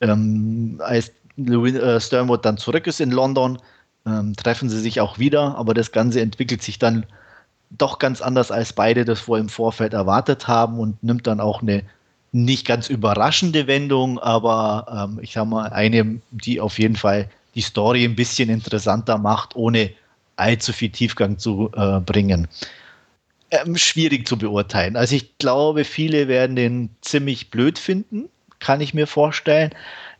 Als 0.00 1.12
äh, 1.38 2.00
Sternwood 2.00 2.44
dann 2.44 2.58
zurück 2.58 2.86
ist 2.86 3.00
in 3.00 3.12
London, 3.12 3.58
ähm, 4.06 4.34
treffen 4.36 4.68
sie 4.68 4.80
sich 4.80 5.00
auch 5.00 5.18
wieder, 5.18 5.56
aber 5.56 5.74
das 5.74 5.92
Ganze 5.92 6.20
entwickelt 6.20 6.62
sich 6.62 6.78
dann 6.78 7.06
doch 7.70 7.98
ganz 7.98 8.20
anders, 8.20 8.50
als 8.50 8.72
beide 8.72 9.04
das 9.04 9.20
vor 9.20 9.38
im 9.38 9.48
Vorfeld 9.48 9.94
erwartet 9.94 10.48
haben 10.48 10.78
und 10.78 11.02
nimmt 11.02 11.26
dann 11.26 11.40
auch 11.40 11.62
eine 11.62 11.84
nicht 12.32 12.66
ganz 12.66 12.88
überraschende 12.88 13.66
Wendung, 13.66 14.18
aber 14.18 15.08
ähm, 15.10 15.20
ich 15.22 15.32
sag 15.32 15.46
mal, 15.46 15.68
eine, 15.68 16.20
die 16.30 16.60
auf 16.60 16.78
jeden 16.78 16.96
Fall 16.96 17.28
die 17.54 17.60
Story 17.60 18.04
ein 18.04 18.16
bisschen 18.16 18.48
interessanter 18.48 19.18
macht, 19.18 19.54
ohne 19.54 19.90
allzu 20.36 20.72
viel 20.72 20.90
Tiefgang 20.90 21.38
zu 21.38 21.70
äh, 21.76 22.00
bringen. 22.00 22.48
Ähm, 23.50 23.76
schwierig 23.76 24.26
zu 24.26 24.38
beurteilen. 24.38 24.96
Also 24.96 25.14
ich 25.14 25.36
glaube, 25.36 25.84
viele 25.84 26.26
werden 26.26 26.56
den 26.56 26.88
ziemlich 27.02 27.50
blöd 27.50 27.78
finden, 27.78 28.30
kann 28.58 28.80
ich 28.80 28.94
mir 28.94 29.06
vorstellen. 29.06 29.70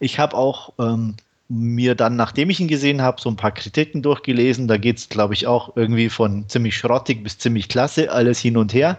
Ich 0.01 0.19
habe 0.19 0.37
auch 0.37 0.75
ähm, 0.79 1.17
mir 1.53 1.95
dann, 1.95 2.16
nachdem 2.16 2.49
ich 2.49 2.61
ihn 2.61 2.69
gesehen 2.69 3.03
habe, 3.03 3.20
so 3.20 3.29
ein 3.29 3.37
paar 3.37 3.53
Kritiken 3.53 4.01
durchgelesen. 4.01 4.69
Da 4.69 4.79
geht 4.79 4.99
es, 4.99 5.09
glaube 5.09 5.35
ich, 5.35 5.47
auch 5.47 5.77
irgendwie 5.77 6.09
von 6.09 6.49
ziemlich 6.49 6.77
schrottig 6.77 7.23
bis 7.23 7.39
ziemlich 7.39 7.69
klasse, 7.69 8.11
alles 8.11 8.41
hin 8.41 8.57
und 8.57 8.73
her. 8.73 8.99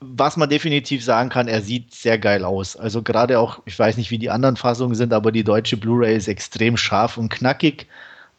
Was 0.00 0.36
man 0.36 0.50
definitiv 0.50 1.02
sagen 1.02 1.30
kann, 1.30 1.48
er 1.48 1.62
sieht 1.62 1.94
sehr 1.94 2.18
geil 2.18 2.44
aus. 2.44 2.76
Also 2.76 3.02
gerade 3.02 3.38
auch, 3.38 3.60
ich 3.64 3.78
weiß 3.78 3.96
nicht, 3.96 4.10
wie 4.10 4.18
die 4.18 4.30
anderen 4.30 4.56
Fassungen 4.56 4.94
sind, 4.94 5.12
aber 5.14 5.32
die 5.32 5.44
deutsche 5.44 5.76
Blu-ray 5.78 6.16
ist 6.16 6.28
extrem 6.28 6.76
scharf 6.76 7.16
und 7.16 7.30
knackig. 7.30 7.86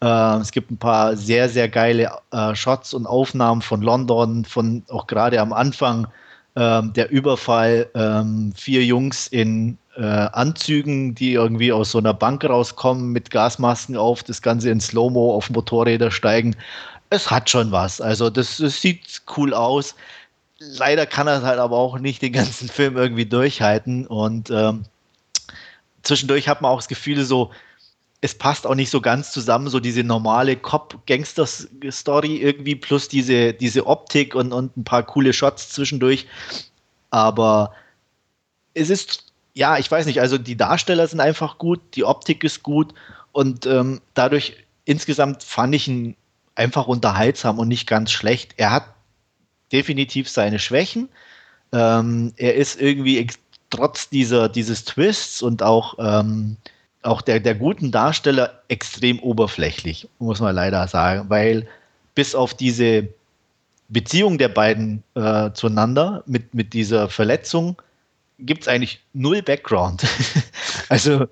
Äh, 0.01 0.37
es 0.37 0.51
gibt 0.51 0.69
ein 0.69 0.77
paar 0.77 1.15
sehr, 1.15 1.49
sehr 1.49 1.69
geile 1.69 2.11
äh, 2.31 2.55
Shots 2.55 2.93
und 2.93 3.07
Aufnahmen 3.07 3.63
von 3.63 3.81
London, 3.81 4.45
von 4.45 4.83
auch 4.89 5.07
gerade 5.07 5.41
am 5.41 5.53
Anfang 5.53 6.07
ähm, 6.55 6.93
der 6.93 7.09
Überfall, 7.11 7.89
ähm, 7.95 8.53
vier 8.55 8.83
Jungs 8.85 9.27
in 9.27 9.77
äh, 9.95 10.01
Anzügen, 10.03 11.15
die 11.15 11.33
irgendwie 11.33 11.71
aus 11.71 11.91
so 11.91 11.97
einer 11.97 12.13
Bank 12.13 12.43
rauskommen, 12.45 13.11
mit 13.11 13.31
Gasmasken 13.31 13.97
auf, 13.97 14.23
das 14.23 14.41
Ganze 14.41 14.69
in 14.69 14.79
Slow-Mo 14.79 15.35
auf 15.35 15.49
Motorräder 15.49 16.11
steigen. 16.11 16.55
Es 17.09 17.29
hat 17.29 17.49
schon 17.49 17.71
was. 17.71 17.99
Also, 17.99 18.29
das, 18.29 18.57
das 18.57 18.81
sieht 18.81 19.21
cool 19.35 19.53
aus. 19.53 19.95
Leider 20.59 21.05
kann 21.05 21.27
er 21.27 21.41
halt 21.41 21.59
aber 21.59 21.77
auch 21.77 21.99
nicht 21.99 22.21
den 22.21 22.33
ganzen 22.33 22.69
Film 22.69 22.95
irgendwie 22.95 23.25
durchhalten. 23.25 24.07
Und 24.07 24.49
ähm, 24.49 24.85
zwischendurch 26.03 26.47
hat 26.47 26.61
man 26.61 26.71
auch 26.71 26.79
das 26.79 26.87
Gefühl, 26.87 27.23
so, 27.25 27.51
es 28.21 28.37
passt 28.37 28.67
auch 28.67 28.75
nicht 28.75 28.91
so 28.91 29.01
ganz 29.01 29.31
zusammen, 29.31 29.67
so 29.67 29.79
diese 29.79 30.03
normale 30.03 30.55
Cop-Gangster-Story 30.55 32.37
irgendwie, 32.37 32.75
plus 32.75 33.07
diese, 33.07 33.51
diese 33.53 33.87
Optik 33.87 34.35
und, 34.35 34.53
und 34.53 34.77
ein 34.77 34.83
paar 34.83 35.03
coole 35.03 35.33
Shots 35.33 35.69
zwischendurch. 35.69 36.27
Aber 37.09 37.73
es 38.73 38.89
ist 38.89 39.30
ja, 39.53 39.77
ich 39.77 39.89
weiß 39.89 40.05
nicht, 40.05 40.21
also 40.21 40.37
die 40.37 40.55
Darsteller 40.55 41.07
sind 41.07 41.19
einfach 41.19 41.57
gut, 41.57 41.79
die 41.95 42.03
Optik 42.03 42.43
ist 42.43 42.63
gut 42.63 42.93
und 43.31 43.65
ähm, 43.65 44.01
dadurch 44.13 44.55
insgesamt 44.85 45.43
fand 45.43 45.75
ich 45.75 45.87
ihn 45.87 46.15
einfach 46.55 46.87
unterhaltsam 46.87 47.59
und 47.59 47.67
nicht 47.67 47.87
ganz 47.87 48.11
schlecht. 48.11 48.53
Er 48.57 48.71
hat 48.71 48.85
definitiv 49.71 50.29
seine 50.29 50.59
Schwächen. 50.59 51.09
Ähm, 51.71 52.33
er 52.37 52.55
ist 52.55 52.79
irgendwie 52.79 53.27
trotz 53.69 54.09
dieser, 54.09 54.49
dieses 54.49 54.83
Twists 54.85 55.41
und 55.41 55.63
auch, 55.63 55.95
ähm, 55.99 56.57
auch 57.01 57.21
der, 57.21 57.39
der 57.39 57.55
guten 57.55 57.91
Darsteller 57.91 58.61
extrem 58.67 59.19
oberflächlich, 59.19 60.07
muss 60.19 60.39
man 60.39 60.55
leider 60.55 60.87
sagen, 60.87 61.29
weil 61.29 61.67
bis 62.13 62.35
auf 62.35 62.53
diese 62.53 63.07
Beziehung 63.89 64.37
der 64.37 64.49
beiden 64.49 65.03
äh, 65.15 65.51
zueinander 65.53 66.23
mit, 66.25 66.53
mit 66.53 66.73
dieser 66.73 67.09
Verletzung 67.09 67.81
gibt 68.41 68.63
es 68.63 68.67
eigentlich 68.67 69.01
null 69.13 69.41
Background. 69.41 70.03
also 70.89 71.27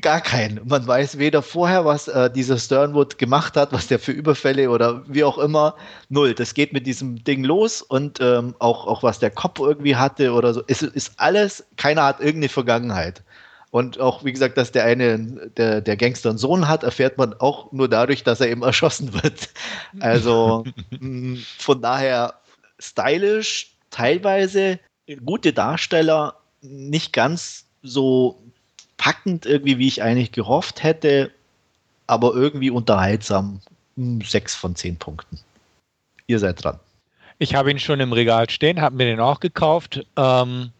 gar 0.00 0.20
keinen. 0.20 0.60
Man 0.66 0.86
weiß 0.86 1.18
weder 1.18 1.42
vorher, 1.42 1.84
was 1.84 2.08
äh, 2.08 2.30
dieser 2.30 2.58
Sternwood 2.58 3.18
gemacht 3.18 3.56
hat, 3.56 3.72
was 3.72 3.86
der 3.86 3.98
für 3.98 4.12
Überfälle 4.12 4.70
oder 4.70 5.02
wie 5.06 5.24
auch 5.24 5.38
immer. 5.38 5.76
Null. 6.08 6.34
Das 6.34 6.54
geht 6.54 6.72
mit 6.72 6.86
diesem 6.86 7.22
Ding 7.24 7.44
los 7.44 7.82
und 7.82 8.20
ähm, 8.20 8.54
auch, 8.58 8.86
auch 8.86 9.02
was 9.02 9.18
der 9.18 9.30
Kopf 9.30 9.60
irgendwie 9.60 9.96
hatte 9.96 10.32
oder 10.32 10.54
so. 10.54 10.62
Es 10.66 10.82
ist 10.82 11.12
alles, 11.16 11.64
keiner 11.76 12.04
hat 12.04 12.20
irgendeine 12.20 12.48
Vergangenheit. 12.48 13.22
Und 13.70 13.98
auch, 13.98 14.22
wie 14.22 14.32
gesagt, 14.32 14.58
dass 14.58 14.70
der 14.70 14.84
eine, 14.84 15.50
der, 15.56 15.80
der 15.80 15.96
Gangster 15.96 16.28
einen 16.28 16.38
Sohn 16.38 16.68
hat, 16.68 16.82
erfährt 16.82 17.16
man 17.16 17.32
auch 17.32 17.72
nur 17.72 17.88
dadurch, 17.88 18.22
dass 18.22 18.40
er 18.40 18.48
eben 18.48 18.62
erschossen 18.62 19.14
wird. 19.14 19.48
Also 20.00 20.64
von 21.58 21.80
daher 21.80 22.34
stylisch, 22.78 23.72
teilweise 23.90 24.78
gute 25.16 25.52
Darsteller, 25.52 26.34
nicht 26.60 27.12
ganz 27.12 27.66
so 27.82 28.40
packend 28.96 29.46
irgendwie, 29.46 29.78
wie 29.78 29.88
ich 29.88 30.02
eigentlich 30.02 30.32
gehofft 30.32 30.82
hätte, 30.82 31.30
aber 32.06 32.34
irgendwie 32.34 32.70
unterhaltsam. 32.70 33.60
Hm, 33.96 34.20
sechs 34.22 34.54
von 34.54 34.76
zehn 34.76 34.96
Punkten. 34.96 35.38
Ihr 36.26 36.38
seid 36.38 36.62
dran. 36.62 36.78
Ich 37.38 37.54
habe 37.54 37.70
ihn 37.70 37.78
schon 37.78 38.00
im 38.00 38.12
Regal 38.12 38.48
stehen, 38.48 38.80
habe 38.80 38.96
mir 38.96 39.06
den 39.06 39.20
auch 39.20 39.40
gekauft. 39.40 40.06
Ähm, 40.16 40.70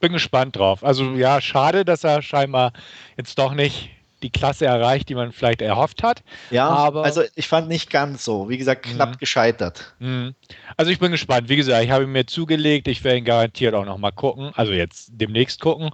bin 0.00 0.12
gespannt 0.12 0.56
drauf. 0.56 0.84
Also 0.84 1.12
ja, 1.12 1.40
schade, 1.40 1.84
dass 1.84 2.04
er 2.04 2.22
scheinbar 2.22 2.72
jetzt 3.16 3.38
doch 3.38 3.54
nicht 3.54 3.90
die 4.22 4.30
Klasse 4.30 4.66
erreicht, 4.66 5.08
die 5.08 5.14
man 5.14 5.32
vielleicht 5.32 5.62
erhofft 5.62 6.02
hat. 6.02 6.22
Ja, 6.50 6.68
aber 6.68 7.04
also 7.04 7.22
ich 7.34 7.48
fand 7.48 7.68
nicht 7.68 7.90
ganz 7.90 8.24
so. 8.24 8.48
Wie 8.48 8.58
gesagt, 8.58 8.84
knapp 8.84 9.10
mh. 9.10 9.16
gescheitert. 9.16 9.94
Mh. 9.98 10.32
Also 10.76 10.90
ich 10.90 10.98
bin 10.98 11.10
gespannt. 11.10 11.48
Wie 11.48 11.56
gesagt, 11.56 11.84
ich 11.84 11.90
habe 11.90 12.04
ihn 12.04 12.12
mir 12.12 12.26
zugelegt. 12.26 12.88
Ich 12.88 13.04
werde 13.04 13.18
ihn 13.18 13.24
garantiert 13.24 13.74
auch 13.74 13.84
noch 13.84 13.98
mal 13.98 14.12
gucken. 14.12 14.50
Also 14.54 14.72
jetzt 14.72 15.10
demnächst 15.12 15.60
gucken. 15.60 15.90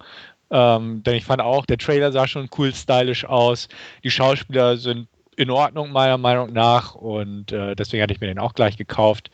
Ähm, 0.50 1.02
denn 1.02 1.14
ich 1.14 1.24
fand 1.24 1.40
auch, 1.40 1.66
der 1.66 1.78
Trailer 1.78 2.12
sah 2.12 2.26
schon 2.26 2.48
cool 2.58 2.74
stylisch 2.74 3.24
aus. 3.24 3.68
Die 4.04 4.10
Schauspieler 4.10 4.76
sind 4.76 5.08
in 5.36 5.50
Ordnung, 5.50 5.90
meiner 5.90 6.18
Meinung 6.18 6.52
nach. 6.52 6.94
Und 6.94 7.52
äh, 7.52 7.74
deswegen 7.74 8.02
hatte 8.02 8.14
ich 8.14 8.20
mir 8.20 8.28
den 8.28 8.38
auch 8.38 8.54
gleich 8.54 8.76
gekauft. 8.76 9.30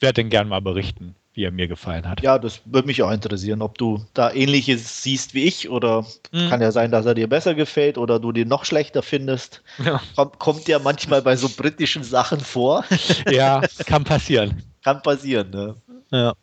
Werde 0.00 0.22
den 0.22 0.30
gerne 0.30 0.50
mal 0.50 0.60
berichten 0.60 1.14
wie 1.36 1.44
er 1.44 1.50
mir 1.50 1.68
gefallen 1.68 2.08
hat. 2.08 2.22
Ja, 2.22 2.38
das 2.38 2.62
würde 2.64 2.86
mich 2.86 3.02
auch 3.02 3.10
interessieren, 3.10 3.60
ob 3.60 3.76
du 3.76 4.02
da 4.14 4.32
ähnliches 4.32 5.02
siehst 5.02 5.34
wie 5.34 5.44
ich 5.44 5.68
oder 5.68 6.06
mhm. 6.32 6.48
kann 6.48 6.62
ja 6.62 6.72
sein, 6.72 6.90
dass 6.90 7.04
er 7.04 7.14
dir 7.14 7.28
besser 7.28 7.54
gefällt 7.54 7.98
oder 7.98 8.18
du 8.18 8.32
den 8.32 8.48
noch 8.48 8.64
schlechter 8.64 9.02
findest. 9.02 9.62
Ja. 9.84 10.00
Kommt, 10.16 10.38
kommt 10.38 10.68
ja 10.68 10.78
manchmal 10.78 11.20
bei 11.20 11.36
so 11.36 11.48
britischen 11.50 12.02
Sachen 12.02 12.40
vor. 12.40 12.84
Ja, 13.30 13.60
kann 13.86 14.04
passieren. 14.04 14.62
Kann 14.82 15.02
passieren, 15.02 15.50
ne? 15.50 15.74
Ja. 16.10 16.34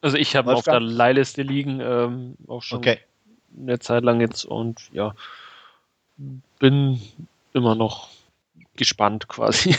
Also 0.00 0.16
ich 0.16 0.34
habe 0.34 0.54
auf 0.54 0.64
der 0.64 0.80
Leihliste 0.80 1.42
liegen, 1.42 1.80
ähm, 1.80 2.34
auch 2.48 2.62
schon 2.62 2.78
okay. 2.78 2.98
eine 3.56 3.78
Zeit 3.78 4.02
lang 4.02 4.20
jetzt 4.20 4.44
und 4.44 4.80
ja, 4.92 5.14
bin 6.58 7.00
immer 7.52 7.74
noch 7.74 8.08
gespannt 8.76 9.28
quasi. 9.28 9.74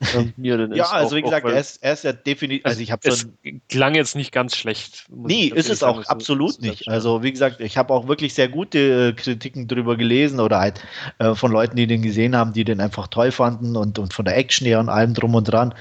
ja, 0.36 0.86
also 0.90 1.16
wie 1.16 1.22
gesagt, 1.22 1.46
er 1.46 1.60
ist, 1.60 1.82
er 1.82 1.92
ist 1.92 2.04
ja 2.04 2.12
definitiv, 2.12 2.64
also 2.64 2.80
ich 2.80 2.92
habe 2.92 3.10
schon... 3.10 3.60
klang 3.68 3.94
jetzt 3.94 4.16
nicht 4.16 4.32
ganz 4.32 4.56
schlecht. 4.56 5.06
Nee, 5.08 5.52
ist 5.54 5.70
es 5.70 5.82
auch 5.82 6.04
absolut 6.06 6.54
so, 6.54 6.62
nicht. 6.62 6.88
Also 6.88 7.22
wie 7.22 7.32
gesagt, 7.32 7.60
ich 7.60 7.76
habe 7.76 7.92
auch 7.92 8.08
wirklich 8.08 8.34
sehr 8.34 8.48
gute 8.48 9.08
äh, 9.08 9.12
Kritiken 9.12 9.68
drüber 9.68 9.96
gelesen 9.96 10.40
oder 10.40 10.60
halt 10.60 10.80
äh, 11.18 11.34
von 11.34 11.52
Leuten, 11.52 11.76
die 11.76 11.86
den 11.86 12.02
gesehen 12.02 12.36
haben, 12.36 12.52
die 12.52 12.64
den 12.64 12.80
einfach 12.80 13.08
toll 13.08 13.32
fanden 13.32 13.76
und, 13.76 13.98
und 13.98 14.14
von 14.14 14.24
der 14.24 14.36
Action 14.36 14.66
her 14.66 14.80
und 14.80 14.88
allem 14.88 15.14
drum 15.14 15.34
und 15.34 15.44
dran. 15.44 15.74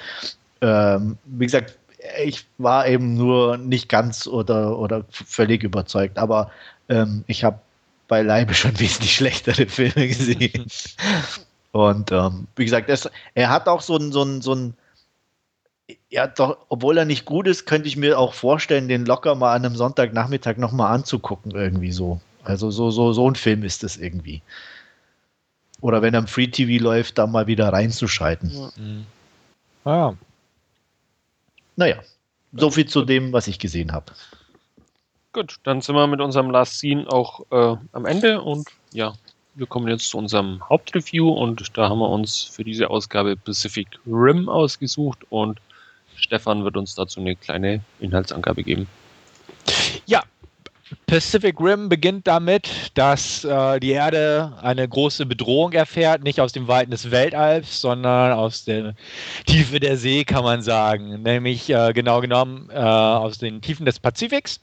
Ähm, 0.61 1.17
wie 1.25 1.45
gesagt, 1.45 1.77
ich 2.23 2.45
war 2.57 2.87
eben 2.87 3.15
nur 3.15 3.57
nicht 3.57 3.89
ganz 3.89 4.27
oder, 4.27 4.77
oder 4.77 5.05
völlig 5.09 5.63
überzeugt, 5.63 6.17
aber 6.17 6.51
ähm, 6.89 7.23
ich 7.27 7.43
habe 7.43 7.59
beileibe 8.07 8.53
schon 8.53 8.79
wesentlich 8.79 9.15
schlechtere 9.15 9.67
Filme 9.67 10.07
gesehen. 10.07 10.65
Und 11.77 12.11
ähm, 12.11 12.47
wie 12.55 12.65
gesagt, 12.65 12.89
es, 12.89 13.07
er 13.35 13.49
hat 13.49 13.67
auch 13.67 13.81
so 13.81 13.97
ein, 13.97 14.11
so 14.11 14.23
ein, 14.23 14.41
so 14.41 14.55
ein 14.55 14.73
ja, 16.09 16.25
doch, 16.25 16.57
obwohl 16.69 16.97
er 16.97 17.05
nicht 17.05 17.25
gut 17.25 17.47
ist, 17.47 17.65
könnte 17.65 17.87
ich 17.87 17.95
mir 17.95 18.17
auch 18.17 18.33
vorstellen, 18.33 18.87
den 18.87 19.05
locker 19.05 19.35
mal 19.35 19.53
an 19.53 19.63
einem 19.63 19.75
Sonntagnachmittag 19.75 20.57
nochmal 20.57 20.93
anzugucken, 20.93 21.51
irgendwie 21.51 21.91
so. 21.91 22.19
Also 22.43 22.71
so, 22.71 22.89
so, 22.89 23.13
so 23.13 23.29
ein 23.29 23.35
Film 23.35 23.63
ist 23.63 23.83
es 23.83 23.97
irgendwie. 23.97 24.41
Oder 25.79 26.01
wenn 26.01 26.15
er 26.15 26.21
im 26.21 26.27
Free 26.27 26.47
TV 26.47 26.83
läuft, 26.83 27.19
da 27.19 27.27
mal 27.27 27.45
wieder 27.45 27.71
reinzuschalten. 27.71 28.49
Ja. 28.49 28.71
Mhm. 28.75 29.05
Ah. 29.85 30.13
Naja, 31.75 31.97
so 32.53 32.71
viel 32.71 32.87
zu 32.87 33.05
dem, 33.05 33.31
was 33.33 33.47
ich 33.47 33.59
gesehen 33.59 33.91
habe. 33.91 34.11
Gut, 35.31 35.57
dann 35.63 35.81
sind 35.81 35.93
wir 35.93 36.07
mit 36.07 36.21
unserem 36.21 36.49
Last 36.49 36.79
Scene 36.79 37.05
auch 37.07 37.45
äh, 37.51 37.77
am 37.91 38.05
Ende 38.05 38.41
und 38.41 38.67
ja, 38.91 39.13
wir 39.57 39.65
kommen 39.65 39.87
jetzt 39.87 40.09
zu 40.09 40.17
unserem 40.17 40.61
Hauptreview 40.69 41.29
und 41.29 41.75
da 41.77 41.89
haben 41.89 41.99
wir 41.99 42.09
uns 42.09 42.43
für 42.43 42.63
diese 42.63 42.89
Ausgabe 42.89 43.35
Pacific 43.35 43.87
Rim 44.05 44.49
ausgesucht 44.49 45.19
und 45.29 45.59
Stefan 46.15 46.63
wird 46.63 46.77
uns 46.77 46.93
dazu 46.95 47.19
eine 47.19 47.35
kleine 47.35 47.81
Inhaltsangabe 47.99 48.63
geben. 48.63 48.87
Ja, 50.05 50.23
Pacific 51.07 51.59
Rim 51.59 51.89
beginnt 51.89 52.27
damit, 52.27 52.91
dass 52.93 53.43
äh, 53.43 53.79
die 53.79 53.91
Erde 53.91 54.53
eine 54.61 54.87
große 54.87 55.25
Bedrohung 55.25 55.73
erfährt, 55.73 56.23
nicht 56.23 56.39
aus 56.39 56.53
dem 56.53 56.67
Weiten 56.67 56.91
des 56.91 57.11
Weltalls, 57.11 57.81
sondern 57.81 58.33
aus 58.33 58.63
der 58.63 58.93
Tiefe 59.45 59.79
der 59.79 59.97
See, 59.97 60.23
kann 60.23 60.43
man 60.43 60.61
sagen. 60.61 61.23
Nämlich 61.23 61.69
äh, 61.69 61.93
genau 61.93 62.21
genommen 62.21 62.69
äh, 62.71 62.77
aus 62.77 63.37
den 63.39 63.61
Tiefen 63.61 63.85
des 63.85 63.99
Pazifiks, 63.99 64.59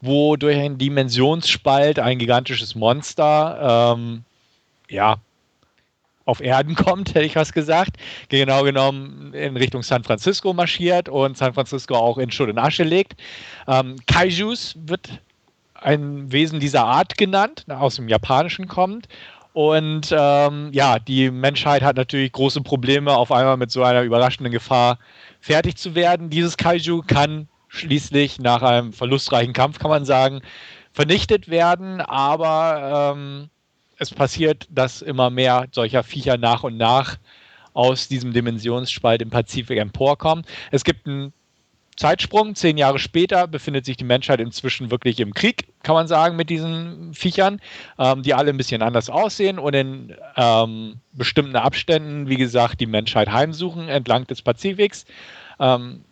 wo 0.00 0.36
durch 0.36 0.56
einen 0.56 0.78
Dimensionsspalt 0.78 1.98
ein 1.98 2.18
gigantisches 2.18 2.74
Monster 2.74 3.94
ähm, 3.96 4.24
ja, 4.88 5.16
auf 6.26 6.40
Erden 6.40 6.74
kommt, 6.76 7.14
hätte 7.14 7.24
ich 7.24 7.36
was 7.36 7.52
gesagt. 7.52 7.96
Genau 8.28 8.64
genommen 8.64 9.32
in 9.32 9.56
Richtung 9.56 9.82
San 9.82 10.04
Francisco 10.04 10.52
marschiert 10.52 11.08
und 11.08 11.36
San 11.36 11.54
Francisco 11.54 11.94
auch 11.94 12.18
in 12.18 12.30
Schutt 12.30 12.50
und 12.50 12.58
Asche 12.58 12.84
legt. 12.84 13.14
Ähm, 13.66 13.96
Kaijus 14.06 14.76
wird 14.86 15.20
ein 15.74 16.30
Wesen 16.32 16.60
dieser 16.60 16.84
Art 16.84 17.16
genannt, 17.16 17.64
aus 17.68 17.96
dem 17.96 18.08
Japanischen 18.08 18.66
kommt. 18.66 19.08
Und 19.52 20.14
ähm, 20.16 20.68
ja, 20.72 20.98
die 20.98 21.30
Menschheit 21.30 21.82
hat 21.82 21.96
natürlich 21.96 22.32
große 22.32 22.60
Probleme, 22.60 23.16
auf 23.16 23.32
einmal 23.32 23.56
mit 23.56 23.70
so 23.70 23.82
einer 23.82 24.02
überraschenden 24.02 24.52
Gefahr 24.52 24.98
fertig 25.40 25.76
zu 25.78 25.94
werden. 25.94 26.28
Dieses 26.28 26.58
Kaiju 26.58 27.02
kann 27.06 27.48
schließlich 27.68 28.38
nach 28.38 28.62
einem 28.62 28.92
verlustreichen 28.92 29.54
Kampf, 29.54 29.78
kann 29.78 29.90
man 29.90 30.04
sagen, 30.04 30.42
vernichtet 30.92 31.48
werden, 31.48 32.00
aber 32.02 33.14
ähm, 33.16 33.48
es 33.98 34.10
passiert, 34.10 34.66
dass 34.70 35.02
immer 35.02 35.30
mehr 35.30 35.66
solcher 35.72 36.02
Viecher 36.02 36.36
nach 36.36 36.62
und 36.62 36.76
nach 36.76 37.16
aus 37.74 38.08
diesem 38.08 38.32
Dimensionsspalt 38.32 39.22
im 39.22 39.30
Pazifik 39.30 39.78
emporkommen. 39.78 40.44
Es 40.70 40.84
gibt 40.84 41.06
einen 41.06 41.32
Zeitsprung, 41.96 42.54
zehn 42.54 42.76
Jahre 42.76 42.98
später 42.98 43.46
befindet 43.46 43.86
sich 43.86 43.96
die 43.96 44.04
Menschheit 44.04 44.40
inzwischen 44.40 44.90
wirklich 44.90 45.18
im 45.18 45.32
Krieg, 45.32 45.68
kann 45.82 45.94
man 45.94 46.06
sagen, 46.06 46.36
mit 46.36 46.50
diesen 46.50 47.14
Viechern, 47.14 47.60
ähm, 47.98 48.22
die 48.22 48.34
alle 48.34 48.50
ein 48.50 48.56
bisschen 48.56 48.82
anders 48.82 49.08
aussehen 49.08 49.58
und 49.58 49.74
in 49.74 50.14
ähm, 50.36 50.96
bestimmten 51.12 51.56
Abständen, 51.56 52.28
wie 52.28 52.36
gesagt, 52.36 52.80
die 52.80 52.86
Menschheit 52.86 53.32
heimsuchen 53.32 53.88
entlang 53.88 54.26
des 54.26 54.42
Pazifiks. 54.42 55.06
Ähm, 55.58 56.04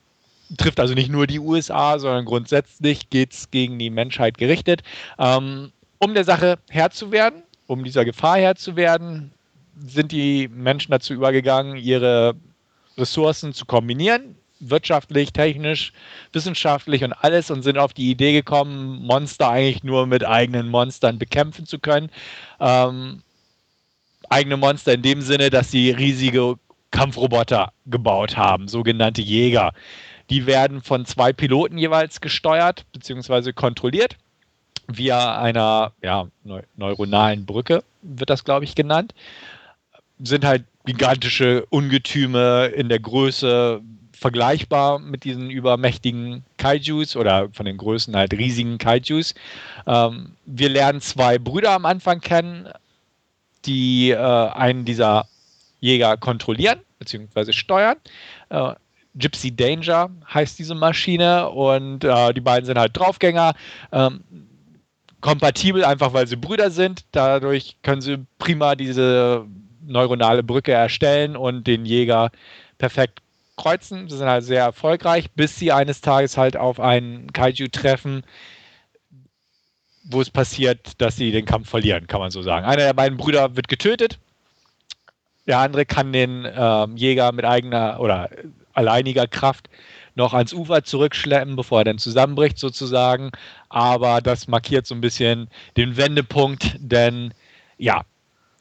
trifft 0.57 0.81
also 0.81 0.95
nicht 0.95 1.11
nur 1.11 1.27
die 1.27 1.39
USA, 1.39 1.99
sondern 1.99 2.25
grundsätzlich 2.25 3.11
geht 3.11 3.33
es 3.33 3.51
gegen 3.51 3.79
die 3.79 3.91
Menschheit 3.91 4.39
gerichtet. 4.39 4.83
Ähm, 5.19 5.73
um 5.99 6.15
der 6.15 6.25
Sache 6.25 6.59
Herr 6.71 6.91
zu 6.91 7.13
werden, 7.13 7.43
um 7.67 7.85
dieser 7.85 8.05
Gefahr 8.05 8.39
Herr 8.39 8.57
zu 8.57 8.77
werden, 8.77 9.33
sind 9.77 10.13
die 10.13 10.49
Menschen 10.49 10.93
dazu 10.93 11.15
übergegangen, 11.15 11.77
ihre 11.77 12.35
Ressourcen 12.97 13.53
zu 13.53 13.67
kombinieren 13.67 14.37
wirtschaftlich, 14.71 15.33
technisch, 15.33 15.93
wissenschaftlich 16.33 17.05
und 17.05 17.13
alles 17.13 17.51
und 17.51 17.63
sind 17.63 17.79
auf 17.79 17.93
die 17.93 18.11
Idee 18.11 18.33
gekommen, 18.33 19.03
Monster 19.03 19.51
eigentlich 19.51 19.85
nur 19.85 20.07
mit 20.07 20.25
eigenen 20.25 20.69
Monstern 20.69 21.19
bekämpfen 21.19 21.67
zu 21.67 21.79
können. 21.79 22.11
Ähm, 22.61 23.23
eigene 24.29 24.57
Monster 24.57 24.95
in 24.95 25.03
dem 25.03 25.21
Sinne, 25.21 25.51
dass 25.51 25.71
sie 25.71 25.91
riesige 25.91 26.57
Kampfroboter 26.91 27.73
gebaut 27.87 28.37
haben, 28.37 28.69
sogenannte 28.69 29.23
Jäger. 29.23 29.73
Die 30.31 30.47
werden 30.47 30.81
von 30.81 31.05
zwei 31.05 31.33
Piloten 31.33 31.77
jeweils 31.77 32.21
gesteuert 32.21 32.87
bzw. 32.93 33.53
kontrolliert 33.53 34.17
via 34.87 35.41
einer 35.41 35.93
ja, 36.03 36.27
neuronalen 36.77 37.47
Brücke, 37.47 37.83
wird 38.03 38.31
das, 38.31 38.45
glaube 38.45 38.65
ich, 38.65 38.75
genannt. 38.75 39.15
Sind 40.19 40.45
halt 40.45 40.65
gigantische 40.85 41.67
Ungetüme 41.71 42.67
in 42.67 42.89
der 42.89 43.01
Größe 43.01 43.81
vergleichbar 44.13 44.99
mit 44.99 45.25
diesen 45.25 45.51
übermächtigen 45.51 46.45
Kaijus 46.57 47.17
oder 47.17 47.49
von 47.53 47.67
den 47.67 47.77
Größen 47.77 48.17
halt 48.17 48.33
riesigen 48.33 48.79
Kaijus. 48.79 49.35
Ähm, 49.87 50.37
wir 50.47 50.69
lernen 50.71 51.01
zwei 51.01 51.39
Brüder 51.39 51.73
am 51.73 51.85
Anfang 51.85 52.21
kennen, 52.21 52.69
die 53.67 54.11
äh, 54.11 54.17
einen 54.17 54.85
dieser 54.85 55.27
Jäger 55.81 56.17
kontrollieren 56.17 56.79
bzw. 56.99 57.53
steuern. 57.53 57.97
Äh, 58.49 58.73
Gypsy 59.17 59.55
Danger 59.55 60.11
heißt 60.33 60.59
diese 60.59 60.75
Maschine 60.75 61.49
und 61.51 62.05
äh, 62.05 62.33
die 62.33 62.41
beiden 62.41 62.67
sind 62.67 62.79
halt 62.79 62.97
Draufgänger. 62.97 63.55
Ähm, 63.93 64.25
kompatibel, 65.25 65.87
einfach 65.87 66.13
weil 66.13 66.27
sie 66.27 66.37
Brüder 66.37 66.71
sind. 66.71 67.07
Dadurch 67.13 67.79
können 67.83 68.03
sie 68.03 68.27
prima 68.39 68.75
diese 68.75 69.47
neuronale 69.81 70.43
Brücke 70.43 70.73
erstellen 70.73 71.35
und 71.35 71.67
den 71.67 71.87
Jäger 71.87 72.31
perfekt 72.77 73.23
kreuzen. 73.57 74.11
Sie 74.11 74.19
sind 74.19 74.27
halt 74.27 74.45
sehr 74.45 74.63
erfolgreich, 74.63 75.31
bis 75.31 75.57
sie 75.59 75.73
eines 75.73 76.03
Tages 76.03 76.37
halt 76.37 76.59
auf 76.59 76.79
einen 76.79 77.33
Kaiju 77.33 77.69
treffen, 77.69 78.23
wo 80.03 80.21
es 80.21 80.29
passiert, 80.29 81.01
dass 81.01 81.17
sie 81.17 81.33
den 81.33 81.47
Kampf 81.47 81.71
verlieren, 81.71 82.07
kann 82.07 82.21
man 82.21 82.31
so 82.31 82.43
sagen. 82.43 82.67
Einer 82.67 82.83
der 82.83 82.93
beiden 82.93 83.17
Brüder 83.17 83.57
wird 83.57 83.69
getötet. 83.69 84.19
Der 85.47 85.59
andere 85.59 85.87
kann 85.87 86.13
den 86.13 86.47
ähm, 86.55 86.99
Jäger 86.99 87.33
mit 87.33 87.47
eigener 87.47 87.99
oder 87.99 88.29
alleiniger 88.75 89.27
Kraft 89.27 89.71
noch 90.15 90.35
ans 90.35 90.53
Ufer 90.53 90.85
zurückschleppen, 90.85 91.57
bevor 91.57 91.81
er 91.81 91.85
dann 91.85 91.99
zusammenbricht 91.99 92.59
sozusagen. 92.59 93.31
Aber 93.69 94.21
das 94.21 94.49
markiert 94.49 94.87
so 94.87 94.95
ein 94.95 95.01
bisschen 95.01 95.49
den 95.77 95.97
Wendepunkt, 95.97 96.77
denn 96.79 97.35
ja, 97.79 98.03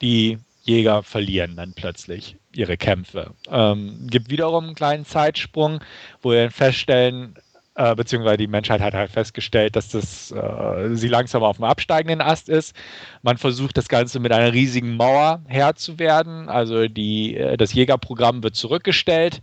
die 0.02 0.40
Jäger 0.64 1.04
verlieren 1.04 1.56
dann 1.56 1.74
plötzlich 1.74 2.38
ihre 2.56 2.78
Kämpfe. 2.78 3.32
Ähm, 3.50 4.08
gibt 4.10 4.30
wiederum 4.30 4.66
einen 4.66 4.76
kleinen 4.76 5.06
Zeitsprung, 5.06 5.80
wo 6.22 6.32
wir 6.32 6.52
feststellen, 6.52 7.36
äh, 7.76 7.96
beziehungsweise 7.96 8.38
die 8.38 8.48
Menschheit 8.48 8.82
hat 8.82 8.94
halt 8.94 9.12
festgestellt, 9.12 9.76
dass 9.76 9.90
das 9.90 10.32
äh, 10.32 10.96
sie 10.96 11.08
langsam 11.08 11.44
auf 11.44 11.58
dem 11.58 11.66
absteigenden 11.66 12.22
Ast 12.22 12.48
ist. 12.48 12.76
Man 13.24 13.38
versucht 13.38 13.78
das 13.78 13.88
Ganze 13.88 14.20
mit 14.20 14.32
einer 14.32 14.54
riesigen 14.54 14.96
Mauer 14.96 15.42
Herr 15.48 15.76
zu 15.76 15.98
werden. 15.98 16.50
Also 16.50 16.88
die, 16.88 17.36
äh, 17.36 17.58
das 17.58 17.74
Jägerprogramm 17.74 18.44
wird 18.44 18.56
zurückgestellt, 18.56 19.42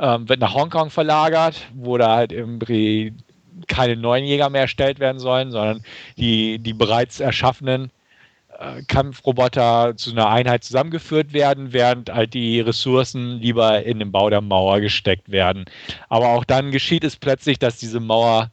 ähm, 0.00 0.28
wird 0.28 0.40
nach 0.40 0.54
Hongkong 0.54 0.90
verlagert, 0.90 1.68
wo 1.74 1.98
da 1.98 2.16
halt 2.16 2.32
irgendwie 2.32 3.14
keine 3.68 3.96
neuen 3.96 4.24
Jäger 4.24 4.50
mehr 4.50 4.62
erstellt 4.62 4.98
werden 4.98 5.18
sollen, 5.18 5.50
sondern 5.50 5.82
die, 6.16 6.58
die 6.58 6.72
bereits 6.72 7.20
erschaffenen 7.20 7.90
Kampfroboter 8.88 9.96
zu 9.96 10.10
einer 10.10 10.28
Einheit 10.28 10.64
zusammengeführt 10.64 11.32
werden, 11.32 11.72
während 11.72 12.12
halt 12.12 12.34
die 12.34 12.60
Ressourcen 12.60 13.38
lieber 13.38 13.84
in 13.84 13.98
den 13.98 14.12
Bau 14.12 14.28
der 14.28 14.42
Mauer 14.42 14.80
gesteckt 14.80 15.30
werden. 15.30 15.64
Aber 16.08 16.28
auch 16.28 16.44
dann 16.44 16.70
geschieht 16.70 17.04
es 17.04 17.16
plötzlich, 17.16 17.58
dass 17.58 17.78
diese 17.78 18.00
Mauer 18.00 18.50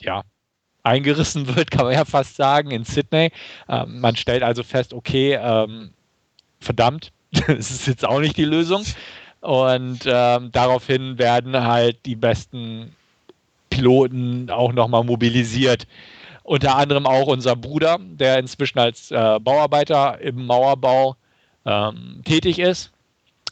ja 0.00 0.22
eingerissen 0.82 1.46
wird, 1.56 1.70
kann 1.70 1.84
man 1.84 1.94
ja 1.94 2.04
fast 2.04 2.36
sagen, 2.36 2.70
in 2.70 2.84
Sydney. 2.84 3.30
Ähm, 3.68 4.00
man 4.00 4.16
stellt 4.16 4.42
also 4.42 4.62
fest, 4.62 4.94
okay, 4.94 5.38
ähm, 5.40 5.92
verdammt, 6.60 7.12
das 7.46 7.70
ist 7.70 7.86
jetzt 7.86 8.06
auch 8.06 8.20
nicht 8.20 8.38
die 8.38 8.44
Lösung. 8.44 8.84
Und 9.44 10.00
ähm, 10.06 10.50
daraufhin 10.52 11.18
werden 11.18 11.54
halt 11.54 11.98
die 12.06 12.16
besten 12.16 12.96
Piloten 13.68 14.50
auch 14.50 14.72
nochmal 14.72 15.04
mobilisiert 15.04 15.86
unter 16.44 16.76
anderem 16.76 17.06
auch 17.06 17.26
unser 17.26 17.56
Bruder, 17.56 17.98
der 18.00 18.38
inzwischen 18.38 18.78
als 18.78 19.10
äh, 19.10 19.40
Bauarbeiter 19.40 20.20
im 20.20 20.46
Mauerbau 20.46 21.16
ähm, 21.64 22.20
tätig 22.24 22.58
ist. 22.58 22.92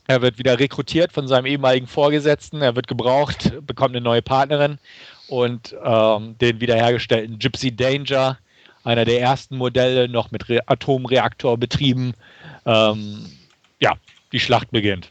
Er 0.06 0.20
wird 0.20 0.38
wieder 0.38 0.58
rekrutiert 0.58 1.10
von 1.10 1.26
seinem 1.26 1.46
ehemaligen 1.46 1.86
Vorgesetzten. 1.86 2.60
Er 2.60 2.76
wird 2.76 2.86
gebraucht, 2.86 3.52
bekommt 3.66 3.96
eine 3.96 4.04
neue 4.04 4.20
Partnerin 4.20 4.78
und 5.28 5.74
ähm, 5.82 6.36
den 6.38 6.60
wiederhergestellten 6.60 7.38
Gypsy 7.38 7.74
Danger, 7.74 8.38
einer 8.84 9.06
der 9.06 9.20
ersten 9.20 9.56
Modelle, 9.56 10.08
noch 10.08 10.30
mit 10.30 10.48
Re 10.50 10.60
Atomreaktor 10.66 11.56
betrieben. 11.56 12.12
Ähm, 12.66 13.26
ja, 13.80 13.94
die 14.32 14.40
Schlacht 14.40 14.70
beginnt. 14.70 15.10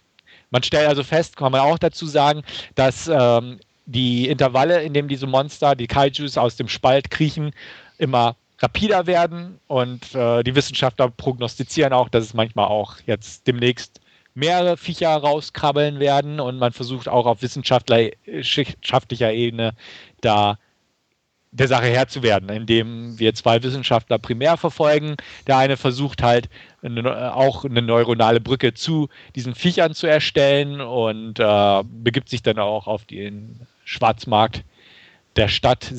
Man 0.52 0.64
stellt 0.64 0.88
also 0.88 1.04
fest, 1.04 1.38
kann 1.38 1.52
man 1.52 1.62
auch 1.62 1.80
dazu 1.80 2.06
sagen, 2.06 2.44
dass 2.76 3.08
ähm, 3.08 3.60
die 3.86 4.28
Intervalle, 4.28 4.84
in 4.84 4.94
denen 4.94 5.08
diese 5.08 5.28
Monster, 5.28 5.76
die 5.76 5.88
Kaijus 5.88 6.38
aus 6.38 6.56
dem 6.56 6.68
Spalt 6.68 7.10
kriechen, 7.10 7.52
immer 7.98 8.36
rapider 8.60 9.08
werden. 9.08 9.60
Und 9.68 10.14
äh, 10.14 10.44
die 10.44 10.56
Wissenschaftler 10.56 11.10
prognostizieren 11.10 11.94
auch, 11.94 12.10
dass 12.10 12.26
es 12.26 12.34
manchmal 12.34 12.68
auch 12.68 12.98
jetzt 13.06 13.48
demnächst 13.48 14.02
mehrere 14.34 14.78
Viecher 14.78 15.10
rauskrabbeln 15.10 16.00
werden. 16.00 16.40
Und 16.40 16.58
man 16.60 16.72
versucht 16.72 17.08
auch 17.08 17.26
auf 17.26 17.42
wissenschaftlicher 17.42 19.34
Ebene 19.34 19.74
da 20.22 20.58
der 21.52 21.68
Sache 21.68 21.86
Herr 21.86 22.08
zu 22.08 22.24
werden, 22.24 22.50
indem 22.50 23.20
wir 23.20 23.34
zwei 23.34 23.62
Wissenschaftler 23.62 24.18
primär 24.18 24.58
verfolgen. 24.58 25.18
Der 25.48 25.58
eine 25.58 25.76
versucht 25.76 26.24
halt 26.24 26.50
eine, 26.82 27.36
auch 27.36 27.66
eine 27.66 27.82
neuronale 27.82 28.40
Brücke 28.40 28.74
zu 28.74 29.10
diesen 29.36 29.54
Viechern 29.54 29.94
zu 29.94 30.08
erstellen 30.08 30.80
und 30.80 31.40
äh, 31.40 31.84
begibt 31.84 32.30
sich 32.30 32.42
dann 32.42 32.58
auch 32.58 32.88
auf 32.88 33.06
den 33.06 33.68
Schwarzmarkt 33.84 34.64
der 35.36 35.48
Stadt 35.48 35.92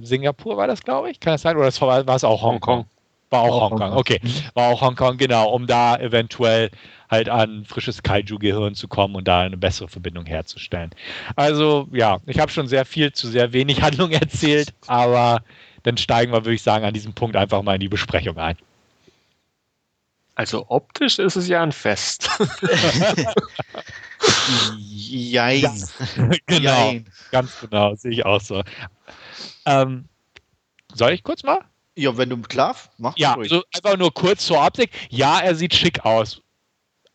Singapur, 0.00 0.56
war 0.56 0.66
das, 0.66 0.82
glaube 0.82 1.10
ich? 1.10 1.20
Kann 1.20 1.34
das 1.34 1.42
sein? 1.42 1.56
Oder 1.56 1.72
war, 1.80 2.06
war 2.06 2.16
es 2.16 2.24
auch 2.24 2.42
Hongkong? 2.42 2.86
War 3.30 3.42
auch, 3.42 3.62
auch 3.62 3.70
Hongkong, 3.70 3.92
okay. 3.92 4.20
War 4.54 4.68
auch 4.68 4.80
Hongkong, 4.80 5.18
genau, 5.18 5.50
um 5.50 5.66
da 5.66 5.96
eventuell 5.96 6.70
halt 7.10 7.28
an 7.28 7.64
frisches 7.64 8.02
Kaiju-Gehirn 8.02 8.74
zu 8.74 8.88
kommen 8.88 9.14
und 9.14 9.26
da 9.26 9.40
eine 9.40 9.56
bessere 9.56 9.88
Verbindung 9.88 10.26
herzustellen. 10.26 10.90
Also 11.36 11.88
ja, 11.92 12.18
ich 12.26 12.38
habe 12.38 12.50
schon 12.50 12.68
sehr 12.68 12.84
viel 12.84 13.12
zu 13.12 13.28
sehr 13.28 13.52
wenig 13.52 13.82
Handlung 13.82 14.12
erzählt, 14.12 14.72
aber 14.86 15.42
dann 15.82 15.96
steigen 15.96 16.32
wir, 16.32 16.44
würde 16.44 16.54
ich 16.54 16.62
sagen, 16.62 16.84
an 16.84 16.94
diesem 16.94 17.14
Punkt 17.14 17.36
einfach 17.36 17.62
mal 17.62 17.74
in 17.74 17.80
die 17.80 17.88
Besprechung 17.88 18.36
ein. 18.38 18.56
Also 20.34 20.66
optisch 20.68 21.18
ist 21.18 21.36
es 21.36 21.48
ja 21.48 21.62
ein 21.62 21.72
Fest. 21.72 22.30
Jein. 24.78 25.62
Ja, 25.62 25.74
genau, 26.46 26.90
Jein. 26.90 27.10
ganz 27.32 27.60
genau, 27.60 27.94
sehe 27.96 28.12
ich 28.12 28.24
auch 28.24 28.40
so. 28.40 28.62
Ähm, 29.66 30.08
soll 30.94 31.12
ich 31.12 31.24
kurz 31.24 31.42
mal? 31.42 31.64
Ja, 31.98 32.16
wenn 32.16 32.30
du 32.30 32.40
klar, 32.42 32.76
mach 32.96 33.16
Ja, 33.16 33.34
also 33.34 33.62
einfach 33.74 33.96
nur 33.96 34.14
kurz 34.14 34.46
zur 34.46 34.64
Optik. 34.64 34.90
Ja, 35.10 35.40
er 35.40 35.54
sieht 35.54 35.74
schick 35.74 36.04
aus. 36.04 36.40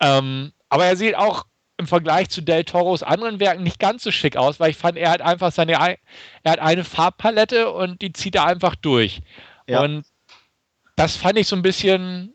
Ähm, 0.02 0.52
aber 0.68 0.86
er 0.86 0.98
sieht 0.98 1.16
auch 1.16 1.46
im 1.78 1.88
Vergleich 1.88 2.30
zu 2.30 2.42
Del 2.42 2.66
Toros 2.66 3.02
anderen 3.02 3.40
Werken 3.40 3.64
nicht 3.64 3.80
ganz 3.80 4.04
so 4.04 4.12
schick 4.12 4.36
aus, 4.36 4.60
weil 4.60 4.72
ich 4.72 4.78
fand, 4.78 4.98
er 4.98 5.10
hat 5.10 5.22
einfach 5.22 5.52
seine, 5.52 5.74
er 5.74 5.98
hat 6.52 6.60
eine 6.60 6.84
Farbpalette 6.84 7.72
und 7.72 8.02
die 8.02 8.12
zieht 8.12 8.36
er 8.36 8.46
einfach 8.46 8.76
durch. 8.76 9.22
Ja. 9.68 9.82
Und 9.82 10.04
das 10.96 11.16
fand 11.16 11.38
ich 11.38 11.48
so 11.48 11.56
ein 11.56 11.62
bisschen 11.62 12.34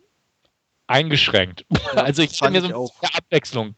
eingeschränkt. 0.87 1.67
Ja, 1.71 2.03
also 2.03 2.23
ich 2.23 2.37
fand 2.37 2.55
mir 2.55 2.63
so 2.63 2.69
eine 2.69 3.15
Abwechslung 3.15 3.75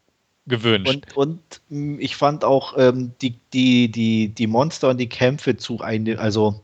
gewünscht. 0.47 1.13
Und, 1.15 1.61
und 1.67 1.99
ich 1.99 2.15
fand 2.15 2.43
auch 2.43 2.77
ähm, 2.77 3.13
die, 3.21 3.37
die, 3.53 3.91
die, 3.91 4.29
die 4.29 4.47
Monster 4.47 4.89
und 4.89 4.97
die 4.97 5.09
Kämpfe 5.09 5.57
zu 5.57 5.81
eine, 5.81 6.17
also 6.17 6.63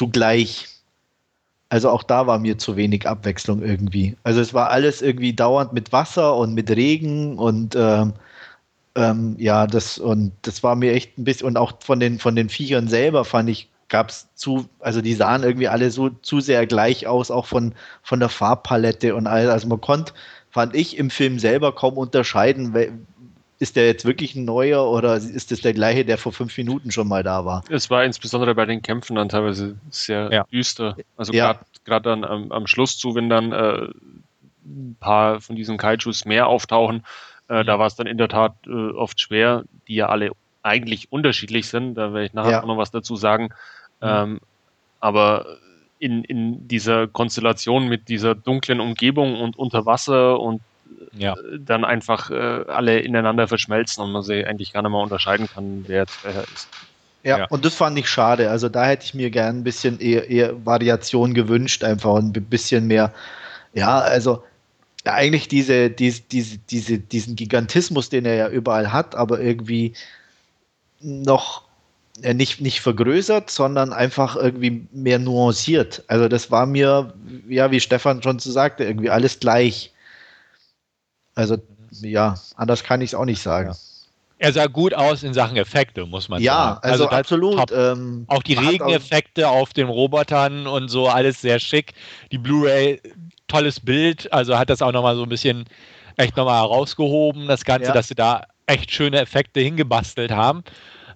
zugleich 0.00 0.66
also 1.72 1.90
auch 1.90 2.02
da 2.02 2.26
war 2.26 2.38
mir 2.40 2.58
zu 2.58 2.74
wenig 2.74 3.06
Abwechslung 3.06 3.62
irgendwie. 3.62 4.16
Also 4.24 4.40
es 4.40 4.52
war 4.54 4.70
alles 4.70 5.02
irgendwie 5.02 5.34
dauernd 5.34 5.72
mit 5.72 5.92
Wasser 5.92 6.36
und 6.36 6.52
mit 6.54 6.68
Regen 6.68 7.38
und 7.38 7.76
ähm, 7.76 8.14
ähm, 8.96 9.36
ja, 9.38 9.66
das 9.68 9.98
und 9.98 10.32
das 10.42 10.64
war 10.64 10.74
mir 10.74 10.92
echt 10.94 11.16
ein 11.16 11.24
bisschen 11.24 11.46
und 11.46 11.56
auch 11.56 11.74
von 11.80 12.00
den 12.00 12.18
von 12.18 12.34
den 12.34 12.48
Viechern 12.48 12.88
selber 12.88 13.24
fand 13.24 13.50
ich 13.50 13.68
gab 13.88 14.10
es 14.10 14.28
zu, 14.34 14.66
also 14.80 15.00
die 15.02 15.14
sahen 15.14 15.42
irgendwie 15.44 15.68
alle 15.68 15.90
so 15.90 16.10
zu 16.22 16.40
sehr 16.40 16.66
gleich 16.66 17.06
aus, 17.06 17.30
auch 17.30 17.46
von 17.46 17.74
von 18.02 18.20
der 18.20 18.30
Farbpalette 18.30 19.14
und 19.14 19.26
all. 19.28 19.50
Also 19.50 19.68
man 19.68 19.80
konnte, 19.80 20.12
fand 20.50 20.74
ich 20.74 20.98
im 20.98 21.10
Film 21.10 21.38
selber 21.38 21.72
kaum 21.74 21.98
unterscheiden, 21.98 22.74
ist 23.60 23.76
der 23.76 23.86
jetzt 23.86 24.06
wirklich 24.06 24.34
ein 24.34 24.46
neuer 24.46 24.90
oder 24.90 25.16
ist 25.16 25.50
das 25.50 25.60
der 25.60 25.74
gleiche, 25.74 26.06
der 26.06 26.16
vor 26.16 26.32
fünf 26.32 26.56
Minuten 26.56 26.90
schon 26.90 27.06
mal 27.06 27.22
da 27.22 27.44
war? 27.44 27.62
Es 27.68 27.90
war 27.90 28.04
insbesondere 28.04 28.54
bei 28.54 28.64
den 28.64 28.80
Kämpfen 28.80 29.16
dann 29.16 29.28
teilweise 29.28 29.76
sehr 29.90 30.30
ja. 30.32 30.44
düster. 30.44 30.96
Also 31.18 31.34
ja. 31.34 31.60
gerade 31.84 32.08
dann 32.08 32.24
am, 32.24 32.50
am, 32.52 32.66
Schluss 32.66 32.96
zu, 32.96 33.14
wenn 33.14 33.28
dann 33.28 33.52
äh, 33.52 33.86
ein 34.64 34.96
paar 34.98 35.42
von 35.42 35.56
diesen 35.56 35.76
Kaijus 35.76 36.24
mehr 36.24 36.46
auftauchen, 36.46 37.04
äh, 37.48 37.62
da 37.62 37.78
war 37.78 37.86
es 37.86 37.96
dann 37.96 38.06
in 38.06 38.16
der 38.16 38.28
Tat 38.28 38.54
äh, 38.66 38.70
oft 38.70 39.20
schwer, 39.20 39.64
die 39.86 39.96
ja 39.96 40.08
alle 40.08 40.30
eigentlich 40.62 41.12
unterschiedlich 41.12 41.68
sind. 41.68 41.96
Da 41.96 42.14
werde 42.14 42.26
ich 42.26 42.32
nachher 42.32 42.50
ja. 42.50 42.66
noch 42.66 42.78
was 42.78 42.90
dazu 42.90 43.14
sagen. 43.16 43.50
Mhm. 44.00 44.08
Ähm, 44.08 44.40
aber 45.00 45.58
in, 45.98 46.24
in 46.24 46.66
dieser 46.66 47.08
Konstellation 47.08 47.88
mit 47.88 48.08
dieser 48.08 48.34
dunklen 48.34 48.80
Umgebung 48.80 49.38
und 49.38 49.58
unter 49.58 49.84
Wasser 49.84 50.40
und 50.40 50.62
ja. 51.12 51.34
Äh, 51.34 51.58
dann 51.58 51.84
einfach 51.84 52.30
äh, 52.30 52.34
alle 52.34 53.00
ineinander 53.00 53.48
verschmelzen 53.48 54.02
und 54.02 54.12
man 54.12 54.22
sie 54.22 54.44
eigentlich 54.44 54.72
gar 54.72 54.82
nicht 54.82 54.90
mehr 54.90 55.00
unterscheiden 55.00 55.48
kann, 55.52 55.84
wer 55.86 56.00
jetzt 56.00 56.18
wer 56.22 56.42
ist. 56.42 56.68
Ja, 57.22 57.38
ja, 57.38 57.46
und 57.48 57.64
das 57.64 57.74
fand 57.74 57.98
ich 57.98 58.08
schade. 58.08 58.50
Also 58.50 58.68
da 58.68 58.86
hätte 58.86 59.04
ich 59.04 59.12
mir 59.12 59.30
gern 59.30 59.58
ein 59.58 59.64
bisschen 59.64 60.00
eher, 60.00 60.30
eher 60.30 60.64
Variation 60.64 61.34
gewünscht, 61.34 61.84
einfach 61.84 62.14
ein 62.16 62.32
bisschen 62.32 62.86
mehr. 62.86 63.12
Ja, 63.74 63.98
also 63.98 64.42
ja, 65.04 65.14
eigentlich 65.14 65.48
diese, 65.48 65.90
diese, 65.90 66.22
diese, 66.22 66.58
diese, 66.58 66.98
diesen 66.98 67.36
Gigantismus, 67.36 68.08
den 68.08 68.24
er 68.24 68.34
ja 68.34 68.48
überall 68.48 68.92
hat, 68.92 69.14
aber 69.14 69.40
irgendwie 69.40 69.94
noch 71.00 71.64
ja, 72.22 72.34
nicht, 72.34 72.60
nicht 72.60 72.80
vergrößert, 72.80 73.50
sondern 73.50 73.92
einfach 73.92 74.36
irgendwie 74.36 74.86
mehr 74.92 75.18
nuanciert. 75.18 76.04
Also 76.06 76.28
das 76.28 76.50
war 76.50 76.66
mir, 76.66 77.12
ja, 77.48 77.70
wie 77.70 77.80
Stefan 77.80 78.22
schon 78.22 78.38
so 78.38 78.50
sagte, 78.50 78.84
irgendwie 78.84 79.10
alles 79.10 79.40
gleich. 79.40 79.92
Also 81.40 81.58
ja, 82.02 82.34
anders 82.56 82.84
kann 82.84 83.00
ich 83.00 83.10
es 83.10 83.14
auch 83.14 83.24
nicht 83.24 83.42
sagen. 83.42 83.70
Ja. 83.70 83.76
Er 84.42 84.52
sah 84.54 84.66
gut 84.68 84.94
aus 84.94 85.22
in 85.22 85.34
Sachen 85.34 85.58
Effekte, 85.58 86.06
muss 86.06 86.30
man 86.30 86.40
ja, 86.40 86.52
sagen. 86.52 86.80
Ja, 86.82 86.90
also, 86.90 87.04
also 87.04 87.16
absolut. 87.16 87.72
Ähm, 87.72 88.24
auch 88.26 88.42
die 88.42 88.54
Regeneffekte 88.54 89.48
auf 89.48 89.74
den 89.74 89.88
Robotern 89.88 90.66
und 90.66 90.88
so, 90.88 91.08
alles 91.08 91.42
sehr 91.42 91.58
schick. 91.58 91.92
Die 92.32 92.38
Blu-ray, 92.38 93.02
tolles 93.48 93.80
Bild, 93.80 94.32
also 94.32 94.58
hat 94.58 94.70
das 94.70 94.80
auch 94.80 94.92
nochmal 94.92 95.14
so 95.16 95.24
ein 95.24 95.28
bisschen 95.28 95.66
echt 96.16 96.38
nochmal 96.38 96.62
herausgehoben, 96.62 97.48
das 97.48 97.64
Ganze, 97.64 97.88
ja. 97.88 97.92
dass 97.92 98.08
sie 98.08 98.14
da 98.14 98.44
echt 98.66 98.90
schöne 98.90 99.20
Effekte 99.20 99.60
hingebastelt 99.60 100.30
haben. 100.30 100.64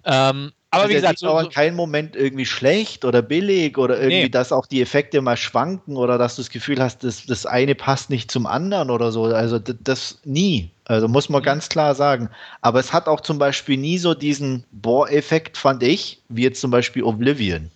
Ähm, 0.03 0.51
aber 0.75 0.83
also 0.83 0.89
wie 0.91 0.95
gesagt, 0.95 1.19
so, 1.19 1.39
so 1.39 1.49
kein 1.49 1.75
Moment 1.75 2.15
irgendwie 2.15 2.45
schlecht 2.45 3.05
oder 3.05 3.21
billig 3.21 3.77
oder 3.77 3.97
irgendwie, 3.97 4.23
nee. 4.23 4.29
dass 4.29 4.51
auch 4.51 4.65
die 4.65 4.81
Effekte 4.81 5.21
mal 5.21 5.37
schwanken 5.37 5.97
oder 5.97 6.17
dass 6.17 6.35
du 6.35 6.41
das 6.41 6.49
Gefühl 6.49 6.81
hast, 6.81 7.03
dass 7.03 7.25
das 7.25 7.45
eine 7.45 7.75
passt 7.75 8.09
nicht 8.09 8.29
zum 8.29 8.45
anderen 8.45 8.89
oder 8.89 9.11
so. 9.11 9.25
Also 9.25 9.59
das, 9.59 9.75
das 9.81 10.19
nie. 10.25 10.69
Also 10.85 11.07
muss 11.07 11.29
man 11.29 11.41
mhm. 11.41 11.45
ganz 11.45 11.69
klar 11.69 11.95
sagen. 11.95 12.29
Aber 12.61 12.79
es 12.79 12.93
hat 12.93 13.07
auch 13.07 13.21
zum 13.21 13.37
Beispiel 13.37 13.77
nie 13.77 13.97
so 13.97 14.13
diesen 14.13 14.65
Bohr-Effekt, 14.71 15.57
fand 15.57 15.81
ich, 15.81 16.21
wie 16.29 16.43
jetzt 16.43 16.61
zum 16.61 16.71
Beispiel 16.71 17.03
Oblivion, 17.03 17.71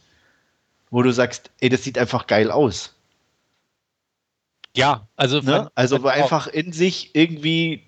wo 0.91 1.01
du 1.01 1.11
sagst, 1.11 1.49
ey, 1.61 1.69
das 1.69 1.83
sieht 1.83 1.97
einfach 1.97 2.27
geil 2.27 2.51
aus. 2.51 2.93
Ja, 4.75 5.07
also 5.15 5.39
ne? 5.39 5.71
also 5.75 6.05
einfach 6.05 6.47
in 6.47 6.71
sich 6.73 7.11
irgendwie, 7.13 7.83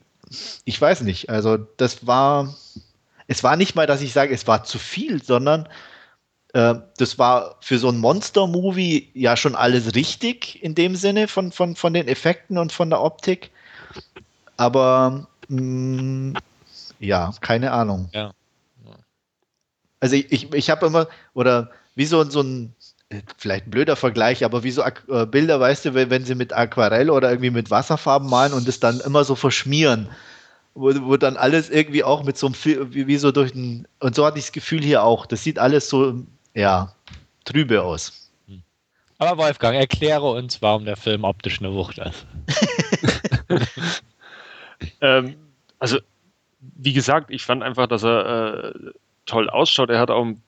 ich 0.65 0.79
weiß 0.79 1.01
nicht. 1.01 1.29
Also 1.29 1.57
das 1.77 2.07
war 2.07 2.55
es 3.31 3.45
war 3.45 3.55
nicht 3.55 3.75
mal, 3.75 3.87
dass 3.87 4.01
ich 4.01 4.11
sage, 4.11 4.33
es 4.33 4.45
war 4.45 4.65
zu 4.65 4.77
viel, 4.77 5.23
sondern 5.23 5.69
äh, 6.53 6.75
das 6.97 7.17
war 7.17 7.55
für 7.61 7.79
so 7.79 7.87
ein 7.87 7.97
Monster-Movie 7.97 9.09
ja 9.13 9.37
schon 9.37 9.55
alles 9.55 9.95
richtig 9.95 10.61
in 10.61 10.75
dem 10.75 10.97
Sinne 10.97 11.29
von, 11.29 11.53
von, 11.53 11.77
von 11.77 11.93
den 11.93 12.09
Effekten 12.09 12.57
und 12.57 12.73
von 12.73 12.89
der 12.89 13.01
Optik. 13.01 13.51
Aber 14.57 15.27
mh, 15.47 15.61
mm, 15.61 16.37
ja, 16.99 17.31
keine 17.39 17.71
Ahnung. 17.71 18.09
Ja. 18.11 18.33
Also 20.01 20.17
ich, 20.17 20.29
ich, 20.29 20.53
ich 20.53 20.69
habe 20.69 20.87
immer, 20.87 21.07
oder 21.33 21.71
wie 21.95 22.07
so, 22.07 22.29
so 22.29 22.41
ein, 22.41 22.75
vielleicht 23.37 23.67
ein 23.67 23.71
blöder 23.71 23.95
Vergleich, 23.95 24.43
aber 24.43 24.63
wie 24.63 24.71
so 24.71 24.83
äh, 24.83 25.25
Bilder, 25.25 25.57
weißt 25.57 25.85
du, 25.85 25.93
wenn, 25.93 26.09
wenn 26.09 26.25
sie 26.25 26.35
mit 26.35 26.51
Aquarell 26.51 27.09
oder 27.09 27.29
irgendwie 27.29 27.51
mit 27.51 27.71
Wasserfarben 27.71 28.29
malen 28.29 28.51
und 28.51 28.67
es 28.67 28.81
dann 28.81 28.99
immer 28.99 29.23
so 29.23 29.35
verschmieren 29.35 30.09
wo, 30.73 30.93
wo 31.03 31.18
dann 31.18 31.38
alles 31.38 31.69
irgendwie 31.69 32.03
auch 32.03 32.23
mit 32.23 32.38
so 32.38 32.48
einem, 32.48 32.56
wie, 32.93 33.07
wie 33.07 33.18
so 33.18 33.31
durch 33.31 33.53
ein, 33.53 33.88
und 33.99 34.15
so 34.15 34.26
hatte 34.26 34.39
ich 34.39 34.45
das 34.45 34.52
Gefühl 34.52 34.81
hier 34.81 35.03
auch, 35.03 35.26
das 35.26 35.43
sieht 35.43 35.60
alles 35.60 35.89
so, 35.89 36.15
ja, 36.53 36.93
trübe 37.45 37.81
aus. 37.81 38.31
Aber 39.18 39.43
Wolfgang, 39.43 39.76
erkläre 39.76 40.31
uns, 40.31 40.64
warum 40.64 40.85
der 40.85 40.98
Film 40.98 41.23
optisch 41.26 41.60
eine 41.60 41.72
Wucht 41.73 41.99
ist. 41.99 42.26
ähm, 45.02 45.35
also, 45.77 45.99
wie 46.60 46.93
gesagt, 46.93 47.30
ich 47.30 47.43
fand 47.43 47.61
einfach, 47.61 47.85
dass 47.85 48.03
er 48.03 48.73
äh, 48.73 48.91
toll 49.27 49.48
ausschaut. 49.48 49.91
Er 49.91 49.99
hat 49.99 50.10
auch 50.10 50.26
ein 50.26 50.41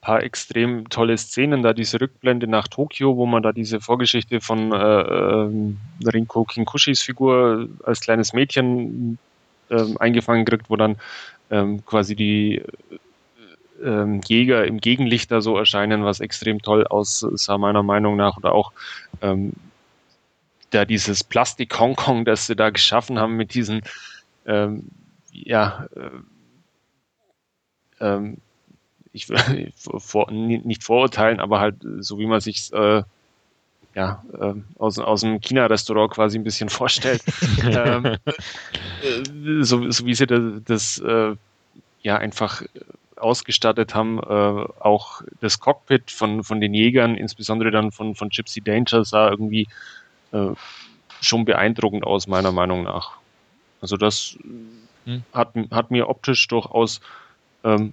paar 0.00 0.22
extrem 0.22 0.88
tolle 0.88 1.18
Szenen, 1.18 1.62
da 1.62 1.74
diese 1.74 2.00
Rückblende 2.00 2.46
nach 2.46 2.66
Tokio, 2.66 3.16
wo 3.18 3.26
man 3.26 3.42
da 3.42 3.52
diese 3.52 3.80
Vorgeschichte 3.80 4.40
von 4.40 4.72
äh, 4.72 4.76
äh, 4.76 6.08
Rinko 6.08 6.44
Kinkushis 6.44 7.02
Figur 7.02 7.68
als 7.84 8.00
kleines 8.00 8.32
Mädchen 8.32 9.18
äh, 9.70 9.84
eingefangen 9.98 10.44
kriegt, 10.44 10.70
wo 10.70 10.76
dann 10.76 10.96
ähm, 11.50 11.84
quasi 11.84 12.16
die 12.16 12.62
ähm, 13.82 14.20
Jäger 14.26 14.66
im 14.66 14.78
Gegenlicht 14.80 15.30
da 15.30 15.40
so 15.40 15.56
erscheinen, 15.58 16.04
was 16.04 16.20
extrem 16.20 16.62
toll 16.62 16.86
aussah, 16.86 17.58
meiner 17.58 17.82
Meinung 17.82 18.16
nach. 18.16 18.36
Oder 18.36 18.52
auch 18.52 18.72
ähm, 19.20 19.52
da 20.70 20.84
dieses 20.84 21.24
Plastik-Hongkong, 21.24 22.24
das 22.24 22.46
sie 22.46 22.56
da 22.56 22.70
geschaffen 22.70 23.18
haben 23.18 23.36
mit 23.36 23.54
diesen, 23.54 23.82
ähm, 24.46 24.88
ja, 25.32 25.86
äh, 25.96 26.10
ähm, 28.00 28.38
ich 29.12 29.28
will 29.28 29.72
vor, 29.76 30.30
nicht 30.30 30.82
vorurteilen, 30.82 31.40
aber 31.40 31.60
halt 31.60 31.76
so 32.00 32.18
wie 32.18 32.26
man 32.26 32.40
sich 32.40 32.72
äh, 32.72 33.02
ja, 33.94 34.24
äh, 34.40 34.54
aus, 34.78 34.98
aus 34.98 35.20
dem 35.20 35.40
China-Restaurant 35.40 36.12
quasi 36.12 36.36
ein 36.38 36.44
bisschen 36.44 36.68
vorstellt. 36.68 37.22
ähm, 37.62 38.04
äh, 38.04 38.18
so, 39.60 39.90
so 39.90 40.06
wie 40.06 40.14
sie 40.14 40.26
das, 40.26 40.42
das 40.64 40.98
äh, 40.98 41.36
ja 42.02 42.16
einfach 42.16 42.62
ausgestattet 43.16 43.94
haben, 43.94 44.18
äh, 44.18 44.66
auch 44.80 45.22
das 45.40 45.60
Cockpit 45.60 46.10
von, 46.10 46.44
von 46.44 46.60
den 46.60 46.74
Jägern, 46.74 47.16
insbesondere 47.16 47.70
dann 47.70 47.92
von, 47.92 48.14
von 48.14 48.28
Gypsy 48.28 48.60
Danger, 48.60 49.04
sah 49.04 49.30
irgendwie 49.30 49.68
äh, 50.32 50.50
schon 51.20 51.44
beeindruckend 51.44 52.04
aus, 52.04 52.26
meiner 52.26 52.52
Meinung 52.52 52.82
nach. 52.82 53.12
Also 53.80 53.96
das 53.96 54.36
hm. 55.04 55.22
hat, 55.32 55.54
hat 55.70 55.90
mir 55.90 56.08
optisch 56.08 56.46
durchaus 56.48 57.00
ähm, 57.64 57.92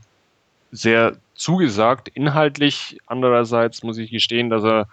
sehr 0.72 1.18
zugesagt. 1.36 2.08
Inhaltlich 2.10 2.98
andererseits 3.08 3.84
muss 3.84 3.98
ich 3.98 4.12
gestehen, 4.12 4.50
dass 4.50 4.64
er 4.64 4.88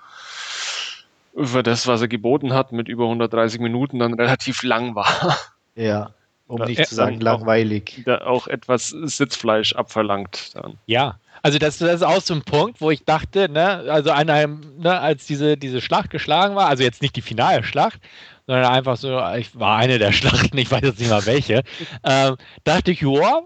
für 1.36 1.62
das, 1.62 1.86
was 1.86 2.00
er 2.00 2.08
geboten 2.08 2.52
hat, 2.52 2.72
mit 2.72 2.88
über 2.88 3.04
130 3.04 3.60
Minuten 3.60 3.98
dann 3.98 4.14
relativ 4.20 4.62
lang 4.62 4.94
war. 4.94 5.36
Ja, 5.78 6.10
um 6.48 6.62
nicht 6.62 6.86
zu 6.86 6.94
sagen 6.94 7.20
langweilig. 7.20 8.02
Da 8.04 8.22
auch 8.22 8.48
etwas 8.48 8.88
Sitzfleisch 8.88 9.74
abverlangt 9.74 10.54
dann. 10.56 10.78
Ja, 10.86 11.18
also 11.42 11.58
das, 11.58 11.78
das, 11.78 11.96
ist 11.96 12.02
auch 12.02 12.20
so 12.20 12.34
ein 12.34 12.42
Punkt, 12.42 12.80
wo 12.80 12.90
ich 12.90 13.04
dachte, 13.04 13.48
ne, 13.48 13.84
also 13.90 14.10
an 14.10 14.28
einem, 14.28 14.78
ne, 14.78 14.98
als 14.98 15.26
diese, 15.26 15.56
diese 15.56 15.80
Schlacht 15.80 16.10
geschlagen 16.10 16.56
war, 16.56 16.66
also 16.66 16.82
jetzt 16.82 17.00
nicht 17.00 17.14
die 17.14 17.22
finale 17.22 17.62
Schlacht, 17.62 18.00
sondern 18.46 18.64
einfach 18.64 18.96
so, 18.96 19.20
ich 19.36 19.58
war 19.58 19.76
eine 19.76 19.98
der 19.98 20.12
Schlachten, 20.12 20.58
ich 20.58 20.70
weiß 20.70 20.80
jetzt 20.82 20.98
nicht 20.98 21.10
mal 21.10 21.26
welche, 21.26 21.62
ähm, 22.04 22.36
dachte 22.64 22.90
ich, 22.90 23.02
ja, 23.02 23.42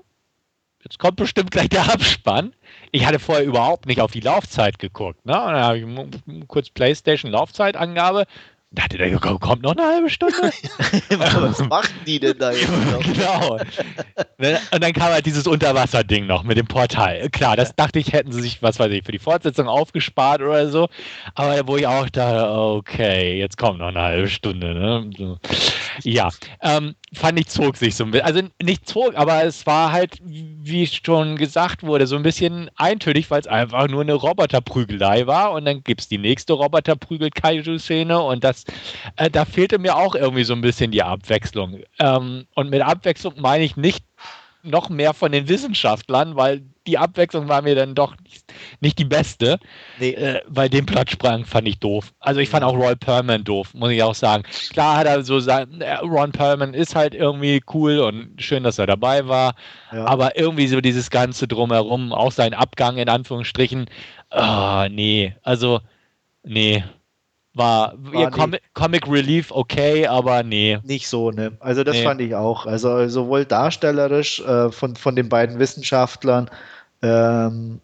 jetzt 0.82 0.98
kommt 0.98 1.16
bestimmt 1.16 1.50
gleich 1.50 1.68
der 1.68 1.92
Abspann. 1.92 2.54
Ich 2.92 3.04
hatte 3.04 3.18
vorher 3.18 3.44
überhaupt 3.44 3.86
nicht 3.86 4.00
auf 4.00 4.12
die 4.12 4.20
Laufzeit 4.20 4.78
geguckt. 4.78 5.24
Ne? 5.26 5.32
Und 5.32 5.52
dann 5.52 5.62
habe 5.62 5.78
ich 5.78 6.48
kurz 6.48 6.70
PlayStation 6.70 7.30
Laufzeitangabe 7.30 8.26
da 8.74 8.86
der 8.86 9.18
kommt 9.18 9.62
noch 9.62 9.76
eine 9.76 9.82
halbe 9.82 10.08
Stunde. 10.08 10.34
Was 11.08 11.58
machen 11.68 11.94
die 12.06 12.18
denn 12.18 12.38
da 12.38 12.52
jetzt 12.52 12.70
noch? 12.70 13.00
genau. 13.02 13.56
Und 13.56 14.82
dann 14.82 14.92
kam 14.92 15.12
halt 15.12 15.26
dieses 15.26 15.46
Unterwasserding 15.46 16.26
noch 16.26 16.42
mit 16.42 16.56
dem 16.56 16.66
Portal. 16.66 17.28
Klar, 17.30 17.56
das 17.56 17.76
dachte 17.76 17.98
ich, 17.98 18.12
hätten 18.12 18.32
sie 18.32 18.40
sich, 18.40 18.62
was 18.62 18.78
weiß 18.78 18.90
ich, 18.92 19.04
für 19.04 19.12
die 19.12 19.18
Fortsetzung 19.18 19.68
aufgespart 19.68 20.40
oder 20.40 20.68
so. 20.68 20.88
Aber 21.34 21.66
wo 21.68 21.76
ich 21.76 21.86
auch 21.86 22.08
dachte, 22.08 22.50
okay, 22.50 23.38
jetzt 23.38 23.58
kommt 23.58 23.78
noch 23.78 23.88
eine 23.88 24.00
halbe 24.00 24.28
Stunde. 24.28 24.74
Ne? 24.74 25.38
Ja, 26.02 26.30
ähm, 26.62 26.94
fand 27.14 27.38
ich, 27.38 27.48
zog 27.48 27.76
sich 27.76 27.94
so 27.94 28.04
ein 28.04 28.10
bisschen. 28.10 28.26
Also 28.26 28.42
nicht 28.62 28.88
zog, 28.88 29.14
aber 29.16 29.44
es 29.44 29.66
war 29.66 29.92
halt, 29.92 30.18
wie 30.22 30.86
schon 30.86 31.36
gesagt 31.36 31.82
wurde, 31.82 32.06
so 32.06 32.16
ein 32.16 32.22
bisschen 32.22 32.70
eintönig, 32.76 33.30
weil 33.30 33.40
es 33.40 33.46
einfach 33.46 33.88
nur 33.88 34.00
eine 34.00 34.14
Roboterprügelei 34.14 35.26
war. 35.26 35.52
Und 35.52 35.66
dann 35.66 35.82
gibt 35.84 36.00
es 36.00 36.08
die 36.08 36.18
nächste 36.18 36.54
Roboterprügel-Kaiju-Szene 36.54 38.20
und 38.20 38.44
das 38.44 38.64
äh, 39.16 39.30
da 39.30 39.44
fehlte 39.44 39.78
mir 39.78 39.96
auch 39.96 40.14
irgendwie 40.14 40.44
so 40.44 40.54
ein 40.54 40.62
bisschen 40.62 40.90
die 40.90 41.02
Abwechslung. 41.02 41.80
Ähm, 41.98 42.46
und 42.54 42.70
mit 42.70 42.82
Abwechslung 42.82 43.34
meine 43.38 43.64
ich 43.64 43.76
nicht 43.76 44.04
noch 44.62 44.88
mehr 44.88 45.12
von 45.12 45.32
den 45.32 45.48
Wissenschaftlern, 45.48 46.36
weil 46.36 46.62
die 46.86 46.98
Abwechslung 46.98 47.48
war 47.48 47.62
mir 47.62 47.74
dann 47.74 47.94
doch 47.94 48.14
nicht, 48.22 48.52
nicht 48.80 48.98
die 48.98 49.04
beste. 49.04 49.58
Nee. 49.98 50.10
Äh, 50.10 50.40
weil 50.46 50.68
den 50.68 50.86
Platzsprang 50.86 51.44
fand 51.44 51.68
ich 51.68 51.78
doof. 51.78 52.12
Also 52.20 52.40
ich 52.40 52.48
fand 52.48 52.64
auch 52.64 52.74
Roy 52.74 52.96
Perlman 52.96 53.44
doof, 53.44 53.72
muss 53.74 53.90
ich 53.90 54.02
auch 54.02 54.14
sagen. 54.14 54.42
Klar 54.72 54.96
hat 54.96 55.06
er 55.06 55.22
so 55.22 55.40
sagen, 55.40 55.80
äh, 55.80 55.94
Ron 55.96 56.32
Perlman 56.32 56.74
ist 56.74 56.94
halt 56.94 57.14
irgendwie 57.14 57.62
cool 57.72 58.00
und 58.00 58.40
schön, 58.42 58.64
dass 58.64 58.78
er 58.78 58.86
dabei 58.86 59.28
war. 59.28 59.54
Ja. 59.92 60.06
Aber 60.06 60.36
irgendwie 60.36 60.66
so 60.66 60.80
dieses 60.80 61.10
Ganze 61.10 61.46
drumherum, 61.46 62.12
auch 62.12 62.32
sein 62.32 62.54
Abgang 62.54 62.96
in 62.96 63.08
Anführungsstrichen, 63.08 63.86
oh, 64.30 64.86
nee, 64.90 65.34
also 65.42 65.80
nee, 66.42 66.82
war, 67.54 67.92
war 67.96 68.20
ihr 68.20 68.30
Com 68.30 68.54
Comic 68.72 69.06
Relief 69.08 69.50
okay, 69.50 70.06
aber 70.06 70.42
nee. 70.42 70.78
Nicht 70.84 71.08
so, 71.08 71.30
ne? 71.30 71.52
Also 71.60 71.84
das 71.84 71.96
nee. 71.96 72.04
fand 72.04 72.20
ich 72.20 72.34
auch. 72.34 72.66
Also 72.66 73.08
sowohl 73.08 73.44
darstellerisch 73.44 74.40
äh, 74.40 74.70
von, 74.70 74.96
von 74.96 75.16
den 75.16 75.28
beiden 75.28 75.58
Wissenschaftlern, 75.58 76.50
ähm, 77.02 77.80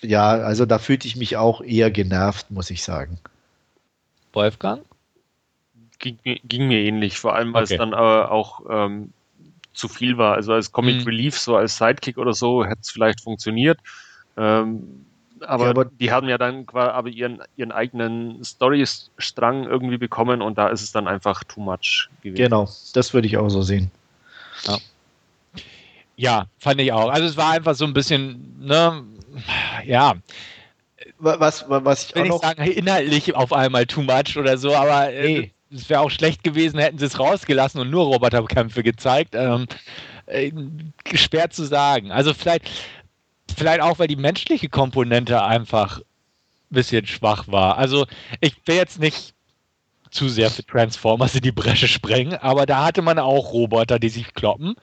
ja, 0.00 0.30
also 0.30 0.66
da 0.66 0.78
fühlte 0.78 1.06
ich 1.06 1.16
mich 1.16 1.36
auch 1.36 1.60
eher 1.60 1.90
genervt, 1.90 2.50
muss 2.50 2.70
ich 2.70 2.82
sagen. 2.82 3.18
Wolfgang? 4.32 4.82
Ging, 5.98 6.18
ging 6.24 6.66
mir 6.66 6.80
ähnlich, 6.80 7.18
vor 7.18 7.34
allem 7.34 7.52
weil 7.52 7.64
okay. 7.64 7.74
es 7.74 7.78
dann 7.78 7.94
aber 7.94 8.32
auch 8.32 8.62
ähm, 8.68 9.12
zu 9.72 9.88
viel 9.88 10.18
war. 10.18 10.34
Also 10.34 10.52
als 10.52 10.72
Comic 10.72 11.00
mhm. 11.00 11.04
Relief, 11.04 11.38
so 11.38 11.56
als 11.56 11.76
Sidekick 11.76 12.18
oder 12.18 12.32
so, 12.32 12.64
hätte 12.64 12.80
es 12.80 12.90
vielleicht 12.90 13.20
funktioniert. 13.20 13.78
Ähm, 14.36 15.06
aber, 15.40 15.64
ja, 15.64 15.70
aber, 15.70 15.84
die 15.84 16.10
haben 16.12 16.28
ja 16.28 16.38
dann 16.38 16.66
aber 16.68 17.08
ihren, 17.08 17.42
ihren 17.56 17.72
eigenen 17.72 18.42
Storystrang 18.44 19.64
irgendwie 19.64 19.98
bekommen 19.98 20.40
und 20.40 20.56
da 20.58 20.68
ist 20.68 20.82
es 20.82 20.92
dann 20.92 21.08
einfach 21.08 21.44
too 21.44 21.60
much 21.60 22.08
gewesen. 22.22 22.42
Genau, 22.42 22.68
das 22.94 23.12
würde 23.12 23.26
ich 23.26 23.36
auch 23.36 23.48
so 23.48 23.62
sehen. 23.62 23.90
Ja. 24.66 24.78
Ja, 26.22 26.46
fand 26.56 26.80
ich 26.80 26.92
auch. 26.92 27.08
Also 27.10 27.26
es 27.26 27.36
war 27.36 27.50
einfach 27.50 27.74
so 27.74 27.84
ein 27.84 27.92
bisschen, 27.92 28.56
ne, 28.60 29.02
ja. 29.84 30.14
Was, 31.18 31.64
was 31.68 32.10
ich 32.10 32.14
will 32.14 32.22
auch 32.22 32.26
nicht 32.26 32.42
sagen, 32.42 32.62
inhaltlich 32.62 33.34
auf 33.34 33.52
einmal 33.52 33.86
too 33.86 34.02
much 34.02 34.36
oder 34.36 34.56
so, 34.56 34.72
aber 34.72 35.12
äh, 35.12 35.24
nee. 35.24 35.52
es 35.74 35.90
wäre 35.90 36.00
auch 36.00 36.10
schlecht 36.10 36.44
gewesen, 36.44 36.78
hätten 36.78 36.98
sie 36.98 37.06
es 37.06 37.18
rausgelassen 37.18 37.80
und 37.80 37.90
nur 37.90 38.04
Roboterkämpfe 38.04 38.84
gezeigt. 38.84 39.34
Ähm, 39.34 39.66
äh, 40.26 40.52
schwer 41.12 41.50
zu 41.50 41.64
sagen. 41.64 42.12
Also 42.12 42.34
vielleicht 42.34 42.70
vielleicht 43.56 43.80
auch, 43.80 43.98
weil 43.98 44.06
die 44.06 44.14
menschliche 44.14 44.68
Komponente 44.68 45.42
einfach 45.42 45.98
ein 45.98 46.04
bisschen 46.70 47.04
schwach 47.04 47.48
war. 47.48 47.78
Also 47.78 48.06
ich 48.40 48.54
will 48.66 48.76
jetzt 48.76 49.00
nicht 49.00 49.34
zu 50.12 50.28
sehr 50.28 50.50
für 50.50 50.64
Transformers 50.64 51.34
in 51.34 51.40
die 51.40 51.50
Bresche 51.50 51.88
sprengen, 51.88 52.34
aber 52.34 52.64
da 52.64 52.84
hatte 52.84 53.02
man 53.02 53.18
auch 53.18 53.52
Roboter, 53.52 53.98
die 53.98 54.08
sich 54.08 54.34
kloppen. 54.34 54.76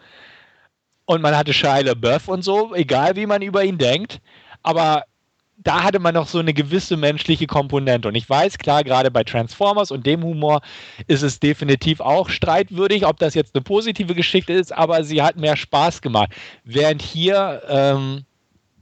Und 1.10 1.24
man 1.24 1.36
hatte 1.36 1.54
Shia 1.54 1.80
LaBeouf 1.80 2.28
und 2.28 2.44
so, 2.44 2.76
egal 2.76 3.16
wie 3.16 3.26
man 3.26 3.42
über 3.42 3.64
ihn 3.64 3.80
denkt. 3.80 4.22
Aber 4.62 5.06
da 5.58 5.82
hatte 5.82 5.98
man 5.98 6.14
noch 6.14 6.28
so 6.28 6.38
eine 6.38 6.54
gewisse 6.54 6.98
menschliche 6.98 7.48
Komponente. 7.48 8.08
Und 8.08 8.14
ich 8.14 8.30
weiß, 8.30 8.60
klar, 8.60 8.84
gerade 8.84 9.10
bei 9.10 9.24
Transformers 9.24 9.90
und 9.90 10.06
dem 10.06 10.24
Humor 10.24 10.62
ist 11.08 11.24
es 11.24 11.40
definitiv 11.40 12.00
auch 12.00 12.30
streitwürdig, 12.30 13.08
ob 13.08 13.18
das 13.18 13.34
jetzt 13.34 13.56
eine 13.56 13.64
positive 13.64 14.14
Geschichte 14.14 14.54
ist, 14.54 14.72
aber 14.72 15.04
sie 15.04 15.24
hat 15.24 15.36
mehr 15.36 15.58
Spaß 15.58 16.04
gemacht. 16.04 16.30
Während 16.64 17.02
hier 17.02 17.64
ähm, 17.68 18.24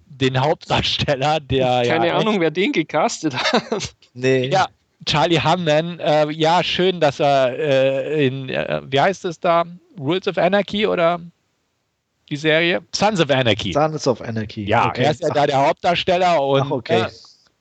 den 0.08 0.42
Hauptdarsteller, 0.42 1.40
der. 1.40 1.84
Keine 1.88 2.08
ja, 2.08 2.18
Ahnung, 2.18 2.42
wer 2.42 2.52
den 2.52 2.74
gecastet 2.74 3.36
hat. 3.38 3.96
Nee. 4.14 4.50
Ja, 4.50 4.68
Charlie 5.06 5.40
Hamman, 5.40 6.02
äh, 6.02 6.30
ja, 6.32 6.62
schön, 6.62 7.00
dass 7.00 7.22
er 7.22 7.58
äh, 7.58 8.28
in, 8.28 8.50
äh, 8.50 8.82
wie 8.84 9.00
heißt 9.00 9.24
es 9.24 9.40
da? 9.40 9.64
Rules 9.98 10.28
of 10.28 10.38
Anarchy 10.38 10.88
oder 10.88 11.22
die 12.30 12.36
Serie? 12.36 12.82
Sons 12.94 13.20
of 13.20 13.30
Anarchy. 13.30 13.74
Sons 13.74 14.08
of 14.08 14.22
Anarchy. 14.22 14.66
Ja, 14.66 14.90
okay. 14.90 15.04
er 15.04 15.12
ist 15.12 15.22
ja 15.22 15.30
Ach. 15.32 15.36
da 15.36 15.48
der 15.48 15.68
Hauptdarsteller 15.68 16.42
und. 16.42 16.62
Ach, 16.62 16.72
okay. 16.72 17.06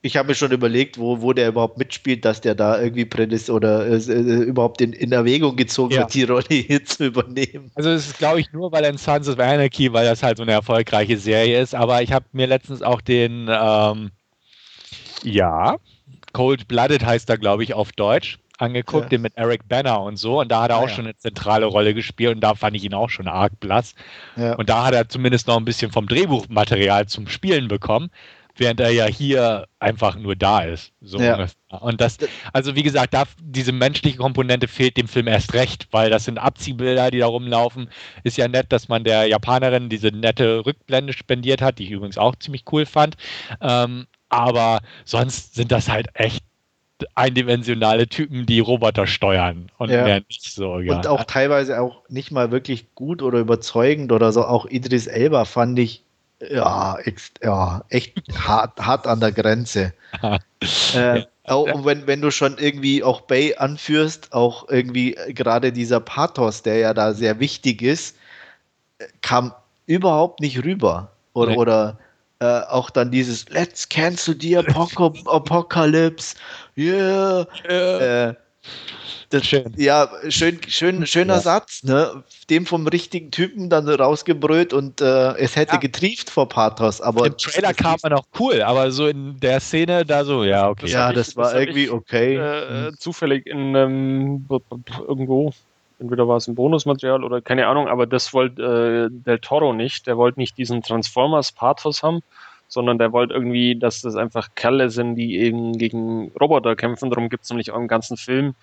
ich 0.03 0.17
habe 0.17 0.29
mir 0.29 0.35
schon 0.35 0.53
überlegt, 0.53 0.99
wo, 0.99 1.21
wo 1.21 1.33
der 1.33 1.49
überhaupt 1.49 1.79
mitspielt, 1.79 2.25
dass 2.25 2.41
der 2.41 2.55
da 2.55 2.81
irgendwie 2.81 3.05
prädest 3.05 3.51
oder 3.51 3.87
äh, 3.87 3.97
äh, 3.97 4.43
überhaupt 4.45 4.81
in, 4.81 4.93
in 4.93 5.13
Erwägung 5.13 5.57
gezogen 5.57 5.93
ja. 5.93 6.01
wird, 6.01 6.15
die 6.15 6.25
Rolle 6.25 6.47
hier 6.49 6.85
zu 6.85 7.07
übernehmen. 7.07 7.71
Also 7.75 7.91
es 7.91 8.09
ist, 8.09 8.19
glaube 8.19 8.41
ich, 8.41 8.53
nur 8.53 8.73
weil 8.73 8.85
er 8.85 8.91
in 8.91 8.99
Sons 8.99 9.29
of 9.29 9.39
Anarchy, 9.39 9.93
weil 9.93 10.07
das 10.07 10.23
halt 10.23 10.37
so 10.37 10.43
eine 10.43 10.53
erfolgreiche 10.53 11.19
Serie 11.19 11.61
ist, 11.61 11.75
aber 11.75 12.03
ich 12.03 12.13
habe 12.13 12.27
mir 12.33 12.47
letztens 12.47 12.83
auch 12.83 13.01
den, 13.01 13.49
ähm, 13.51 14.11
ja, 15.23 15.77
Cold 16.33 16.69
Blooded 16.69 17.05
heißt 17.05 17.31
er, 17.31 17.39
glaube 17.39 17.65
ich, 17.65 17.73
auf 17.73 17.93
Deutsch 17.93 18.39
angeguckt, 18.59 19.05
ja. 19.05 19.09
den 19.11 19.23
mit 19.23 19.37
Eric 19.37 19.69
Banner 19.69 20.01
und 20.03 20.17
so. 20.17 20.41
Und 20.41 20.51
da 20.51 20.63
hat 20.63 20.71
er 20.71 20.77
ah, 20.77 20.81
auch 20.81 20.89
ja. 20.89 20.95
schon 20.95 21.05
eine 21.05 21.17
zentrale 21.17 21.67
Rolle 21.67 21.95
gespielt 21.95 22.35
und 22.35 22.41
da 22.41 22.55
fand 22.55 22.77
ich 22.77 22.85
ihn 22.85 22.95
auch 22.95 23.11
schon 23.11 23.29
arg 23.29 23.59
blass. 23.61 23.95
Ja. 24.37 24.55
Und 24.55 24.69
da 24.69 24.85
hat 24.85 24.95
er 24.95 25.09
zumindest 25.09 25.47
noch 25.47 25.57
ein 25.57 25.65
bisschen 25.65 25.93
vom 25.93 26.07
Drehbuchmaterial 26.07 27.07
zum 27.07 27.29
Spielen 27.29 27.69
bekommen 27.69 28.11
während 28.59 28.81
er 28.81 28.91
ja 28.91 29.07
hier 29.07 29.67
einfach 29.79 30.17
nur 30.17 30.35
da 30.35 30.61
ist. 30.61 30.93
So. 31.01 31.19
Und 31.81 32.01
das, 32.01 32.19
also 32.53 32.75
wie 32.75 32.83
gesagt, 32.83 33.15
da, 33.15 33.25
diese 33.41 33.73
menschliche 33.73 34.19
Komponente 34.19 34.69
fehlt 34.69 34.97
dem 34.97 35.09
Film 35.09 35.27
erst 35.27 35.55
recht, 35.55 35.89
weil 35.91 36.11
das 36.11 36.25
sind 36.25 36.39
Abziehbilder, 36.39 37.11
die 37.11 37.19
da 37.19 37.27
rumlaufen. 37.27 37.91
Ist 38.25 38.37
ja 38.37 38.49
nett, 38.49 38.73
dass 38.73 38.89
man 38.89 39.05
der 39.05 39.27
Japanerin 39.27 39.89
diese 39.89 40.09
nette 40.09 40.65
Rückblende 40.65 41.13
spendiert 41.13 41.63
hat, 41.63 41.79
die 41.79 41.85
ich 41.85 41.91
übrigens 41.91 42.19
auch 42.19 42.37
ziemlich 42.37 42.65
cool 42.73 42.87
fand. 42.87 43.17
Ähm, 43.61 44.07
aber 44.29 44.81
sonst 45.05 45.55
sind 45.55 45.71
das 45.71 45.89
halt 45.89 46.09
echt 46.15 46.45
eindimensionale 47.15 48.09
Typen, 48.09 48.47
die 48.47 48.61
Roboter 48.61 49.07
steuern 49.07 49.71
und 49.79 49.91
ja. 49.91 50.05
mehr 50.05 50.23
nicht 50.29 50.43
so. 50.43 50.79
Ja. 50.81 50.97
Und 50.97 51.07
auch 51.07 51.25
teilweise 51.25 51.81
auch 51.81 52.03
nicht 52.09 52.31
mal 52.31 52.51
wirklich 52.51 52.95
gut 52.95 53.23
oder 53.23 53.39
überzeugend 53.39 54.13
oder 54.13 54.33
so. 54.33 54.45
Auch 54.45 54.67
Idris 54.67 55.07
Elba 55.07 55.45
fand 55.45 55.79
ich 55.79 56.03
ja, 56.41 56.99
ja 57.43 57.85
echt 57.89 58.15
hart, 58.35 58.79
hart 58.81 59.07
an 59.07 59.21
der 59.21 59.33
Grenze. 59.33 59.93
äh, 60.95 61.23
auch 61.45 61.85
wenn, 61.85 62.07
wenn 62.07 62.21
du 62.21 62.31
schon 62.31 62.59
irgendwie 62.59 63.03
auch 63.03 63.23
Bay 63.23 63.55
anführst, 63.57 64.33
auch 64.33 64.69
irgendwie 64.69 65.17
gerade 65.29 65.73
dieser 65.73 66.01
Pathos, 66.01 66.63
der 66.63 66.79
ja 66.79 66.95
da 66.95 67.15
sehr 67.15 67.41
wichtig 67.41 67.83
ist, 67.83 68.17
kam 69.23 69.53
überhaupt 69.87 70.41
nicht 70.41 70.65
rüber. 70.65 71.13
Oder, 71.33 71.53
nee. 71.53 71.57
oder 71.59 71.99
äh, 72.41 72.61
auch 72.69 72.91
dann 72.91 73.11
dieses 73.11 73.49
Let's 73.49 73.89
cancel 73.89 74.37
the 74.39 74.59
apocalypse. 74.59 76.37
Yeah. 76.77 77.47
yeah. 77.69 78.29
Äh, 78.29 78.35
das, 79.31 79.45
schön. 79.45 79.73
Ja, 79.77 80.09
schön, 80.29 80.61
schön, 80.69 81.07
schöner 81.07 81.35
ja. 81.35 81.41
Satz, 81.41 81.83
ne? 81.83 82.23
Dem 82.49 82.65
vom 82.65 82.87
richtigen 82.87 83.31
Typen 83.31 83.69
dann 83.71 83.89
rausgebrüllt 83.89 84.73
und 84.73 85.01
äh, 85.01 85.37
es 85.37 85.57
hätte 85.57 85.75
ja. 85.75 85.79
getrieft 85.79 86.31
vor 86.31 86.49
Pathos. 86.49 87.01
Aber 87.01 87.27
Im 87.27 87.37
Trailer 87.37 87.75
kam 87.75 87.97
er 88.03 88.11
noch 88.11 88.27
cool, 88.39 88.63
aber 88.63 88.93
so 88.93 89.09
in 89.09 89.41
der 89.41 89.61
Szene 89.61 90.05
da 90.05 90.25
so, 90.25 90.45
ja, 90.45 90.69
okay. 90.69 90.87
Ja, 90.87 91.13
das, 91.13 91.29
das 91.29 91.37
war 91.37 91.53
das 91.53 91.55
irgendwie 91.55 91.85
ich, 91.85 91.91
okay. 91.91 92.37
Äh, 92.37 92.87
hm. 92.87 92.99
Zufällig 92.99 93.47
in 93.47 93.75
ähm, 93.75 94.47
irgendwo, 95.09 95.53
entweder 95.99 96.29
war 96.29 96.37
es 96.37 96.47
ein 96.47 96.55
Bonusmaterial 96.55 97.25
oder 97.25 97.41
keine 97.41 97.67
Ahnung, 97.67 97.89
aber 97.89 98.07
das 98.07 98.33
wollte 98.35 99.11
äh, 99.11 99.15
Del 99.25 99.39
Toro 99.39 99.73
nicht. 99.73 100.07
Der 100.07 100.17
wollte 100.17 100.39
nicht 100.39 100.59
diesen 100.59 100.83
Transformers-Pathos 100.83 102.03
haben, 102.03 102.21
sondern 102.69 102.99
der 102.99 103.13
wollte 103.13 103.35
irgendwie, 103.35 103.77
dass 103.79 104.03
das 104.03 104.17
einfach 104.17 104.51
Kerle 104.55 104.91
sind, 104.91 105.17
die 105.17 105.39
eben 105.39 105.79
gegen 105.79 106.33
Roboter 106.41 106.77
kämpfen. 106.77 107.11
Darum 107.11 107.29
gibt 107.29 107.45
es 107.45 107.51
nämlich 107.51 107.71
auch 107.71 107.79
im 107.79 107.89
ganzen 107.89 108.17
Film 108.17 108.55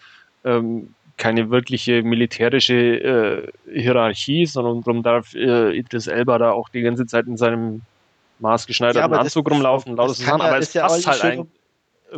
ähm, 0.44 0.94
keine 1.18 1.50
wirkliche 1.50 2.04
militärische 2.04 2.76
äh, 2.76 3.52
Hierarchie, 3.72 4.46
sondern 4.46 4.82
darum 4.82 5.04
darf 5.04 5.34
äh, 5.34 5.72
Idris 5.78 6.08
Elba 6.08 6.38
da 6.38 6.52
auch 6.52 6.70
die 6.70 6.82
ganze 6.82 7.06
Zeit 7.06 7.28
in 7.28 7.38
seinem 7.38 7.82
maßgeschneiderten 8.40 9.12
ja, 9.12 9.20
Anzug 9.20 9.46
das, 9.46 9.54
rumlaufen, 9.54 9.96
lautes 9.96 10.18
zusammen, 10.18 10.42
aber 10.42 10.58
es 10.58 10.74
ja 10.74 10.88
passt 10.88 11.08
halt 11.08 11.18
schön, 11.20 11.52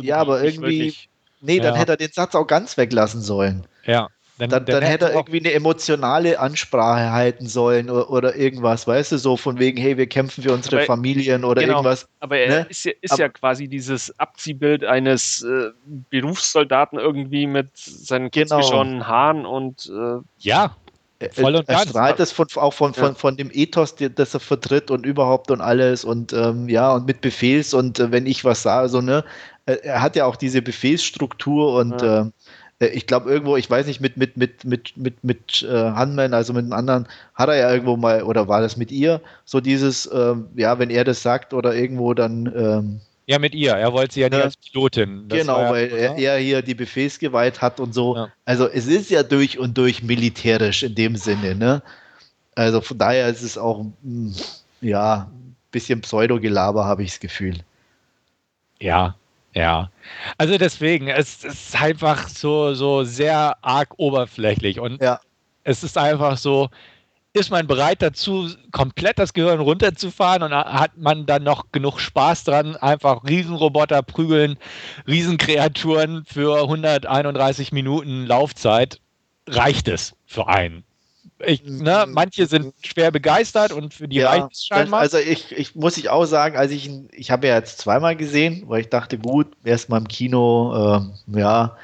Ja, 0.00 0.16
aber 0.16 0.42
irgendwie, 0.42 0.94
nee, 1.40 1.58
dann 1.60 1.74
ja. 1.74 1.80
hätte 1.80 1.92
er 1.92 1.96
den 1.98 2.10
Satz 2.10 2.34
auch 2.34 2.46
ganz 2.46 2.76
weglassen 2.76 3.20
sollen. 3.20 3.66
Ja. 3.84 4.08
Dann, 4.38 4.50
dann, 4.50 4.66
dann 4.66 4.82
hätte 4.82 5.06
er 5.06 5.14
irgendwie 5.14 5.40
eine 5.40 5.52
emotionale 5.52 6.38
Ansprache 6.38 7.10
halten 7.10 7.46
sollen 7.46 7.88
oder, 7.88 8.10
oder, 8.10 8.36
irgendwas, 8.36 8.86
weißt 8.86 9.12
du, 9.12 9.18
so 9.18 9.38
von 9.38 9.58
wegen, 9.58 9.78
hey, 9.78 9.96
wir 9.96 10.06
kämpfen 10.06 10.42
für 10.42 10.52
unsere 10.52 10.76
aber, 10.76 10.84
Familien 10.84 11.42
oder 11.42 11.62
genau, 11.62 11.78
irgendwas. 11.78 12.06
Aber 12.20 12.36
er 12.36 12.48
ne? 12.48 12.66
ist, 12.68 12.84
ja, 12.84 12.92
ist 13.00 13.12
aber, 13.12 13.22
ja, 13.22 13.28
quasi 13.30 13.66
dieses 13.66 14.18
Abziehbild 14.18 14.84
eines 14.84 15.42
äh, 15.42 15.70
Berufssoldaten 16.10 16.98
irgendwie 16.98 17.46
mit 17.46 17.68
seinen 17.74 18.30
genau. 18.30 18.58
geschorenen 18.58 19.06
Haaren 19.06 19.46
und 19.46 19.90
äh, 19.90 20.18
ja, 20.40 20.76
voll 21.32 21.56
und 21.56 21.66
er 21.68 21.76
ganz. 21.76 21.88
strahlt 21.88 22.20
das 22.20 22.30
von, 22.30 22.46
auch 22.56 22.74
von, 22.74 22.92
von, 22.92 23.08
ja. 23.08 23.14
von 23.14 23.38
dem 23.38 23.50
Ethos, 23.50 23.94
das 23.94 24.34
er 24.34 24.40
vertritt 24.40 24.90
und 24.90 25.06
überhaupt 25.06 25.50
und 25.50 25.62
alles 25.62 26.04
und 26.04 26.34
ähm, 26.34 26.68
ja, 26.68 26.92
und 26.92 27.06
mit 27.06 27.22
Befehls 27.22 27.72
und 27.72 27.98
äh, 27.98 28.12
wenn 28.12 28.26
ich 28.26 28.44
was 28.44 28.62
sage, 28.62 28.90
so, 28.90 29.00
ne, 29.00 29.24
er 29.64 30.00
hat 30.00 30.14
ja 30.14 30.26
auch 30.26 30.36
diese 30.36 30.62
Befehlsstruktur 30.62 31.74
und 31.74 32.00
ja. 32.02 32.30
Äh, 32.78 32.86
äh, 32.86 32.88
ich 32.88 33.06
glaube 33.06 33.30
irgendwo, 33.30 33.56
ich 33.56 33.68
weiß 33.68 33.86
nicht, 33.86 34.00
mit, 34.00 34.16
mit, 34.16 34.36
mit, 34.36 34.64
mit, 34.64 34.96
mit, 34.96 35.24
mit 35.24 35.62
äh, 35.62 35.72
Hanman, 35.72 36.34
also 36.34 36.52
mit 36.52 36.64
einem 36.64 36.72
anderen, 36.72 37.08
hat 37.34 37.48
er 37.48 37.56
ja 37.56 37.72
irgendwo 37.72 37.96
mal, 37.96 38.22
oder 38.22 38.48
war 38.48 38.60
das 38.60 38.76
mit 38.76 38.92
ihr, 38.92 39.20
so 39.44 39.60
dieses, 39.60 40.10
ähm, 40.12 40.48
ja, 40.54 40.78
wenn 40.78 40.90
er 40.90 41.04
das 41.04 41.22
sagt 41.22 41.54
oder 41.54 41.74
irgendwo 41.74 42.14
dann. 42.14 42.52
Ähm, 42.56 43.00
ja, 43.28 43.40
mit 43.40 43.54
ihr. 43.54 43.72
Er 43.72 43.92
wollte 43.92 44.14
sie 44.14 44.20
ja 44.20 44.28
nicht 44.28 44.40
als 44.40 44.56
Pilotin. 44.56 45.28
Das 45.28 45.40
genau, 45.40 45.60
ja, 45.60 45.70
weil 45.70 45.90
er, 45.90 46.16
er, 46.16 46.38
hier 46.38 46.62
die 46.62 46.74
Befehlsgewalt 46.74 47.60
hat 47.60 47.80
und 47.80 47.92
so. 47.92 48.14
Ja. 48.14 48.28
Also 48.44 48.68
es 48.68 48.86
ist 48.86 49.10
ja 49.10 49.24
durch 49.24 49.58
und 49.58 49.76
durch 49.76 50.04
militärisch 50.04 50.84
in 50.84 50.94
dem 50.94 51.16
Sinne, 51.16 51.56
ne? 51.56 51.82
Also 52.54 52.80
von 52.80 52.98
daher 52.98 53.28
ist 53.28 53.42
es 53.42 53.58
auch, 53.58 53.82
mh, 53.82 53.92
hm, 54.02 54.34
ja, 54.80 55.28
ein 55.32 55.56
bisschen 55.72 56.02
Pseudogelaber, 56.02 56.84
habe 56.84 57.02
ich 57.02 57.10
das 57.10 57.20
Gefühl. 57.20 57.56
Ja, 58.78 59.16
ja, 59.56 59.90
also 60.36 60.58
deswegen, 60.58 61.08
es 61.08 61.42
ist 61.42 61.80
einfach 61.80 62.28
so, 62.28 62.74
so 62.74 63.04
sehr 63.04 63.56
arg 63.62 63.94
oberflächlich 63.96 64.80
und 64.80 65.00
ja. 65.00 65.18
es 65.64 65.82
ist 65.82 65.96
einfach 65.96 66.36
so, 66.36 66.68
ist 67.32 67.50
man 67.50 67.66
bereit 67.66 68.02
dazu, 68.02 68.50
komplett 68.70 69.18
das 69.18 69.32
Gehirn 69.32 69.60
runterzufahren 69.60 70.42
und 70.42 70.52
hat 70.52 70.98
man 70.98 71.24
dann 71.24 71.42
noch 71.42 71.72
genug 71.72 72.00
Spaß 72.00 72.44
dran, 72.44 72.76
einfach 72.76 73.24
Riesenroboter 73.24 74.02
prügeln, 74.02 74.58
Riesenkreaturen 75.08 76.24
für 76.26 76.60
131 76.60 77.72
Minuten 77.72 78.26
Laufzeit, 78.26 79.00
reicht 79.48 79.88
es 79.88 80.14
für 80.26 80.48
einen. 80.48 80.85
Ich, 81.44 81.62
ne, 81.64 82.06
manche 82.08 82.46
sind 82.46 82.72
schwer 82.82 83.10
begeistert 83.10 83.72
und 83.72 83.92
für 83.92 84.08
die 84.08 84.16
ja, 84.16 84.30
reicht 84.30 84.52
es 84.52 84.66
scheinbar. 84.66 85.00
Also 85.00 85.18
ich, 85.18 85.52
ich 85.52 85.74
muss 85.74 85.98
ich 85.98 86.08
auch 86.08 86.24
sagen, 86.24 86.56
als 86.56 86.72
ich 86.72 86.90
ich 87.12 87.30
habe 87.30 87.46
ja 87.48 87.56
jetzt 87.56 87.78
zweimal 87.78 88.16
gesehen, 88.16 88.62
weil 88.66 88.80
ich 88.80 88.88
dachte, 88.88 89.18
gut, 89.18 89.48
erstmal 89.62 90.00
im 90.00 90.08
Kino, 90.08 91.02
äh, 91.34 91.38
ja, 91.38 91.76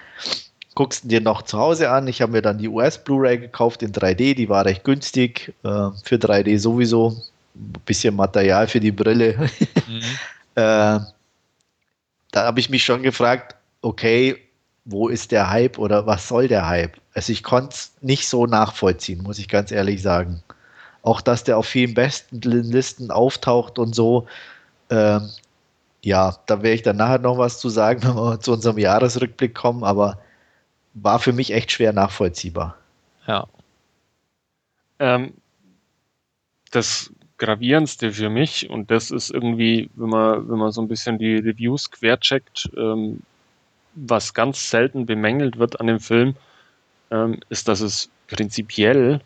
guckst 0.74 1.04
du 1.04 1.08
dir 1.08 1.20
noch 1.20 1.42
zu 1.42 1.58
Hause 1.58 1.90
an. 1.90 2.08
Ich 2.08 2.22
habe 2.22 2.32
mir 2.32 2.42
dann 2.42 2.58
die 2.58 2.68
US 2.68 3.02
Blu-ray 3.02 3.38
gekauft 3.38 3.82
in 3.82 3.92
3D, 3.92 4.34
die 4.34 4.48
war 4.48 4.64
recht 4.64 4.84
günstig, 4.84 5.52
äh, 5.64 5.90
für 6.02 6.16
3D 6.16 6.58
sowieso. 6.58 7.22
Ein 7.54 7.74
bisschen 7.84 8.16
Material 8.16 8.66
für 8.66 8.80
die 8.80 8.92
Brille. 8.92 9.36
Mhm. 9.86 10.00
äh, 10.54 10.98
da 12.30 12.44
habe 12.46 12.60
ich 12.60 12.70
mich 12.70 12.82
schon 12.82 13.02
gefragt, 13.02 13.54
okay, 13.82 14.38
wo 14.84 15.08
ist 15.08 15.32
der 15.32 15.50
Hype 15.50 15.78
oder 15.78 16.06
was 16.06 16.28
soll 16.28 16.48
der 16.48 16.68
Hype? 16.68 16.96
Also 17.14 17.32
ich 17.32 17.42
konnte 17.42 17.74
es 17.74 17.92
nicht 18.00 18.28
so 18.28 18.46
nachvollziehen, 18.46 19.22
muss 19.22 19.38
ich 19.38 19.48
ganz 19.48 19.70
ehrlich 19.70 20.02
sagen. 20.02 20.42
Auch 21.02 21.20
dass 21.20 21.44
der 21.44 21.58
auf 21.58 21.66
vielen 21.66 21.94
besten 21.94 22.40
Listen 22.40 23.10
auftaucht 23.10 23.78
und 23.78 23.94
so. 23.94 24.26
Ähm, 24.90 25.30
ja, 26.02 26.36
da 26.46 26.62
werde 26.62 26.74
ich 26.74 26.82
dann 26.82 26.96
nachher 26.96 27.18
noch 27.18 27.38
was 27.38 27.58
zu 27.58 27.68
sagen, 27.68 28.02
wenn 28.04 28.14
wir 28.14 28.40
zu 28.40 28.52
unserem 28.52 28.78
Jahresrückblick 28.78 29.54
kommen, 29.54 29.84
aber 29.84 30.18
war 30.94 31.18
für 31.18 31.32
mich 31.32 31.52
echt 31.52 31.72
schwer 31.72 31.92
nachvollziehbar. 31.92 32.76
Ja. 33.26 33.46
Ähm, 34.98 35.32
das 36.70 37.12
Gravierendste 37.38 38.12
für 38.12 38.30
mich, 38.30 38.68
und 38.70 38.90
das 38.90 39.10
ist 39.10 39.30
irgendwie, 39.30 39.90
wenn 39.94 40.10
man, 40.10 40.48
wenn 40.48 40.58
man 40.58 40.72
so 40.72 40.80
ein 40.80 40.88
bisschen 40.88 41.18
die 41.18 41.36
Reviews 41.36 41.90
quercheckt, 41.90 42.70
ähm, 42.76 43.22
was 43.94 44.34
ganz 44.34 44.70
selten 44.70 45.06
bemängelt 45.06 45.58
wird 45.58 45.80
an 45.80 45.86
dem 45.86 46.00
Film, 46.00 46.34
ähm, 47.10 47.40
ist, 47.48 47.68
dass 47.68 47.80
es 47.80 48.10
prinzipiell 48.26 49.20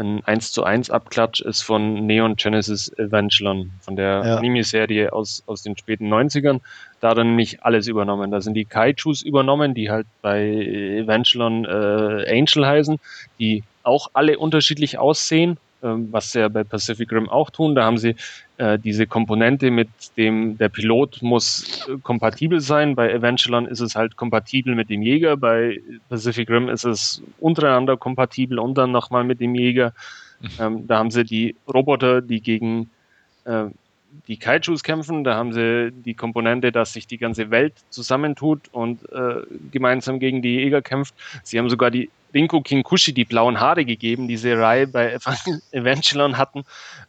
ein 0.00 0.24
1 0.24 0.52
zu 0.52 0.64
1 0.64 0.90
Abklatsch 0.90 1.42
ist 1.42 1.62
von 1.62 2.06
Neon 2.06 2.36
Genesis 2.36 2.90
Evangelion, 2.96 3.72
von 3.80 3.96
der 3.96 4.22
ja. 4.24 4.36
Anime-Serie 4.36 5.12
aus, 5.12 5.42
aus 5.46 5.62
den 5.62 5.76
späten 5.76 6.12
90ern. 6.12 6.60
Da 7.00 7.14
dann 7.14 7.36
nicht 7.36 7.64
alles 7.64 7.86
übernommen. 7.86 8.30
Da 8.30 8.40
sind 8.40 8.54
die 8.54 8.64
Kaijus 8.64 9.22
übernommen, 9.22 9.74
die 9.74 9.90
halt 9.90 10.06
bei 10.22 10.42
Evangelion 10.42 11.66
äh, 11.66 12.30
Angel 12.30 12.66
heißen, 12.66 12.98
die 13.38 13.62
auch 13.82 14.10
alle 14.14 14.38
unterschiedlich 14.38 14.98
aussehen 14.98 15.58
was 15.82 16.32
sie 16.32 16.40
ja 16.40 16.48
bei 16.48 16.64
Pacific 16.64 17.10
Rim 17.12 17.28
auch 17.28 17.50
tun. 17.50 17.74
Da 17.74 17.84
haben 17.84 17.98
sie 17.98 18.14
äh, 18.58 18.78
diese 18.78 19.06
Komponente 19.06 19.70
mit 19.70 19.88
dem, 20.16 20.58
der 20.58 20.68
Pilot 20.68 21.22
muss 21.22 21.88
äh, 21.88 21.96
kompatibel 22.02 22.60
sein. 22.60 22.94
Bei 22.94 23.10
Evangelion 23.10 23.66
ist 23.66 23.80
es 23.80 23.96
halt 23.96 24.16
kompatibel 24.16 24.74
mit 24.74 24.90
dem 24.90 25.02
Jäger. 25.02 25.36
Bei 25.36 25.80
Pacific 26.08 26.50
Rim 26.50 26.68
ist 26.68 26.84
es 26.84 27.22
untereinander 27.38 27.96
kompatibel 27.96 28.58
und 28.58 28.76
dann 28.76 28.92
nochmal 28.92 29.24
mit 29.24 29.40
dem 29.40 29.54
Jäger. 29.54 29.92
Mhm. 30.40 30.48
Ähm, 30.58 30.86
da 30.86 30.98
haben 30.98 31.10
sie 31.10 31.24
die 31.24 31.56
Roboter, 31.72 32.20
die 32.20 32.40
gegen 32.40 32.90
äh, 33.44 33.66
die 34.28 34.36
Kaijus 34.36 34.82
kämpfen. 34.82 35.24
Da 35.24 35.36
haben 35.36 35.52
sie 35.52 35.92
die 35.92 36.14
Komponente, 36.14 36.72
dass 36.72 36.92
sich 36.92 37.06
die 37.06 37.18
ganze 37.18 37.50
Welt 37.50 37.74
zusammentut 37.90 38.60
und 38.72 39.00
äh, 39.12 39.42
gemeinsam 39.70 40.18
gegen 40.18 40.42
die 40.42 40.56
Jäger 40.56 40.82
kämpft. 40.82 41.14
Sie 41.42 41.58
haben 41.58 41.70
sogar 41.70 41.90
die 41.90 42.10
Rinko 42.34 42.60
Kinkushi 42.60 43.12
die 43.12 43.24
blauen 43.24 43.60
Haare 43.60 43.84
gegeben, 43.84 44.28
die 44.28 44.36
sie 44.36 44.52
Rai 44.52 44.86
bei 44.86 45.16
Evangelion 45.72 46.38
hatten. 46.38 46.64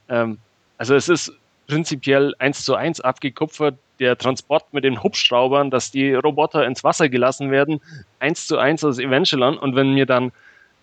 Ähm, 0.09 0.39
also 0.77 0.95
es 0.95 1.09
ist 1.09 1.33
prinzipiell 1.67 2.33
eins 2.39 2.65
zu 2.65 2.75
eins 2.75 2.99
abgekupfert. 2.99 3.77
Der 3.99 4.17
Transport 4.17 4.73
mit 4.73 4.83
den 4.83 5.03
Hubschraubern, 5.03 5.69
dass 5.69 5.91
die 5.91 6.13
Roboter 6.13 6.65
ins 6.65 6.83
Wasser 6.83 7.07
gelassen 7.07 7.51
werden, 7.51 7.81
eins 8.19 8.47
zu 8.47 8.57
eins 8.57 8.83
aus 8.83 8.97
Evangelion. 8.97 9.57
Und 9.57 9.75
wenn 9.75 9.93
mir 9.93 10.07
dann 10.07 10.31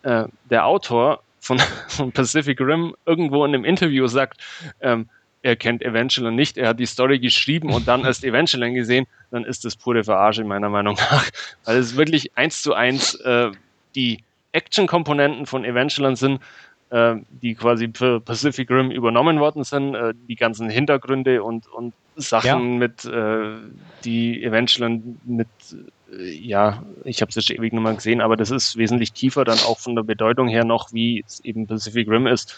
äh, 0.02 0.24
der 0.48 0.66
Autor 0.66 1.23
von, 1.40 1.59
von, 1.89 2.12
Pacific 2.12 2.60
Rim 2.60 2.94
irgendwo 3.06 3.44
in 3.44 3.55
einem 3.55 3.65
Interview 3.65 4.06
sagt, 4.06 4.40
ähm, 4.81 5.09
er 5.43 5.56
kennt 5.56 5.82
Evangeline 5.82 6.35
nicht, 6.35 6.59
er 6.59 6.69
hat 6.69 6.81
die 6.81 6.86
Story 6.86 7.19
geschrieben 7.19 7.73
und 7.73 7.86
dann 7.86 8.05
erst 8.05 8.24
Evangeline 8.24 8.74
gesehen, 8.74 9.06
dann 9.31 9.44
ist 9.44 9.65
das 9.65 9.77
pure 9.77 10.05
Verarsche 10.05 10.44
meiner 10.44 10.69
Meinung 10.69 10.94
nach. 10.94 11.28
Weil 11.65 11.77
es 11.77 11.97
wirklich 11.97 12.36
eins 12.36 12.62
zu 12.62 12.74
eins 12.74 13.15
äh, 13.16 13.51
die 13.94 14.23
Action-Komponenten 14.59 15.47
von 15.47 15.64
Evangeline 15.64 16.16
sind, 16.16 16.40
äh, 16.90 17.16
die 17.30 17.55
quasi 17.55 17.90
für 17.94 18.20
Pacific 18.20 18.70
Rim 18.70 18.90
übernommen 18.90 19.40
worden 19.40 19.64
sind, 19.64 19.94
äh, 19.94 20.14
die 20.28 20.36
ganzen 20.36 20.68
Hintergründe 20.68 21.43
und, 21.43 21.66
und 21.68 21.94
Sachen 22.16 22.47
ja. 22.47 22.78
mit, 22.78 23.05
äh, 23.05 23.56
die 24.05 24.43
Evangeline 24.43 25.02
mit, 25.24 25.48
äh, 26.12 26.30
ja, 26.30 26.82
ich 27.05 27.20
habe 27.20 27.28
es 27.30 27.36
jetzt 27.36 27.51
ewig 27.51 27.72
nochmal 27.72 27.94
gesehen, 27.94 28.20
aber 28.20 28.36
das 28.36 28.51
ist 28.51 28.76
wesentlich 28.76 29.12
tiefer 29.12 29.44
dann 29.44 29.59
auch 29.60 29.78
von 29.78 29.94
der 29.94 30.02
Bedeutung 30.02 30.48
her 30.48 30.64
noch, 30.64 30.93
wie 30.93 31.22
es 31.26 31.40
eben 31.40 31.66
Pacific 31.66 32.09
Rim 32.09 32.26
ist 32.26 32.56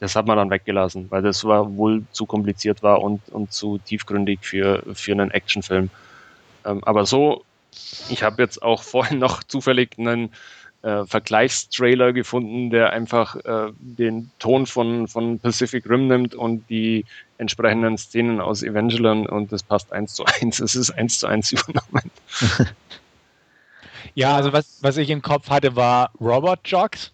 das 0.00 0.16
hat 0.16 0.26
man 0.26 0.38
dann 0.38 0.50
weggelassen, 0.50 1.10
weil 1.10 1.22
das 1.22 1.44
war 1.44 1.76
wohl 1.76 2.02
zu 2.10 2.24
kompliziert 2.24 2.82
war 2.82 3.02
und, 3.02 3.20
und 3.28 3.52
zu 3.52 3.78
tiefgründig 3.78 4.40
für, 4.40 4.82
für 4.94 5.12
einen 5.12 5.30
Actionfilm. 5.30 5.90
Ähm, 6.64 6.82
aber 6.84 7.04
so, 7.04 7.44
ich 8.08 8.22
habe 8.22 8.42
jetzt 8.42 8.62
auch 8.62 8.82
vorhin 8.94 9.18
noch 9.18 9.44
zufällig 9.44 9.98
einen 9.98 10.32
äh, 10.82 11.04
Vergleichstrailer 11.04 12.12
gefunden, 12.12 12.70
der 12.70 12.90
einfach 12.90 13.36
äh, 13.36 13.72
den 13.78 14.30
Ton 14.38 14.66
von, 14.66 15.08
von 15.08 15.38
Pacific 15.38 15.88
Rim 15.88 16.06
nimmt 16.06 16.34
und 16.34 16.68
die 16.70 17.04
entsprechenden 17.38 17.98
Szenen 17.98 18.40
aus 18.40 18.62
Evangelion 18.62 19.26
und 19.26 19.52
das 19.52 19.62
passt 19.62 19.92
eins 19.92 20.14
zu 20.14 20.24
eins. 20.24 20.60
Es 20.60 20.74
ist 20.74 20.90
eins 20.90 21.18
zu 21.18 21.26
eins 21.26 21.52
übernommen. 21.52 22.10
ja, 24.14 24.36
also 24.36 24.52
was, 24.52 24.78
was 24.80 24.96
ich 24.96 25.10
im 25.10 25.22
Kopf 25.22 25.50
hatte, 25.50 25.76
war 25.76 26.12
Robot 26.20 26.60
Jogs 26.64 27.12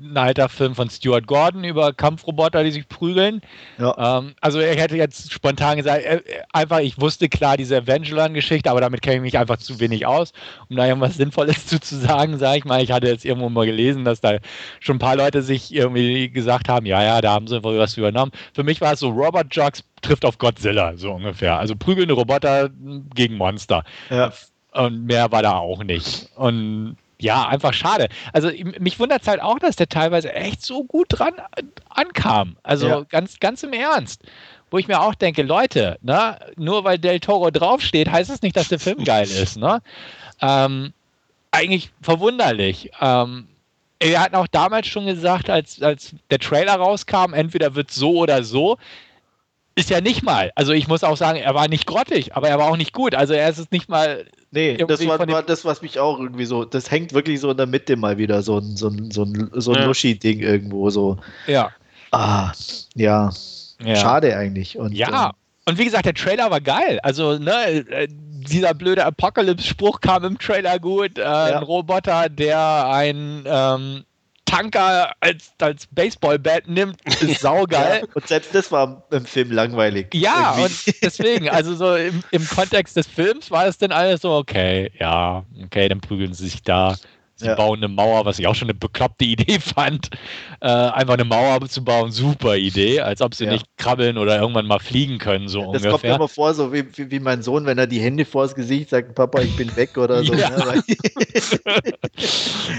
ein 0.00 0.16
alter 0.16 0.48
Film 0.48 0.74
von 0.74 0.90
Stuart 0.90 1.26
Gordon 1.26 1.64
über 1.64 1.92
Kampfroboter, 1.92 2.64
die 2.64 2.70
sich 2.70 2.88
prügeln. 2.88 3.40
Ja. 3.78 4.18
Ähm, 4.18 4.34
also 4.40 4.58
er 4.58 4.76
hätte 4.76 4.96
jetzt 4.96 5.32
spontan 5.32 5.76
gesagt, 5.76 6.04
äh, 6.04 6.20
einfach, 6.52 6.80
ich 6.80 7.00
wusste 7.00 7.28
klar 7.28 7.56
diese 7.56 7.76
Evangeline-Geschichte, 7.76 8.70
aber 8.70 8.80
damit 8.80 9.02
kenne 9.02 9.16
ich 9.16 9.22
mich 9.22 9.38
einfach 9.38 9.56
zu 9.56 9.80
wenig 9.80 10.06
aus, 10.06 10.32
um 10.68 10.76
da 10.76 10.86
irgendwas 10.86 11.16
Sinnvolles 11.16 11.66
zu, 11.66 11.80
zu 11.80 11.96
sagen, 11.96 12.38
sage 12.38 12.58
ich 12.58 12.64
mal. 12.64 12.82
Ich 12.82 12.92
hatte 12.92 13.08
jetzt 13.08 13.24
irgendwo 13.24 13.48
mal 13.48 13.66
gelesen, 13.66 14.04
dass 14.04 14.20
da 14.20 14.38
schon 14.80 14.96
ein 14.96 15.00
paar 15.00 15.16
Leute 15.16 15.42
sich 15.42 15.74
irgendwie 15.74 16.28
gesagt 16.30 16.68
haben, 16.68 16.86
ja, 16.86 17.02
ja, 17.02 17.20
da 17.20 17.32
haben 17.32 17.46
sie 17.46 17.62
wohl 17.62 17.78
was 17.78 17.96
übernommen. 17.96 18.32
Für 18.54 18.64
mich 18.64 18.80
war 18.80 18.92
es 18.92 19.00
so, 19.00 19.10
Robert 19.10 19.54
Jocks 19.54 19.82
trifft 20.02 20.24
auf 20.24 20.38
Godzilla, 20.38 20.96
so 20.96 21.12
ungefähr. 21.12 21.58
Also 21.58 21.74
prügelnde 21.74 22.14
Roboter 22.14 22.70
gegen 23.14 23.36
Monster. 23.36 23.84
Ja. 24.10 24.32
Und 24.72 25.06
mehr 25.06 25.32
war 25.32 25.42
da 25.42 25.54
auch 25.54 25.82
nicht. 25.82 26.28
Und 26.36 26.96
ja, 27.18 27.48
einfach 27.48 27.72
schade. 27.72 28.08
Also 28.32 28.50
mich 28.78 28.98
wundert 28.98 29.22
es 29.22 29.28
halt 29.28 29.40
auch, 29.40 29.58
dass 29.58 29.76
der 29.76 29.88
teilweise 29.88 30.32
echt 30.34 30.62
so 30.62 30.84
gut 30.84 31.06
dran 31.10 31.34
ankam. 31.88 32.56
Also 32.62 32.88
ja. 32.88 33.00
ganz, 33.08 33.40
ganz 33.40 33.62
im 33.62 33.72
Ernst. 33.72 34.22
Wo 34.70 34.78
ich 34.78 34.88
mir 34.88 35.00
auch 35.00 35.14
denke, 35.14 35.42
Leute, 35.42 35.96
ne, 36.02 36.38
nur 36.56 36.84
weil 36.84 36.98
Del 36.98 37.20
Toro 37.20 37.50
draufsteht, 37.50 38.10
heißt 38.10 38.28
es 38.28 38.36
das 38.36 38.42
nicht, 38.42 38.56
dass 38.56 38.68
der 38.68 38.80
Film 38.80 39.04
geil 39.04 39.28
ist. 39.28 39.56
Ne? 39.56 39.80
Ähm, 40.42 40.92
eigentlich 41.52 41.90
verwunderlich. 42.02 42.90
Ähm, 43.00 43.46
wir 44.02 44.20
hatten 44.20 44.34
auch 44.34 44.48
damals 44.48 44.88
schon 44.88 45.06
gesagt, 45.06 45.48
als, 45.48 45.80
als 45.80 46.14
der 46.30 46.38
Trailer 46.38 46.74
rauskam, 46.74 47.32
entweder 47.32 47.74
wird 47.74 47.90
so 47.90 48.16
oder 48.16 48.42
so. 48.42 48.76
Ist 49.74 49.90
ja 49.90 50.00
nicht 50.00 50.22
mal. 50.22 50.52
Also 50.54 50.72
ich 50.72 50.88
muss 50.88 51.04
auch 51.04 51.16
sagen, 51.16 51.38
er 51.38 51.54
war 51.54 51.68
nicht 51.68 51.86
grottig, 51.86 52.34
aber 52.34 52.48
er 52.48 52.58
war 52.58 52.70
auch 52.70 52.76
nicht 52.76 52.92
gut. 52.92 53.14
Also 53.14 53.34
er 53.34 53.48
ist 53.48 53.58
es 53.58 53.70
nicht 53.70 53.88
mal 53.88 54.26
Nee, 54.56 54.76
das 54.78 55.06
war, 55.06 55.18
war, 55.18 55.42
das, 55.42 55.66
was 55.66 55.82
mich 55.82 56.00
auch 56.00 56.18
irgendwie 56.18 56.46
so, 56.46 56.64
das 56.64 56.90
hängt 56.90 57.12
wirklich 57.12 57.40
so 57.40 57.50
in 57.50 57.58
der 57.58 57.66
Mitte 57.66 57.94
mal 57.94 58.16
wieder, 58.16 58.40
so 58.40 58.56
ein, 58.56 58.74
so 58.74 58.88
ein, 58.88 59.10
so 59.10 59.24
ein, 59.24 59.50
so 59.52 59.72
ein 59.74 59.80
ja. 59.80 59.84
Luschi-Ding 59.84 60.40
irgendwo 60.40 60.88
so. 60.88 61.18
Ja. 61.46 61.70
Ah, 62.10 62.52
ja. 62.94 63.30
ja. 63.84 63.96
Schade 63.96 64.34
eigentlich. 64.34 64.78
Und, 64.78 64.92
ja, 64.92 65.26
ähm, 65.26 65.32
und 65.66 65.78
wie 65.78 65.84
gesagt, 65.84 66.06
der 66.06 66.14
Trailer 66.14 66.50
war 66.50 66.62
geil. 66.62 66.98
Also, 67.02 67.36
ne, 67.36 67.84
äh, 67.90 68.08
dieser 68.08 68.72
blöde 68.72 69.04
Apocalypse-Spruch 69.04 70.00
kam 70.00 70.24
im 70.24 70.38
Trailer 70.38 70.78
gut. 70.78 71.18
Äh, 71.18 71.22
ja. 71.22 71.44
Ein 71.58 71.62
Roboter, 71.62 72.30
der 72.30 72.88
ein 72.88 73.44
ähm, 73.44 74.04
Tanker 74.46 75.12
als, 75.20 75.52
als 75.58 75.86
Baseballbat 75.88 76.68
nimmt, 76.68 76.96
ist 77.20 77.40
saugeil. 77.40 78.00
Ja, 78.02 78.08
und 78.14 78.26
selbst 78.26 78.54
das 78.54 78.72
war 78.72 79.02
im 79.10 79.26
Film 79.26 79.50
langweilig. 79.50 80.14
Ja, 80.14 80.54
irgendwie. 80.56 80.90
und 80.90 81.02
deswegen, 81.02 81.48
also 81.50 81.74
so 81.74 81.94
im, 81.96 82.22
im 82.30 82.48
Kontext 82.48 82.96
des 82.96 83.06
Films 83.06 83.50
war 83.50 83.66
es 83.66 83.76
dann 83.76 83.92
alles 83.92 84.22
so, 84.22 84.32
okay, 84.32 84.90
ja, 84.98 85.44
okay, 85.64 85.88
dann 85.88 86.00
prügeln 86.00 86.32
sie 86.32 86.44
sich 86.44 86.62
da. 86.62 86.96
Sie 87.38 87.46
ja. 87.46 87.54
bauen 87.54 87.78
eine 87.78 87.88
Mauer, 87.88 88.24
was 88.24 88.38
ich 88.38 88.46
auch 88.46 88.54
schon 88.54 88.70
eine 88.70 88.78
bekloppte 88.78 89.24
Idee 89.26 89.58
fand. 89.60 90.08
Äh, 90.60 90.68
einfach 90.68 91.14
eine 91.14 91.24
Mauer 91.24 91.60
zu 91.68 91.84
bauen, 91.84 92.10
super 92.10 92.56
Idee, 92.56 93.00
als 93.00 93.20
ob 93.20 93.34
sie 93.34 93.44
ja. 93.44 93.52
nicht 93.52 93.66
krabbeln 93.76 94.16
oder 94.16 94.40
irgendwann 94.40 94.66
mal 94.66 94.78
fliegen 94.78 95.18
können, 95.18 95.46
so 95.48 95.58
das 95.58 95.66
ungefähr. 95.68 95.90
kommt 95.90 96.02
mir 96.04 96.14
immer 96.14 96.28
vor, 96.28 96.54
so 96.54 96.72
wie, 96.72 96.84
wie, 96.96 97.10
wie, 97.10 97.20
mein 97.20 97.42
Sohn, 97.42 97.66
wenn 97.66 97.76
er 97.76 97.86
die 97.86 98.00
Hände 98.00 98.24
vors 98.24 98.54
Gesicht 98.54 98.88
sagt, 98.88 99.14
Papa, 99.14 99.42
ich 99.42 99.54
bin 99.54 99.74
weg 99.76 99.96
oder 99.98 100.24
so. 100.24 100.34
Ja, 100.46 100.50
ne? 100.50 100.82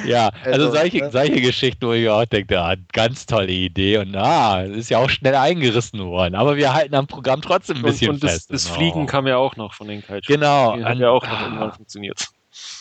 ja 0.06 0.30
also, 0.44 0.66
also, 0.66 0.72
solche, 0.72 0.98
ne? 0.98 1.12
solche 1.12 1.42
Geschichten, 1.42 1.88
wo 1.88 1.94
ich 1.94 2.10
auch 2.10 2.26
denke, 2.26 2.60
ah, 2.60 2.76
ganz 2.94 3.26
tolle 3.26 3.52
Idee 3.52 3.98
und 3.98 4.16
ah, 4.16 4.64
ist 4.64 4.90
ja 4.90 5.00
auch 5.00 5.10
schnell 5.10 5.36
eingerissen 5.36 6.04
worden, 6.04 6.36
aber 6.36 6.56
wir 6.56 6.74
halten 6.74 6.96
am 6.96 7.08
Programm 7.08 7.42
trotzdem 7.42 7.78
ein 7.78 7.84
bisschen 7.84 8.10
und, 8.10 8.24
und 8.24 8.30
fest. 8.30 8.52
Das, 8.52 8.64
das 8.64 8.76
Fliegen 8.76 9.06
kam 9.06 9.28
ja 9.28 9.38
auch 9.38 9.56
noch 9.56 9.74
von 9.74 9.88
den 9.88 10.04
Kaiju. 10.04 10.22
Genau. 10.28 10.76
Die 10.76 10.84
hat 10.84 10.98
ja 10.98 11.10
auch 11.10 11.26
noch 11.26 11.42
irgendwann 11.42 11.74
funktioniert. 11.74 12.28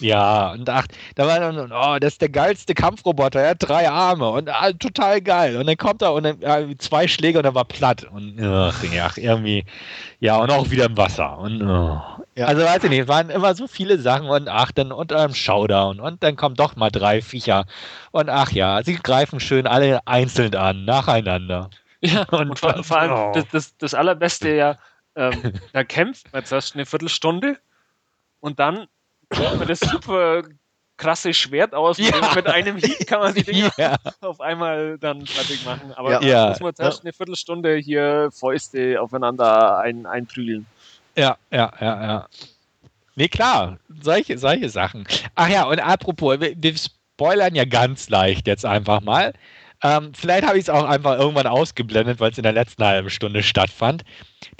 Ja, 0.01 0.53
und 0.53 0.69
ach, 0.69 0.87
da 1.15 1.27
war 1.27 1.41
dann, 1.41 1.73
oh, 1.73 1.99
das 1.99 2.15
ist 2.15 2.21
der 2.21 2.29
geilste 2.29 2.75
Kampfroboter, 2.75 3.41
er 3.41 3.51
hat 3.51 3.59
drei 3.61 3.89
Arme 3.89 4.29
und 4.29 4.49
ah, 4.49 4.73
total 4.73 5.21
geil. 5.21 5.57
Und 5.57 5.67
dann 5.67 5.77
kommt 5.77 6.03
er 6.03 6.13
und 6.13 6.25
dann 6.25 6.41
ja, 6.41 6.61
zwei 6.79 7.09
Schläge 7.09 7.39
und 7.39 7.45
er 7.45 7.55
war 7.55 7.65
platt. 7.65 8.05
Und 8.05 8.43
ach, 8.43 8.85
ach, 9.01 9.17
irgendwie, 9.17 9.65
ja, 10.21 10.37
und 10.37 10.51
auch 10.51 10.71
wieder 10.71 10.87
im 10.87 10.97
Wasser. 10.97 11.39
Und, 11.39 11.63
oh. 11.63 12.01
ja. 12.35 12.47
Also 12.47 12.63
weiß 12.63 12.85
ich 12.85 12.91
nicht, 12.91 13.01
es 13.01 13.09
waren 13.09 13.31
immer 13.31 13.55
so 13.55 13.67
viele 13.67 13.99
Sachen 13.99 14.29
und 14.29 14.49
ach, 14.49 14.73
dann 14.73 14.93
unter 14.93 15.19
einem 15.19 15.35
Showdown 15.35 16.01
und 16.01 16.23
dann 16.23 16.37
kommen 16.37 16.57
doch 16.57 16.77
mal 16.77 16.91
drei 16.91 17.23
Viecher. 17.23 17.65
Und 18.11 18.29
ach 18.29 18.53
ja, 18.53 18.83
sie 18.83 18.97
greifen 18.97 19.41
schön 19.41 19.67
alle 19.67 20.07
einzeln 20.07 20.55
an, 20.55 20.85
nacheinander. 20.85 21.71
Ja, 22.01 22.23
und, 22.31 22.51
und 22.51 22.59
vor, 22.59 22.83
vor, 22.85 22.99
allem 22.99 23.13
oh. 23.13 23.33
das, 23.35 23.45
das, 23.51 23.77
das 23.79 23.95
Allerbeste 23.95 24.55
ja, 24.55 24.79
ähm, 25.15 25.53
da 25.73 25.85
kämpft 25.85 26.33
man 26.33 26.45
zuerst 26.45 26.75
eine 26.75 26.87
Viertelstunde 26.87 27.59
und 28.41 28.61
dann 28.61 28.87
man 29.31 29.67
das 29.67 29.81
super 29.81 30.43
krasse 30.97 31.35
Schwert 31.35 31.75
aus. 31.75 31.99
Ja. 31.99 32.35
Mit 32.35 32.47
einem 32.47 32.77
Hieb 32.77 33.07
kann 33.07 33.21
man 33.21 33.35
die 33.35 33.43
Dinger 33.45 33.71
ja. 33.77 33.97
auf 34.21 34.41
einmal 34.41 34.99
dann 34.99 35.27
fertig 35.27 35.65
machen. 35.65 35.93
Aber 35.95 36.23
ja. 36.23 36.49
muss 36.49 36.61
man 36.61 36.75
zuerst 36.75 37.03
eine 37.03 37.13
Viertelstunde 37.13 37.77
hier 37.77 38.31
Fäuste 38.33 39.01
aufeinander 39.01 39.79
ein, 39.79 40.07
einprügeln. 40.07 40.67
Ja, 41.17 41.37
ja, 41.51 41.73
ja, 41.81 42.03
ja. 42.03 42.29
Nee, 43.15 43.29
klar, 43.29 43.79
solche, 44.03 44.37
solche 44.37 44.69
Sachen. 44.69 45.07
Ach 45.35 45.49
ja, 45.49 45.65
und 45.65 45.81
apropos, 45.81 46.39
wir, 46.41 46.55
wir 46.55 46.75
spoilern 46.77 47.55
ja 47.55 47.65
ganz 47.65 48.11
leicht 48.11 48.47
jetzt 48.47 48.67
einfach 48.67 49.01
mal. 49.01 49.33
Ähm, 49.83 50.13
vielleicht 50.15 50.47
habe 50.47 50.59
ich 50.59 50.65
es 50.65 50.71
auch 50.71 50.85
einfach 50.85 51.19
irgendwann 51.19 51.47
ausgeblendet, 51.47 52.21
weil 52.21 52.31
es 52.31 52.39
in 52.39 52.43
der 52.43 52.53
letzten 52.53 52.85
halben 52.85 53.11
Stunde 53.11 53.43
stattfand. 53.43 54.05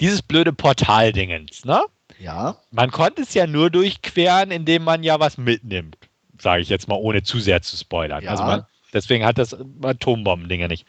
Dieses 0.01 0.21
blöde 0.21 0.53
Portal-Dingens, 0.53 1.65
ne? 1.65 1.81
Ja. 2.19 2.57
Man 2.71 2.91
konnte 2.91 3.21
es 3.21 3.33
ja 3.33 3.47
nur 3.47 3.69
durchqueren, 3.69 4.51
indem 4.51 4.83
man 4.83 5.03
ja 5.03 5.19
was 5.19 5.37
mitnimmt. 5.37 5.97
Sage 6.39 6.61
ich 6.61 6.69
jetzt 6.69 6.87
mal, 6.87 6.95
ohne 6.95 7.23
zu 7.23 7.39
sehr 7.39 7.61
zu 7.61 7.77
spoilern. 7.77 8.23
Ja. 8.23 8.31
Also 8.31 8.43
man, 8.43 8.65
deswegen 8.93 9.25
hat 9.25 9.37
das 9.37 9.55
Atombomben-Dinger 9.81 10.67
nicht. 10.67 10.85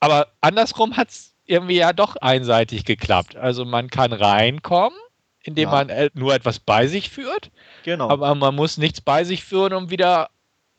Aber 0.00 0.28
andersrum 0.40 0.96
hat 0.96 1.08
es 1.08 1.34
irgendwie 1.44 1.76
ja 1.76 1.92
doch 1.92 2.16
einseitig 2.16 2.84
geklappt. 2.84 3.36
Also 3.36 3.64
man 3.64 3.88
kann 3.90 4.12
reinkommen, 4.12 4.98
indem 5.42 5.70
ja. 5.70 5.70
man 5.70 6.10
nur 6.14 6.34
etwas 6.34 6.58
bei 6.58 6.86
sich 6.86 7.10
führt. 7.10 7.50
Genau. 7.82 8.08
Aber 8.08 8.34
man 8.34 8.54
muss 8.54 8.78
nichts 8.78 9.00
bei 9.00 9.24
sich 9.24 9.44
führen, 9.44 9.72
um 9.72 9.90
wieder 9.90 10.30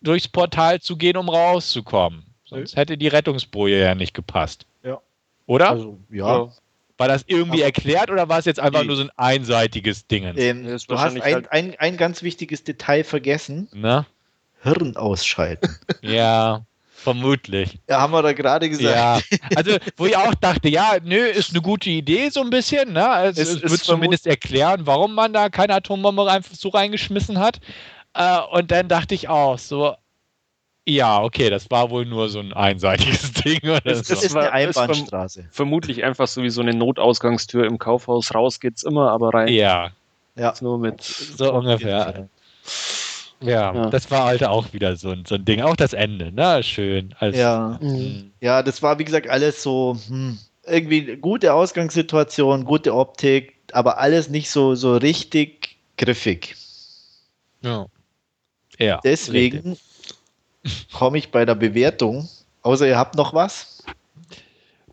durchs 0.02 0.27
Portal 0.27 0.81
zu 0.81 0.98
gehen, 0.98 1.18
um 1.18 1.30
rauszukommen. 1.30 2.26
Sonst 2.45 2.76
hätte 2.76 2.98
die 2.98 3.07
Rettungsboje 3.07 3.80
ja 3.80 3.95
nicht 3.95 4.14
gepasst. 4.14 4.65
Ja. 4.84 4.99
Oder? 5.45 5.69
Also, 5.69 5.99
ja. 6.10 6.49
War 7.02 7.07
das 7.07 7.23
irgendwie 7.26 7.64
erklärt 7.64 8.11
oder 8.11 8.30
war 8.30 8.38
es 8.38 8.45
jetzt 8.45 8.60
einfach 8.60 8.82
nee. 8.82 8.86
nur 8.86 8.95
so 8.95 9.02
ein 9.02 9.10
einseitiges 9.18 10.06
Ding? 10.06 10.32
Ähm, 10.38 10.65
du 10.65 10.99
hast 10.99 11.15
ein, 11.15 11.22
halt 11.23 11.52
ein, 11.52 11.73
ein 11.80 11.98
ganz 11.98 12.22
wichtiges 12.22 12.64
Detail 12.64 13.03
vergessen. 13.03 13.68
Na? 13.73 14.06
Hirn 14.61 14.95
ausschalten. 14.95 15.80
ja. 16.03 16.64
Vermutlich. 16.94 17.80
Ja, 17.90 18.02
haben 18.02 18.14
wir 18.14 18.22
da 18.22 18.34
gerade 18.34 18.69
gesagt. 18.69 18.95
Ja, 18.95 19.19
also 19.56 19.78
wo 19.98 20.06
ich 20.06 20.15
auch 20.15 20.36
dachte, 20.36 20.69
ja, 20.69 20.98
nö, 21.03 21.18
ist 21.18 21.49
eine 21.49 21.61
gute 21.61 21.90
Idee 21.90 22.30
so 22.30 22.41
ein 22.41 22.52
bisschen. 22.52 22.94
Ne? 22.94 23.10
Also, 23.10 23.41
es, 23.41 23.49
es 23.49 23.72
wird 23.72 23.84
zumindest 23.84 24.28
erklären, 24.28 24.82
warum 24.86 25.15
man 25.15 25.34
da 25.34 25.49
keine 25.49 25.73
Atombombe 25.73 26.30
einfach 26.30 26.53
so 26.53 26.69
reingeschmissen 26.69 27.40
hat. 27.40 27.61
Äh, 28.14 28.41
und 28.52 28.69
dann 28.69 28.88
dachte 28.88 29.15
ich 29.15 29.28
auch 29.28 29.57
so, 29.57 29.95
ja, 30.88 31.22
okay, 31.22 31.49
das 31.49 31.70
war 31.70 31.90
wohl 31.90 32.06
nur 32.06 32.30
so 32.30 32.40
ein 32.40 32.53
einseitiges 32.53 33.32
Ding. 33.45 33.60
Oder 33.64 33.82
das, 33.82 34.08
so. 34.08 34.16
ist 34.16 34.36
eine 34.36 34.52
Einbahnstraße. 34.52 35.45
vermutlich 35.52 36.03
einfach 36.03 36.28
so 36.28 36.41
wie 36.44 36.49
so 36.49 36.62
eine 36.62 36.74
Notausgangstür 36.74 37.66
im 37.66 37.78
Kaufhaus. 37.78 38.34
Raus 38.34 38.60
geht's 38.60 38.84
immer, 38.84 39.12
aber 39.12 39.34
rein. 39.34 39.48
Ja. 39.49 39.91
Ja. 40.36 40.53
Nur 40.62 40.80
mit. 40.80 41.02
So 41.02 41.53
ungefähr. 41.53 42.28
Ja, 43.41 43.74
ja, 43.74 43.90
das 43.90 44.12
war 44.12 44.26
halt 44.26 44.44
auch 44.44 44.72
wieder 44.72 44.95
so 44.95 45.10
ein, 45.10 45.26
so 45.26 45.36
ein 45.36 45.45
Ding. 45.45 45.62
Auch 45.62 45.76
das 45.76 45.94
Ende, 45.94 46.32
ne? 46.32 46.62
Schön. 46.62 47.16
Also, 47.20 47.40
ja. 47.40 47.80
Mhm. 47.82 48.32
Ja, 48.40 48.62
das 48.62 48.84
war 48.84 48.99
wie 48.99 49.03
gesagt 49.03 49.28
alles 49.30 49.64
so, 49.64 49.98
hm, 50.08 50.38
irgendwie 50.66 51.18
gute 51.18 51.53
Ausgangssituation, 51.53 52.66
gute 52.66 52.94
Optik, 52.94 53.56
aber 53.74 53.98
alles 53.98 54.30
nicht 54.30 54.49
so, 54.52 54.76
so 54.76 54.95
richtig 54.95 55.78
griffig. 55.98 56.56
Ja. 57.62 57.88
ja 58.78 58.99
Deswegen 59.03 59.76
komme 60.93 61.17
ich 61.17 61.31
bei 61.31 61.45
der 61.45 61.55
Bewertung, 61.55 62.29
außer 62.61 62.88
ihr 62.88 62.97
habt 62.97 63.15
noch 63.15 63.33
was? 63.33 63.83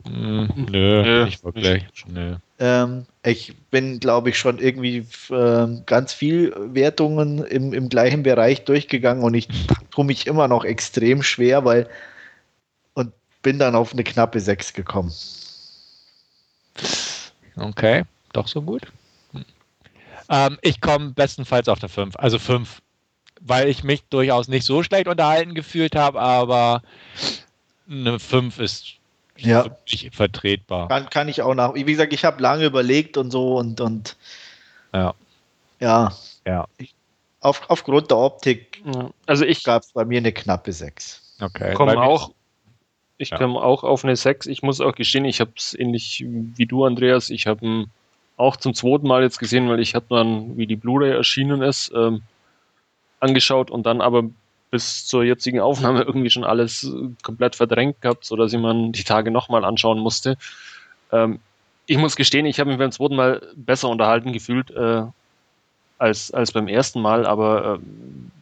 Mm, 0.04 0.46
nö, 0.70 1.02
nö, 1.02 1.24
nicht 1.24 1.44
wirklich. 1.44 1.84
Nö. 2.06 2.36
Ähm, 2.58 3.06
ich 3.22 3.54
bin, 3.70 4.00
glaube 4.00 4.30
ich, 4.30 4.38
schon 4.38 4.58
irgendwie 4.58 5.06
äh, 5.30 5.66
ganz 5.86 6.12
viel 6.12 6.54
Wertungen 6.56 7.44
im, 7.44 7.72
im 7.72 7.88
gleichen 7.88 8.22
Bereich 8.22 8.64
durchgegangen 8.64 9.22
und 9.22 9.34
ich 9.34 9.48
tue 9.90 10.04
mich 10.04 10.26
immer 10.26 10.48
noch 10.48 10.64
extrem 10.64 11.22
schwer, 11.22 11.64
weil 11.64 11.88
und 12.94 13.12
bin 13.42 13.58
dann 13.58 13.74
auf 13.74 13.92
eine 13.92 14.04
knappe 14.04 14.40
6 14.40 14.72
gekommen. 14.72 15.12
Okay, 17.56 18.04
doch 18.32 18.48
so 18.48 18.62
gut. 18.62 18.82
Hm. 19.32 19.44
Ähm, 20.30 20.58
ich 20.62 20.80
komme 20.80 21.10
bestenfalls 21.10 21.68
auf 21.68 21.80
der 21.80 21.88
5, 21.88 22.16
also 22.16 22.38
5, 22.38 22.80
weil 23.40 23.68
ich 23.68 23.84
mich 23.84 24.04
durchaus 24.10 24.48
nicht 24.48 24.64
so 24.64 24.82
schlecht 24.82 25.08
unterhalten 25.08 25.54
gefühlt 25.54 25.96
habe, 25.96 26.20
aber 26.20 26.82
eine 27.90 28.18
5 28.18 28.58
ist 28.58 28.94
ja. 29.36 29.64
wirklich 29.64 30.10
vertretbar. 30.12 30.88
Kann, 30.88 31.10
kann 31.10 31.28
ich 31.28 31.42
auch 31.42 31.54
nach. 31.54 31.74
Wie 31.74 31.84
gesagt, 31.84 32.12
ich 32.12 32.24
habe 32.24 32.42
lange 32.42 32.64
überlegt 32.64 33.16
und 33.16 33.30
so 33.30 33.56
und, 33.56 33.80
und 33.80 34.16
ja. 34.92 35.14
Ja. 35.80 36.12
ja. 36.44 36.66
Ich, 36.78 36.94
auf, 37.40 37.62
aufgrund 37.68 38.10
der 38.10 38.18
Optik 38.18 38.68
also 39.26 39.44
ich 39.44 39.64
gab 39.64 39.82
es 39.82 39.92
bei 39.92 40.04
mir 40.04 40.18
eine 40.18 40.32
knappe 40.32 40.72
6. 40.72 41.36
Okay. 41.40 41.74
Komme 41.74 42.00
auch, 42.00 42.32
ich 43.16 43.30
ja. 43.30 43.38
komme 43.38 43.60
auch 43.60 43.84
auf 43.84 44.04
eine 44.04 44.16
6. 44.16 44.46
Ich 44.46 44.62
muss 44.62 44.80
auch 44.80 44.94
gestehen, 44.94 45.24
ich 45.24 45.40
habe 45.40 45.52
es 45.56 45.74
ähnlich 45.74 46.24
wie 46.26 46.66
du, 46.66 46.84
Andreas. 46.84 47.30
Ich 47.30 47.46
habe 47.46 47.86
auch 48.36 48.56
zum 48.56 48.74
zweiten 48.74 49.06
Mal 49.06 49.22
jetzt 49.22 49.38
gesehen, 49.38 49.68
weil 49.68 49.80
ich 49.80 49.94
habe 49.94 50.06
dann, 50.08 50.56
wie 50.56 50.66
die 50.66 50.76
Blu-ray 50.76 51.12
erschienen 51.12 51.62
ist, 51.62 51.92
ähm, 51.94 52.22
angeschaut 53.20 53.70
und 53.70 53.86
dann 53.86 54.00
aber 54.00 54.24
bis 54.70 55.06
zur 55.06 55.24
jetzigen 55.24 55.60
Aufnahme 55.60 56.02
irgendwie 56.06 56.30
schon 56.30 56.44
alles 56.44 56.84
äh, 56.84 57.10
komplett 57.22 57.56
verdrängt 57.56 58.00
gehabt, 58.00 58.24
sodass 58.24 58.52
ich 58.52 58.60
man 58.60 58.92
die 58.92 59.04
Tage 59.04 59.30
nochmal 59.30 59.64
anschauen 59.64 59.98
musste. 59.98 60.36
Ähm, 61.12 61.40
ich 61.86 61.96
muss 61.96 62.16
gestehen, 62.16 62.46
ich 62.46 62.60
habe 62.60 62.70
mich 62.70 62.78
beim 62.78 62.92
zweiten 62.92 63.16
Mal 63.16 63.42
besser 63.56 63.88
unterhalten 63.88 64.32
gefühlt 64.32 64.70
äh, 64.70 65.04
als, 65.96 66.30
als 66.32 66.52
beim 66.52 66.68
ersten 66.68 67.00
Mal, 67.00 67.26
aber 67.26 67.76
äh, 67.76 67.78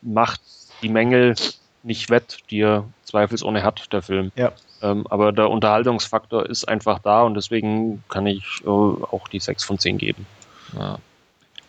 macht 0.03 0.41
die 0.83 0.89
Mängel 0.89 1.37
nicht 1.85 2.11
wett, 2.11 2.39
die 2.51 2.61
er 2.61 2.85
zweifelsohne 3.05 3.63
hat, 3.63 3.93
der 3.93 4.03
Film. 4.03 4.33
Ja. 4.35 4.53
Ähm, 4.83 5.07
aber 5.09 5.33
der 5.33 5.49
Unterhaltungsfaktor 5.49 6.47
ist 6.47 6.67
einfach 6.67 6.99
da 6.99 7.23
und 7.23 7.35
deswegen 7.35 8.03
kann 8.09 8.27
ich 8.27 8.45
äh, 8.65 8.69
auch 8.69 9.29
die 9.29 9.41
6 9.41 9.65
von 9.65 9.79
10 9.79 9.99
geben. 9.99 10.27
Ja. 10.77 10.99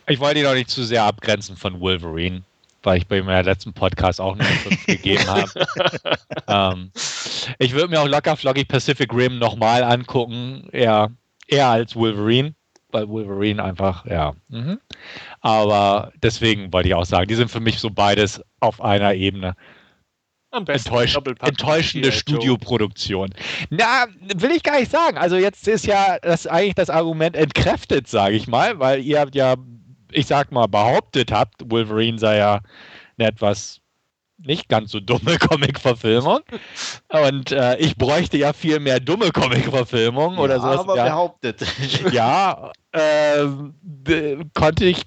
Ich 0.08 0.18
wollte 0.18 0.40
ihn 0.40 0.46
auch 0.46 0.54
nicht 0.54 0.70
zu 0.70 0.82
sehr 0.82 1.04
abgrenzen 1.04 1.56
von 1.56 1.80
Wolverine 1.80 2.42
weil 2.88 2.96
ich 2.96 3.06
bei 3.06 3.20
meinem 3.20 3.44
letzten 3.44 3.74
Podcast 3.74 4.18
auch 4.18 4.34
nur 4.34 4.46
5 4.46 4.86
gegeben 4.86 5.26
habe. 5.26 5.50
ähm, 6.48 6.90
ich 7.58 7.72
würde 7.72 7.88
mir 7.88 8.00
auch 8.00 8.08
locker 8.08 8.34
flockig 8.34 8.66
Pacific 8.66 9.12
Rim 9.12 9.38
nochmal 9.38 9.84
angucken, 9.84 10.70
eher, 10.72 11.10
eher 11.46 11.68
als 11.68 11.94
Wolverine, 11.94 12.54
weil 12.90 13.06
Wolverine 13.10 13.62
einfach, 13.62 14.06
ja. 14.06 14.32
Mhm. 14.48 14.80
Aber 15.42 16.12
deswegen 16.22 16.72
wollte 16.72 16.88
ich 16.88 16.94
auch 16.94 17.04
sagen, 17.04 17.28
die 17.28 17.34
sind 17.34 17.50
für 17.50 17.60
mich 17.60 17.78
so 17.78 17.90
beides 17.90 18.42
auf 18.60 18.80
einer 18.80 19.12
Ebene. 19.12 19.54
Enttäusch 20.50 21.14
enttäuschende 21.42 22.10
Studioproduktion. 22.10 23.34
Na, 23.68 24.06
will 24.34 24.52
ich 24.52 24.62
gar 24.62 24.80
nicht 24.80 24.90
sagen. 24.90 25.18
Also 25.18 25.36
jetzt 25.36 25.68
ist 25.68 25.84
ja 25.84 26.18
das 26.22 26.46
eigentlich 26.46 26.74
das 26.74 26.88
Argument 26.88 27.36
entkräftet, 27.36 28.08
sage 28.08 28.36
ich 28.36 28.48
mal, 28.48 28.78
weil 28.78 29.02
ihr 29.02 29.20
habt 29.20 29.34
ja 29.34 29.56
ich 30.12 30.26
sag 30.26 30.52
mal, 30.52 30.66
behauptet 30.66 31.32
habt, 31.32 31.70
Wolverine 31.70 32.18
sei 32.18 32.38
ja 32.38 32.60
eine 33.18 33.28
etwas 33.28 33.80
nicht 34.38 34.68
ganz 34.68 34.92
so 34.92 35.00
dumme 35.00 35.38
Comic-Verfilmung. 35.38 36.40
Und 37.08 37.52
äh, 37.52 37.76
ich 37.78 37.96
bräuchte 37.96 38.36
ja 38.38 38.52
viel 38.52 38.80
mehr 38.80 39.00
dumme 39.00 39.30
Comic-Verfilmungen 39.32 40.36
ja, 40.38 40.44
oder 40.44 40.60
sowas. 40.60 40.80
Aber 40.80 40.96
ja, 40.96 41.04
behauptet. 41.04 41.66
Ja, 42.12 42.72
äh, 42.92 43.46
konnte 44.54 44.84
ich 44.84 45.02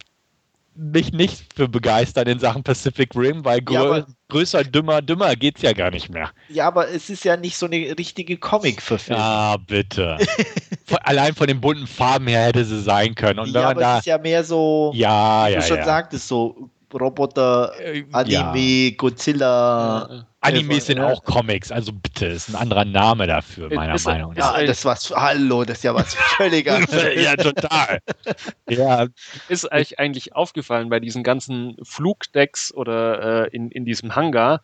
mich 0.75 1.11
nicht 1.11 1.53
für 1.53 1.67
begeistern 1.67 2.27
in 2.27 2.39
Sachen 2.39 2.63
Pacific 2.63 3.15
Rim, 3.15 3.43
weil 3.43 3.61
grö 3.61 3.99
ja, 3.99 4.05
größer, 4.29 4.63
dümmer, 4.63 5.01
dümmer 5.01 5.35
geht's 5.35 5.61
ja 5.61 5.73
gar 5.73 5.91
nicht 5.91 6.09
mehr. 6.09 6.31
Ja, 6.49 6.67
aber 6.67 6.89
es 6.89 7.09
ist 7.09 7.25
ja 7.25 7.35
nicht 7.37 7.57
so 7.57 7.65
eine 7.65 7.97
richtige 7.97 8.37
Comic-Verfilmung. 8.37 9.23
Ah, 9.23 9.57
bitte. 9.57 10.17
Allein 11.03 11.35
von 11.35 11.47
den 11.47 11.59
bunten 11.59 11.87
Farben 11.87 12.27
her 12.27 12.45
hätte 12.45 12.63
sie 12.63 12.81
sein 12.81 13.15
können. 13.15 13.39
Und 13.39 13.49
ja, 13.49 13.53
wenn 13.53 13.61
man 13.61 13.71
aber 13.71 13.81
da, 13.81 13.93
es 13.95 13.99
ist 13.99 14.05
ja 14.07 14.17
mehr 14.17 14.43
so, 14.43 14.91
ja, 14.95 15.47
wie 15.47 15.53
ja, 15.53 15.59
du 15.59 15.65
schon 15.65 15.77
ja. 15.77 15.85
sagtest, 15.85 16.27
so 16.27 16.69
Roboter, 16.93 17.73
äh, 17.79 18.03
Anime, 18.11 18.59
ja. 18.59 18.91
Godzilla. 18.97 20.25
Animes 20.41 20.87
sind 20.87 20.99
auch 20.99 21.23
Comics, 21.23 21.71
also 21.71 21.93
bitte, 21.93 22.25
ist 22.25 22.49
ein 22.49 22.55
anderer 22.55 22.85
Name 22.85 23.27
dafür, 23.27 23.73
meiner 23.73 23.95
ist, 23.95 24.05
Meinung 24.05 24.33
nach. 24.33 24.57
Ja, 24.57 24.65
das 24.65 24.83
was, 24.85 25.11
hallo, 25.11 25.63
das 25.63 25.77
ist 25.77 25.83
ja 25.83 25.93
was 25.93 26.15
völlig 26.15 26.69
anderes. 26.69 27.15
ja, 27.23 27.35
total. 27.35 27.99
ja. 28.69 29.07
Ist 29.49 29.71
euch 29.71 29.99
eigentlich 29.99 30.35
aufgefallen 30.35 30.89
bei 30.89 30.99
diesen 30.99 31.23
ganzen 31.23 31.77
Flugdecks 31.83 32.73
oder 32.73 33.45
äh, 33.45 33.55
in, 33.55 33.69
in 33.69 33.85
diesem 33.85 34.15
Hangar, 34.15 34.61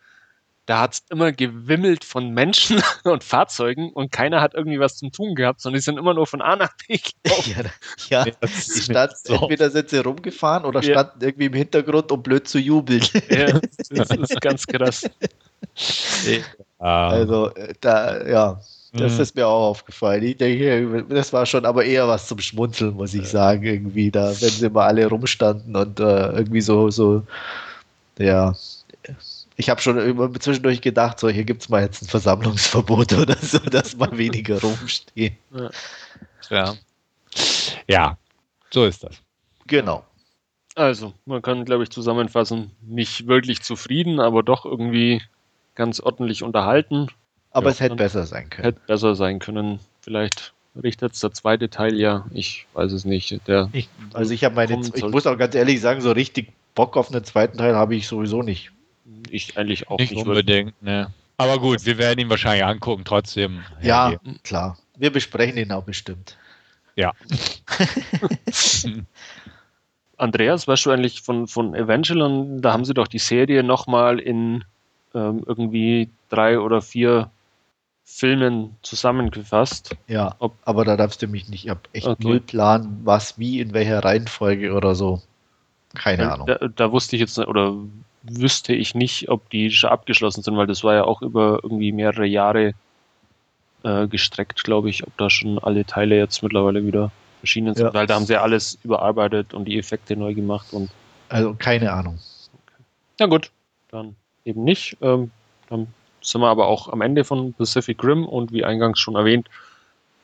da 0.68 0.80
hat 0.80 0.94
es 0.94 1.04
immer 1.08 1.32
gewimmelt 1.32 2.04
von 2.04 2.28
Menschen 2.30 2.82
und 3.04 3.24
Fahrzeugen 3.24 3.90
und 3.90 4.12
keiner 4.12 4.42
hat 4.42 4.54
irgendwie 4.54 4.78
was 4.78 4.98
zum 4.98 5.12
Tun 5.12 5.34
gehabt, 5.34 5.60
sondern 5.60 5.78
die 5.78 5.84
sind 5.84 5.96
immer 5.96 6.12
nur 6.12 6.26
von 6.26 6.42
A 6.42 6.56
nach 6.56 6.72
B 6.86 6.98
gelaufen. 7.24 7.70
Ja, 8.10 8.26
ja. 8.26 8.32
die 8.42 8.80
stand, 8.82 9.16
so. 9.16 9.34
entweder 9.34 9.70
sind 9.70 9.88
sie 9.88 9.98
rumgefahren 9.98 10.66
oder 10.66 10.82
ja. 10.82 10.92
standen 10.92 11.24
irgendwie 11.24 11.46
im 11.46 11.54
Hintergrund, 11.54 12.12
um 12.12 12.22
blöd 12.22 12.46
zu 12.48 12.58
jubeln. 12.58 13.02
Ja, 13.30 13.60
das 13.90 14.10
ist 14.10 14.40
ganz 14.42 14.66
krass. 14.66 15.08
Also, 16.78 17.50
äh, 17.54 17.74
da, 17.80 18.26
ja, 18.26 18.60
das 18.92 19.14
mhm. 19.14 19.20
ist 19.20 19.36
mir 19.36 19.46
auch 19.46 19.68
aufgefallen. 19.68 20.22
Ich 20.22 20.36
denke, 20.36 21.04
das 21.08 21.32
war 21.32 21.44
schon 21.44 21.66
aber 21.66 21.84
eher 21.84 22.08
was 22.08 22.26
zum 22.26 22.38
Schmunzeln, 22.38 22.94
muss 22.94 23.14
ich 23.14 23.28
sagen, 23.28 23.64
irgendwie 23.64 24.10
da, 24.10 24.28
wenn 24.28 24.48
sie 24.48 24.70
mal 24.70 24.86
alle 24.86 25.06
rumstanden 25.06 25.76
und 25.76 26.00
äh, 26.00 26.30
irgendwie 26.30 26.60
so, 26.60 26.90
so, 26.90 27.22
ja, 28.18 28.54
ich 29.56 29.68
habe 29.68 29.80
schon 29.80 29.98
immer 29.98 30.32
zwischendurch 30.34 30.80
gedacht, 30.80 31.18
so 31.18 31.28
hier 31.28 31.44
gibt 31.44 31.62
es 31.62 31.68
mal 31.68 31.82
jetzt 31.82 32.02
ein 32.02 32.08
Versammlungsverbot 32.08 33.12
oder 33.18 33.36
so, 33.36 33.58
dass 33.58 33.96
mal 33.96 34.16
weniger 34.16 34.60
rumstehen. 34.62 35.36
Ja. 36.48 36.74
Ja, 37.88 38.16
so 38.70 38.86
ist 38.86 39.02
das. 39.04 39.16
Genau. 39.66 40.04
Also, 40.74 41.12
man 41.26 41.42
kann, 41.42 41.64
glaube 41.64 41.82
ich, 41.82 41.90
zusammenfassen, 41.90 42.70
nicht 42.82 43.26
wirklich 43.26 43.62
zufrieden, 43.62 44.20
aber 44.20 44.42
doch 44.42 44.64
irgendwie 44.64 45.20
ganz 45.78 46.00
ordentlich 46.00 46.42
unterhalten. 46.42 47.06
Aber 47.50 47.66
ja, 47.66 47.72
es 47.72 47.80
hätte 47.80 47.96
besser 47.96 48.26
sein 48.26 48.50
können. 48.50 48.64
Hätte 48.64 48.80
besser 48.86 49.14
sein 49.14 49.38
können. 49.38 49.80
Vielleicht 50.02 50.52
richtet 50.82 51.14
es 51.14 51.20
der 51.20 51.32
zweite 51.32 51.70
Teil 51.70 51.96
ja. 51.96 52.26
Ich 52.32 52.66
weiß 52.74 52.92
es 52.92 53.06
nicht. 53.06 53.40
Der 53.48 53.70
ich, 53.72 53.88
also 54.12 54.34
ich 54.34 54.44
habe 54.44 54.54
meine, 54.54 54.78
ich 54.94 55.04
muss 55.04 55.26
auch 55.26 55.38
ganz 55.38 55.54
ehrlich 55.54 55.80
sagen, 55.80 56.02
so 56.02 56.12
richtig 56.12 56.52
Bock 56.74 56.98
auf 56.98 57.10
einen 57.10 57.24
zweiten 57.24 57.56
Teil 57.56 57.74
habe 57.74 57.96
ich 57.96 58.06
sowieso 58.06 58.42
nicht 58.42 58.70
ich 59.30 59.56
eigentlich 59.56 59.88
auch 59.88 59.98
nicht, 59.98 60.12
nicht 60.12 60.26
unbedingt. 60.26 60.80
Ne. 60.82 61.12
Aber 61.36 61.58
gut, 61.58 61.84
wir 61.86 61.98
werden 61.98 62.18
ihn 62.20 62.30
wahrscheinlich 62.30 62.64
angucken, 62.64 63.04
trotzdem. 63.04 63.62
Ja, 63.80 64.12
ja 64.12 64.18
klar. 64.42 64.78
Wir 64.96 65.12
besprechen 65.12 65.56
ihn 65.56 65.72
auch 65.72 65.84
bestimmt. 65.84 66.36
Ja. 66.96 67.12
Andreas, 70.16 70.66
weißt 70.66 70.86
du 70.86 70.90
eigentlich 70.90 71.22
von, 71.22 71.46
von 71.46 71.74
Evangelion, 71.74 72.60
da 72.60 72.72
haben 72.72 72.84
sie 72.84 72.94
doch 72.94 73.06
die 73.06 73.20
Serie 73.20 73.62
nochmal 73.62 74.18
in 74.18 74.64
ähm, 75.14 75.42
irgendwie 75.46 76.10
drei 76.28 76.58
oder 76.58 76.82
vier 76.82 77.30
Filmen 78.04 78.76
zusammengefasst. 78.82 79.94
Ja, 80.06 80.34
Ob, 80.38 80.54
aber 80.64 80.84
da 80.84 80.96
darfst 80.96 81.20
du 81.20 81.26
mich 81.26 81.48
nicht, 81.48 81.64
ich 81.64 81.70
habe 81.70 81.80
echt 81.92 82.06
okay. 82.06 82.22
null 82.22 82.40
Plan, 82.40 83.00
was, 83.04 83.38
wie, 83.38 83.60
in 83.60 83.74
welcher 83.74 84.02
Reihenfolge 84.02 84.72
oder 84.72 84.94
so. 84.94 85.20
Keine 85.94 86.32
Ahnung. 86.32 86.46
Da, 86.46 86.56
da, 86.68 86.90
wusste 86.90 87.16
ich 87.16 87.20
jetzt, 87.20 87.38
oder 87.38 87.74
wüsste 88.22 88.74
ich 88.74 88.94
nicht, 88.94 89.28
ob 89.28 89.50
die 89.50 89.70
schon 89.70 89.90
abgeschlossen 89.90 90.42
sind, 90.42 90.56
weil 90.56 90.66
das 90.66 90.84
war 90.84 90.94
ja 90.94 91.04
auch 91.04 91.22
über 91.22 91.60
irgendwie 91.62 91.92
mehrere 91.92 92.26
Jahre 92.26 92.72
äh, 93.82 94.06
gestreckt, 94.08 94.64
glaube 94.64 94.88
ich, 94.90 95.06
ob 95.06 95.16
da 95.18 95.28
schon 95.28 95.58
alle 95.58 95.84
Teile 95.84 96.16
jetzt 96.16 96.42
mittlerweile 96.42 96.84
wieder 96.84 97.10
erschienen 97.42 97.74
sind, 97.74 97.86
ja. 97.86 97.94
weil 97.94 98.06
da 98.06 98.14
haben 98.14 98.26
sie 98.26 98.32
ja 98.34 98.42
alles 98.42 98.78
überarbeitet 98.82 99.54
und 99.54 99.66
die 99.66 99.78
Effekte 99.78 100.16
neu 100.16 100.34
gemacht 100.34 100.72
und. 100.72 100.90
Also 101.28 101.54
keine 101.54 101.92
Ahnung. 101.92 102.18
Okay. 102.54 102.82
Na 103.20 103.26
gut, 103.26 103.50
dann 103.90 104.16
eben 104.48 104.64
nicht. 104.64 104.96
Ähm, 105.00 105.30
dann 105.68 105.88
sind 106.22 106.40
wir 106.40 106.48
aber 106.48 106.66
auch 106.66 106.88
am 106.88 107.00
Ende 107.00 107.24
von 107.24 107.52
Pacific 107.52 108.02
Rim 108.02 108.26
und 108.26 108.52
wie 108.52 108.64
eingangs 108.64 108.98
schon 108.98 109.14
erwähnt, 109.14 109.48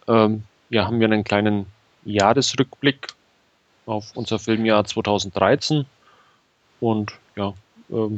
ähm, 0.09 0.45
ja, 0.71 0.87
haben 0.87 0.99
wir 0.99 1.07
einen 1.07 1.25
kleinen 1.25 1.67
Jahresrückblick 2.05 3.09
auf 3.87 4.13
unser 4.15 4.39
Filmjahr 4.39 4.85
2013 4.85 5.87
und 6.81 7.13
ja, 7.37 7.55
ähm, 7.91 8.17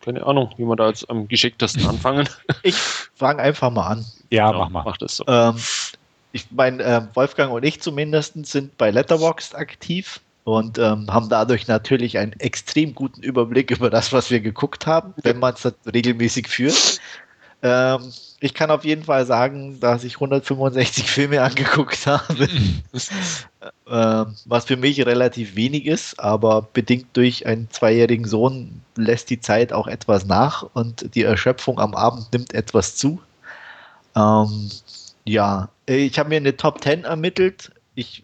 keine 0.00 0.24
Ahnung, 0.24 0.52
wie 0.56 0.64
wir 0.64 0.76
da 0.76 0.88
jetzt 0.88 1.08
am 1.10 1.26
geschicktesten 1.26 1.86
anfangen. 1.88 2.28
Ich 2.62 2.76
fange 2.76 3.42
einfach 3.42 3.70
mal 3.70 3.86
an. 3.86 4.06
Ja, 4.30 4.48
genau, 4.48 4.64
mach 4.64 4.70
mal. 4.70 4.82
Mach 4.84 4.96
das 4.98 5.16
so. 5.16 5.24
Ähm, 5.26 5.56
ich 6.32 6.50
meine, 6.50 6.82
äh, 6.82 7.02
Wolfgang 7.14 7.52
und 7.52 7.64
ich 7.64 7.80
zumindest 7.80 8.46
sind 8.46 8.76
bei 8.76 8.90
Letterboxd 8.90 9.54
aktiv 9.54 10.20
und 10.46 10.78
ähm, 10.78 11.12
haben 11.12 11.28
dadurch 11.28 11.66
natürlich 11.66 12.18
einen 12.18 12.32
extrem 12.34 12.94
guten 12.94 13.20
Überblick 13.20 13.72
über 13.72 13.90
das, 13.90 14.12
was 14.12 14.30
wir 14.30 14.38
geguckt 14.38 14.86
haben, 14.86 15.12
wenn 15.24 15.40
man 15.40 15.54
es 15.54 15.74
regelmäßig 15.92 16.46
führt. 16.46 17.00
Ähm, 17.62 18.12
ich 18.38 18.54
kann 18.54 18.70
auf 18.70 18.84
jeden 18.84 19.02
Fall 19.02 19.26
sagen, 19.26 19.80
dass 19.80 20.04
ich 20.04 20.14
165 20.14 21.10
Filme 21.10 21.42
angeguckt 21.42 22.06
habe, 22.06 22.48
ähm, 23.90 24.36
was 24.44 24.66
für 24.66 24.76
mich 24.76 25.04
relativ 25.04 25.56
wenig 25.56 25.84
ist, 25.84 26.20
aber 26.20 26.62
bedingt 26.62 27.08
durch 27.14 27.44
einen 27.44 27.68
zweijährigen 27.72 28.28
Sohn 28.28 28.82
lässt 28.94 29.30
die 29.30 29.40
Zeit 29.40 29.72
auch 29.72 29.88
etwas 29.88 30.26
nach 30.26 30.62
und 30.74 31.12
die 31.16 31.24
Erschöpfung 31.24 31.80
am 31.80 31.96
Abend 31.96 32.32
nimmt 32.32 32.54
etwas 32.54 32.94
zu. 32.94 33.20
Ähm, 34.14 34.70
ja, 35.24 35.70
ich 35.86 36.16
habe 36.20 36.28
mir 36.28 36.36
eine 36.36 36.56
Top 36.56 36.84
10 36.84 37.02
ermittelt. 37.02 37.72
Ich 37.96 38.22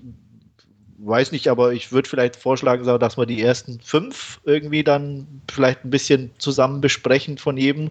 weiß 1.05 1.33
nicht, 1.33 1.49
aber 1.49 1.73
ich 1.73 1.93
würde 1.93 2.09
vielleicht 2.09 2.37
vorschlagen, 2.37 2.85
dass 2.85 3.17
wir 3.17 3.27
die 3.27 3.43
ersten 3.43 3.81
fünf 3.81 4.41
irgendwie 4.45 4.85
dann 4.85 5.27
vielleicht 5.51 5.85
ein 5.85 5.91
bisschen 5.91 6.31
zusammen 6.39 6.81
besprechen 6.81 7.39
von 7.39 7.57
jedem. 7.57 7.91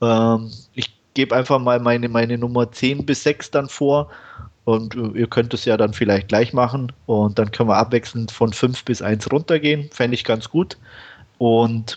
Ähm, 0.00 0.50
ich 0.74 0.94
gebe 1.14 1.34
einfach 1.34 1.58
mal 1.58 1.80
meine, 1.80 2.08
meine 2.08 2.38
Nummer 2.38 2.70
10 2.70 3.06
bis 3.06 3.22
6 3.22 3.50
dann 3.50 3.68
vor 3.68 4.10
und 4.64 4.94
äh, 4.94 5.18
ihr 5.18 5.26
könnt 5.26 5.54
es 5.54 5.64
ja 5.64 5.76
dann 5.76 5.92
vielleicht 5.92 6.28
gleich 6.28 6.52
machen 6.52 6.92
und 7.06 7.38
dann 7.38 7.50
können 7.50 7.68
wir 7.68 7.76
abwechselnd 7.76 8.30
von 8.30 8.52
5 8.52 8.84
bis 8.84 9.02
1 9.02 9.30
runtergehen. 9.32 9.88
Fände 9.90 10.14
ich 10.14 10.24
ganz 10.24 10.48
gut. 10.48 10.76
Und 11.38 11.96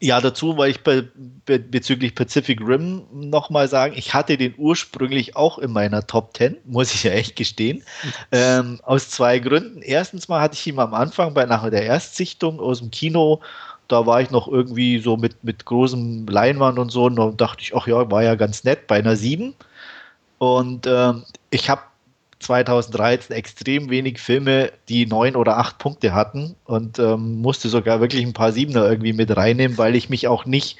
ja, 0.00 0.20
dazu 0.20 0.56
weil 0.56 0.70
ich 0.70 0.82
be 0.82 1.10
be 1.44 1.58
bezüglich 1.58 2.14
Pacific 2.14 2.60
Rim 2.60 3.02
nochmal 3.12 3.68
sagen, 3.68 3.94
ich 3.96 4.14
hatte 4.14 4.36
den 4.36 4.54
ursprünglich 4.56 5.36
auch 5.36 5.58
in 5.58 5.72
meiner 5.72 6.06
Top 6.06 6.36
10, 6.36 6.56
muss 6.64 6.94
ich 6.94 7.02
ja 7.04 7.12
echt 7.12 7.36
gestehen. 7.36 7.82
Ähm, 8.30 8.80
aus 8.82 9.10
zwei 9.10 9.38
Gründen. 9.38 9.82
Erstens 9.82 10.28
mal 10.28 10.40
hatte 10.40 10.54
ich 10.54 10.66
ihn 10.66 10.78
am 10.78 10.94
Anfang 10.94 11.34
bei 11.34 11.46
nachher 11.46 11.70
der 11.70 11.84
Erstsichtung 11.84 12.60
aus 12.60 12.78
dem 12.78 12.90
Kino 12.90 13.40
da 13.88 14.04
war 14.04 14.20
ich 14.20 14.30
noch 14.30 14.46
irgendwie 14.48 14.98
so 15.00 15.16
mit, 15.16 15.42
mit 15.42 15.64
großem 15.64 16.26
Leinwand 16.26 16.78
und 16.78 16.90
so 16.90 17.04
und 17.04 17.16
dann 17.16 17.36
dachte 17.36 17.62
ich, 17.62 17.74
ach 17.74 17.86
ja, 17.86 18.10
war 18.10 18.22
ja 18.22 18.34
ganz 18.34 18.62
nett 18.64 18.86
bei 18.86 18.98
einer 18.98 19.16
7. 19.16 19.54
Und 20.38 20.86
ähm, 20.86 21.24
ich 21.50 21.68
habe 21.70 21.82
2013 22.40 23.34
extrem 23.34 23.90
wenig 23.90 24.20
Filme, 24.20 24.72
die 24.88 25.06
neun 25.06 25.36
oder 25.36 25.58
acht 25.58 25.78
Punkte 25.78 26.14
hatten 26.14 26.54
und 26.64 26.98
ähm, 26.98 27.40
musste 27.40 27.68
sogar 27.68 28.00
wirklich 28.00 28.24
ein 28.24 28.32
paar 28.32 28.52
Siebener 28.52 28.88
irgendwie 28.88 29.12
mit 29.12 29.36
reinnehmen, 29.36 29.76
weil 29.78 29.96
ich 29.96 30.08
mich 30.08 30.28
auch 30.28 30.44
nicht 30.44 30.76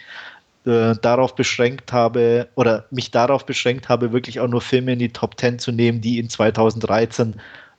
äh, 0.65 0.95
darauf 1.01 1.35
beschränkt 1.35 1.93
habe 1.93 2.49
oder 2.55 2.85
mich 2.91 3.11
darauf 3.11 3.45
beschränkt 3.45 3.89
habe, 3.89 4.13
wirklich 4.13 4.41
auch 4.41 4.49
nur 4.49 4.61
Filme 4.61 4.93
in 4.93 4.99
die 4.99 5.13
Top 5.13 5.39
10 5.39 5.59
zu 5.59 5.73
nehmen, 5.73 6.01
die 6.01 6.19
in 6.19 6.29
2013 6.29 7.35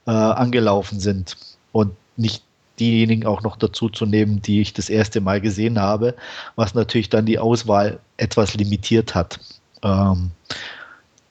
äh, 0.07 0.11
angelaufen 0.11 0.99
sind 0.99 1.37
und 1.71 1.93
nicht 2.17 2.43
diejenigen 2.79 3.25
auch 3.25 3.43
noch 3.43 3.57
dazu 3.57 3.89
zu 3.89 4.05
nehmen, 4.05 4.41
die 4.41 4.61
ich 4.61 4.73
das 4.73 4.89
erste 4.89 5.21
Mal 5.21 5.41
gesehen 5.41 5.79
habe, 5.79 6.15
was 6.55 6.73
natürlich 6.73 7.09
dann 7.09 7.25
die 7.25 7.39
Auswahl 7.39 7.99
etwas 8.17 8.55
limitiert 8.55 9.15
hat. 9.15 9.39
Ähm, 9.83 10.31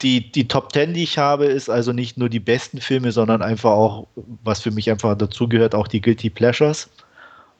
die, 0.02 0.30
die 0.30 0.48
Top 0.48 0.72
10, 0.72 0.94
die 0.94 1.02
ich 1.02 1.18
habe, 1.18 1.46
ist 1.46 1.68
also 1.68 1.92
nicht 1.92 2.16
nur 2.16 2.28
die 2.28 2.40
besten 2.40 2.80
Filme, 2.80 3.12
sondern 3.12 3.42
einfach 3.42 3.70
auch, 3.70 4.06
was 4.44 4.60
für 4.60 4.70
mich 4.70 4.90
einfach 4.90 5.16
dazugehört, 5.16 5.74
auch 5.74 5.88
die 5.88 6.00
Guilty 6.00 6.30
Pleasures. 6.30 6.88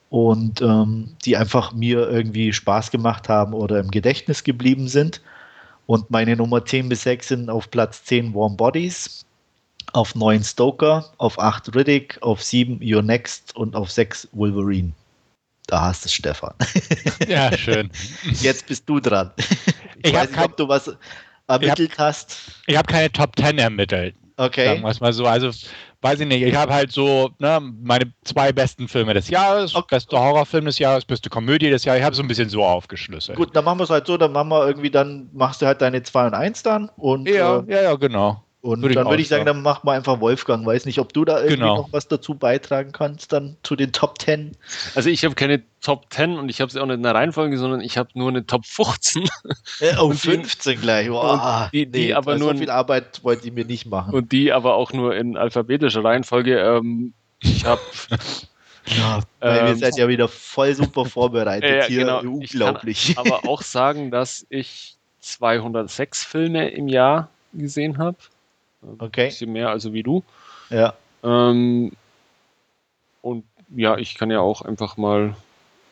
Und 0.09 0.61
ähm, 0.61 1.15
die 1.23 1.37
einfach 1.37 1.71
mir 1.71 2.09
irgendwie 2.09 2.51
Spaß 2.51 2.89
gemacht 2.89 3.29
haben 3.29 3.53
oder 3.53 3.79
im 3.79 3.91
Gedächtnis 3.91 4.43
geblieben 4.43 4.87
sind. 4.87 5.21
Und 5.85 6.09
meine 6.09 6.35
Nummer 6.35 6.65
10 6.65 6.89
bis 6.89 7.03
6 7.03 7.27
sind 7.27 7.49
auf 7.49 7.69
Platz 7.69 8.03
10 8.05 8.33
Warm 8.33 8.57
Bodies, 8.57 9.25
auf 9.93 10.15
9 10.15 10.43
Stoker, 10.43 11.11
auf 11.17 11.37
8 11.37 11.75
Riddick, 11.75 12.17
auf 12.21 12.41
7 12.41 12.79
Your 12.83 13.03
Next 13.03 13.55
und 13.55 13.75
auf 13.75 13.91
6 13.91 14.29
Wolverine. 14.31 14.93
Da 15.67 15.81
hast 15.81 16.05
du 16.05 16.09
Stefan. 16.09 16.53
Ja, 17.27 17.55
schön. 17.55 17.91
Jetzt 18.41 18.65
bist 18.65 18.89
du 18.89 18.99
dran. 18.99 19.31
Ich, 19.37 20.07
ich 20.07 20.13
weiß 20.13 20.31
nicht, 20.31 20.39
ob 20.39 20.57
du 20.57 20.67
was 20.67 20.91
ermittelt 21.49 21.91
ich 21.91 21.97
hab, 21.97 22.07
hast. 22.07 22.37
Ich 22.67 22.77
habe 22.77 22.91
keine 22.91 23.11
Top 23.11 23.35
10 23.37 23.57
ermittelt. 23.57 24.15
Okay. 24.37 24.65
Sagen 24.67 24.81
wir 24.81 24.89
es 24.89 25.01
mal 25.01 25.11
so. 25.11 25.25
Also, 25.25 25.51
weiß 26.01 26.21
ich 26.21 26.27
nicht. 26.27 26.41
Ich 26.41 26.55
habe 26.55 26.73
halt 26.73 26.91
so 26.91 27.29
ne, 27.39 27.59
meine 27.61 28.13
zwei 28.23 28.53
besten 28.53 28.87
Filme 28.87 29.13
des 29.13 29.29
Jahres, 29.29 29.75
okay. 29.75 29.95
beste 29.95 30.17
Horrorfilm 30.17 30.65
des 30.65 30.79
Jahres, 30.79 31.03
beste 31.03 31.29
Komödie 31.29 31.69
des 31.69 31.83
Jahres. 31.83 31.99
Ich 31.99 32.05
habe 32.05 32.15
so 32.15 32.21
ein 32.21 32.27
bisschen 32.27 32.49
so 32.49 32.63
aufgeschlüsselt. 32.63 33.37
Gut, 33.37 33.53
dann 33.53 33.65
machen 33.65 33.79
wir 33.79 33.83
es 33.83 33.89
halt 33.89 34.07
so. 34.07 34.17
Dann 34.17 34.31
machen 34.31 34.49
wir 34.49 34.65
irgendwie, 34.65 34.89
dann 34.89 35.29
machst 35.33 35.61
du 35.61 35.65
halt 35.65 35.81
deine 35.81 36.01
2 36.01 36.27
und 36.27 36.33
1 36.33 36.63
dann. 36.63 36.89
Und, 36.95 37.27
ja, 37.27 37.59
äh, 37.59 37.63
ja, 37.67 37.81
ja, 37.81 37.95
genau. 37.95 38.41
Und 38.61 38.81
würde 38.81 38.95
dann 38.95 39.07
würde 39.07 39.21
ich 39.21 39.29
sagen, 39.29 39.45
dann 39.45 39.61
mach 39.61 39.83
mal 39.83 39.95
einfach 39.95 40.19
Wolfgang. 40.19 40.65
Weiß 40.65 40.85
nicht, 40.85 40.99
ob 40.99 41.13
du 41.13 41.23
da 41.23 41.37
irgendwie 41.37 41.55
genau. 41.55 41.77
noch 41.77 41.93
was 41.93 42.09
dazu 42.09 42.35
beitragen 42.35 42.91
kannst, 42.91 43.31
dann 43.31 43.55
zu 43.63 43.77
den 43.77 43.93
Top 43.93 44.21
10. 44.21 44.57
Also 44.95 45.09
ich 45.09 45.23
habe 45.23 45.33
keine 45.35 45.63
Top 45.81 46.07
10 46.09 46.37
und 46.37 46.49
ich 46.49 46.59
habe 46.59 46.69
sie 46.69 46.81
auch 46.81 46.85
nicht 46.85 46.95
in 46.95 47.03
der 47.03 47.15
Reihenfolge, 47.15 47.57
sondern 47.57 47.79
ich 47.79 47.97
habe 47.97 48.09
nur 48.15 48.27
eine 48.27 48.45
Top 48.45 48.65
15. 48.65 49.29
Ja, 49.79 50.01
oh, 50.01 50.11
15 50.13 50.81
gleich. 50.81 51.09
Wow. 51.09 51.69
Die, 51.71 51.85
die 51.85 52.07
nee, 52.07 52.13
aber 52.13 52.37
nur 52.37 52.51
so 52.51 52.57
viel 52.57 52.69
Arbeit 52.69 53.23
wollte 53.23 53.47
ich 53.47 53.53
mir 53.53 53.63
nicht 53.63 53.85
machen. 53.85 54.13
Und 54.13 54.33
die 54.33 54.51
aber 54.51 54.75
auch 54.75 54.91
nur 54.91 55.15
in 55.15 55.37
alphabetischer 55.37 56.03
Reihenfolge. 56.03 56.59
Ähm, 56.59 57.13
ich 57.41 57.63
habe 57.63 57.81
Ja, 58.97 59.21
weil 59.39 59.59
ähm, 59.59 59.65
wir 59.67 59.75
sind 59.75 59.97
ja 59.97 60.07
wieder 60.07 60.27
voll 60.27 60.73
super 60.73 61.05
vorbereitet 61.05 61.69
ja, 61.69 61.85
hier. 61.85 61.99
Genau. 61.99 62.21
Unglaublich. 62.21 63.09
Ich 63.09 63.15
kann 63.15 63.27
aber 63.27 63.47
auch 63.47 63.61
sagen, 63.61 64.11
dass 64.11 64.45
ich 64.49 64.97
206 65.19 66.23
Filme 66.23 66.69
im 66.69 66.87
Jahr 66.87 67.29
gesehen 67.53 67.97
habe. 67.97 68.17
Okay. 68.81 69.23
Ein 69.23 69.27
bisschen 69.29 69.51
mehr 69.51 69.69
also 69.69 69.93
wie 69.93 70.03
du. 70.03 70.23
Ja. 70.69 70.93
Ähm, 71.23 71.91
und 73.21 73.43
ja, 73.75 73.97
ich 73.97 74.15
kann 74.15 74.31
ja 74.31 74.39
auch 74.39 74.61
einfach 74.61 74.97
mal 74.97 75.35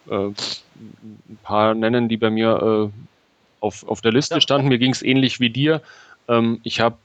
äh, 0.09 0.27
ein 0.27 1.39
paar 1.43 1.73
nennen, 1.73 2.09
die 2.09 2.17
bei 2.17 2.29
mir 2.29 2.91
äh, 2.91 2.99
auf, 3.59 3.87
auf 3.87 4.01
der 4.01 4.13
Liste 4.13 4.35
ja. 4.35 4.41
standen. 4.41 4.69
Mir 4.69 4.79
ging 4.79 4.91
es 4.91 5.01
ähnlich 5.01 5.39
wie 5.39 5.49
dir. 5.49 5.81
Ähm, 6.27 6.59
ich 6.63 6.79
habe 6.79 6.97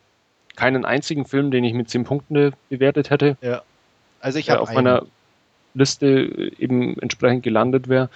keinen 0.57 0.85
einzigen 0.85 1.25
Film, 1.25 1.51
den 1.51 1.65
ich 1.65 1.73
mit 1.73 1.89
10 1.89 2.05
Punkten 2.05 2.53
bewertet 2.69 3.11
hätte. 3.11 3.37
Ja. 3.41 3.63
Also 4.21 4.39
ich 4.39 4.51
habe 4.51 4.61
auf 4.61 4.73
meiner 4.73 5.07
Liste 5.75 6.53
eben 6.59 6.99
entsprechend 7.01 7.43
gelandet 7.43 7.89
wäre. 7.89 8.11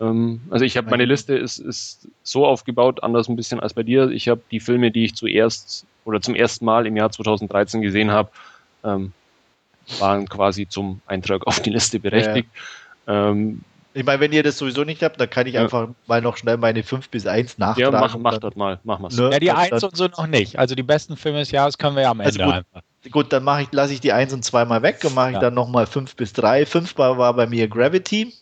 Ähm, 0.00 0.40
also 0.50 0.64
ich 0.64 0.76
habe 0.76 0.90
meine 0.90 1.04
Liste 1.04 1.36
ist, 1.36 1.58
ist 1.58 2.08
so 2.22 2.46
aufgebaut, 2.46 3.02
anders 3.02 3.28
ein 3.28 3.36
bisschen 3.36 3.60
als 3.60 3.74
bei 3.74 3.82
dir. 3.82 4.10
Ich 4.10 4.28
habe 4.28 4.40
die 4.50 4.60
Filme, 4.60 4.90
die 4.90 5.04
ich 5.04 5.14
zuerst 5.14 5.86
oder 6.04 6.20
zum 6.20 6.34
ersten 6.34 6.64
Mal 6.64 6.86
im 6.86 6.96
Jahr 6.96 7.10
2013 7.10 7.82
gesehen 7.82 8.10
habe, 8.10 8.30
ähm, 8.84 9.12
waren 9.98 10.28
quasi 10.28 10.68
zum 10.68 11.00
Eintrag 11.06 11.46
auf 11.46 11.60
die 11.60 11.70
Liste 11.70 11.98
berechtigt. 11.98 12.48
Ja. 13.06 13.30
Ähm, 13.30 13.62
ich 13.94 14.04
meine, 14.04 14.20
wenn 14.20 14.32
ihr 14.32 14.42
das 14.42 14.58
sowieso 14.58 14.84
nicht 14.84 15.02
habt, 15.02 15.20
dann 15.20 15.28
kann 15.28 15.46
ich 15.46 15.54
ja. 15.54 15.62
einfach 15.62 15.88
mal 16.06 16.20
noch 16.20 16.36
schnell 16.36 16.56
meine 16.56 16.82
5 16.82 17.08
bis 17.08 17.26
1 17.26 17.58
nachtragen. 17.58 17.92
Ja, 17.92 18.00
mach, 18.00 18.16
mach 18.16 18.38
das 18.38 18.54
mal, 18.54 18.78
mach 18.84 18.98
mal's. 18.98 19.16
Ne? 19.16 19.30
Ja, 19.32 19.40
die 19.40 19.50
1 19.50 19.82
und 19.82 19.96
so 19.96 20.06
noch 20.06 20.26
nicht. 20.26 20.58
Also 20.58 20.74
die 20.74 20.82
besten 20.82 21.16
Filme 21.16 21.40
des 21.40 21.50
Jahres 21.50 21.78
können 21.78 21.96
wir 21.96 22.02
ja 22.02 22.10
am 22.10 22.20
also 22.20 22.38
Ende 22.38 22.44
also 22.44 22.58
gut, 22.58 22.66
einfach. 22.74 22.88
Gut, 23.10 23.32
dann 23.32 23.60
ich, 23.60 23.72
lasse 23.72 23.94
ich 23.94 24.00
die 24.00 24.12
1 24.12 24.32
und 24.34 24.44
2 24.44 24.66
mal 24.66 24.82
weg 24.82 25.00
und 25.04 25.14
mache 25.14 25.30
ich 25.30 25.34
ja. 25.34 25.40
dann 25.40 25.54
nochmal 25.54 25.86
5 25.86 26.14
bis 26.16 26.32
3. 26.34 26.66
5 26.66 26.96
war 26.98 27.34
bei 27.34 27.46
mir 27.46 27.66
Gravity, 27.66 28.34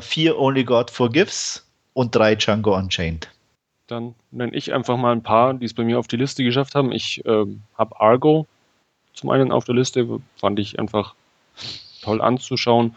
4 0.00 0.30
äh, 0.30 0.34
Only 0.34 0.64
God 0.64 0.90
Forgives 0.90 1.66
und 1.94 2.14
3 2.14 2.34
Django 2.36 2.76
Unchained. 2.76 3.28
Dann 3.86 4.14
nenne 4.30 4.54
ich 4.54 4.72
einfach 4.72 4.96
mal 4.96 5.12
ein 5.12 5.22
paar, 5.22 5.54
die 5.54 5.66
es 5.66 5.74
bei 5.74 5.84
mir 5.84 5.98
auf 5.98 6.06
die 6.06 6.16
Liste 6.16 6.44
geschafft 6.44 6.74
haben. 6.74 6.92
Ich 6.92 7.22
ähm, 7.24 7.62
habe 7.76 8.00
Argo 8.00 8.46
zum 9.14 9.30
einen 9.30 9.50
auf 9.50 9.64
der 9.64 9.74
Liste, 9.74 10.06
fand 10.36 10.58
ich 10.58 10.78
einfach 10.78 11.14
toll 12.02 12.20
anzuschauen. 12.20 12.94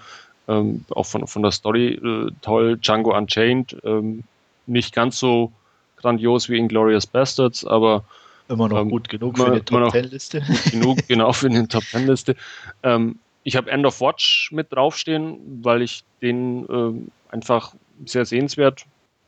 Ähm, 0.48 0.86
auch 0.90 1.06
von, 1.06 1.26
von 1.26 1.42
der 1.42 1.52
Story 1.52 1.94
äh, 1.94 2.32
toll. 2.42 2.78
Django 2.78 3.18
Unchained, 3.18 3.78
ähm, 3.84 4.24
nicht 4.68 4.94
ganz 4.94 5.18
so 5.18 5.52
grandios 5.98 6.50
wie 6.50 6.58
Inglorious 6.58 7.08
Bastards, 7.08 7.66
aber 7.66 8.04
immer 8.50 8.68
noch 8.68 8.82
ähm, 8.82 8.90
gut 8.90 9.08
genug 9.08 9.38
für 9.38 9.48
eine 9.48 9.64
Top 9.64 9.92
Ten 9.92 10.10
Liste. 10.10 10.44
Genug, 10.70 11.08
genau 11.08 11.32
für 11.32 11.48
eine 11.48 11.68
Top 11.68 11.84
Ten 11.90 12.08
Liste. 12.08 12.36
Ähm, 12.84 13.20
ich 13.44 13.56
habe 13.56 13.70
End 13.72 13.86
of 13.86 14.00
Watch 14.02 14.52
mit 14.52 14.72
draufstehen, 14.72 15.64
weil 15.64 15.82
ich 15.82 16.04
den 16.22 16.66
ähm, 16.70 17.12
einfach 17.30 17.74
sehr 18.06 18.26
sehenswert 18.26 18.86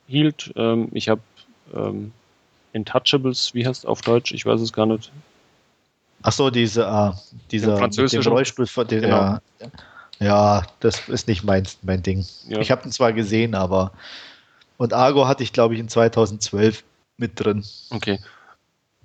hielt. 0.07 0.53
Ähm, 0.55 0.89
ich 0.93 1.09
habe 1.09 1.21
ähm, 1.73 2.11
Intouchables, 2.73 3.53
wie 3.53 3.65
heißt 3.65 3.79
es 3.79 3.85
auf 3.85 4.01
Deutsch? 4.01 4.33
Ich 4.33 4.45
weiß 4.45 4.61
es 4.61 4.73
gar 4.73 4.85
nicht. 4.85 5.11
Ach 6.23 6.31
so, 6.31 6.49
diese, 6.49 6.83
äh, 6.83 7.11
dieser 7.51 7.77
französische 7.77 8.29
Rollstuhl, 8.29 8.65
den, 8.85 9.01
genau. 9.01 9.17
ja, 9.17 9.41
ja, 10.19 10.67
das 10.79 11.07
ist 11.09 11.27
nicht 11.27 11.43
mein, 11.43 11.67
mein 11.81 12.01
Ding. 12.01 12.25
Ja. 12.47 12.59
Ich 12.59 12.71
habe 12.71 12.85
ihn 12.85 12.91
zwar 12.91 13.13
gesehen, 13.13 13.53
aber 13.53 13.91
und 14.77 14.93
Argo 14.93 15.27
hatte 15.27 15.43
ich, 15.43 15.53
glaube 15.53 15.73
ich, 15.73 15.79
in 15.79 15.89
2012 15.89 16.83
mit 17.17 17.39
drin. 17.39 17.65
Okay. 17.91 18.19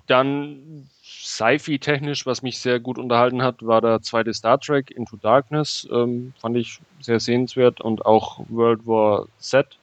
Dann 0.07 0.89
Sci-Fi-technisch, 1.31 2.25
was 2.25 2.41
mich 2.41 2.59
sehr 2.59 2.79
gut 2.79 2.97
unterhalten 2.97 3.41
hat, 3.41 3.65
war 3.65 3.79
der 3.79 4.01
zweite 4.01 4.33
Star 4.33 4.59
Trek 4.59 4.91
Into 4.91 5.15
Darkness. 5.15 5.87
Ähm, 5.91 6.33
fand 6.39 6.57
ich 6.57 6.79
sehr 6.99 7.19
sehenswert 7.21 7.79
und 7.79 8.05
auch 8.05 8.41
World 8.49 8.85
War 8.85 9.27
Z. 9.39 9.77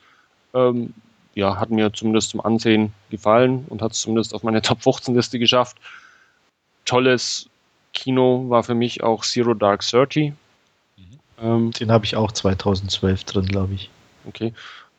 Ähm, 0.53 0.93
ja, 1.35 1.59
hat 1.59 1.71
mir 1.71 1.93
zumindest 1.93 2.31
zum 2.31 2.41
Ansehen 2.41 2.93
gefallen 3.11 3.65
und 3.69 3.81
hat 3.81 3.93
es 3.93 4.01
zumindest 4.01 4.35
auf 4.35 4.43
meine 4.43 4.61
Top 4.69 4.83
15 4.83 5.15
Liste 5.15 5.39
geschafft. 5.39 5.79
tolles 6.85 7.49
Kino 7.95 8.51
war 8.51 8.63
für 8.63 8.75
mich 8.75 9.03
auch 9.03 9.25
Zero 9.25 9.55
Dark 9.55 9.83
Thirty. 9.83 10.35
Mhm. 10.97 11.19
Ähm, 11.41 11.71
Den 11.73 11.91
habe 11.91 12.05
ich 12.05 12.15
auch 12.15 12.31
2012 12.31 13.25
drin, 13.25 13.47
glaube 13.47 13.75
ich. 13.75 13.89
Okay. 14.27 14.53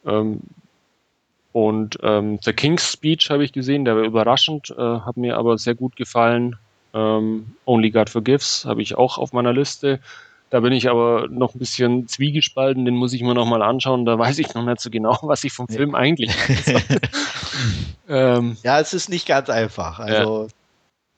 Ähm, 0.05 0.41
und 1.51 1.97
ähm, 2.03 2.39
The 2.43 2.53
King's 2.53 2.91
Speech 2.93 3.29
habe 3.29 3.43
ich 3.43 3.53
gesehen, 3.53 3.85
der 3.85 3.95
war 3.95 4.03
überraschend, 4.03 4.69
äh, 4.77 4.81
hat 4.81 5.17
mir 5.17 5.37
aber 5.37 5.57
sehr 5.57 5.75
gut 5.75 5.95
gefallen. 5.95 6.57
Ähm, 6.93 7.55
Only 7.65 7.91
God 7.91 8.09
Forgives 8.09 8.65
habe 8.65 8.81
ich 8.81 8.95
auch 8.95 9.17
auf 9.17 9.33
meiner 9.33 9.53
Liste. 9.53 9.99
Da 10.51 10.61
bin 10.61 10.73
ich 10.73 10.89
aber 10.89 11.27
noch 11.29 11.53
ein 11.53 11.59
bisschen 11.59 12.07
zwiegespalten, 12.07 12.85
den 12.85 12.95
muss 12.95 13.13
ich 13.13 13.21
mir 13.21 13.35
noch 13.35 13.45
mal 13.45 13.61
anschauen. 13.61 14.05
Da 14.05 14.17
weiß 14.17 14.39
ich 14.39 14.53
noch 14.53 14.65
nicht 14.65 14.79
so 14.79 14.89
genau, 14.89 15.17
was 15.21 15.43
ich 15.43 15.53
vom 15.53 15.67
Film 15.67 15.95
eigentlich 15.95 16.31
ähm, 18.09 18.57
Ja, 18.63 18.79
es 18.79 18.93
ist 18.93 19.09
nicht 19.09 19.27
ganz 19.27 19.49
einfach. 19.49 19.99
Also 19.99 20.43
ja. 20.43 20.53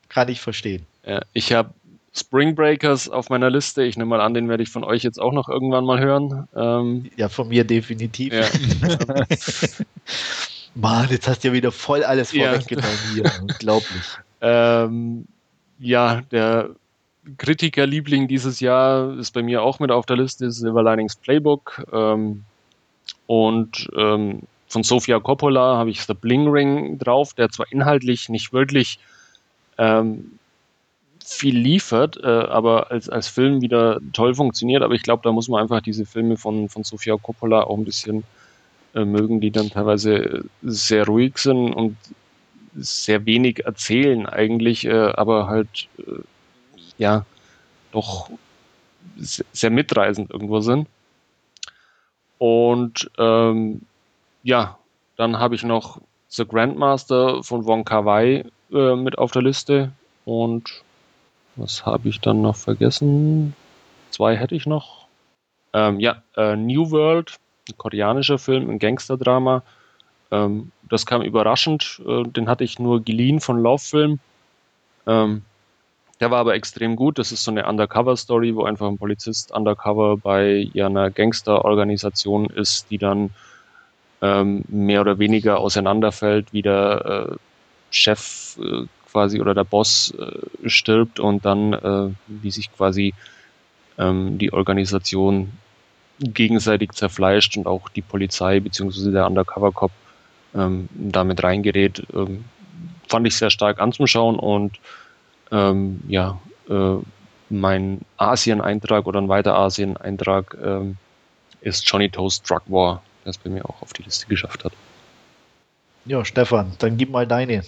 kann 0.10 0.30
ich 0.30 0.42
verstehen. 0.42 0.86
Ja, 1.06 1.22
ich 1.34 1.54
habe 1.54 1.72
Spring 2.14 2.56
Breakers 2.56 3.08
auf 3.10 3.30
meiner 3.30 3.50
Liste. 3.50 3.84
Ich 3.84 3.98
nehme 3.98 4.10
mal 4.10 4.22
an, 4.22 4.34
den 4.34 4.50
werde 4.50 4.64
ich 4.64 4.70
von 4.70 4.84
euch 4.84 5.04
jetzt 5.04 5.20
auch 5.20 5.32
noch 5.32 5.48
irgendwann 5.48 5.86
mal 5.86 6.00
hören. 6.00 6.48
Ähm, 6.56 7.10
ja, 7.16 7.30
von 7.30 7.48
mir 7.48 7.64
definitiv. 7.64 8.34
Ja. 8.34 8.46
Mann, 10.76 11.08
jetzt 11.10 11.28
hast 11.28 11.44
du 11.44 11.50
ja 11.50 11.54
wieder 11.54 11.72
voll 11.72 12.04
alles 12.04 12.32
vorweggenommen 12.32 12.98
ja. 13.08 13.14
hier. 13.14 13.32
Unglaublich. 13.42 14.04
Ähm, 14.42 15.26
ja, 15.80 16.22
der 16.32 16.72
Kritikerliebling 17.38 18.28
dieses 18.28 18.60
Jahr 18.60 19.18
ist 19.18 19.32
bei 19.32 19.44
mir 19.44 19.64
auch 19.64 19.80
mit 19.80 19.92
auf 19.92 20.06
der 20.06 20.18
Liste, 20.18 20.52
Silver 20.52 20.84
Linings 20.84 21.16
Playbook. 21.16 21.86
Ähm, 21.94 22.44
und 23.28 23.90
ähm, 23.96 24.42
von 24.68 24.84
Sofia 24.84 25.20
Coppola 25.20 25.78
habe 25.78 25.90
ich 25.90 26.02
The 26.02 26.14
Bling 26.14 26.48
Ring 26.50 26.98
drauf, 26.98 27.34
der 27.34 27.50
zwar 27.50 27.72
inhaltlich 27.72 28.28
nicht 28.28 28.52
wirklich 28.52 29.00
ähm, 29.78 30.40
viel 31.34 31.58
liefert, 31.58 32.18
äh, 32.18 32.28
aber 32.28 32.92
als, 32.92 33.10
als 33.10 33.28
Film 33.28 33.62
wieder 33.62 34.00
toll 34.14 34.36
funktioniert. 34.36 34.84
Aber 34.84 34.94
ich 34.94 35.04
glaube, 35.04 35.24
da 35.24 35.32
muss 35.32 35.48
man 35.48 35.62
einfach 35.62 35.82
diese 35.82 36.06
Filme 36.06 36.38
von, 36.38 36.70
von 36.70 36.84
Sofia 36.84 37.18
Coppola 37.18 37.64
auch 37.64 37.78
ein 37.78 37.86
bisschen 37.86 38.24
äh, 38.94 39.06
mögen, 39.06 39.40
die 39.40 39.52
dann 39.52 39.70
teilweise 39.70 40.46
sehr 40.62 41.06
ruhig 41.06 41.38
sind 41.38 41.74
und 41.74 41.98
sehr 42.76 43.26
wenig 43.26 43.66
erzählen 43.66 44.26
eigentlich, 44.26 44.86
äh, 44.86 44.92
aber 44.92 45.48
halt 45.48 45.88
äh, 46.00 46.22
ja 46.98 47.26
doch 47.92 48.30
sehr 49.16 49.70
mitreißend 49.70 50.32
irgendwo 50.32 50.62
sind. 50.62 50.88
Und 52.38 53.10
ähm, 53.18 53.82
ja, 54.44 54.78
dann 55.18 55.38
habe 55.38 55.56
ich 55.56 55.64
noch 55.64 56.02
The 56.30 56.46
Grandmaster 56.46 57.44
von 57.44 57.66
Wong 57.66 57.86
Kar 57.86 58.06
Wai 58.06 58.46
äh, 58.72 58.96
mit 58.96 59.18
auf 59.18 59.32
der 59.32 59.42
Liste 59.42 59.92
und 60.26 60.82
was 61.56 61.86
habe 61.86 62.10
ich 62.10 62.20
dann 62.22 62.42
noch 62.42 62.56
vergessen? 62.56 63.56
Zwei 64.10 64.36
hätte 64.36 64.56
ich 64.56 64.66
noch. 64.66 65.06
Ähm, 65.74 66.00
ja, 66.00 66.22
äh, 66.36 66.56
New 66.56 66.92
World, 66.92 67.38
ein 67.70 67.78
koreanischer 67.78 68.38
Film, 68.38 68.70
ein 68.70 68.80
Gangsterdrama. 68.80 69.64
Ähm, 70.32 70.72
das 70.90 71.06
kam 71.06 71.22
überraschend. 71.22 72.02
Äh, 72.06 72.24
den 72.24 72.50
hatte 72.50 72.64
ich 72.64 72.80
nur 72.80 73.04
geliehen 73.04 73.40
von 73.40 73.62
Lauffilm. 73.62 74.20
Ähm, 75.08 75.44
der 76.20 76.30
war 76.30 76.40
aber 76.40 76.54
extrem 76.54 76.96
gut. 76.96 77.18
Das 77.18 77.32
ist 77.32 77.44
so 77.44 77.52
eine 77.52 77.68
Undercover-Story, 77.68 78.56
wo 78.56 78.64
einfach 78.64 78.88
ein 78.88 78.98
Polizist 78.98 79.52
undercover 79.52 80.18
bei 80.18 80.70
einer 80.76 81.10
Gangsterorganisation 81.10 82.46
ist, 82.46 82.92
die 82.92 83.00
dann 83.00 83.32
ähm, 84.22 84.64
mehr 84.68 85.02
oder 85.02 85.18
weniger 85.18 85.60
auseinanderfällt, 85.60 86.54
wie 86.54 86.62
der 86.62 87.30
äh, 87.32 87.36
Chef 87.90 88.58
äh, 88.60 88.86
quasi 89.12 89.40
oder 89.42 89.54
der 89.54 89.64
Boss 89.64 90.14
äh, 90.18 90.70
stirbt 90.70 91.20
und 91.20 91.46
dann, 91.46 91.74
äh, 91.74 92.10
wie 92.28 92.52
sich 92.52 92.72
quasi 92.72 93.14
ähm, 93.98 94.38
die 94.38 94.54
Organisation 94.54 95.52
gegenseitig 96.20 96.92
zerfleischt 96.92 97.58
und 97.58 97.68
auch 97.68 97.90
die 97.90 98.02
Polizei 98.02 98.60
bzw. 98.60 99.12
der 99.12 99.28
Undercover-Cop 99.28 99.92
ähm, 100.54 100.90
damit 100.94 101.44
reingerät, 101.44 102.04
ähm, 102.14 102.46
fand 103.08 103.28
ich 103.28 103.36
sehr 103.36 103.50
stark 103.50 103.80
anzuschauen 103.80 104.38
und 104.38 104.80
ähm, 105.52 106.02
ja, 106.08 106.40
äh, 106.70 106.98
mein 107.50 108.02
Asien-Eintrag 108.18 109.06
oder 109.06 109.20
ein 109.20 109.28
weiter 109.28 109.56
Asien-Eintrag 109.56 110.58
ähm, 110.64 110.98
ist 111.62 111.88
Johnny 111.90 112.10
Toast 112.10 112.50
Drug 112.50 112.62
War, 112.68 113.04
es 113.26 113.38
bei 113.38 113.50
mir 113.50 113.66
auch 113.66 113.82
auf 113.82 113.94
die 113.94 114.04
Liste 114.04 114.28
geschafft 114.28 114.64
hat. 114.64 114.74
Ja, 116.06 116.24
Stefan, 116.26 116.72
dann 116.80 116.98
gib 116.98 117.12
mal 117.12 117.28
deine. 117.28 117.64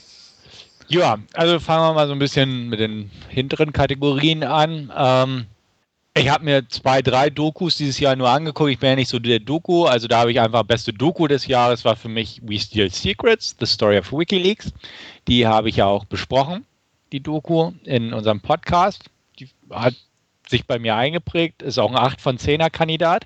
Ja, 0.88 1.18
also 1.34 1.60
fangen 1.60 1.84
wir 1.84 1.94
mal 1.94 2.08
so 2.08 2.14
ein 2.14 2.20
bisschen 2.20 2.70
mit 2.70 2.80
den 2.80 3.10
hinteren 3.30 3.74
Kategorien 3.74 4.44
an. 4.44 4.92
Ähm, 4.96 5.46
ich 6.16 6.30
habe 6.30 6.46
mir 6.46 6.68
zwei, 6.70 7.02
drei 7.02 7.30
Dokus 7.32 7.78
dieses 7.78 8.00
Jahr 8.00 8.16
nur 8.16 8.30
angeguckt. 8.30 8.70
Ich 8.70 8.80
bin 8.80 8.90
ja 8.90 8.96
nicht 8.96 9.10
so 9.10 9.18
der 9.18 9.40
Doku, 9.40 9.86
also 9.86 10.08
da 10.08 10.20
habe 10.20 10.32
ich 10.32 10.40
einfach 10.40 10.64
beste 10.64 10.94
Doku 10.94 11.28
des 11.28 11.48
Jahres 11.48 11.84
war 11.86 11.96
für 11.96 12.10
mich 12.10 12.40
We 12.44 12.60
Steal 12.60 12.92
Secrets, 12.92 13.56
The 13.60 13.66
Story 13.66 13.98
of 13.98 14.12
WikiLeaks. 14.12 14.72
Die 15.28 15.48
habe 15.48 15.70
ich 15.70 15.78
ja 15.78 15.88
auch 15.88 16.06
besprochen, 16.06 16.66
die 17.12 17.20
Doku 17.20 17.72
in 17.86 18.14
unserem 18.14 18.42
Podcast. 18.42 19.06
Die 19.40 19.50
hat 19.72 19.96
sich 20.48 20.68
bei 20.68 20.78
mir 20.78 20.96
eingeprägt, 20.96 21.64
ist 21.64 21.80
auch 21.80 21.90
ein 21.90 21.98
8 21.98 22.22
von 22.22 22.38
10er 22.38 22.70
Kandidat. 22.70 23.26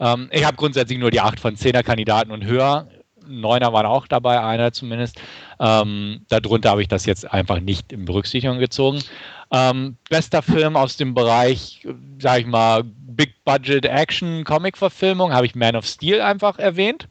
Ähm, 0.00 0.28
ich 0.32 0.44
habe 0.46 0.56
grundsätzlich 0.56 0.98
nur 0.98 1.10
die 1.10 1.20
8 1.20 1.38
von 1.38 1.56
10er 1.56 1.82
Kandidaten 1.82 2.30
und 2.30 2.44
höher 2.44 2.88
Neuner 3.28 3.72
waren 3.72 3.86
auch 3.86 4.06
dabei, 4.06 4.42
einer 4.42 4.72
zumindest. 4.72 5.20
Ähm, 5.58 6.24
darunter 6.28 6.70
habe 6.70 6.82
ich 6.82 6.88
das 6.88 7.06
jetzt 7.06 7.30
einfach 7.32 7.60
nicht 7.60 7.92
in 7.92 8.04
Berücksichtigung 8.04 8.58
gezogen. 8.58 9.02
Ähm, 9.50 9.96
bester 10.10 10.42
Film 10.42 10.76
aus 10.76 10.96
dem 10.96 11.14
Bereich, 11.14 11.86
sag 12.18 12.40
ich 12.40 12.46
mal, 12.46 12.82
Big 12.84 13.44
Budget 13.44 13.84
Action 13.86 14.44
Comic 14.44 14.76
Verfilmung 14.76 15.32
habe 15.32 15.46
ich 15.46 15.54
Man 15.54 15.76
of 15.76 15.86
Steel 15.86 16.20
einfach 16.20 16.58
erwähnt, 16.58 17.08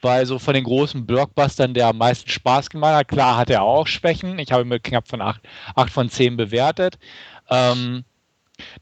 weil 0.00 0.26
so 0.26 0.38
von 0.38 0.54
den 0.54 0.64
großen 0.64 1.06
Blockbustern 1.06 1.74
der 1.74 1.88
am 1.88 1.98
meisten 1.98 2.28
Spaß 2.28 2.70
gemacht 2.70 2.94
hat. 2.94 3.08
Klar 3.08 3.36
hat 3.36 3.50
er 3.50 3.62
auch 3.62 3.86
Schwächen. 3.86 4.38
Ich 4.38 4.50
habe 4.52 4.62
ihn 4.62 4.68
mit 4.68 4.82
knapp 4.82 5.06
von 5.06 5.20
8, 5.20 5.40
8 5.76 5.90
von 5.90 6.08
10 6.08 6.36
bewertet. 6.36 6.98
Ähm, 7.48 8.04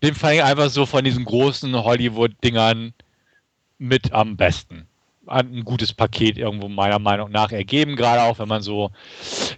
den 0.02 0.14
fand 0.14 0.34
ich 0.34 0.42
einfach 0.42 0.70
so 0.70 0.86
von 0.86 1.04
diesen 1.04 1.24
großen 1.24 1.74
Hollywood-Dingern 1.74 2.94
mit 3.78 4.12
am 4.12 4.36
besten 4.36 4.86
ein 5.28 5.64
gutes 5.64 5.92
Paket 5.92 6.38
irgendwo 6.38 6.68
meiner 6.68 6.98
Meinung 6.98 7.30
nach 7.30 7.52
ergeben, 7.52 7.96
gerade 7.96 8.22
auch 8.22 8.38
wenn 8.38 8.48
man 8.48 8.62
so, 8.62 8.90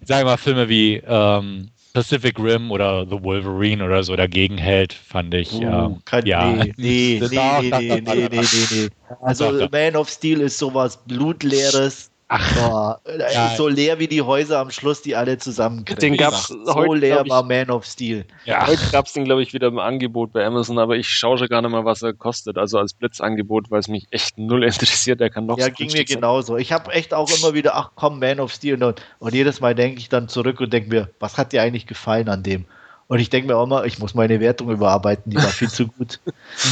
sagen 0.02 0.22
wir 0.22 0.32
mal, 0.32 0.36
Filme 0.36 0.68
wie 0.68 0.96
ähm, 1.06 1.70
Pacific 1.92 2.38
Rim 2.38 2.70
oder 2.70 3.04
The 3.08 3.22
Wolverine 3.22 3.84
oder 3.84 4.02
so 4.04 4.14
dagegen 4.14 4.58
hält, 4.58 4.92
fand 4.92 5.34
ich. 5.34 5.52
Uh, 5.54 5.62
ähm, 5.62 6.02
ja. 6.24 6.52
Nee, 6.52 6.72
nee, 6.76 7.20
nee, 7.20 7.70
nee, 7.70 8.00
nee, 8.00 8.00
nee, 8.00 8.28
nee, 8.30 8.66
nee. 8.70 8.88
Also 9.22 9.68
Man 9.72 9.96
of 9.96 10.08
Steel 10.08 10.40
ist 10.40 10.58
sowas 10.58 10.98
Blutleeres, 11.06 12.09
Ach, 12.32 12.96
oh, 13.04 13.10
ja. 13.18 13.56
so 13.56 13.66
leer 13.66 13.98
wie 13.98 14.06
die 14.06 14.22
Häuser 14.22 14.60
am 14.60 14.70
Schluss, 14.70 15.02
die 15.02 15.16
alle 15.16 15.38
zusammenkriegen. 15.38 16.00
Den 16.00 16.16
gab's 16.16 16.46
so 16.46 16.74
heute, 16.76 16.94
leer 16.94 17.22
ich, 17.24 17.28
war 17.28 17.42
Man 17.42 17.70
of 17.70 17.84
Steel. 17.84 18.24
Ja. 18.44 18.68
Heute 18.68 18.88
gab 18.92 19.06
es 19.06 19.14
den, 19.14 19.24
glaube 19.24 19.42
ich, 19.42 19.52
wieder 19.52 19.66
im 19.66 19.80
Angebot 19.80 20.32
bei 20.32 20.46
Amazon, 20.46 20.78
aber 20.78 20.94
ich 20.94 21.08
schaue 21.08 21.38
schon 21.38 21.48
gar 21.48 21.60
nicht 21.60 21.72
mal, 21.72 21.84
was 21.84 22.02
er 22.02 22.12
kostet. 22.12 22.56
Also 22.56 22.78
als 22.78 22.94
Blitzangebot, 22.94 23.72
weil 23.72 23.80
es 23.80 23.88
mich 23.88 24.06
echt 24.12 24.38
null 24.38 24.62
interessiert. 24.70 25.18
Der 25.18 25.28
kann 25.28 25.46
noch 25.46 25.58
Ja, 25.58 25.64
so 25.64 25.72
ging 25.72 25.90
mir 25.90 26.04
genauso. 26.04 26.56
Ich 26.56 26.70
habe 26.70 26.92
echt 26.92 27.12
auch 27.14 27.28
immer 27.36 27.52
wieder, 27.52 27.74
ach 27.74 27.90
komm, 27.96 28.20
Man 28.20 28.38
of 28.38 28.52
Steel. 28.52 28.80
Und, 28.80 29.02
und 29.18 29.34
jedes 29.34 29.60
Mal 29.60 29.74
denke 29.74 29.98
ich 29.98 30.08
dann 30.08 30.28
zurück 30.28 30.60
und 30.60 30.72
denke 30.72 30.88
mir, 30.88 31.10
was 31.18 31.36
hat 31.36 31.52
dir 31.52 31.62
eigentlich 31.62 31.88
gefallen 31.88 32.28
an 32.28 32.44
dem? 32.44 32.64
Und 33.08 33.18
ich 33.18 33.28
denke 33.28 33.48
mir 33.48 33.56
auch 33.56 33.66
mal, 33.66 33.88
ich 33.88 33.98
muss 33.98 34.14
meine 34.14 34.38
Wertung 34.38 34.70
überarbeiten, 34.70 35.32
die 35.32 35.36
war 35.36 35.48
viel 35.48 35.68
zu 35.68 35.88
gut. 35.88 36.20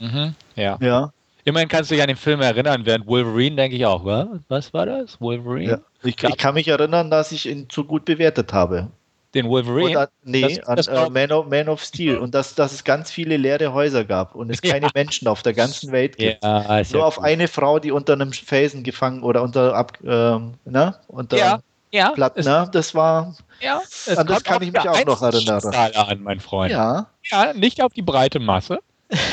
mhm, 0.00 0.08
mhm, 0.08 0.34
ja. 0.56 0.76
Ja. 0.80 1.12
Immerhin 1.44 1.68
kannst 1.68 1.90
du 1.90 1.94
dich 1.94 2.02
an 2.02 2.08
den 2.08 2.16
Film 2.16 2.40
erinnern, 2.40 2.86
während 2.86 3.06
Wolverine 3.06 3.56
denke 3.56 3.76
ich 3.76 3.84
auch, 3.84 4.04
was 4.48 4.72
war 4.72 4.86
das? 4.86 5.20
Wolverine? 5.20 5.70
Ja. 5.72 5.78
Ich, 6.02 6.22
ich, 6.22 6.36
kann 6.38 6.54
mich 6.54 6.68
erinnern, 6.68 7.10
dass 7.10 7.32
ich 7.32 7.46
ihn 7.46 7.68
zu 7.68 7.84
gut 7.84 8.06
bewertet 8.06 8.52
habe. 8.52 8.88
Den 9.34 9.48
Wolverine? 9.48 9.90
Oder, 9.90 10.08
nee, 10.22 10.60
das, 10.64 10.88
an, 10.88 11.06
äh, 11.06 11.10
Man, 11.10 11.32
of, 11.32 11.48
Man, 11.48 11.68
of, 11.68 11.82
Steel. 11.82 12.16
Und 12.18 12.34
dass, 12.34 12.54
dass 12.54 12.72
es 12.72 12.84
ganz 12.84 13.10
viele 13.10 13.36
leere 13.36 13.72
Häuser 13.72 14.04
gab 14.04 14.34
und 14.34 14.48
es 14.48 14.62
keine 14.62 14.86
ja. 14.86 14.92
Menschen 14.94 15.28
auf 15.28 15.42
der 15.42 15.52
ganzen 15.52 15.92
Welt 15.92 16.16
gibt. 16.16 16.42
Ja, 16.42 16.82
Nur 16.92 17.04
auf 17.04 17.20
eine 17.20 17.48
Frau, 17.48 17.78
die 17.78 17.90
unter 17.90 18.14
einem 18.14 18.32
Felsen 18.32 18.82
gefangen 18.84 19.22
oder 19.22 19.42
unter, 19.42 19.74
ab, 19.74 19.98
ähm, 20.04 20.54
ne? 20.64 20.94
unter 21.08 21.36
ja, 21.36 21.60
ja, 21.90 22.10
Platten, 22.10 22.44
ne? 22.44 22.68
Das 22.72 22.94
war. 22.94 23.34
Ja, 23.60 23.82
an 24.16 24.26
das 24.26 24.44
kann 24.44 24.62
ich 24.62 24.72
mich 24.72 24.88
auch 24.88 25.04
noch 25.04 25.22
erinnern. 25.22 25.62
An, 25.64 26.22
mein 26.22 26.40
Freund. 26.40 26.72
Ja. 26.72 27.06
ja, 27.30 27.52
nicht 27.52 27.82
auf 27.82 27.92
die 27.92 28.02
breite 28.02 28.40
Masse. 28.40 28.78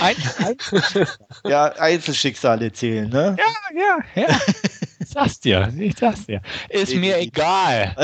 Ein, 0.02 0.16
ein 0.40 1.08
ja, 1.50 1.66
Einzelschicksale 1.74 2.72
zählen, 2.72 3.10
ne? 3.10 3.36
Ja, 3.40 4.00
ja, 4.16 4.24
ja. 4.28 4.40
Ich 5.00 5.10
sag's 5.10 5.40
dir, 5.40 5.74
ich 5.78 5.96
sag's 5.98 6.26
dir. 6.26 6.42
Ist 6.70 6.94
mir 6.96 7.18
egal. 7.18 7.96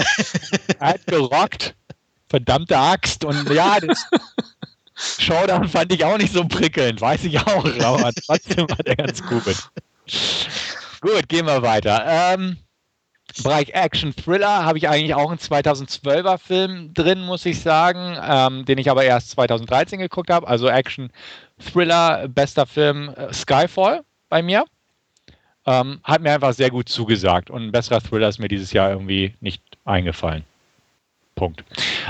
er 0.80 0.88
hat 0.88 1.06
gerockt. 1.06 1.76
Verdammte 2.30 2.78
Axt. 2.78 3.24
Und 3.24 3.50
ja, 3.50 3.80
das 3.80 4.06
Showdown 5.20 5.70
fand 5.70 5.94
ich 5.94 6.04
auch 6.04 6.18
nicht 6.18 6.34
so 6.34 6.46
prickelnd, 6.46 7.00
weiß 7.00 7.24
ich 7.26 7.40
auch, 7.40 7.66
aber 7.82 8.12
trotzdem 8.14 8.70
war 8.70 8.78
der 8.78 8.96
ganz 8.96 9.24
gut. 9.24 9.44
Gut, 11.02 11.30
gehen 11.30 11.46
wir 11.46 11.62
weiter. 11.62 12.04
Ähm, 12.08 12.58
Bereich 13.44 13.70
Action 13.70 14.16
Thriller 14.16 14.66
habe 14.66 14.78
ich 14.78 14.90
eigentlich 14.90 15.14
auch 15.14 15.30
einen 15.30 15.40
2012er 15.40 16.38
Film 16.38 16.94
drin, 16.94 17.22
muss 17.22 17.46
ich 17.46 17.62
sagen, 17.62 18.18
ähm, 18.22 18.66
den 18.66 18.78
ich 18.78 18.90
aber 18.90 19.04
erst 19.04 19.32
2013 19.32 20.00
geguckt 20.00 20.30
habe. 20.30 20.48
Also 20.48 20.68
Action 20.68 21.12
Thriller, 21.60 22.28
bester 22.28 22.66
Film 22.66 23.10
äh, 23.10 23.34
Skyfall 23.34 24.02
bei 24.30 24.42
mir. 24.42 24.66
Ähm, 25.66 26.00
hat 26.04 26.22
mir 26.22 26.32
einfach 26.32 26.54
sehr 26.54 26.70
gut 26.70 26.88
zugesagt 26.88 27.50
und 27.50 27.62
ein 27.62 27.72
besserer 27.72 28.02
Thriller 28.02 28.30
ist 28.30 28.40
mir 28.40 28.48
dieses 28.48 28.72
Jahr 28.72 28.90
irgendwie 28.90 29.36
nicht 29.42 29.62
eingefallen. 29.84 30.44
Punkt. 31.36 31.64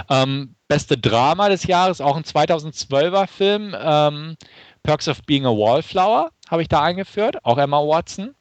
Ähm, 0.09 0.55
beste 0.67 0.97
Drama 0.97 1.49
des 1.49 1.65
Jahres, 1.65 1.99
auch 1.99 2.15
ein 2.15 2.23
2012er 2.23 3.27
Film, 3.27 3.75
ähm, 3.79 4.37
Perks 4.83 5.07
of 5.07 5.21
Being 5.23 5.45
a 5.45 5.49
Wallflower, 5.49 6.31
habe 6.49 6.61
ich 6.61 6.67
da 6.67 6.81
eingeführt, 6.81 7.43
auch 7.43 7.57
Emma 7.57 7.79
Watson. 7.79 8.33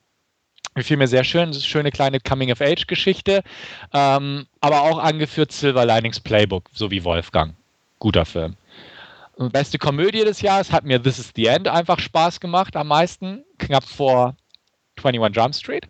Gefiel 0.77 0.97
mir 0.97 1.07
sehr 1.07 1.23
schön, 1.23 1.49
das 1.49 1.57
ist 1.57 1.63
eine 1.63 1.69
schöne 1.69 1.91
kleine 1.91 2.19
Coming-of-Age-Geschichte, 2.19 3.43
ähm, 3.93 4.45
aber 4.61 4.81
auch 4.81 4.99
angeführt 4.99 5.51
Silver 5.51 5.85
Linings 5.85 6.19
Playbook, 6.19 6.69
so 6.71 6.91
wie 6.91 7.03
Wolfgang. 7.03 7.55
Guter 7.97 8.25
Film. 8.25 8.55
Beste 9.37 9.79
Komödie 9.79 10.23
des 10.23 10.41
Jahres 10.41 10.71
hat 10.71 10.83
mir 10.83 11.01
This 11.01 11.17
is 11.17 11.31
the 11.35 11.47
End 11.47 11.67
einfach 11.67 11.99
Spaß 11.99 12.39
gemacht, 12.39 12.75
am 12.75 12.87
meisten, 12.89 13.43
knapp 13.57 13.85
vor 13.85 14.35
21 15.03 15.35
Jump 15.35 15.55
Street. 15.55 15.87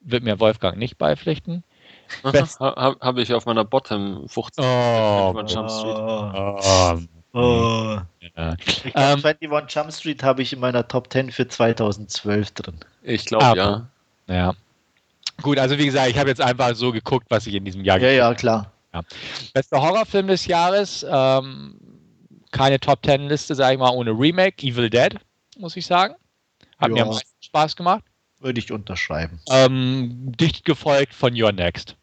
Wird 0.00 0.22
mir 0.22 0.38
Wolfgang 0.38 0.76
nicht 0.76 0.96
beipflichten. 0.96 1.64
Habe 2.22 2.96
hab 3.00 3.18
ich 3.18 3.32
auf 3.34 3.46
meiner 3.46 3.64
Bottom 3.64 4.28
15 4.28 4.64
oh, 4.64 5.34
Jump 5.46 5.70
Street. 5.70 5.96
Oh. 5.96 6.60
Oh. 6.62 6.98
Ja. 7.34 8.06
Ich 8.20 8.32
glaub, 8.34 8.96
ähm, 8.96 9.24
21 9.24 9.74
Jump 9.74 9.92
Street 9.92 10.22
habe 10.22 10.42
ich 10.42 10.52
in 10.52 10.60
meiner 10.60 10.86
Top 10.86 11.12
10 11.12 11.32
für 11.32 11.48
2012 11.48 12.50
drin. 12.52 12.76
Ich 13.02 13.26
glaube, 13.26 13.58
ja. 13.58 13.86
Ja. 14.26 14.54
Gut, 15.42 15.58
also 15.58 15.76
wie 15.78 15.86
gesagt, 15.86 16.10
ich 16.10 16.18
habe 16.18 16.28
jetzt 16.28 16.40
einfach 16.40 16.74
so 16.74 16.92
geguckt, 16.92 17.26
was 17.28 17.46
ich 17.46 17.54
in 17.54 17.64
diesem 17.64 17.84
Jahr 17.84 17.98
Ja, 17.98 18.10
ja, 18.10 18.34
klar. 18.34 18.70
Ja. 18.92 19.02
Bester 19.52 19.82
Horrorfilm 19.82 20.28
des 20.28 20.46
Jahres, 20.46 21.04
ähm, 21.08 21.76
keine 22.52 22.78
Top 22.78 23.04
10 23.04 23.28
Liste, 23.28 23.54
sage 23.54 23.74
ich 23.74 23.80
mal, 23.80 23.90
ohne 23.90 24.12
Remake, 24.12 24.64
Evil 24.64 24.88
Dead, 24.88 25.16
muss 25.58 25.76
ich 25.76 25.86
sagen. 25.86 26.14
Hat 26.78 26.88
ja. 26.88 26.94
mir 26.94 27.02
am 27.02 27.08
meisten 27.08 27.42
Spaß 27.42 27.74
gemacht. 27.74 28.04
Würde 28.40 28.60
ich 28.60 28.70
unterschreiben. 28.70 29.40
Ähm, 29.50 30.32
dicht 30.38 30.64
gefolgt 30.64 31.14
von 31.14 31.34
Your 31.40 31.50
Next. 31.50 31.96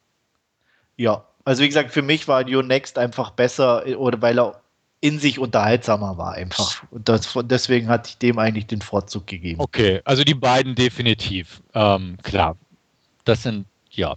Ja, 0.97 1.23
also 1.45 1.63
wie 1.63 1.67
gesagt, 1.67 1.91
für 1.91 2.01
mich 2.01 2.27
war 2.27 2.47
Your 2.47 2.63
Next 2.63 2.97
einfach 2.97 3.31
besser, 3.31 3.85
oder 3.97 4.21
weil 4.21 4.37
er 4.37 4.60
in 5.01 5.19
sich 5.19 5.39
unterhaltsamer 5.39 6.17
war 6.17 6.33
einfach. 6.33 6.83
Und 6.91 7.09
das, 7.09 7.37
deswegen 7.45 7.89
hatte 7.89 8.09
ich 8.09 8.17
dem 8.19 8.37
eigentlich 8.37 8.67
den 8.67 8.81
Vorzug 8.81 9.25
gegeben. 9.27 9.59
Okay, 9.59 9.99
also 10.05 10.23
die 10.23 10.35
beiden 10.35 10.75
definitiv. 10.75 11.61
Ähm, 11.73 12.17
klar. 12.21 12.55
Das 13.25 13.43
sind, 13.43 13.65
ja. 13.89 14.15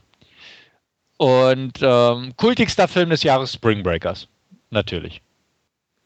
Und 1.17 1.79
ähm, 1.81 2.35
kultigster 2.37 2.87
Film 2.87 3.11
des 3.11 3.23
Jahres 3.23 3.53
Spring 3.55 3.83
Breakers. 3.83 4.29
Natürlich. 4.71 5.23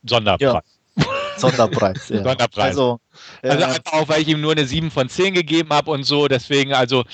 Sonderpreis. 0.05 0.65
Ja. 0.97 1.05
Sonderpreis, 1.37 2.09
ja. 2.09 2.23
Sonderpreis. 2.23 2.59
Also, 2.59 3.01
also 3.43 3.65
äh, 3.65 3.79
auch, 3.85 4.09
weil 4.09 4.23
ich 4.23 4.29
ihm 4.29 4.41
nur 4.41 4.53
eine 4.53 4.65
7 4.65 4.91
von 4.91 5.09
10 5.09 5.35
gegeben 5.35 5.71
habe 5.71 5.91
und 5.91 6.05
so, 6.05 6.29
deswegen 6.29 6.73
also 6.73 7.05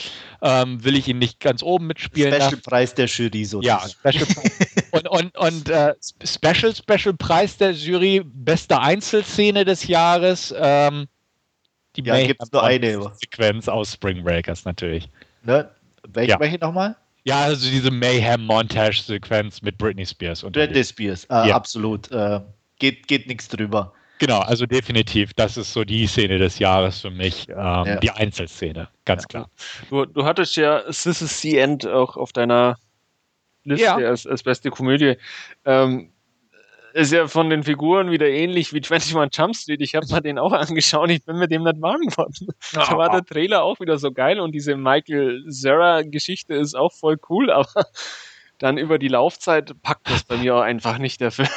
ähm, 0.42 0.82
will 0.84 0.96
ich 0.96 1.08
ihn 1.08 1.18
nicht 1.18 1.40
ganz 1.40 1.62
oben 1.62 1.86
mitspielen. 1.86 2.34
Special 2.34 2.56
Preis 2.58 2.94
der 2.94 3.06
Jury 3.06 3.44
so. 3.44 3.60
Ja, 3.62 3.82
Special 3.88 4.26
und 4.94 5.08
und, 5.08 5.36
und 5.36 5.68
äh, 5.68 5.94
Special 6.24 6.74
Special 6.74 7.14
Preis 7.14 7.56
der 7.56 7.72
Jury, 7.72 8.22
beste 8.24 8.80
Einzelszene 8.80 9.64
des 9.64 9.86
Jahres. 9.86 10.54
Ähm, 10.56 11.06
die 11.96 12.02
ja, 12.02 12.26
gibt 12.26 12.42
es 12.42 12.52
nur 12.52 12.62
eine. 12.62 13.12
Sequenz 13.20 13.68
aus 13.68 13.92
Spring 13.92 14.24
Breakers 14.24 14.64
natürlich. 14.64 15.08
Ne? 15.42 15.68
Welche, 16.08 16.32
ja. 16.32 16.40
welche 16.40 16.58
nochmal? 16.58 16.96
Ja, 17.24 17.44
also 17.44 17.70
diese 17.70 17.90
Mayhem-Montage-Sequenz 17.90 19.62
mit 19.62 19.78
Britney 19.78 20.04
Spears. 20.04 20.42
Britney 20.42 20.84
Spears, 20.84 21.24
äh, 21.24 21.48
ja. 21.48 21.54
absolut. 21.54 22.10
Äh, 22.10 22.40
geht 22.78 23.06
geht 23.06 23.28
nichts 23.28 23.48
drüber. 23.48 23.92
Genau, 24.18 24.40
also 24.40 24.66
definitiv, 24.66 25.34
das 25.34 25.56
ist 25.56 25.72
so 25.72 25.84
die 25.84 26.06
Szene 26.06 26.38
des 26.38 26.58
Jahres 26.58 27.00
für 27.00 27.10
mich, 27.10 27.48
ähm, 27.48 27.56
ja. 27.56 27.96
die 27.96 28.10
Einzelszene, 28.10 28.88
ganz 29.04 29.22
ja. 29.24 29.26
klar. 29.28 29.50
Du, 29.90 30.04
du 30.04 30.24
hattest 30.24 30.56
ja 30.56 30.80
This 30.82 31.20
is 31.20 31.40
the 31.40 31.58
End 31.58 31.86
auch 31.86 32.16
auf 32.16 32.32
deiner 32.32 32.76
Liste 33.64 33.84
ja. 33.84 33.96
als, 33.96 34.26
als 34.26 34.42
beste 34.42 34.70
Komödie. 34.70 35.16
Ähm, 35.64 36.10
ist 36.94 37.12
ja 37.12 37.26
von 37.26 37.50
den 37.50 37.64
Figuren 37.64 38.10
wieder 38.12 38.28
ähnlich 38.28 38.72
wie 38.72 38.76
21 38.76 39.36
Jump 39.36 39.56
Street. 39.56 39.80
Ich 39.80 39.96
habe 39.96 40.06
mal 40.06 40.20
den 40.20 40.38
auch 40.38 40.52
angeschaut, 40.52 41.10
ich 41.10 41.24
bin 41.24 41.38
mit 41.38 41.50
dem 41.50 41.64
nicht 41.64 41.82
warm 41.82 42.00
geworden. 42.00 42.48
Oh. 42.48 42.52
Da 42.72 42.96
war 42.96 43.10
der 43.10 43.24
Trailer 43.24 43.64
auch 43.64 43.80
wieder 43.80 43.98
so 43.98 44.12
geil 44.12 44.38
und 44.38 44.52
diese 44.52 44.76
Michael 44.76 45.44
Zera-Geschichte 45.48 46.54
ist 46.54 46.74
auch 46.74 46.92
voll 46.92 47.18
cool, 47.28 47.50
aber 47.50 47.86
dann 48.58 48.78
über 48.78 48.98
die 48.98 49.08
Laufzeit 49.08 49.72
packt 49.82 50.08
das 50.08 50.22
bei 50.22 50.36
mir 50.36 50.54
auch 50.54 50.62
einfach 50.62 50.98
nicht 50.98 51.20
der 51.20 51.32
Film. 51.32 51.48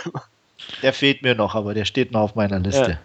Der 0.82 0.92
fehlt 0.92 1.22
mir 1.22 1.36
noch, 1.36 1.54
aber 1.54 1.76
der 1.76 1.86
steht 1.86 2.12
noch 2.12 2.22
auf 2.22 2.36
meiner 2.36 2.60
Liste. 2.60 3.00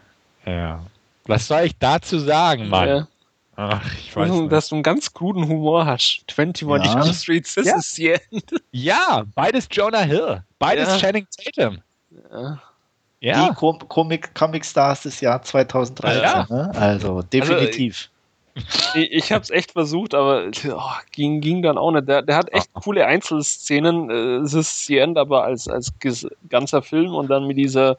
Ja. 0.47 0.53
ja. 0.53 0.87
Was 1.27 1.47
soll 1.47 1.63
ich 1.65 1.79
dazu 1.79 2.19
sagen, 2.19 2.69
Mann? 2.69 2.89
Ja. 2.89 3.09
Ach, 3.57 3.95
ich 3.99 4.15
weiß 4.17 4.31
nicht. 4.31 4.53
Dass 4.53 4.69
du 4.69 4.77
einen 4.77 4.83
ganz 4.83 5.13
guten 5.13 5.47
Humor 5.47 5.85
hast. 5.85 6.25
21 6.37 6.93
ja. 6.93 7.03
Jump 7.03 7.15
Street, 7.15 7.45
this 7.45 7.67
ja. 7.67 7.77
is 7.77 7.95
the 7.95 8.09
end. 8.09 8.63
Ja, 8.71 9.25
beides 9.35 9.69
Jonah 9.71 10.01
Hill. 10.01 10.43
Beides 10.59 10.89
ja. 10.89 10.99
Channing 10.99 11.27
Tatum. 11.31 11.79
Ja. 12.31 12.63
ja. 13.21 13.49
Die 13.49 13.55
Com 13.55 13.79
Comic, 13.89 14.35
Comic 14.35 14.65
Stars 14.65 15.03
des 15.03 15.21
Jahr 15.21 15.43
2013. 15.43 16.23
Ja. 16.23 16.47
Ne? 16.49 16.73
Also 16.75 17.23
definitiv. 17.23 18.09
Also, 18.55 18.99
ich, 18.99 19.13
ich 19.13 19.33
habe 19.33 19.43
es 19.43 19.51
echt 19.51 19.73
versucht, 19.73 20.15
aber 20.15 20.51
oh, 20.69 20.81
ging, 21.13 21.41
ging 21.41 21.63
dann 21.63 21.79
auch 21.79 21.91
nicht. 21.91 22.09
Der, 22.09 22.23
der 22.23 22.37
hat 22.37 22.53
echt 22.53 22.73
coole 22.75 23.07
Einzelszenen. 23.07 24.11
Äh, 24.11 24.45
es 24.45 24.55
ist 24.55 24.87
the 24.87 24.99
end, 24.99 25.17
aber 25.17 25.45
als, 25.45 25.69
als 25.69 25.93
ganzer 26.49 26.83
Film 26.83 27.15
und 27.15 27.29
dann 27.29 27.47
mit 27.47 27.57
dieser 27.57 27.97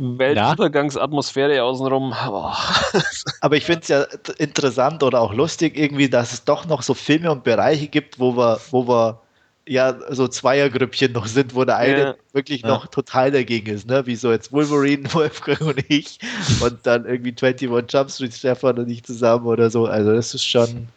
Weltuntergangsatmosphäre 0.00 1.62
außenrum. 1.62 2.14
Boah. 2.26 2.56
Aber 3.42 3.56
ich 3.56 3.64
finde 3.64 3.80
es 3.82 3.88
ja 3.88 4.06
interessant 4.38 5.02
oder 5.02 5.20
auch 5.20 5.34
lustig 5.34 5.76
irgendwie, 5.76 6.08
dass 6.08 6.32
es 6.32 6.44
doch 6.44 6.66
noch 6.66 6.82
so 6.82 6.94
Filme 6.94 7.30
und 7.30 7.44
Bereiche 7.44 7.86
gibt, 7.86 8.18
wo 8.18 8.34
wir, 8.34 8.58
wo 8.70 8.88
wir 8.88 9.20
ja 9.66 9.94
so 10.08 10.26
Zweiergrüppchen 10.26 11.12
noch 11.12 11.26
sind, 11.26 11.54
wo 11.54 11.64
der 11.64 11.76
eine 11.76 12.00
ja. 12.00 12.14
wirklich 12.32 12.62
noch 12.64 12.86
total 12.86 13.30
dagegen 13.30 13.74
ist, 13.74 13.86
ne? 13.86 14.06
Wie 14.06 14.16
so 14.16 14.32
jetzt 14.32 14.52
Wolverine, 14.52 15.04
Wolfgang 15.12 15.60
und 15.60 15.84
ich 15.88 16.18
und 16.60 16.78
dann 16.84 17.04
irgendwie 17.04 17.34
21 17.38 17.70
Jump 17.92 18.10
Street, 18.10 18.34
Stefan 18.34 18.78
und 18.78 18.88
ich 18.88 19.04
zusammen 19.04 19.44
oder 19.44 19.68
so. 19.68 19.84
Also 19.84 20.14
das 20.14 20.32
ist 20.34 20.46
schon 20.46 20.88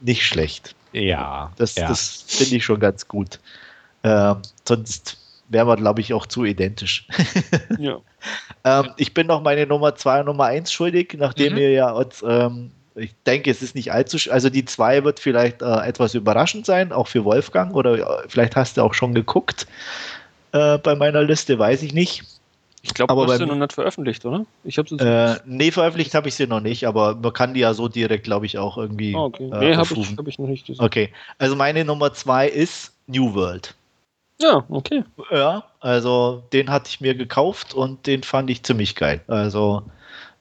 nicht 0.00 0.24
schlecht. 0.24 0.74
Ja. 0.92 1.52
Das, 1.56 1.76
ja. 1.76 1.88
das 1.88 2.24
finde 2.26 2.56
ich 2.56 2.64
schon 2.64 2.80
ganz 2.80 3.06
gut. 3.06 3.38
Ähm, 4.02 4.38
sonst 4.66 5.16
wären 5.52 5.68
wir, 5.68 5.76
glaube 5.76 6.00
ich, 6.00 6.12
auch 6.14 6.26
zu 6.26 6.44
identisch. 6.44 7.06
ja. 7.78 7.98
ähm, 8.64 8.90
ich 8.96 9.14
bin 9.14 9.26
noch 9.26 9.42
meine 9.42 9.66
Nummer 9.66 9.94
2 9.94 10.20
und 10.20 10.26
Nummer 10.26 10.46
1 10.46 10.72
schuldig, 10.72 11.16
nachdem 11.18 11.52
mhm. 11.52 11.58
ihr 11.58 11.70
ja 11.70 11.90
uns, 11.90 12.24
ähm, 12.26 12.70
ich 12.94 13.14
denke, 13.26 13.50
es 13.50 13.62
ist 13.62 13.74
nicht 13.74 13.92
allzu, 13.92 14.18
also 14.30 14.50
die 14.50 14.64
2 14.64 15.04
wird 15.04 15.20
vielleicht 15.20 15.62
äh, 15.62 15.86
etwas 15.86 16.14
überraschend 16.14 16.66
sein, 16.66 16.92
auch 16.92 17.08
für 17.08 17.24
Wolfgang, 17.24 17.74
oder 17.74 17.98
äh, 17.98 18.28
vielleicht 18.28 18.56
hast 18.56 18.76
du 18.76 18.82
auch 18.82 18.94
schon 18.94 19.14
geguckt 19.14 19.66
äh, 20.52 20.78
bei 20.78 20.94
meiner 20.94 21.22
Liste, 21.22 21.58
weiß 21.58 21.82
ich 21.82 21.92
nicht. 21.92 22.24
Ich 22.84 22.94
glaube, 22.94 23.14
du 23.14 23.30
hast 23.30 23.38
sie 23.38 23.46
noch 23.46 23.54
nicht 23.54 23.72
veröffentlicht, 23.72 24.24
oder? 24.24 24.44
Ich 24.64 24.76
habe 24.76 24.96
äh, 24.96 25.38
Nee, 25.46 25.70
veröffentlicht 25.70 26.14
habe 26.14 26.28
ich 26.28 26.34
sie 26.34 26.48
noch 26.48 26.60
nicht, 26.60 26.84
aber 26.84 27.14
man 27.14 27.32
kann 27.32 27.54
die 27.54 27.60
ja 27.60 27.74
so 27.74 27.86
direkt, 27.86 28.24
glaube 28.24 28.46
ich, 28.46 28.58
auch 28.58 28.76
irgendwie. 28.76 29.14
Oh, 29.14 29.26
okay. 29.26 29.44
Äh, 29.52 29.58
nee, 29.58 29.76
habe 29.76 29.94
ich, 29.94 30.16
hab 30.16 30.26
ich 30.26 30.38
noch 30.38 30.48
nicht 30.48 30.66
gesehen. 30.66 30.84
Okay, 30.84 31.12
also 31.38 31.54
meine 31.54 31.84
Nummer 31.84 32.12
2 32.12 32.48
ist 32.48 32.92
New 33.06 33.34
World. 33.34 33.76
Ja, 34.42 34.64
okay. 34.68 35.04
Ja, 35.30 35.64
also 35.80 36.42
den 36.52 36.70
hatte 36.70 36.88
ich 36.88 37.00
mir 37.00 37.14
gekauft 37.14 37.74
und 37.74 38.06
den 38.06 38.22
fand 38.22 38.50
ich 38.50 38.62
ziemlich 38.62 38.96
geil. 38.96 39.20
Also 39.28 39.82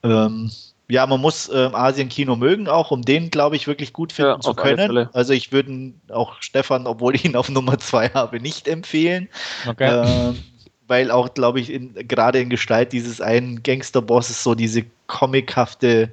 ähm, 0.03 0.51
ja, 0.89 1.05
man 1.07 1.21
muss 1.21 1.49
ähm, 1.53 1.73
Asien-Kino 1.73 2.35
mögen, 2.35 2.67
auch 2.67 2.91
um 2.91 3.01
den, 3.03 3.29
glaube 3.29 3.55
ich, 3.55 3.67
wirklich 3.67 3.93
gut 3.93 4.11
finden 4.11 4.31
ja, 4.31 4.39
zu 4.39 4.53
können. 4.53 5.07
Also 5.13 5.31
ich 5.31 5.51
würde 5.53 5.93
auch 6.09 6.41
Stefan, 6.41 6.85
obwohl 6.85 7.15
ich 7.15 7.23
ihn 7.23 7.35
auf 7.35 7.47
Nummer 7.49 7.77
zwei 7.77 8.09
habe, 8.09 8.41
nicht 8.41 8.67
empfehlen. 8.67 9.29
Okay. 9.67 10.03
Ähm, 10.03 10.37
weil 10.87 11.09
auch, 11.09 11.33
glaube 11.33 11.61
ich, 11.61 11.71
in, 11.71 11.93
gerade 12.07 12.41
in 12.41 12.49
Gestalt 12.49 12.91
dieses 12.91 13.21
einen 13.21 13.63
Gangsterbosses 13.63 14.43
so 14.43 14.55
diese 14.55 14.83
comichafte 15.07 16.11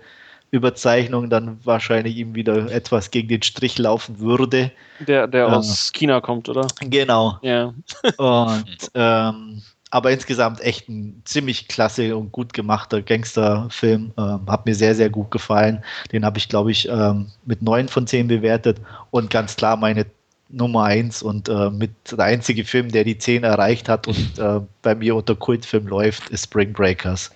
Überzeichnung 0.51 1.29
dann 1.29 1.59
wahrscheinlich 1.65 2.17
ihm 2.17 2.35
wieder 2.35 2.71
etwas 2.71 3.11
gegen 3.11 3.29
den 3.29 3.43
Strich 3.43 3.79
laufen 3.79 4.19
würde. 4.19 4.71
Der, 5.01 5.27
der 5.27 5.47
äh, 5.47 5.51
aus 5.51 5.93
China 5.93 6.21
kommt, 6.21 6.49
oder? 6.49 6.67
Genau. 6.81 7.39
Ja. 7.43 7.75
Und 8.17 8.91
ähm, 8.95 9.63
aber 9.91 10.11
insgesamt 10.11 10.61
echt 10.61 10.89
ein 10.89 11.23
ziemlich 11.25 11.69
klasse 11.69 12.15
und 12.17 12.31
gut 12.31 12.53
gemachter 12.53 13.01
Gangsterfilm. 13.01 14.13
Ähm, 14.19 14.41
hat 14.47 14.67
mir 14.67 14.75
sehr, 14.75 14.95
sehr 14.95 15.09
gut 15.09 15.31
gefallen. 15.31 15.83
Den 16.13 16.25
habe 16.25 16.39
ich, 16.39 16.49
glaube 16.49 16.71
ich, 16.71 16.89
ähm, 16.89 17.31
mit 17.47 17.63
9 17.63 17.89
von 17.89 18.07
10 18.07 18.29
bewertet 18.29 18.81
und 19.11 19.31
ganz 19.31 19.57
klar 19.57 19.77
meine 19.77 20.05
Nummer 20.51 20.85
1 20.85 21.23
und 21.23 21.49
äh, 21.49 21.71
mit 21.71 21.91
der 22.11 22.21
einzige 22.21 22.65
Film, 22.65 22.91
der 22.91 23.05
die 23.05 23.19
10 23.19 23.45
erreicht 23.45 23.89
hat 23.89 24.07
und 24.07 24.39
äh, 24.39 24.61
bei 24.83 24.95
mir 24.95 25.15
unter 25.15 25.35
Kultfilm 25.35 25.87
läuft, 25.87 26.29
ist 26.31 26.45
Spring 26.45 26.73
Breakers. 26.73 27.31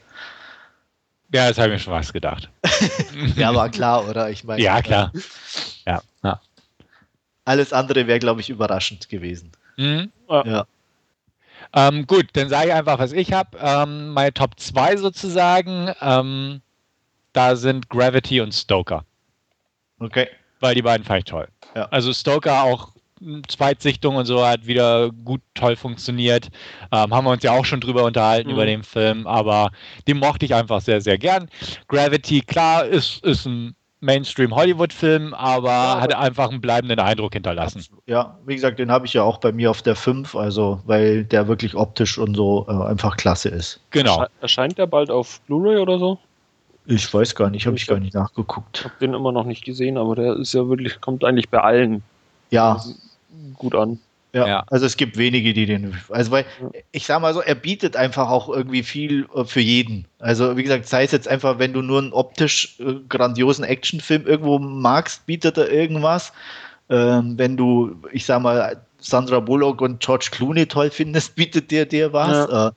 Ja, 1.33 1.49
das 1.49 1.59
habe 1.59 1.69
ich 1.69 1.75
mir 1.75 1.79
schon 1.79 1.93
was 1.95 2.13
gedacht. 2.13 2.51
ja, 3.37 3.55
war 3.55 3.71
klar, 3.71 4.09
oder? 4.09 4.31
Ich 4.31 4.45
meine. 4.45 4.63
Ja, 4.63 4.83
klar. 4.83 5.13
Ja, 5.87 6.03
ja. 6.23 6.41
Alles 7.45 7.73
andere 7.73 8.07
wäre, 8.07 8.19
glaube 8.19 8.41
ich, 8.41 8.51
überraschend 8.51 9.09
gewesen. 9.09 9.53
Mhm. 9.77 10.13
Ja. 10.29 10.45
ja. 10.47 10.67
Ähm, 11.75 12.07
gut, 12.07 12.27
dann 12.35 12.49
sage 12.49 12.69
ich 12.69 12.75
einfach, 12.75 12.99
was 12.99 13.13
ich 13.13 13.33
habe. 13.33 13.59
Ähm, 13.61 14.11
meine 14.11 14.33
Top 14.35 14.61
2 14.61 14.99
sozusagen, 14.99 15.93
ähm, 16.01 16.61
da 17.33 17.57
sind 17.57 17.89
Gravity 17.89 18.41
und 18.43 18.53
Stoker. 18.53 19.05
Okay. 19.99 20.29
Weil 20.61 20.75
die 20.75 20.83
beiden 20.83 21.05
fand 21.05 21.21
ich 21.21 21.25
toll. 21.25 21.49
Ja. 21.75 21.87
Also 21.91 22.13
Stoker 22.13 22.63
auch 22.63 22.91
Zweitsichtung 23.49 24.16
und 24.16 24.27
so 24.27 24.44
hat 24.47 24.66
wieder 24.66 25.11
gut 25.24 25.40
toll 25.55 25.77
funktioniert. 25.77 26.49
Ähm, 26.90 27.15
haben 27.15 27.24
wir 27.24 27.31
uns 27.31 27.43
ja 27.43 27.53
auch 27.53 27.65
schon 27.65 27.81
drüber 27.81 28.05
unterhalten 28.05 28.49
mhm. 28.49 28.55
über 28.55 28.66
den 28.66 28.82
Film, 28.82 29.27
aber 29.27 29.70
den 30.09 30.19
mochte 30.19 30.44
ich 30.44 30.55
einfach 30.55 30.81
sehr, 30.81 31.01
sehr 31.01 31.19
gern. 31.19 31.49
Gravity, 31.89 32.40
klar, 32.40 32.85
ist, 32.85 33.24
ist 33.24 33.47
ein 33.47 33.74
Mainstream-Hollywood-Film, 34.03 35.32
aber 35.32 35.69
ja, 35.69 36.01
hat 36.01 36.15
einfach 36.15 36.51
einen 36.51 36.61
bleibenden 36.61 36.99
Eindruck 36.99 37.35
hinterlassen. 37.35 37.85
Ja, 38.07 38.36
wie 38.44 38.57
gesagt, 38.57 38.81
den 38.81 38.90
habe 38.90 39.07
ich 39.07 39.15
ja 39.15 39.23
auch 39.23 39.39
bei 39.39 39.53
mir 39.53 39.70
auf 39.70 39.81
der 39.82 39.94
5, 39.94 40.35
also 40.35 40.81
weil 40.86 41.24
der 41.24 41.47
wirklich 41.47 41.77
optisch 41.77 42.19
und 42.19 42.35
so 42.35 42.66
äh, 42.69 42.73
einfach 42.73 43.16
klasse 43.16 43.49
ist. 43.49 43.81
Genau. 43.90 44.27
Erscheint 44.40 44.77
der 44.77 44.86
bald 44.86 45.11
auf 45.11 45.40
Blu-ray 45.43 45.78
oder 45.78 45.99
so? 46.01 46.19
Ich 46.86 47.15
weiß 47.15 47.36
gar 47.36 47.49
nicht, 47.49 47.66
habe 47.66 47.77
ich, 47.77 47.86
gar 47.86 48.01
nicht 48.01 48.15
nachgeguckt. 48.15 48.78
Ich 48.78 48.85
habe 48.85 48.94
den 49.01 49.15
immer 49.15 49.31
noch 49.31 49.44
nicht 49.44 49.65
gesehen, 49.65 49.97
aber 49.97 50.16
der 50.16 50.36
ist 50.36 50.53
ja 50.53 50.69
wirklich, 50.69 51.01
kommt 51.01 51.24
eigentlich 51.24 51.49
bei 51.49 51.61
allen. 51.61 52.03
Ja. 52.51 52.82
Gut 53.55 53.75
an. 53.75 53.99
Ja, 54.35 54.47
ja, 54.47 54.65
also 54.71 54.87
es 54.87 54.97
gibt 54.97 55.19
wenige, 55.19 55.53
die 55.53 55.67
den, 55.67 55.95
also 56.09 56.31
weil 56.31 56.47
ich 56.91 57.05
sag 57.05 57.21
mal 57.21 57.35
so, 57.35 57.43
er 57.43 57.55
bietet 57.55 57.97
einfach 57.97 58.31
auch 58.31 58.49
irgendwie 58.49 58.83
viel 58.83 59.27
äh, 59.35 59.45
für 59.45 59.61
jeden. 59.61 60.07
Also 60.19 60.57
wie 60.57 60.63
gesagt, 60.63 60.87
sei 60.87 61.05
es 61.05 61.13
jetzt 61.13 61.29
einfach, 61.29 61.59
wenn 61.59 61.75
du 61.75 61.83
nur 61.83 61.99
einen 61.99 62.15
optisch 62.15 62.81
äh, 62.81 62.95
grandiosen 63.11 63.63
Actionfilm 63.63 64.27
irgendwo 64.27 64.59
magst, 64.59 65.27
bietet 65.27 65.59
er 65.59 65.71
irgendwas. 65.71 66.33
Ähm, 66.89 67.37
wenn 67.37 67.59
du, 67.59 67.97
ich 68.11 68.25
sag 68.25 68.41
mal, 68.41 68.81
Sandra 68.99 69.41
Bullock 69.41 69.83
und 69.83 70.01
George 70.01 70.29
Clooney 70.33 70.67
toll 70.67 70.89
findest, 70.91 71.35
bietet 71.37 71.71
der 71.71 71.85
dir 71.85 72.15
was. 72.15 72.51
Ja. 72.51 72.69
Äh, 72.69 72.73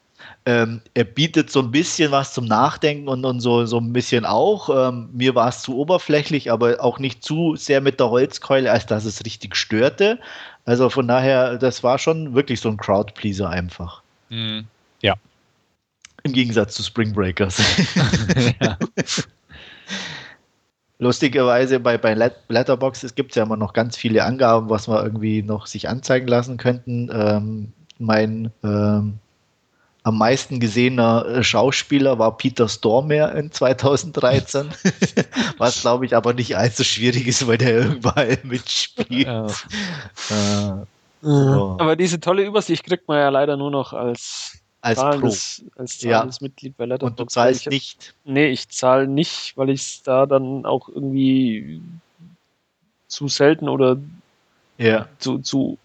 ähm, 0.45 0.81
er 0.93 1.06
bietet 1.06 1.49
so 1.49 1.60
ein 1.61 1.72
bisschen 1.72 2.11
was 2.11 2.34
zum 2.34 2.45
Nachdenken 2.45 3.07
und, 3.07 3.26
und 3.26 3.39
so, 3.39 3.65
so 3.65 3.80
ein 3.80 3.93
bisschen 3.93 4.26
auch. 4.26 4.89
Ähm, 4.89 5.10
mir 5.11 5.34
war 5.34 5.49
es 5.49 5.64
zu 5.64 5.76
oberflächlich, 5.76 6.52
aber 6.52 6.84
auch 6.84 6.99
nicht 6.99 7.23
zu 7.23 7.56
sehr 7.56 7.81
mit 7.81 7.99
der 7.99 8.11
Holzkeule, 8.11 8.72
als 8.72 8.85
dass 8.85 9.06
es 9.06 9.26
richtig 9.26 9.56
störte. 9.56 10.19
Also 10.65 10.89
von 10.89 11.07
daher, 11.07 11.57
das 11.57 11.84
war 11.84 11.97
schon 11.97 12.35
wirklich 12.35 12.60
so 12.60 12.69
ein 12.69 12.77
Crowdpleaser 12.77 13.49
einfach. 13.49 14.03
Mhm. 14.30 14.65
Ja. 15.02 15.15
Im 16.23 16.34
Gegensatz 16.34 16.76
zu 16.76 16.84
Spring 16.84 17.14
Breakers. 17.14 17.60
ja. 18.61 18.77
Lustigerweise 20.97 21.80
bei, 21.80 21.97
bei 21.97 22.14
Letterboxd 22.47 23.15
gibt 23.15 23.31
es 23.31 23.35
ja 23.35 23.43
immer 23.43 23.57
noch 23.57 23.73
ganz 23.73 23.97
viele 23.97 24.23
Angaben, 24.23 24.69
was 24.69 24.88
wir 24.88 25.03
irgendwie 25.03 25.41
noch 25.41 25.68
sich 25.68 25.89
anzeigen 25.89 26.27
lassen 26.27 26.57
könnten. 26.57 27.10
Ähm, 27.11 27.73
mein 27.99 28.52
ähm, 28.64 29.19
am 30.06 30.19
meisten 30.19 30.60
gesehener 30.60 31.26
äh, 31.26 31.44
Schauspieler 31.44 32.19
war 32.19 32.38
Peter 32.38 32.69
Stormare 32.69 33.38
in 33.40 33.52
2013, 33.52 34.69
was 35.57 35.82
glaube 35.82 36.06
ich 36.06 36.15
aber 36.15 36.34
nicht 36.34 36.56
allzu 36.56 36.84
schwierig 36.84 37.26
ist, 37.26 37.48
weil 37.48 37.57
der 37.57 37.88
überall 37.88 38.38
mitspielt. 38.44 39.26
Ja. 39.26 39.48
Äh, 39.48 40.86
so. 41.23 41.76
Aber 41.80 41.95
diese 41.95 42.19
tolle 42.19 42.45
Übersicht 42.45 42.84
kriegt 42.84 43.07
man 43.07 43.18
ja 43.18 43.30
leider 43.30 43.57
nur 43.57 43.72
noch 43.72 43.94
als 43.94 44.60
als 44.82 44.99
zahlendes, 44.99 45.64
Pro. 45.73 45.82
als 45.82 45.98
zahlendes 45.98 46.40
ja. 46.40 46.44
Mitglied 46.45 46.77
bei 46.77 46.86
Letterboxd. 46.86 47.19
Und 47.19 47.26
du 47.26 47.26
zahlst 47.26 47.68
nicht? 47.68 48.14
Nee, 48.26 48.49
ich 48.49 48.69
zahle 48.69 49.07
nicht, 49.07 49.57
weil 49.57 49.72
ich 49.72 49.82
es 49.82 50.03
da 50.03 50.27
dann 50.27 50.68
auch 50.68 50.88
irgendwie 50.88 51.82
zu 53.07 53.27
selten 53.27 53.68
oder 53.68 53.98
ja. 54.77 55.07
zu, 55.18 55.40
zu 55.40 55.80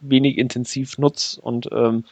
wenig 0.00 0.36
intensiv 0.36 0.98
nutze 0.98 1.40
und 1.40 1.70
ähm, 1.72 2.04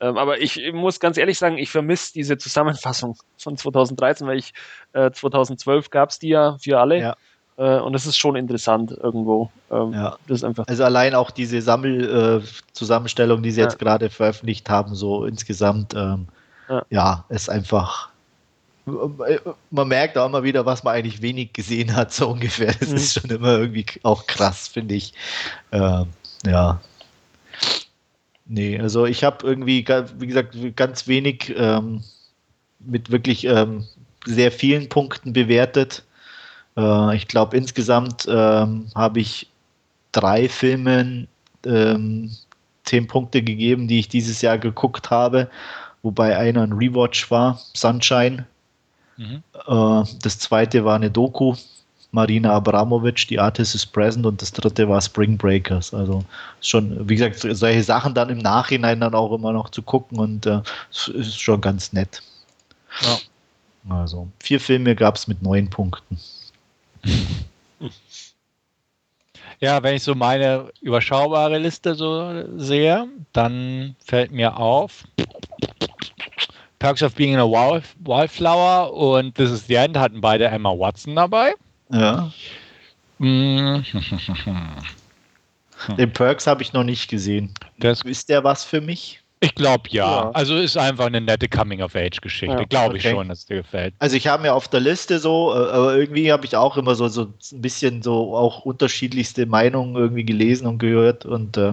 ähm, 0.00 0.16
aber 0.16 0.40
ich 0.40 0.60
muss 0.72 1.00
ganz 1.00 1.16
ehrlich 1.16 1.38
sagen, 1.38 1.58
ich 1.58 1.70
vermisse 1.70 2.12
diese 2.12 2.38
Zusammenfassung 2.38 3.16
von 3.38 3.56
2013, 3.56 4.26
weil 4.26 4.38
ich 4.38 4.52
äh, 4.92 5.10
2012 5.10 5.90
gab 5.90 6.10
es 6.10 6.18
die 6.18 6.28
ja 6.28 6.56
für 6.58 6.80
alle. 6.80 7.00
Ja. 7.00 7.16
Äh, 7.56 7.80
und 7.80 7.94
es 7.94 8.06
ist 8.06 8.16
schon 8.16 8.36
interessant 8.36 8.92
irgendwo. 8.92 9.50
Ähm, 9.70 9.92
ja. 9.92 10.16
Das 10.26 10.38
ist 10.38 10.44
einfach 10.44 10.66
also 10.66 10.84
allein 10.84 11.14
auch 11.14 11.30
diese 11.30 11.60
Sammelzusammenstellung, 11.60 13.40
äh, 13.40 13.42
die 13.42 13.50
sie 13.50 13.60
ja. 13.60 13.66
jetzt 13.66 13.78
gerade 13.78 14.08
veröffentlicht 14.10 14.70
haben, 14.70 14.94
so 14.94 15.24
insgesamt, 15.24 15.94
ähm, 15.94 16.28
ja. 16.68 16.82
ja, 16.88 17.24
ist 17.28 17.50
einfach 17.50 18.10
man 19.70 19.88
merkt 19.88 20.16
auch 20.18 20.26
immer 20.26 20.42
wieder, 20.42 20.66
was 20.66 20.82
man 20.82 20.94
eigentlich 20.94 21.22
wenig 21.22 21.52
gesehen 21.52 21.94
hat, 21.94 22.12
so 22.12 22.28
ungefähr. 22.28 22.74
Das 22.80 22.88
mhm. 22.88 22.96
ist 22.96 23.20
schon 23.20 23.30
immer 23.30 23.58
irgendwie 23.58 23.86
auch 24.02 24.26
krass, 24.26 24.68
finde 24.68 24.94
ich. 24.94 25.12
Ähm, 25.70 26.06
ja. 26.46 26.80
Nee, 28.52 28.80
also 28.80 29.06
ich 29.06 29.22
habe 29.22 29.46
irgendwie, 29.46 29.86
wie 30.18 30.26
gesagt, 30.26 30.56
ganz 30.74 31.06
wenig 31.06 31.54
ähm, 31.56 32.02
mit 32.80 33.12
wirklich 33.12 33.44
ähm, 33.44 33.86
sehr 34.26 34.50
vielen 34.50 34.88
Punkten 34.88 35.32
bewertet. 35.32 36.02
Äh, 36.76 37.14
ich 37.14 37.28
glaube, 37.28 37.56
insgesamt 37.56 38.26
ähm, 38.28 38.86
habe 38.96 39.20
ich 39.20 39.48
drei 40.10 40.48
Filmen 40.48 41.28
ähm, 41.64 42.32
zehn 42.82 43.06
Punkte 43.06 43.40
gegeben, 43.40 43.86
die 43.86 44.00
ich 44.00 44.08
dieses 44.08 44.42
Jahr 44.42 44.58
geguckt 44.58 45.10
habe, 45.10 45.48
wobei 46.02 46.36
einer 46.36 46.62
ein 46.62 46.72
Rewatch 46.72 47.30
war, 47.30 47.60
Sunshine. 47.74 48.46
Mhm. 49.16 49.44
Äh, 49.54 50.04
das 50.22 50.40
zweite 50.40 50.84
war 50.84 50.96
eine 50.96 51.12
Doku, 51.12 51.54
Marina 52.12 52.54
Abramovic, 52.54 53.28
die 53.28 53.38
Artist 53.38 53.74
is 53.74 53.86
Present 53.86 54.26
und 54.26 54.42
das 54.42 54.52
dritte 54.52 54.88
war 54.88 55.00
Spring 55.00 55.36
Breakers. 55.36 55.94
Also 55.94 56.24
schon, 56.60 57.08
wie 57.08 57.16
gesagt, 57.16 57.38
solche 57.38 57.82
Sachen 57.82 58.14
dann 58.14 58.30
im 58.30 58.38
Nachhinein 58.38 59.00
dann 59.00 59.14
auch 59.14 59.32
immer 59.32 59.52
noch 59.52 59.70
zu 59.70 59.82
gucken 59.82 60.18
und 60.18 60.46
äh, 60.46 60.60
ist 61.14 61.40
schon 61.40 61.60
ganz 61.60 61.92
nett. 61.92 62.22
Ja. 63.02 63.18
Also 63.96 64.28
vier 64.40 64.60
Filme 64.60 64.94
gab 64.94 65.16
es 65.16 65.28
mit 65.28 65.42
neun 65.42 65.70
Punkten. 65.70 66.18
Ja, 69.62 69.82
wenn 69.82 69.94
ich 69.96 70.02
so 70.02 70.14
meine 70.14 70.70
überschaubare 70.80 71.58
Liste 71.58 71.94
so 71.94 72.44
sehe, 72.56 73.06
dann 73.34 73.94
fällt 74.02 74.32
mir 74.32 74.56
auf, 74.56 75.04
Perks 76.78 77.02
of 77.02 77.14
Being 77.14 77.36
a 77.36 77.44
Wildflower 77.44 78.94
und 78.94 79.34
This 79.34 79.50
is 79.50 79.66
the 79.66 79.74
End 79.74 79.98
hatten 79.98 80.22
beide 80.22 80.46
Emma 80.46 80.70
Watson 80.70 81.14
dabei. 81.14 81.52
Ja. 81.92 82.32
Mm. 83.18 83.82
Den 85.96 86.12
Perks 86.12 86.46
habe 86.46 86.62
ich 86.62 86.72
noch 86.72 86.84
nicht 86.84 87.08
gesehen. 87.08 87.54
Das 87.78 88.02
ist 88.02 88.28
der 88.28 88.44
was 88.44 88.64
für 88.64 88.80
mich? 88.80 89.22
Ich 89.42 89.54
glaube 89.54 89.84
ja. 89.88 90.04
ja. 90.04 90.30
Also 90.32 90.56
ist 90.56 90.76
einfach 90.76 91.06
eine 91.06 91.20
nette 91.20 91.48
Coming-of-Age-Geschichte. 91.48 92.54
Ja, 92.54 92.64
glaube 92.64 92.98
ich 92.98 93.02
schon, 93.02 93.28
dass 93.28 93.40
es 93.40 93.46
dir 93.46 93.56
gefällt. 93.56 93.94
Also 93.98 94.14
ich 94.16 94.26
habe 94.26 94.42
mir 94.42 94.52
auf 94.52 94.68
der 94.68 94.80
Liste 94.80 95.18
so, 95.18 95.54
äh, 95.54 95.70
aber 95.70 95.96
irgendwie 95.96 96.30
habe 96.30 96.44
ich 96.44 96.54
auch 96.56 96.76
immer 96.76 96.94
so, 96.94 97.08
so 97.08 97.22
ein 97.52 97.62
bisschen 97.62 98.02
so 98.02 98.36
auch 98.36 98.66
unterschiedlichste 98.66 99.46
Meinungen 99.46 99.96
irgendwie 99.96 100.24
gelesen 100.24 100.66
und 100.66 100.78
gehört 100.78 101.24
und 101.24 101.56
äh, 101.56 101.72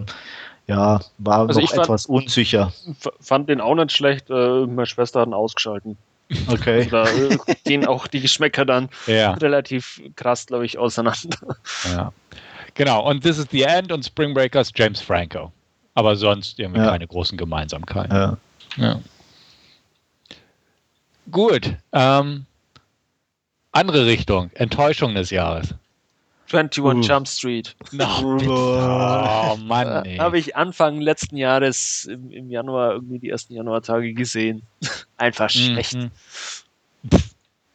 ja, 0.68 1.02
war 1.18 1.48
also 1.48 1.60
noch 1.60 1.74
etwas 1.74 2.06
fand, 2.06 2.24
unsicher. 2.24 2.72
Fand 3.20 3.50
den 3.50 3.60
auch 3.60 3.76
nicht 3.76 3.92
schlecht. 3.92 4.30
Äh, 4.30 4.66
meine 4.66 4.86
Schwester 4.86 5.22
hat 5.22 5.28
ihn 5.28 5.34
ausgeschalten. 5.34 5.98
Okay. 6.48 6.88
Da 6.90 7.08
äh, 7.08 7.38
gehen 7.64 7.86
auch 7.86 8.08
die 8.08 8.20
Geschmäcker 8.20 8.66
dann 8.66 8.90
ja. 9.08 9.34
relativ 9.34 10.02
krass, 10.16 10.46
glaube 10.46 10.66
ich, 10.66 10.78
auseinander. 10.78 11.38
Ja. 11.86 12.12
Genau, 12.74 13.10
und 13.10 13.24
This 13.24 13.38
is 13.38 13.48
the 13.52 13.64
End 13.64 13.92
und 13.92 14.06
Spring 14.06 14.34
Breakers 14.34 14.72
James 14.76 15.00
Franco. 15.00 15.52
Aber 15.94 16.16
sonst 16.16 16.60
irgendwie 16.60 16.82
ja. 16.82 16.92
keine 16.92 17.08
großen 17.08 17.38
Gemeinsamkeiten. 17.38 18.16
Ja. 18.16 18.38
ja. 18.76 19.00
Gut. 21.32 21.76
Ähm, 21.92 22.46
andere 23.72 24.06
Richtung, 24.06 24.52
Enttäuschung 24.54 25.16
des 25.16 25.30
Jahres. 25.30 25.74
21 26.52 26.84
uh. 26.84 27.02
Jump 27.02 27.28
Street. 27.28 27.76
No, 27.92 28.38
oh 28.38 29.58
Mann. 29.58 30.06
Äh, 30.06 30.18
Habe 30.20 30.40
ich 30.40 30.56
Anfang 30.56 31.02
letzten 31.02 31.38
Jahres 31.38 32.06
im, 32.06 32.32
im, 32.32 32.50
Januar 32.50 32.94
irgendwie 32.94 33.20
die 33.20 33.30
ersten 33.30 33.54
Januartage 33.54 34.14
gesehen. 34.14 34.64
Einfach 35.18 35.54
mhm. 35.54 35.60
schlecht. 35.60 35.96
Mhm. 35.96 36.12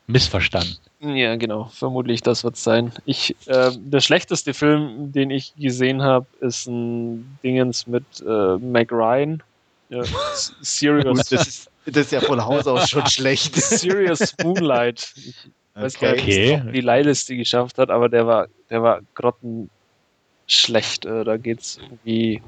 Missverstanden. 0.06 0.76
Ja, 1.00 1.36
genau. 1.36 1.64
Vermutlich 1.72 2.22
das 2.22 2.44
wird 2.44 2.56
es 2.56 2.64
sein. 2.64 2.92
Ich, 3.06 3.34
äh, 3.46 3.72
der 3.76 4.00
schlechteste 4.00 4.54
Film, 4.54 5.12
den 5.12 5.30
ich 5.30 5.54
gesehen 5.56 6.02
habe, 6.02 6.26
ist 6.40 6.66
ein 6.66 7.38
Dingens 7.42 7.86
mit 7.86 8.04
äh, 8.20 8.56
Mac 8.58 8.92
Ryan. 8.92 9.42
Ja, 9.88 10.02
Serious. 10.60 11.28
das, 11.28 11.46
ist, 11.48 11.70
das 11.86 12.06
ist 12.06 12.12
ja 12.12 12.20
von 12.20 12.44
Haus 12.44 12.66
aus 12.66 12.88
schon 12.88 13.06
schlecht. 13.08 13.56
Serious 13.56 14.34
Moonlight. 14.42 15.12
Ich, 15.16 15.34
weiß 15.74 15.98
gar 15.98 16.12
nicht, 16.12 16.22
okay. 16.22 16.62
wie 16.70 16.80
Leilis 16.80 17.26
die 17.26 17.36
geschafft 17.36 17.78
hat, 17.78 17.90
aber 17.90 18.08
der 18.08 18.26
war, 18.26 18.48
der 18.70 18.82
war 18.82 19.00
grottenschlecht. 19.14 21.04
Äh, 21.04 21.24
da 21.24 21.36
geht 21.36 21.60
es 21.60 21.78
irgendwie 21.78 22.42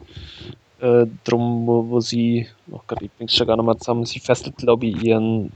äh, 0.80 1.06
drum, 1.24 1.66
wo, 1.66 1.88
wo 1.88 2.00
sie, 2.00 2.46
oh 2.70 2.80
Gott, 2.86 3.02
ich 3.02 3.10
bring's 3.12 3.34
schon 3.34 3.46
gar 3.46 3.56
nicht 3.56 3.66
mal 3.66 3.78
zusammen, 3.78 4.04
sie 4.04 4.20
fesselt, 4.20 4.56
glaube 4.56 4.86
ich, 4.86 5.02
ihren 5.02 5.52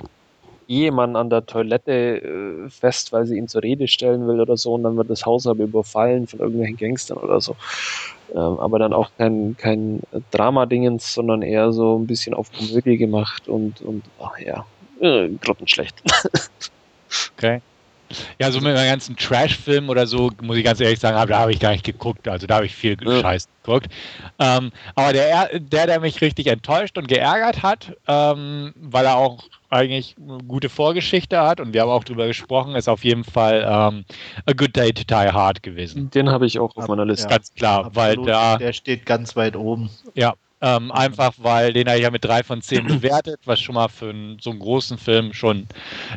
Ehemann 0.68 1.16
an 1.16 1.30
der 1.30 1.46
Toilette 1.46 2.22
äh, 2.22 2.70
fest, 2.70 3.12
weil 3.12 3.26
sie 3.26 3.36
ihn 3.36 3.48
zur 3.48 3.62
Rede 3.62 3.88
stellen 3.88 4.26
will 4.28 4.40
oder 4.40 4.56
so 4.56 4.74
und 4.74 4.82
dann 4.82 4.96
wird 4.96 5.10
das 5.10 5.24
Haus 5.24 5.46
aber 5.46 5.64
überfallen 5.64 6.26
von 6.26 6.40
irgendwelchen 6.40 6.76
Gangstern 6.76 7.18
oder 7.18 7.40
so. 7.40 7.56
Ähm, 8.32 8.58
aber 8.58 8.78
dann 8.78 8.92
auch 8.92 9.10
kein, 9.16 9.56
kein 9.56 10.02
Drama-Dingens, 10.30 11.14
sondern 11.14 11.40
eher 11.40 11.72
so 11.72 11.98
ein 11.98 12.06
bisschen 12.06 12.34
auf 12.34 12.52
Komödie 12.52 12.98
gemacht 12.98 13.48
und, 13.48 13.80
und 13.80 14.04
ach 14.20 14.38
ja, 14.38 14.66
äh, 15.00 15.30
grottenschlecht. 15.40 16.02
okay. 17.36 17.60
Ja, 18.38 18.50
so 18.50 18.60
mit 18.60 18.74
meinem 18.74 18.88
ganzen 18.88 19.16
Trash-Film 19.16 19.90
oder 19.90 20.06
so, 20.06 20.30
muss 20.40 20.56
ich 20.56 20.64
ganz 20.64 20.80
ehrlich 20.80 20.98
sagen, 20.98 21.28
da 21.28 21.38
habe 21.38 21.52
ich 21.52 21.60
gar 21.60 21.72
nicht 21.72 21.84
geguckt. 21.84 22.26
Also 22.26 22.46
da 22.46 22.56
habe 22.56 22.66
ich 22.66 22.74
viel 22.74 22.96
ja. 23.02 23.20
Scheiß 23.20 23.48
geguckt. 23.62 23.88
Ähm, 24.38 24.72
aber 24.94 25.12
der, 25.12 25.58
der, 25.58 25.86
der 25.86 26.00
mich 26.00 26.20
richtig 26.22 26.46
enttäuscht 26.46 26.96
und 26.96 27.06
geärgert 27.06 27.62
hat, 27.62 27.94
ähm, 28.06 28.72
weil 28.76 29.04
er 29.04 29.16
auch 29.16 29.44
eigentlich 29.70 30.16
eine 30.18 30.38
gute 30.44 30.70
Vorgeschichte 30.70 31.38
hat 31.38 31.60
und 31.60 31.74
wir 31.74 31.82
haben 31.82 31.90
auch 31.90 32.04
drüber 32.04 32.26
gesprochen, 32.26 32.74
ist 32.74 32.88
auf 32.88 33.04
jeden 33.04 33.24
Fall 33.24 33.62
ähm, 33.68 34.04
A 34.46 34.52
Good 34.52 34.74
Day 34.76 34.92
to 34.92 35.04
Die 35.04 35.30
Hard 35.30 35.62
gewesen. 35.62 36.10
Den 36.10 36.30
habe 36.30 36.46
ich 36.46 36.58
auch 36.58 36.74
auf 36.76 36.88
meiner 36.88 37.04
Liste. 37.04 37.24
Ja, 37.24 37.36
ganz 37.36 37.52
klar, 37.52 37.84
absolut, 37.86 37.96
weil 37.96 38.16
da. 38.24 38.56
Der 38.56 38.72
steht 38.72 39.04
ganz 39.04 39.36
weit 39.36 39.54
oben. 39.56 39.90
Ja, 40.14 40.34
ähm, 40.60 40.90
einfach 40.90 41.34
weil 41.38 41.72
den 41.72 41.86
habe 41.86 41.98
ich 41.98 42.04
ja 42.04 42.10
mit 42.10 42.24
drei 42.24 42.42
von 42.42 42.60
zehn 42.62 42.86
bewertet, 42.86 43.40
was 43.44 43.60
schon 43.60 43.76
mal 43.76 43.88
für 43.88 44.10
einen, 44.10 44.38
so 44.40 44.50
einen 44.50 44.58
großen 44.58 44.98
Film 44.98 45.32
schon 45.32 45.66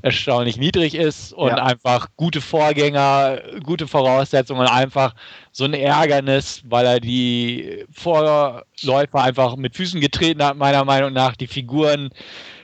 erstaunlich 0.02 0.58
niedrig 0.58 0.96
ist 0.96 1.34
und 1.34 1.50
ja. 1.50 1.64
einfach 1.64 2.08
gute 2.18 2.42
Vorgänger, 2.42 3.42
gute 3.64 3.88
Voraussetzungen, 3.88 4.68
einfach 4.68 5.14
so 5.52 5.66
ein 5.66 5.74
Ärgernis, 5.74 6.62
weil 6.66 6.86
er 6.86 7.00
die 7.00 7.86
Vorläufer 7.92 9.22
einfach 9.22 9.56
mit 9.56 9.76
Füßen 9.76 10.02
getreten 10.02 10.44
hat, 10.44 10.58
meiner 10.58 10.86
Meinung 10.86 11.14
nach. 11.14 11.36
Die 11.36 11.48
Figuren, 11.48 12.10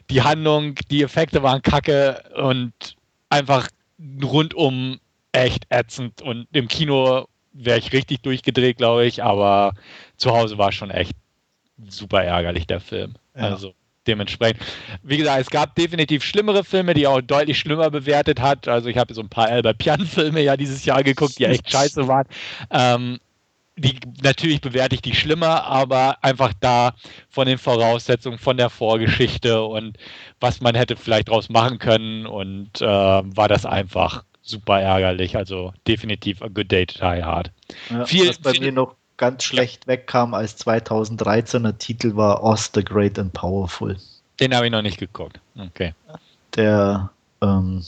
die 0.09 0.21
Handlung, 0.21 0.75
die 0.89 1.03
Effekte 1.03 1.43
waren 1.43 1.61
kacke 1.61 2.23
und 2.35 2.73
einfach 3.29 3.67
rundum 4.23 4.99
echt 5.31 5.65
ätzend. 5.69 6.21
Und 6.21 6.47
im 6.53 6.67
Kino 6.67 7.27
wäre 7.53 7.79
ich 7.79 7.93
richtig 7.93 8.21
durchgedreht, 8.21 8.77
glaube 8.77 9.05
ich, 9.05 9.23
aber 9.23 9.73
zu 10.17 10.31
Hause 10.31 10.57
war 10.57 10.71
schon 10.71 10.91
echt 10.91 11.13
super 11.87 12.23
ärgerlich, 12.23 12.67
der 12.67 12.79
Film. 12.79 13.15
Ja. 13.35 13.43
Also 13.43 13.73
dementsprechend. 14.07 14.63
Wie 15.03 15.17
gesagt, 15.17 15.41
es 15.41 15.49
gab 15.49 15.75
definitiv 15.75 16.23
schlimmere 16.23 16.63
Filme, 16.63 16.93
die 16.93 17.07
auch 17.07 17.21
deutlich 17.21 17.59
schlimmer 17.59 17.89
bewertet 17.89 18.41
hat. 18.41 18.67
Also 18.67 18.89
ich 18.89 18.97
habe 18.97 19.13
so 19.13 19.21
ein 19.21 19.29
paar 19.29 19.47
Albert 19.47 19.77
Pian-Filme 19.77 20.41
ja 20.41 20.57
dieses 20.57 20.85
Jahr 20.85 21.03
geguckt, 21.03 21.37
die 21.39 21.45
echt 21.45 21.69
scheiße 21.69 22.07
waren. 22.07 22.25
Ähm, 22.71 23.19
die, 23.75 23.99
natürlich 24.23 24.61
bewerte 24.61 24.95
ich 24.95 25.01
die 25.01 25.13
schlimmer, 25.13 25.65
aber 25.65 26.23
einfach 26.23 26.53
da 26.59 26.95
von 27.29 27.47
den 27.47 27.59
Voraussetzungen, 27.59 28.39
von 28.39 28.57
der 28.57 28.69
Vorgeschichte 28.69 29.61
und 29.61 29.97
was 30.39 30.61
man 30.61 30.73
hätte 30.73 30.95
vielleicht 30.95 31.29
draus 31.29 31.49
machen 31.49 31.77
können 31.77 32.25
und 32.25 32.81
äh, 32.81 32.85
war 32.85 33.47
das 33.47 33.65
einfach 33.65 34.23
super 34.41 34.81
ärgerlich. 34.81 35.37
Also 35.37 35.73
definitiv 35.87 36.41
a 36.41 36.47
good 36.47 36.71
day 36.71 36.85
to 36.87 36.97
die 36.97 37.23
hard. 37.23 37.51
Ja, 37.91 38.05
viel, 38.05 38.29
was 38.29 38.39
bei 38.39 38.51
viel, 38.51 38.61
mir 38.61 38.71
noch 38.71 38.95
ganz 39.17 39.43
schlecht 39.43 39.87
wegkam 39.87 40.33
als 40.33 40.57
2013er 40.65 41.77
Titel 41.77 42.15
war 42.15 42.43
Oz 42.43 42.71
the 42.73 42.83
Great 42.83 43.19
and 43.19 43.33
Powerful. 43.33 43.97
Den 44.39 44.55
habe 44.55 44.67
ich 44.67 44.71
noch 44.71 44.83
nicht 44.83 44.99
geguckt. 44.99 45.39
Okay. 45.57 45.93
Der, 46.55 47.09
ähm, 47.41 47.83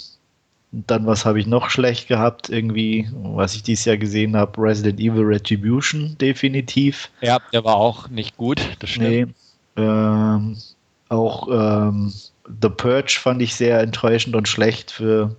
dann 0.72 1.06
was 1.06 1.26
habe 1.26 1.40
ich 1.40 1.48
noch 1.48 1.70
schlecht 1.70 2.08
gehabt? 2.08 2.50
Irgendwie, 2.50 3.08
was 3.14 3.56
ich 3.56 3.64
dieses 3.64 3.86
Jahr 3.86 3.98
gesehen 3.98 4.36
habe, 4.36 4.62
Resident 4.62 5.00
Evil 5.00 5.24
Retribution, 5.24 6.18
definitiv. 6.20 7.10
Ja, 7.22 7.40
der 7.54 7.64
war 7.64 7.76
auch 7.76 8.10
nicht 8.10 8.38
gut, 8.38 8.62
das 8.80 8.90
stimmt. 8.90 9.10
Nee, 9.10 9.28
ähm, 9.84 10.58
auch 11.10 11.48
ähm, 11.50 12.14
The 12.62 12.70
Purge 12.70 13.18
fand 13.20 13.42
ich 13.42 13.56
sehr 13.56 13.80
enttäuschend 13.80 14.36
und 14.36 14.48
schlecht 14.48 14.92
für 14.92 15.36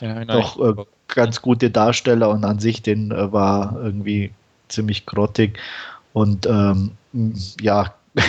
ja, 0.00 0.24
doch 0.24 0.58
äh, 0.60 0.84
ganz 1.08 1.42
gute 1.42 1.70
Darsteller 1.70 2.30
und 2.30 2.44
an 2.44 2.58
sich 2.58 2.82
den 2.82 3.10
äh, 3.10 3.32
war 3.32 3.78
irgendwie 3.82 4.32
ziemlich 4.70 5.06
grottig 5.06 5.58
und 6.12 6.46
ähm, 6.46 6.92
ja, 7.60 7.94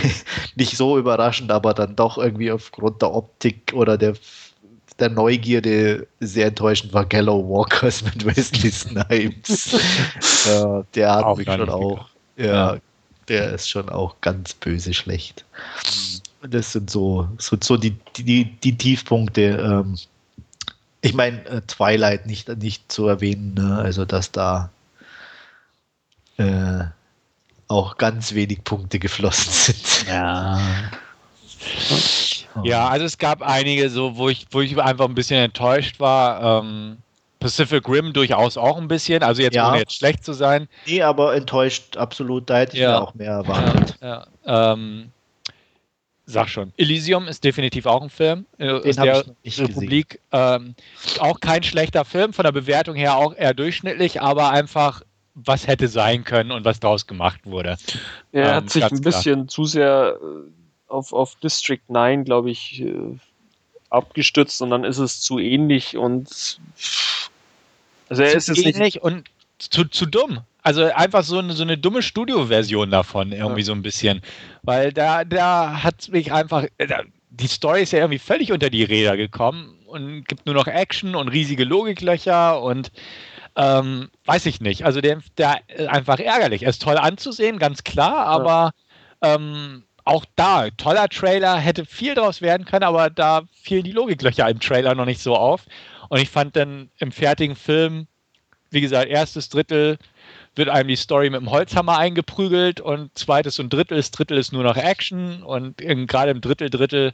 nicht 0.55 0.77
so 0.77 0.97
überraschend, 0.97 1.51
aber 1.51 1.73
dann 1.73 1.95
doch 1.95 2.17
irgendwie 2.17 2.51
aufgrund 2.51 3.01
der 3.01 3.13
Optik 3.13 3.73
oder 3.73 3.97
der, 3.97 4.13
der 4.99 5.09
Neugierde 5.09 6.07
sehr 6.19 6.47
enttäuschend 6.47 6.93
war 6.93 7.05
Gallow 7.05 7.47
Walkers 7.47 8.03
mit 8.03 8.25
Wesley 8.25 8.71
Snipes. 8.71 9.73
äh, 10.47 10.83
der 10.93 11.15
hat 11.15 11.23
auch 11.23 11.37
mich 11.37 11.47
schon 11.47 11.69
auch, 11.69 12.09
ja, 12.37 12.73
ja, 12.75 12.77
der 13.27 13.53
ist 13.53 13.69
schon 13.69 13.89
auch 13.89 14.15
ganz 14.21 14.53
böse 14.53 14.93
schlecht. 14.93 15.45
Das 16.43 16.71
sind 16.71 16.89
so, 16.89 17.27
so, 17.37 17.55
so 17.61 17.77
die, 17.77 17.95
die, 18.17 18.45
die 18.45 18.77
Tiefpunkte. 18.77 19.41
Ähm, 19.41 19.97
ich 21.01 21.13
meine, 21.13 21.43
äh, 21.45 21.61
Twilight 21.61 22.27
nicht, 22.27 22.47
nicht 22.57 22.91
zu 22.91 23.07
erwähnen, 23.07 23.55
ne? 23.55 23.77
also 23.77 24.05
dass 24.05 24.31
da 24.31 24.69
äh, 26.41 26.85
auch 27.67 27.97
ganz 27.97 28.33
wenig 28.33 28.63
Punkte 28.63 28.99
geflossen 28.99 29.51
sind. 29.51 30.07
Ja. 30.07 30.59
Ja, 32.63 32.89
also 32.89 33.05
es 33.05 33.17
gab 33.17 33.41
einige 33.41 33.89
so, 33.89 34.17
wo 34.17 34.29
ich, 34.29 34.45
wo 34.51 34.61
ich 34.61 34.77
einfach 34.77 35.07
ein 35.07 35.15
bisschen 35.15 35.37
enttäuscht 35.37 35.99
war. 35.99 36.63
Ähm, 36.63 36.97
Pacific 37.39 37.87
Rim 37.87 38.13
durchaus 38.13 38.57
auch 38.57 38.77
ein 38.77 38.87
bisschen, 38.87 39.23
also 39.23 39.41
jetzt 39.41 39.55
ja. 39.55 39.69
ohne 39.69 39.79
jetzt 39.79 39.95
schlecht 39.95 40.23
zu 40.23 40.33
sein. 40.33 40.67
Nee, 40.85 41.01
aber 41.01 41.35
enttäuscht 41.35 41.97
absolut, 41.97 42.49
da 42.49 42.59
hätte 42.59 42.77
ich 42.77 42.83
ja. 42.83 42.99
auch 42.99 43.13
mehr 43.15 43.31
erwartet. 43.31 43.97
Ja, 44.01 44.25
ja. 44.45 44.73
Ähm, 44.73 45.11
sag 46.25 46.49
schon. 46.49 46.71
Elysium 46.77 47.27
ist 47.27 47.43
definitiv 47.43 47.85
auch 47.85 48.01
ein 48.01 48.09
Film 48.09 48.45
äh, 48.57 48.69
aus 48.71 48.95
der 48.95 49.25
Republik. 49.45 50.19
Ähm, 50.31 50.75
auch 51.19 51.39
kein 51.39 51.63
schlechter 51.63 52.05
Film, 52.05 52.33
von 52.33 52.43
der 52.43 52.51
Bewertung 52.51 52.95
her 52.95 53.17
auch 53.17 53.35
eher 53.35 53.53
durchschnittlich, 53.53 54.21
aber 54.21 54.51
einfach 54.51 55.01
was 55.33 55.67
hätte 55.67 55.87
sein 55.87 56.23
können 56.23 56.51
und 56.51 56.65
was 56.65 56.79
daraus 56.79 57.07
gemacht 57.07 57.41
wurde. 57.45 57.77
Er 58.31 58.49
ähm, 58.49 58.55
hat 58.55 58.69
sich 58.69 58.83
ein 58.83 59.01
bisschen 59.01 59.35
klar. 59.35 59.47
zu 59.47 59.65
sehr 59.65 60.17
äh, 60.21 60.91
auf, 60.91 61.13
auf 61.13 61.35
District 61.35 61.81
9, 61.87 62.25
glaube 62.25 62.51
ich, 62.51 62.81
äh, 62.81 63.17
abgestützt 63.89 64.61
und 64.61 64.69
dann 64.69 64.83
ist 64.83 64.97
es 64.97 65.21
zu 65.21 65.39
ähnlich 65.39 65.97
und 65.97 66.59
also 68.09 68.23
er 68.23 68.39
zu 68.39 68.51
ist 68.51 68.57
ähnlich 68.57 68.77
nicht 68.77 69.01
und 69.01 69.29
zu, 69.57 69.85
zu 69.85 70.05
dumm. 70.05 70.41
Also 70.63 70.83
einfach 70.83 71.23
so 71.23 71.39
eine, 71.39 71.53
so 71.53 71.63
eine 71.63 71.77
dumme 71.77 72.01
Studio-Version 72.03 72.91
davon, 72.91 73.31
irgendwie 73.31 73.61
ja. 73.61 73.65
so 73.65 73.71
ein 73.71 73.81
bisschen. 73.81 74.21
Weil 74.61 74.93
da, 74.93 75.23
da 75.23 75.81
hat 75.83 76.09
mich 76.09 76.31
einfach. 76.31 76.65
Äh, 76.77 76.87
die 77.31 77.47
Story 77.47 77.81
ist 77.81 77.93
ja 77.93 77.99
irgendwie 77.99 78.19
völlig 78.19 78.51
unter 78.51 78.69
die 78.69 78.83
Räder 78.83 79.17
gekommen 79.17 79.79
und 79.87 80.27
gibt 80.27 80.45
nur 80.45 80.53
noch 80.53 80.67
Action 80.67 81.15
und 81.15 81.29
riesige 81.29 81.63
Logiklöcher 81.63 82.61
und 82.61 82.91
ähm, 83.55 84.09
weiß 84.25 84.45
ich 84.45 84.61
nicht. 84.61 84.85
Also 84.85 85.01
der, 85.01 85.19
der 85.37 85.59
ist 85.67 85.89
einfach 85.89 86.19
ärgerlich. 86.19 86.63
Er 86.63 86.69
ist 86.69 86.81
toll 86.81 86.97
anzusehen, 86.97 87.59
ganz 87.59 87.83
klar, 87.83 88.25
aber 88.25 88.71
ja. 89.23 89.35
ähm, 89.35 89.83
auch 90.03 90.25
da, 90.35 90.69
toller 90.71 91.09
Trailer, 91.09 91.57
hätte 91.57 91.85
viel 91.85 92.15
draus 92.15 92.41
werden 92.41 92.65
können, 92.65 92.83
aber 92.83 93.09
da 93.09 93.43
fielen 93.61 93.83
die 93.83 93.91
Logiklöcher 93.91 94.49
im 94.49 94.59
Trailer 94.59 94.95
noch 94.95 95.05
nicht 95.05 95.21
so 95.21 95.35
auf. 95.35 95.65
Und 96.09 96.19
ich 96.19 96.29
fand 96.29 96.55
dann 96.55 96.89
im 96.99 97.11
fertigen 97.11 97.55
Film, 97.55 98.07
wie 98.71 98.81
gesagt, 98.81 99.09
erstes 99.09 99.49
Drittel 99.49 99.97
wird 100.55 100.69
einem 100.69 100.89
die 100.89 100.95
Story 100.95 101.29
mit 101.29 101.39
dem 101.39 101.51
Holzhammer 101.51 101.97
eingeprügelt 101.97 102.81
und 102.81 103.17
zweites 103.17 103.59
und 103.59 103.71
drittes 103.71 104.11
Drittel 104.11 104.37
ist 104.37 104.51
nur 104.51 104.63
noch 104.63 104.75
Action 104.75 105.43
und 105.43 105.77
gerade 105.77 106.31
im 106.31 106.41
Drittel, 106.41 106.69
Drittel 106.69 107.13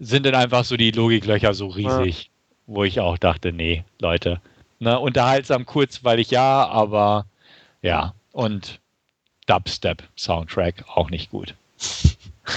sind 0.00 0.26
dann 0.26 0.34
einfach 0.34 0.64
so 0.64 0.76
die 0.76 0.90
Logiklöcher 0.90 1.54
so 1.54 1.68
riesig, 1.68 2.24
ja. 2.24 2.30
wo 2.66 2.84
ich 2.84 2.98
auch 2.98 3.18
dachte, 3.18 3.52
nee, 3.52 3.84
Leute, 4.00 4.40
Ne, 4.80 4.98
unterhaltsam, 4.98 5.66
kurzweilig 5.66 6.30
ja, 6.30 6.66
aber 6.66 7.26
ja. 7.82 8.14
Und 8.32 8.80
Dubstep-Soundtrack 9.46 10.84
auch 10.88 11.10
nicht 11.10 11.30
gut. 11.30 11.54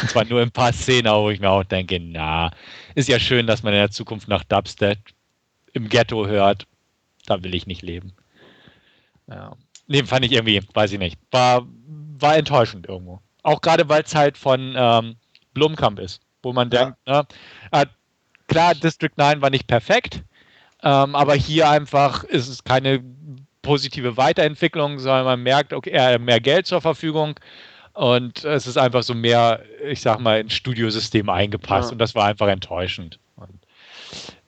Und 0.02 0.10
zwar 0.10 0.26
nur 0.26 0.42
ein 0.42 0.52
paar 0.52 0.74
Szenen, 0.74 1.14
wo 1.14 1.30
ich 1.30 1.40
mir 1.40 1.50
auch 1.50 1.64
denke, 1.64 2.00
na, 2.00 2.52
ist 2.96 3.08
ja 3.08 3.20
schön, 3.20 3.48
dass 3.48 3.64
man 3.64 3.74
in 3.74 3.80
der 3.80 3.92
Zukunft 3.92 4.28
nach 4.28 4.44
Dubstep 4.44 4.98
im 5.74 5.90
Ghetto 5.90 6.28
hört. 6.28 6.66
Da 7.26 7.44
will 7.44 7.56
ich 7.56 7.68
nicht 7.68 7.82
leben. 7.82 8.14
Ja. 9.28 9.56
Nee, 9.88 10.04
fand 10.04 10.26
ich 10.26 10.32
irgendwie, 10.32 10.62
weiß 10.74 10.92
ich 10.94 11.00
nicht. 11.00 11.18
War, 11.32 11.66
war 12.20 12.36
enttäuschend 12.36 12.88
irgendwo. 12.88 13.22
Auch 13.44 13.62
gerade, 13.62 13.88
weil 13.88 14.04
es 14.04 14.16
halt 14.16 14.38
von 14.38 14.74
ähm, 14.76 15.16
Blumkamp 15.54 16.00
ist, 16.00 16.22
wo 16.44 16.52
man 16.52 16.70
ja. 16.70 16.86
denkt, 16.86 17.08
ne, 17.08 17.28
äh, 17.72 17.86
klar, 18.48 18.76
District 18.76 19.12
9 19.16 19.42
war 19.42 19.50
nicht 19.50 19.68
perfekt, 19.68 20.24
ähm, 20.84 21.16
aber 21.16 21.36
hier 21.36 21.70
einfach 21.70 22.24
ist 22.24 22.48
es 22.48 22.64
keine 22.64 23.04
positive 23.62 24.16
Weiterentwicklung, 24.18 25.00
sondern 25.00 25.26
man 25.26 25.44
merkt, 25.44 25.74
okay, 25.74 25.90
er 25.92 26.14
hat 26.14 26.22
mehr 26.22 26.40
Geld 26.40 26.68
zur 26.68 26.82
Verfügung 26.82 27.36
und 27.94 28.44
es 28.46 28.68
ist 28.68 28.78
einfach 28.78 29.04
so 29.04 29.14
mehr, 29.14 29.62
ich 29.84 30.02
sag 30.02 30.20
mal, 30.20 30.40
ins 30.40 30.54
Studiosystem 30.54 31.30
eingepasst 31.30 31.90
ja. 31.90 31.94
und 31.94 31.98
das 32.00 32.16
war 32.16 32.26
einfach 32.26 32.48
enttäuschend. 32.48 33.20
Und 33.36 33.60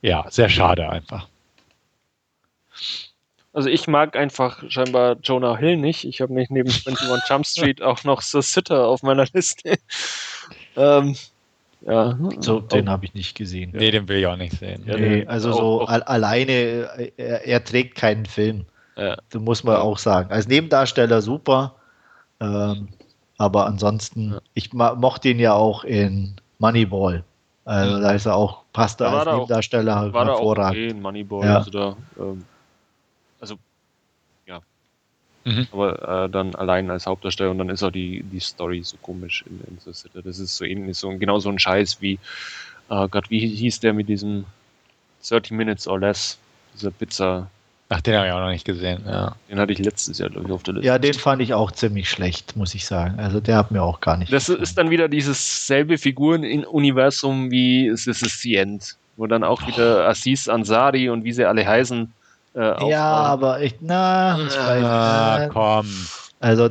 ja, 0.02 0.26
sehr 0.30 0.50
schade 0.50 0.88
einfach. 0.88 1.28
Also 3.52 3.70
ich 3.70 3.88
mag 3.88 4.16
einfach 4.16 4.64
scheinbar 4.70 5.18
Jonah 5.24 5.58
Hill 5.58 5.78
nicht. 5.78 6.06
Ich 6.06 6.22
habe 6.22 6.34
nicht 6.34 6.52
neben 6.52 6.70
21 6.86 7.30
Jump 7.30 7.46
Street 7.46 7.82
auch 7.82 8.04
noch 8.04 8.22
The 8.22 8.42
Sitter 8.42 8.86
auf 8.86 9.02
meiner 9.02 9.26
Liste. 9.34 9.80
ähm, 10.78 11.16
Ja. 11.82 12.18
So, 12.40 12.60
den 12.60 12.90
habe 12.90 13.06
ich 13.06 13.14
nicht 13.14 13.36
gesehen. 13.38 13.72
Nee, 13.74 13.92
den 13.92 14.08
will 14.08 14.18
ich 14.18 14.28
auch 14.28 14.36
nicht 14.36 14.58
sehen. 14.60 14.84
Nee, 14.86 15.26
also 15.28 15.54
so 15.54 15.82
auch, 15.82 15.90
alleine, 15.90 17.12
er, 17.16 17.46
er, 17.46 17.64
trägt 17.64 17.96
keinen 17.96 18.26
Film. 18.26 18.66
Ja. 18.98 19.16
Das 19.30 19.42
muss 19.42 19.64
man 19.64 19.78
auch 19.78 19.98
sagen. 19.98 20.30
Als 20.32 20.48
Nebendarsteller 20.48 21.22
super, 21.22 21.76
ähm, 22.42 22.90
aber 23.38 23.66
ansonsten, 23.66 24.32
ja. 24.32 24.40
ich 24.54 24.74
mochte 24.74 25.30
ihn 25.30 25.40
ja 25.40 25.54
auch 25.54 25.86
in 25.86 26.36
Moneyball. 26.58 27.24
Also 27.64 27.98
mhm. 27.98 28.02
da 28.02 28.12
ist 28.12 28.26
er 28.26 28.36
auch, 28.36 28.64
passt 28.74 29.00
er 29.00 29.12
als 29.12 29.26
Nebendarsteller 29.26 30.02
auch, 30.02 30.14
war 30.14 30.26
hervorragend. 30.26 30.78
okay 30.78 30.88
in 30.90 31.02
Moneyball. 31.02 31.46
Ja. 31.46 31.58
Also, 31.58 31.72
da, 31.72 31.96
ähm. 32.20 32.44
Mhm. 35.46 35.68
Aber 35.72 36.26
äh, 36.26 36.30
dann 36.30 36.56
allein 36.56 36.90
als 36.92 37.06
Hauptdarsteller 37.06 37.52
und 37.52 37.60
dann 37.60 37.70
ist 37.70 37.84
auch 37.84 37.92
die, 37.92 38.24
die 38.24 38.40
Story 38.40 38.82
so 38.84 38.98
komisch 39.02 39.44
in, 39.48 39.60
in 39.68 39.80
so 39.80 39.92
Das 40.22 40.40
ist 40.40 40.58
so 40.58 40.66
ähnlich, 40.66 40.98
so, 40.98 41.10
genau 41.18 41.40
so 41.40 41.50
ein 41.50 41.60
Scheiß 41.60 42.02
wie, 42.02 42.20
äh, 42.90 43.08
Gott, 43.08 43.30
wie 43.30 43.40
hieß 43.40 43.80
der 43.80 43.94
mit 43.94 44.10
diesem 44.10 44.46
30 45.28 45.52
Minutes 45.52 45.88
or 45.88 46.00
Less, 46.00 46.38
dieser 46.74 46.92
Pizza. 46.92 47.50
Ach, 47.92 48.02
den 48.02 48.16
habe 48.16 48.28
ich 48.28 48.34
auch 48.34 48.40
noch 48.40 48.50
nicht 48.50 48.66
gesehen. 48.66 49.04
Ja. 49.08 49.36
Den 49.50 49.60
hatte 49.60 49.74
ich 49.74 49.80
letztes 49.80 50.20
Jahr, 50.20 50.30
glaube 50.30 50.48
ich, 50.48 50.54
auf 50.54 50.62
der 50.62 50.76
Liste. 50.76 50.88
Ja, 50.88 51.00
den 51.00 51.16
fand 51.16 51.42
ich 51.42 51.56
auch 51.56 51.72
ziemlich 51.72 52.08
schlecht, 52.08 52.56
muss 52.56 52.76
ich 52.76 52.86
sagen. 52.86 53.20
Also 53.20 53.40
der 53.40 53.58
hat 53.58 53.72
mir 53.72 53.82
auch 53.82 54.00
gar 54.00 54.16
nicht. 54.18 54.32
Das 54.32 54.46
gefallen. 54.46 54.62
ist 54.62 54.78
dann 54.78 54.90
wieder 54.92 55.08
dieses 55.08 55.66
selbe 55.66 55.98
Figuren-Universum 55.98 57.50
wie 57.50 57.90
This 57.90 58.06
is 58.06 58.42
the 58.42 58.58
End, 58.58 58.96
wo 59.18 59.26
dann 59.26 59.44
auch 59.44 59.66
wieder 59.66 60.08
Aziz 60.08 60.48
Ansari 60.48 61.10
und 61.10 61.24
wie 61.24 61.34
sie 61.34 61.46
alle 61.46 61.66
heißen. 61.66 62.14
Äh, 62.56 62.90
ja, 62.90 63.06
aber 63.06 63.62
ich, 63.62 63.76
na, 63.80 64.40
ich 64.40 64.58
weiß, 64.58 64.84
ah, 64.84 65.50
komm. 65.52 65.88
Also, 66.42 66.70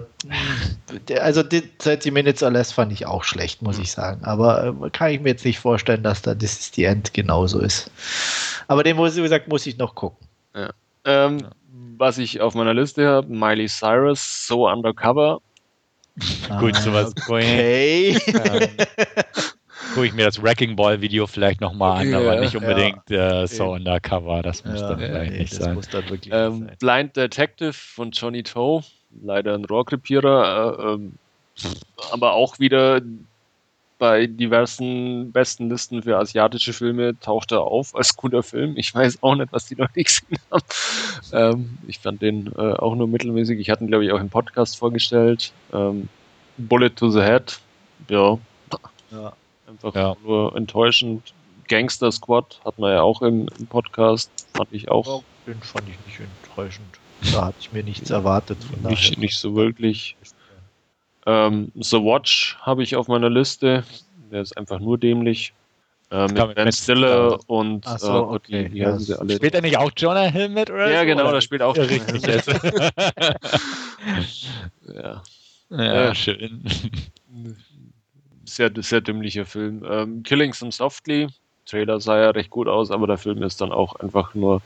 also 1.21 1.43
die 1.43 1.63
30 1.77 2.11
Minutes 2.11 2.43
or 2.43 2.51
Less 2.51 2.73
fand 2.73 2.91
ich 2.91 3.05
auch 3.05 3.23
schlecht, 3.23 3.61
muss 3.61 3.79
ich 3.79 3.93
sagen. 3.93 4.25
Aber 4.25 4.75
äh, 4.83 4.91
kann 4.91 5.11
ich 5.11 5.21
mir 5.21 5.31
jetzt 5.31 5.45
nicht 5.45 5.59
vorstellen, 5.59 6.03
dass 6.03 6.23
da 6.23 6.35
This 6.35 6.59
is 6.59 6.73
the 6.75 6.85
End 6.85 7.13
genauso 7.13 7.61
ist. 7.61 7.91
Aber 8.67 8.83
den, 8.83 8.97
wie 8.97 9.23
gesagt, 9.23 9.49
muss 9.49 9.67
ich 9.67 9.77
noch 9.77 9.95
gucken. 9.95 10.27
Ja. 10.55 10.71
Ähm, 11.05 11.41
ja. 11.41 11.51
Was 11.99 12.17
ich 12.19 12.41
auf 12.41 12.55
meiner 12.55 12.75
Liste 12.75 13.07
habe, 13.07 13.29
Miley 13.29 13.69
Cyrus, 13.69 14.47
So 14.47 14.69
Undercover. 14.69 15.41
Gut, 16.61 16.77
ah, 16.77 16.81
sowas. 16.81 17.15
Okay. 17.17 18.19
gucke 19.99 20.07
ich 20.07 20.15
mir 20.15 20.27
das 20.27 20.41
Wrecking 20.41 20.77
Ball 20.77 21.01
Video 21.01 21.27
vielleicht 21.27 21.61
nochmal 21.61 22.03
an, 22.03 22.11
ja, 22.11 22.19
aber 22.19 22.39
nicht 22.39 22.55
unbedingt 22.55 23.11
ja. 23.11 23.43
äh, 23.43 23.47
So 23.49 23.73
Undercover. 23.73 24.43
Das 24.43 24.65
muss 24.65 24.81
dann 24.81 25.01
vielleicht 25.01 25.33
nee, 25.33 25.39
nicht 25.41 25.53
sein. 25.53 25.77
Ähm, 25.77 25.81
sein. 26.31 26.77
Blind 26.79 27.17
Detective 27.17 27.73
von 27.73 28.13
Johnny 28.13 28.45
Toe, 28.45 28.85
leider 29.23 29.55
ein 29.55 29.65
Rohrkrepierer, 29.65 30.79
äh, 30.79 30.93
ähm, 30.93 31.15
aber 32.13 32.35
auch 32.35 32.61
wieder 32.61 33.01
bei 33.99 34.29
diversen 34.29 35.33
besten 35.33 35.69
Listen 35.69 36.05
für 36.05 36.17
asiatische 36.17 36.73
Filme 36.73 37.19
taucht 37.19 37.51
er 37.51 37.63
auf 37.63 37.97
als 37.97 38.17
guter 38.17 38.45
Film. 38.45 38.77
Ich 38.77 38.95
weiß 38.95 39.25
auch 39.25 39.35
nicht, 39.35 39.53
was 39.53 39.67
die 39.67 39.75
Leute 39.75 40.05
gesehen 40.05 40.39
haben. 40.53 40.63
Ähm, 41.33 41.79
ich 41.89 41.99
fand 41.99 42.23
den 42.23 42.53
äh, 42.57 42.75
auch 42.75 42.95
nur 42.95 43.09
mittelmäßig. 43.09 43.59
Ich 43.59 43.69
hatte 43.69 43.83
ihn, 43.83 43.89
glaube 43.89 44.05
ich, 44.05 44.13
auch 44.13 44.21
im 44.21 44.31
Podcast 44.31 44.79
vorgestellt. 44.79 45.53
Ähm, 45.73 46.09
Bullet 46.57 46.91
to 46.91 47.11
the 47.11 47.23
Head. 47.23 47.59
Ja. 48.09 48.39
ja. 49.11 49.33
Einfach 49.69 49.95
ja. 49.95 50.17
nur 50.25 50.57
enttäuschend. 50.57 51.35
Gangster 51.69 52.11
Squad 52.11 52.59
hat 52.65 52.79
man 52.79 52.93
ja 52.93 53.03
auch 53.03 53.21
im, 53.21 53.47
im 53.59 53.67
Podcast. 53.67 54.31
Fand 54.55 54.73
ich 54.73 54.91
auch. 54.91 55.23
Den 55.47 55.61
fand 55.61 55.87
ich 55.89 55.99
nicht 56.07 56.21
enttäuschend. 56.21 56.99
Da 57.33 57.47
hatte 57.47 57.59
ich 57.61 57.73
mir 57.73 57.85
nichts 57.85 58.11
erwartet. 58.11 58.57
Von 58.65 58.91
nicht, 58.91 59.19
nicht 59.19 59.37
so 59.37 59.55
wirklich. 59.55 60.17
Ähm, 61.27 61.71
The 61.75 61.99
Watch 61.99 62.57
habe 62.63 62.83
ich 62.83 62.97
auf 62.97 63.09
meiner 63.09 63.29
Liste. 63.29 63.85
Der 64.33 64.41
ist 64.41 64.57
einfach 64.57 64.81
nur 64.81 64.97
dämlich. 64.97 65.53
Äh, 66.11 66.27
mit 66.29 66.55
Ben 66.55 66.73
Stiller 66.73 67.39
und 67.49 67.87
Ach 67.87 67.99
so, 67.99 68.09
äh, 68.09 68.37
okay. 68.37 68.71
die, 68.71 68.79
ja. 68.79 68.99
sie 68.99 69.19
alle. 69.19 69.37
Spielt 69.37 69.55
er 69.55 69.61
nicht 69.61 69.77
auch 69.77 69.91
Jonah 69.95 70.23
Hill 70.23 70.49
mit? 70.49 70.71
Oder 70.71 70.91
ja, 70.91 71.01
so, 71.01 71.07
genau, 71.07 71.25
oder? 71.25 71.33
da 71.33 71.43
spielt 71.43 71.61
auch 71.61 71.77
ja, 71.77 71.83
richtig. 71.83 72.23
ja. 74.95 75.23
ja, 75.69 76.11
äh, 76.11 76.15
schön. 76.15 76.65
Sehr, 78.49 78.71
sehr 78.77 79.01
dümmlicher 79.01 79.47
Film. 79.47 79.85
Ähm, 79.89 80.23
Killing 80.23 80.53
Some 80.53 80.73
Softly. 80.73 81.29
Trailer 81.67 82.01
sah 82.01 82.19
ja 82.19 82.31
recht 82.31 82.51
gut 82.51 82.67
aus, 82.67 82.91
aber 82.91 83.07
der 83.07 83.19
Film 83.19 83.43
ist 83.43 83.61
dann 83.61 83.73
auch 83.73 83.97
einfach 83.97 84.35
nur 84.35 84.63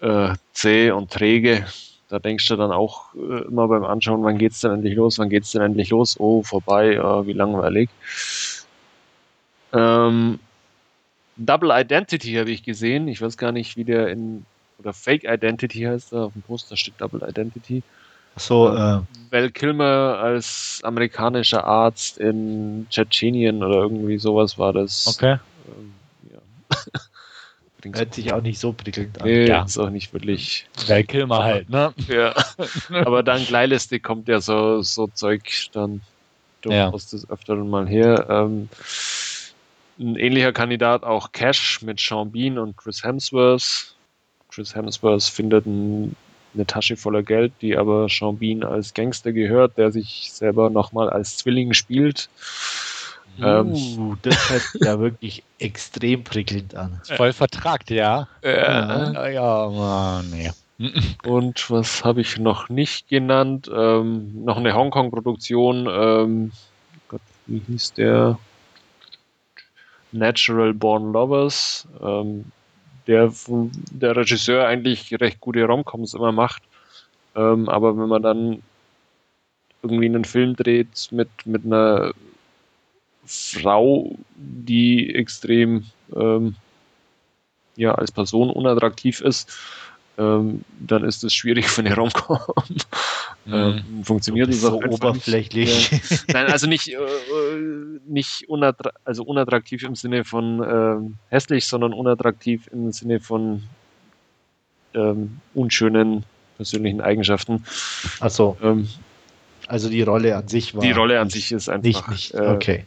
äh, 0.00 0.34
zäh 0.52 0.90
und 0.90 1.10
träge 1.10 1.66
da 2.12 2.18
denkst 2.18 2.46
du 2.46 2.56
dann 2.56 2.72
auch 2.72 3.14
äh, 3.14 3.44
immer 3.46 3.68
beim 3.68 3.84
Anschauen, 3.84 4.22
wann 4.22 4.36
geht's 4.36 4.60
denn 4.60 4.70
endlich 4.70 4.94
los, 4.94 5.18
wann 5.18 5.30
geht's 5.30 5.52
denn 5.52 5.62
endlich 5.62 5.88
los? 5.88 6.20
Oh, 6.20 6.42
vorbei, 6.42 6.92
äh, 6.92 7.26
wie 7.26 7.32
langweilig. 7.32 7.88
Ähm, 9.72 10.38
Double 11.38 11.70
Identity 11.72 12.34
habe 12.34 12.50
ich 12.50 12.64
gesehen. 12.64 13.08
Ich 13.08 13.22
weiß 13.22 13.38
gar 13.38 13.50
nicht, 13.50 13.78
wie 13.78 13.84
der 13.84 14.08
in 14.08 14.44
oder 14.78 14.92
Fake 14.92 15.24
Identity 15.24 15.84
heißt 15.84 16.12
auf 16.12 16.34
dem 16.34 16.42
Poster 16.42 16.76
steht 16.76 16.94
Double 16.98 17.26
Identity. 17.26 17.82
So, 18.36 18.74
äh, 18.74 19.00
Val 19.30 19.50
Kilmer 19.50 20.18
als 20.22 20.80
amerikanischer 20.84 21.64
Arzt 21.64 22.18
in 22.18 22.86
Tschetschenien 22.90 23.62
oder 23.62 23.76
irgendwie 23.76 24.18
sowas 24.18 24.58
war 24.58 24.72
das. 24.72 25.06
Okay. 25.06 25.38
Ähm, 25.66 25.92
ja. 26.32 26.38
Hört 27.98 28.14
sich 28.14 28.32
auch 28.32 28.42
nicht 28.42 28.60
so 28.60 28.72
prickelnd 28.72 29.20
an. 29.20 29.26
Nee, 29.26 29.48
ja. 29.48 29.64
ist 29.64 29.78
auch 29.78 29.90
nicht 29.90 30.12
wirklich. 30.12 30.66
Val 30.86 31.02
Kilmer 31.04 31.42
halt, 31.42 31.68
ne? 31.68 31.92
Ja. 32.08 32.34
Aber 33.04 33.22
dann 33.22 33.44
Gleiliste 33.44 34.00
kommt 34.00 34.28
ja 34.28 34.40
so, 34.40 34.82
so 34.82 35.08
Zeug 35.08 35.42
dann 35.72 36.00
durchaus 36.60 37.10
ja. 37.10 37.18
des 37.18 37.30
Öfteren 37.30 37.68
mal 37.68 37.88
her. 37.88 38.26
Ähm, 38.28 38.68
ein 39.98 40.16
ähnlicher 40.16 40.52
Kandidat 40.52 41.04
auch 41.04 41.32
Cash 41.32 41.82
mit 41.82 42.00
Sean 42.00 42.32
Bean 42.32 42.58
und 42.58 42.76
Chris 42.76 43.02
Hemsworth. 43.04 43.94
Chris 44.50 44.74
Hemsworth 44.74 45.24
findet 45.24 45.66
ein, 45.66 46.16
eine 46.54 46.66
Tasche 46.66 46.96
voller 46.96 47.22
Geld, 47.22 47.52
die 47.60 47.76
aber 47.76 48.08
Sean 48.08 48.38
Bean 48.38 48.62
als 48.64 48.94
Gangster 48.94 49.32
gehört, 49.32 49.78
der 49.78 49.90
sich 49.90 50.30
selber 50.32 50.70
nochmal 50.70 51.10
als 51.10 51.38
Zwilling 51.38 51.72
spielt. 51.72 52.28
Ähm, 53.40 53.72
uh, 53.72 54.14
das 54.22 54.50
hört 54.50 54.62
ja 54.80 55.00
wirklich 55.00 55.42
extrem 55.58 56.22
prickelnd 56.22 56.74
an. 56.74 57.00
Voll 57.04 57.32
vertragt, 57.32 57.90
ja. 57.90 58.28
Ja, 58.42 59.28
ja, 59.28 59.68
Mann, 59.68 60.30
nee. 60.30 60.50
Und 61.24 61.70
was 61.70 62.04
habe 62.04 62.20
ich 62.20 62.38
noch 62.38 62.68
nicht 62.68 63.08
genannt? 63.08 63.70
Ähm, 63.74 64.44
noch 64.44 64.56
eine 64.56 64.74
Hongkong-Produktion. 64.74 65.88
Ähm, 65.90 66.52
Gott, 67.08 67.20
wie 67.46 67.62
hieß 67.66 67.94
der? 67.94 68.38
Natural 70.10 70.74
Born 70.74 71.12
Lovers. 71.12 71.86
Ähm, 72.02 72.46
der, 73.12 73.32
der 73.90 74.16
Regisseur 74.16 74.66
eigentlich 74.66 75.12
recht 75.20 75.40
gute 75.40 75.64
Romcoms 75.64 76.14
immer 76.14 76.32
macht. 76.32 76.62
Ähm, 77.36 77.68
aber 77.68 77.96
wenn 77.96 78.08
man 78.08 78.22
dann 78.22 78.62
irgendwie 79.82 80.06
einen 80.06 80.24
Film 80.24 80.56
dreht 80.56 81.08
mit, 81.10 81.28
mit 81.44 81.64
einer 81.64 82.12
Frau, 83.24 84.16
die 84.36 85.14
extrem 85.14 85.84
ähm, 86.14 86.56
ja, 87.76 87.94
als 87.94 88.12
Person 88.12 88.50
unattraktiv 88.50 89.20
ist, 89.20 89.52
ähm, 90.18 90.62
dann 90.80 91.04
ist 91.04 91.24
es 91.24 91.34
schwierig 91.34 91.68
für 91.68 91.82
eine 91.82 91.94
Romcom. 91.94 92.38
Mhm. 93.44 93.54
ähm, 93.54 94.04
funktioniert 94.04 94.48
das 94.48 94.60
so 94.60 94.80
oberflächlich. 94.80 95.90
Nicht. 95.90 96.28
Nein, 96.32 96.46
also 96.46 96.66
nicht, 96.68 96.88
äh, 96.88 96.96
nicht 98.06 98.48
unattra 98.48 98.90
also 99.04 99.24
unattraktiv 99.24 99.82
im 99.82 99.96
Sinne 99.96 100.24
von 100.24 100.62
äh, 100.62 101.34
hässlich, 101.34 101.66
sondern 101.66 101.92
unattraktiv 101.92 102.68
im 102.72 102.92
Sinne 102.92 103.20
von 103.20 103.64
ähm, 104.94 105.40
unschönen 105.54 106.24
persönlichen 106.56 107.00
Eigenschaften. 107.00 107.64
Achso. 108.20 108.56
Ähm, 108.62 108.88
also 109.66 109.88
die 109.88 110.02
Rolle 110.02 110.36
an 110.36 110.46
sich 110.46 110.74
war. 110.74 110.82
Die 110.82 110.92
Rolle 110.92 111.18
an 111.18 111.30
sich 111.30 111.50
ist 111.50 111.68
einfach. 111.68 112.08
Nicht, 112.08 112.08
nicht. 112.08 112.34
Äh, 112.34 112.48
okay 112.48 112.86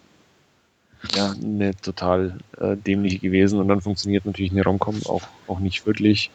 ja, 1.13 1.31
eine 1.31 1.75
total 1.75 2.37
äh, 2.59 2.75
dämliche 2.75 3.19
gewesen 3.19 3.59
und 3.59 3.67
dann 3.67 3.81
funktioniert 3.81 4.25
natürlich 4.25 4.51
eine 4.51 4.63
Romcom 4.63 5.01
auch, 5.05 5.23
auch 5.47 5.59
nicht 5.59 5.85
wirklich. 5.85 6.31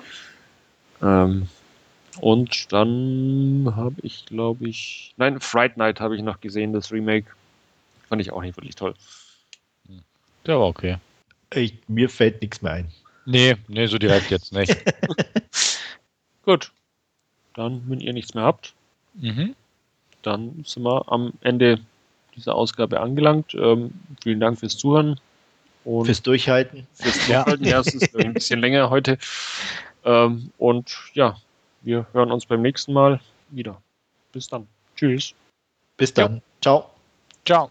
Ähm, 1.02 1.48
und 2.20 2.72
dann 2.72 3.72
habe 3.76 3.96
ich, 4.02 4.26
glaube 4.26 4.68
ich, 4.68 5.14
nein, 5.16 5.40
Fright 5.40 5.76
Night 5.76 6.00
habe 6.00 6.16
ich 6.16 6.22
noch 6.22 6.40
gesehen, 6.40 6.72
das 6.72 6.92
Remake. 6.92 7.26
Fand 8.08 8.20
ich 8.20 8.32
auch 8.32 8.42
nicht 8.42 8.56
wirklich 8.56 8.74
toll. 8.74 8.94
Der 10.46 10.58
war 10.58 10.66
okay. 10.66 10.98
Ich, 11.54 11.74
mir 11.88 12.08
fällt 12.08 12.40
nichts 12.40 12.62
mehr 12.62 12.72
ein. 12.72 12.88
Nee, 13.26 13.56
nee, 13.68 13.86
so 13.86 13.98
direkt 13.98 14.30
jetzt 14.30 14.52
nicht. 14.52 14.76
Gut. 16.44 16.72
Dann, 17.54 17.82
wenn 17.88 18.00
ihr 18.00 18.12
nichts 18.12 18.34
mehr 18.34 18.44
habt, 18.44 18.74
mhm. 19.14 19.54
dann 20.22 20.64
sind 20.64 20.82
wir 20.82 21.10
am 21.12 21.32
Ende 21.40 21.80
dieser 22.36 22.54
Ausgabe 22.54 23.00
angelangt. 23.00 23.54
Ähm, 23.54 23.92
vielen 24.22 24.40
Dank 24.40 24.58
fürs 24.58 24.76
Zuhören. 24.76 25.20
Und 25.84 26.06
fürs 26.06 26.22
Durchhalten. 26.22 26.86
Fürs 26.94 27.26
Durchhalten, 27.26 27.66
ja, 27.66 27.80
es 27.80 27.94
ist 27.94 28.16
ein 28.16 28.34
bisschen 28.34 28.60
länger 28.60 28.90
heute. 28.90 29.18
Ähm, 30.04 30.52
und 30.58 30.96
ja, 31.14 31.36
wir 31.82 32.06
hören 32.12 32.32
uns 32.32 32.46
beim 32.46 32.62
nächsten 32.62 32.92
Mal 32.92 33.20
wieder. 33.50 33.80
Bis 34.32 34.48
dann. 34.48 34.66
Tschüss. 34.96 35.34
Bis 35.96 36.12
dann. 36.14 36.36
Ja. 36.36 36.42
Ciao. 36.60 36.90
Ciao. 37.44 37.70